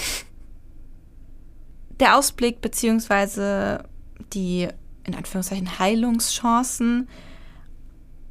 Der 2.01 2.17
Ausblick 2.17 2.61
beziehungsweise 2.61 3.85
die 4.33 4.69
in 5.05 5.15
Anführungszeichen 5.15 5.79
Heilungschancen 5.79 7.09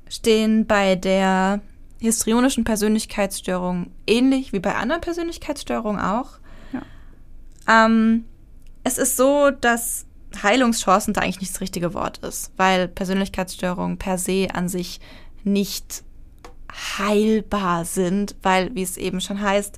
stehen 0.09 0.65
bei 0.65 0.95
der 0.95 1.61
histrionischen 1.99 2.63
Persönlichkeitsstörung 2.63 3.91
ähnlich 4.07 4.53
wie 4.53 4.59
bei 4.59 4.75
anderen 4.75 5.01
Persönlichkeitsstörungen 5.01 6.01
auch. 6.01 6.39
Ähm, 7.67 8.25
es 8.83 8.97
ist 8.97 9.17
so, 9.17 9.51
dass 9.51 10.07
Heilungschancen 10.41 11.13
da 11.13 11.21
eigentlich 11.21 11.41
nicht 11.41 11.53
das 11.53 11.61
richtige 11.61 11.93
Wort 11.93 12.19
ist, 12.19 12.51
weil 12.57 12.87
Persönlichkeitsstörungen 12.87 13.97
per 13.97 14.17
se 14.17 14.47
an 14.53 14.69
sich 14.69 14.99
nicht 15.43 16.03
heilbar 16.97 17.85
sind, 17.85 18.35
weil, 18.41 18.73
wie 18.75 18.83
es 18.83 18.97
eben 18.97 19.21
schon 19.21 19.41
heißt, 19.41 19.77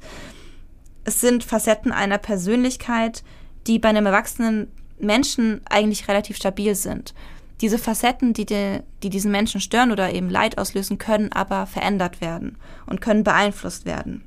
es 1.06 1.22
sind 1.22 1.44
Facetten 1.44 1.92
einer 1.92 2.18
Persönlichkeit, 2.18 3.24
die 3.68 3.80
bei 3.80 3.90
einem 3.90 4.06
Erwachsenen 4.06 4.72
Menschen 5.00 5.62
eigentlich 5.70 6.08
relativ 6.08 6.38
stabil 6.38 6.76
sind. 6.76 7.14
Diese 7.62 7.78
Facetten, 7.78 8.34
die, 8.34 8.46
die, 8.46 8.80
die 9.04 9.10
diesen 9.10 9.32
Menschen 9.32 9.62
stören 9.62 9.92
oder 9.92 10.12
eben 10.12 10.30
Leid 10.30 10.58
auslösen, 10.58 10.98
können 10.98 11.32
aber 11.32 11.66
verändert 11.66 12.22
werden 12.22 12.58
und 12.86 13.02
können 13.02 13.24
beeinflusst 13.24 13.86
werden. 13.86 14.24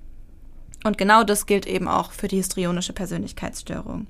Und 0.84 0.98
genau 0.98 1.24
das 1.24 1.46
gilt 1.46 1.66
eben 1.66 1.88
auch 1.88 2.12
für 2.12 2.28
die 2.28 2.36
histrionische 2.36 2.92
Persönlichkeitsstörung. 2.92 4.06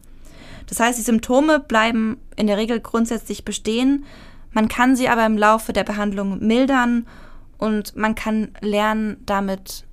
Das 0.66 0.80
heißt, 0.80 0.98
die 0.98 1.02
Symptome 1.02 1.60
bleiben 1.60 2.18
in 2.36 2.46
der 2.46 2.56
Regel 2.56 2.80
grundsätzlich 2.80 3.44
bestehen, 3.44 4.04
man 4.56 4.68
kann 4.68 4.96
sie 4.96 5.10
aber 5.10 5.26
im 5.26 5.36
Laufe 5.36 5.74
der 5.74 5.84
Behandlung 5.84 6.38
mildern 6.38 7.06
und 7.58 7.94
man 7.94 8.14
kann 8.14 8.52
lernen, 8.62 9.18
damit 9.26 9.84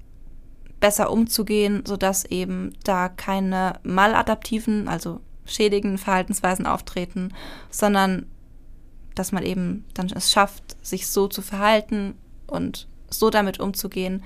besser 0.79 1.11
umzugehen, 1.11 1.85
sodass 1.85 2.23
eben 2.23 2.73
da 2.85 3.09
keine 3.09 3.79
maladaptiven, 3.83 4.87
also 4.87 5.19
schädigenden 5.45 5.97
Verhaltensweisen 5.97 6.65
auftreten, 6.65 7.33
sondern 7.69 8.25
dass 9.15 9.33
man 9.33 9.43
eben 9.43 9.83
dann 9.93 10.09
es 10.15 10.31
schafft, 10.31 10.77
sich 10.81 11.07
so 11.07 11.27
zu 11.27 11.41
verhalten 11.41 12.15
und 12.47 12.87
so 13.09 13.29
damit 13.29 13.59
umzugehen, 13.59 14.23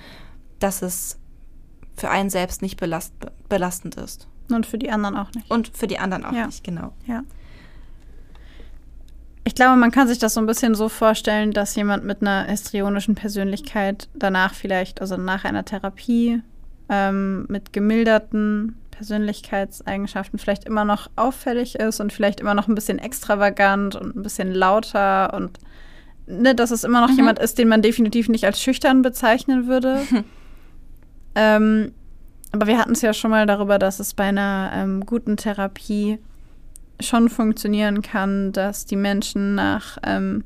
dass 0.59 0.83
es 0.83 1.17
für 1.95 2.11
einen 2.11 2.29
selbst 2.29 2.61
nicht 2.61 2.79
belast 2.79 3.13
belastend 3.49 3.95
ist. 3.95 4.27
Und 4.51 4.65
für 4.65 4.77
die 4.77 4.89
anderen 4.89 5.15
auch 5.17 5.31
nicht. 5.33 5.49
Und 5.51 5.69
für 5.75 5.87
die 5.87 5.99
anderen 5.99 6.25
auch 6.25 6.31
Ja. 6.33 6.45
nicht, 6.47 6.63
genau. 6.63 6.93
Ja. 7.05 7.23
Ich 9.43 9.55
glaube, 9.55 9.77
man 9.77 9.91
kann 9.91 10.07
sich 10.07 10.19
das 10.19 10.33
so 10.33 10.41
ein 10.41 10.45
bisschen 10.45 10.75
so 10.75 10.89
vorstellen, 10.89 11.51
dass 11.53 11.75
jemand 11.75 12.03
mit 12.03 12.21
einer 12.21 12.43
histrionischen 12.45 13.15
Persönlichkeit 13.15 14.09
danach 14.13 14.53
vielleicht, 14.53 14.99
also 14.99 15.15
nach 15.15 15.45
einer 15.45 15.63
Therapie 15.63 16.41
ähm, 16.89 17.45
mit 17.47 17.71
gemilderten 17.71 18.77
Persönlichkeitseigenschaften 18.91 20.37
vielleicht 20.39 20.65
immer 20.65 20.83
noch 20.85 21.09
auffällig 21.15 21.75
ist 21.75 21.99
und 22.01 22.11
vielleicht 22.11 22.39
immer 22.39 22.55
noch 22.55 22.67
ein 22.67 22.75
bisschen 22.75 22.99
extravagant 22.99 23.95
und 23.95 24.15
ein 24.15 24.23
bisschen 24.23 24.51
lauter 24.53 25.33
und 25.33 25.59
ne, 26.25 26.53
dass 26.55 26.71
es 26.71 26.83
immer 26.83 26.99
noch 27.01 27.09
Mhm. 27.11 27.17
jemand 27.17 27.39
ist, 27.39 27.57
den 27.57 27.67
man 27.69 27.81
definitiv 27.81 28.27
nicht 28.27 28.45
als 28.45 28.61
schüchtern 28.61 29.01
bezeichnen 29.01 29.67
würde. 29.67 30.01
ähm, 31.35 31.93
aber 32.57 32.65
wir 32.65 32.79
hatten 32.79 32.93
es 32.93 33.03
ja 33.03 33.13
schon 33.13 33.29
mal 33.29 33.45
darüber, 33.45 33.77
dass 33.77 33.99
es 33.99 34.15
bei 34.15 34.23
einer 34.23 34.71
ähm, 34.73 35.05
guten 35.05 35.37
Therapie 35.37 36.17
schon 36.99 37.29
funktionieren 37.29 38.01
kann, 38.01 38.51
dass 38.51 38.87
die 38.87 38.95
Menschen 38.95 39.53
nach, 39.53 39.99
ähm, 40.01 40.43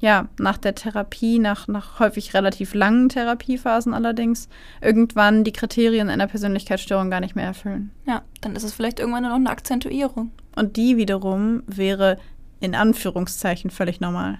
ja, 0.00 0.28
nach 0.38 0.56
der 0.56 0.74
Therapie, 0.74 1.38
nach, 1.38 1.68
nach 1.68 2.00
häufig 2.00 2.32
relativ 2.32 2.72
langen 2.72 3.10
Therapiephasen 3.10 3.92
allerdings, 3.92 4.48
irgendwann 4.80 5.44
die 5.44 5.52
Kriterien 5.52 6.08
einer 6.08 6.28
Persönlichkeitsstörung 6.28 7.10
gar 7.10 7.20
nicht 7.20 7.36
mehr 7.36 7.44
erfüllen. 7.44 7.90
Ja, 8.06 8.22
dann 8.40 8.56
ist 8.56 8.62
es 8.62 8.72
vielleicht 8.72 8.98
irgendwann 8.98 9.24
noch 9.24 9.34
eine 9.34 9.50
Akzentuierung. 9.50 10.30
Und 10.56 10.78
die 10.78 10.96
wiederum 10.96 11.62
wäre 11.66 12.16
in 12.60 12.74
Anführungszeichen 12.74 13.70
völlig 13.70 14.00
normal. 14.00 14.38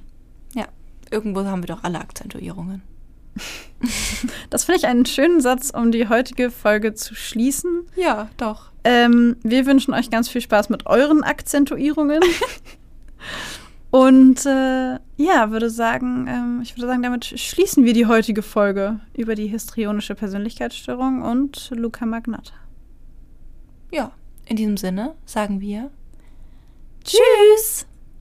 Ja, 0.55 0.65
irgendwo 1.11 1.45
haben 1.45 1.63
wir 1.63 1.75
doch 1.75 1.85
alle 1.85 2.01
Akzentuierungen. 2.01 2.81
Das 4.49 4.65
finde 4.65 4.79
ich 4.79 4.87
einen 4.87 5.05
schönen 5.05 5.41
Satz, 5.41 5.71
um 5.71 5.93
die 5.93 6.09
heutige 6.09 6.51
Folge 6.51 6.95
zu 6.95 7.15
schließen. 7.15 7.83
Ja, 7.97 8.31
doch. 8.39 8.71
Ähm, 8.85 9.37
wir 9.43 9.67
wünschen 9.67 9.93
euch 9.93 10.11
ganz 10.11 10.29
viel 10.29 10.41
Spaß 10.41 10.71
mit 10.71 10.87
euren 10.87 11.23
Akzentuierungen. 11.23 12.23
Und 13.91 14.45
äh, 14.45 14.99
ja, 15.17 15.51
würde 15.51 15.71
sagen, 15.71 16.27
ähm, 16.29 16.61
ich 16.63 16.77
würde 16.77 16.89
sagen, 16.89 17.03
damit 17.03 17.27
schließen 17.27 17.85
wir 17.85 17.93
die 17.93 18.07
heutige 18.07 18.43
Folge 18.43 18.99
über 19.17 19.37
die 19.37 19.47
histrionische 19.47 20.17
Persönlichkeitsstörung 20.17 21.23
und 21.23 21.71
Luca 21.77 22.05
Magnatta. 22.05 22.55
Ja, 23.93 24.11
in 24.47 24.57
diesem 24.57 24.77
Sinne 24.77 25.15
sagen 25.27 25.61
wir 25.61 25.91
Tschüss. 27.05 27.87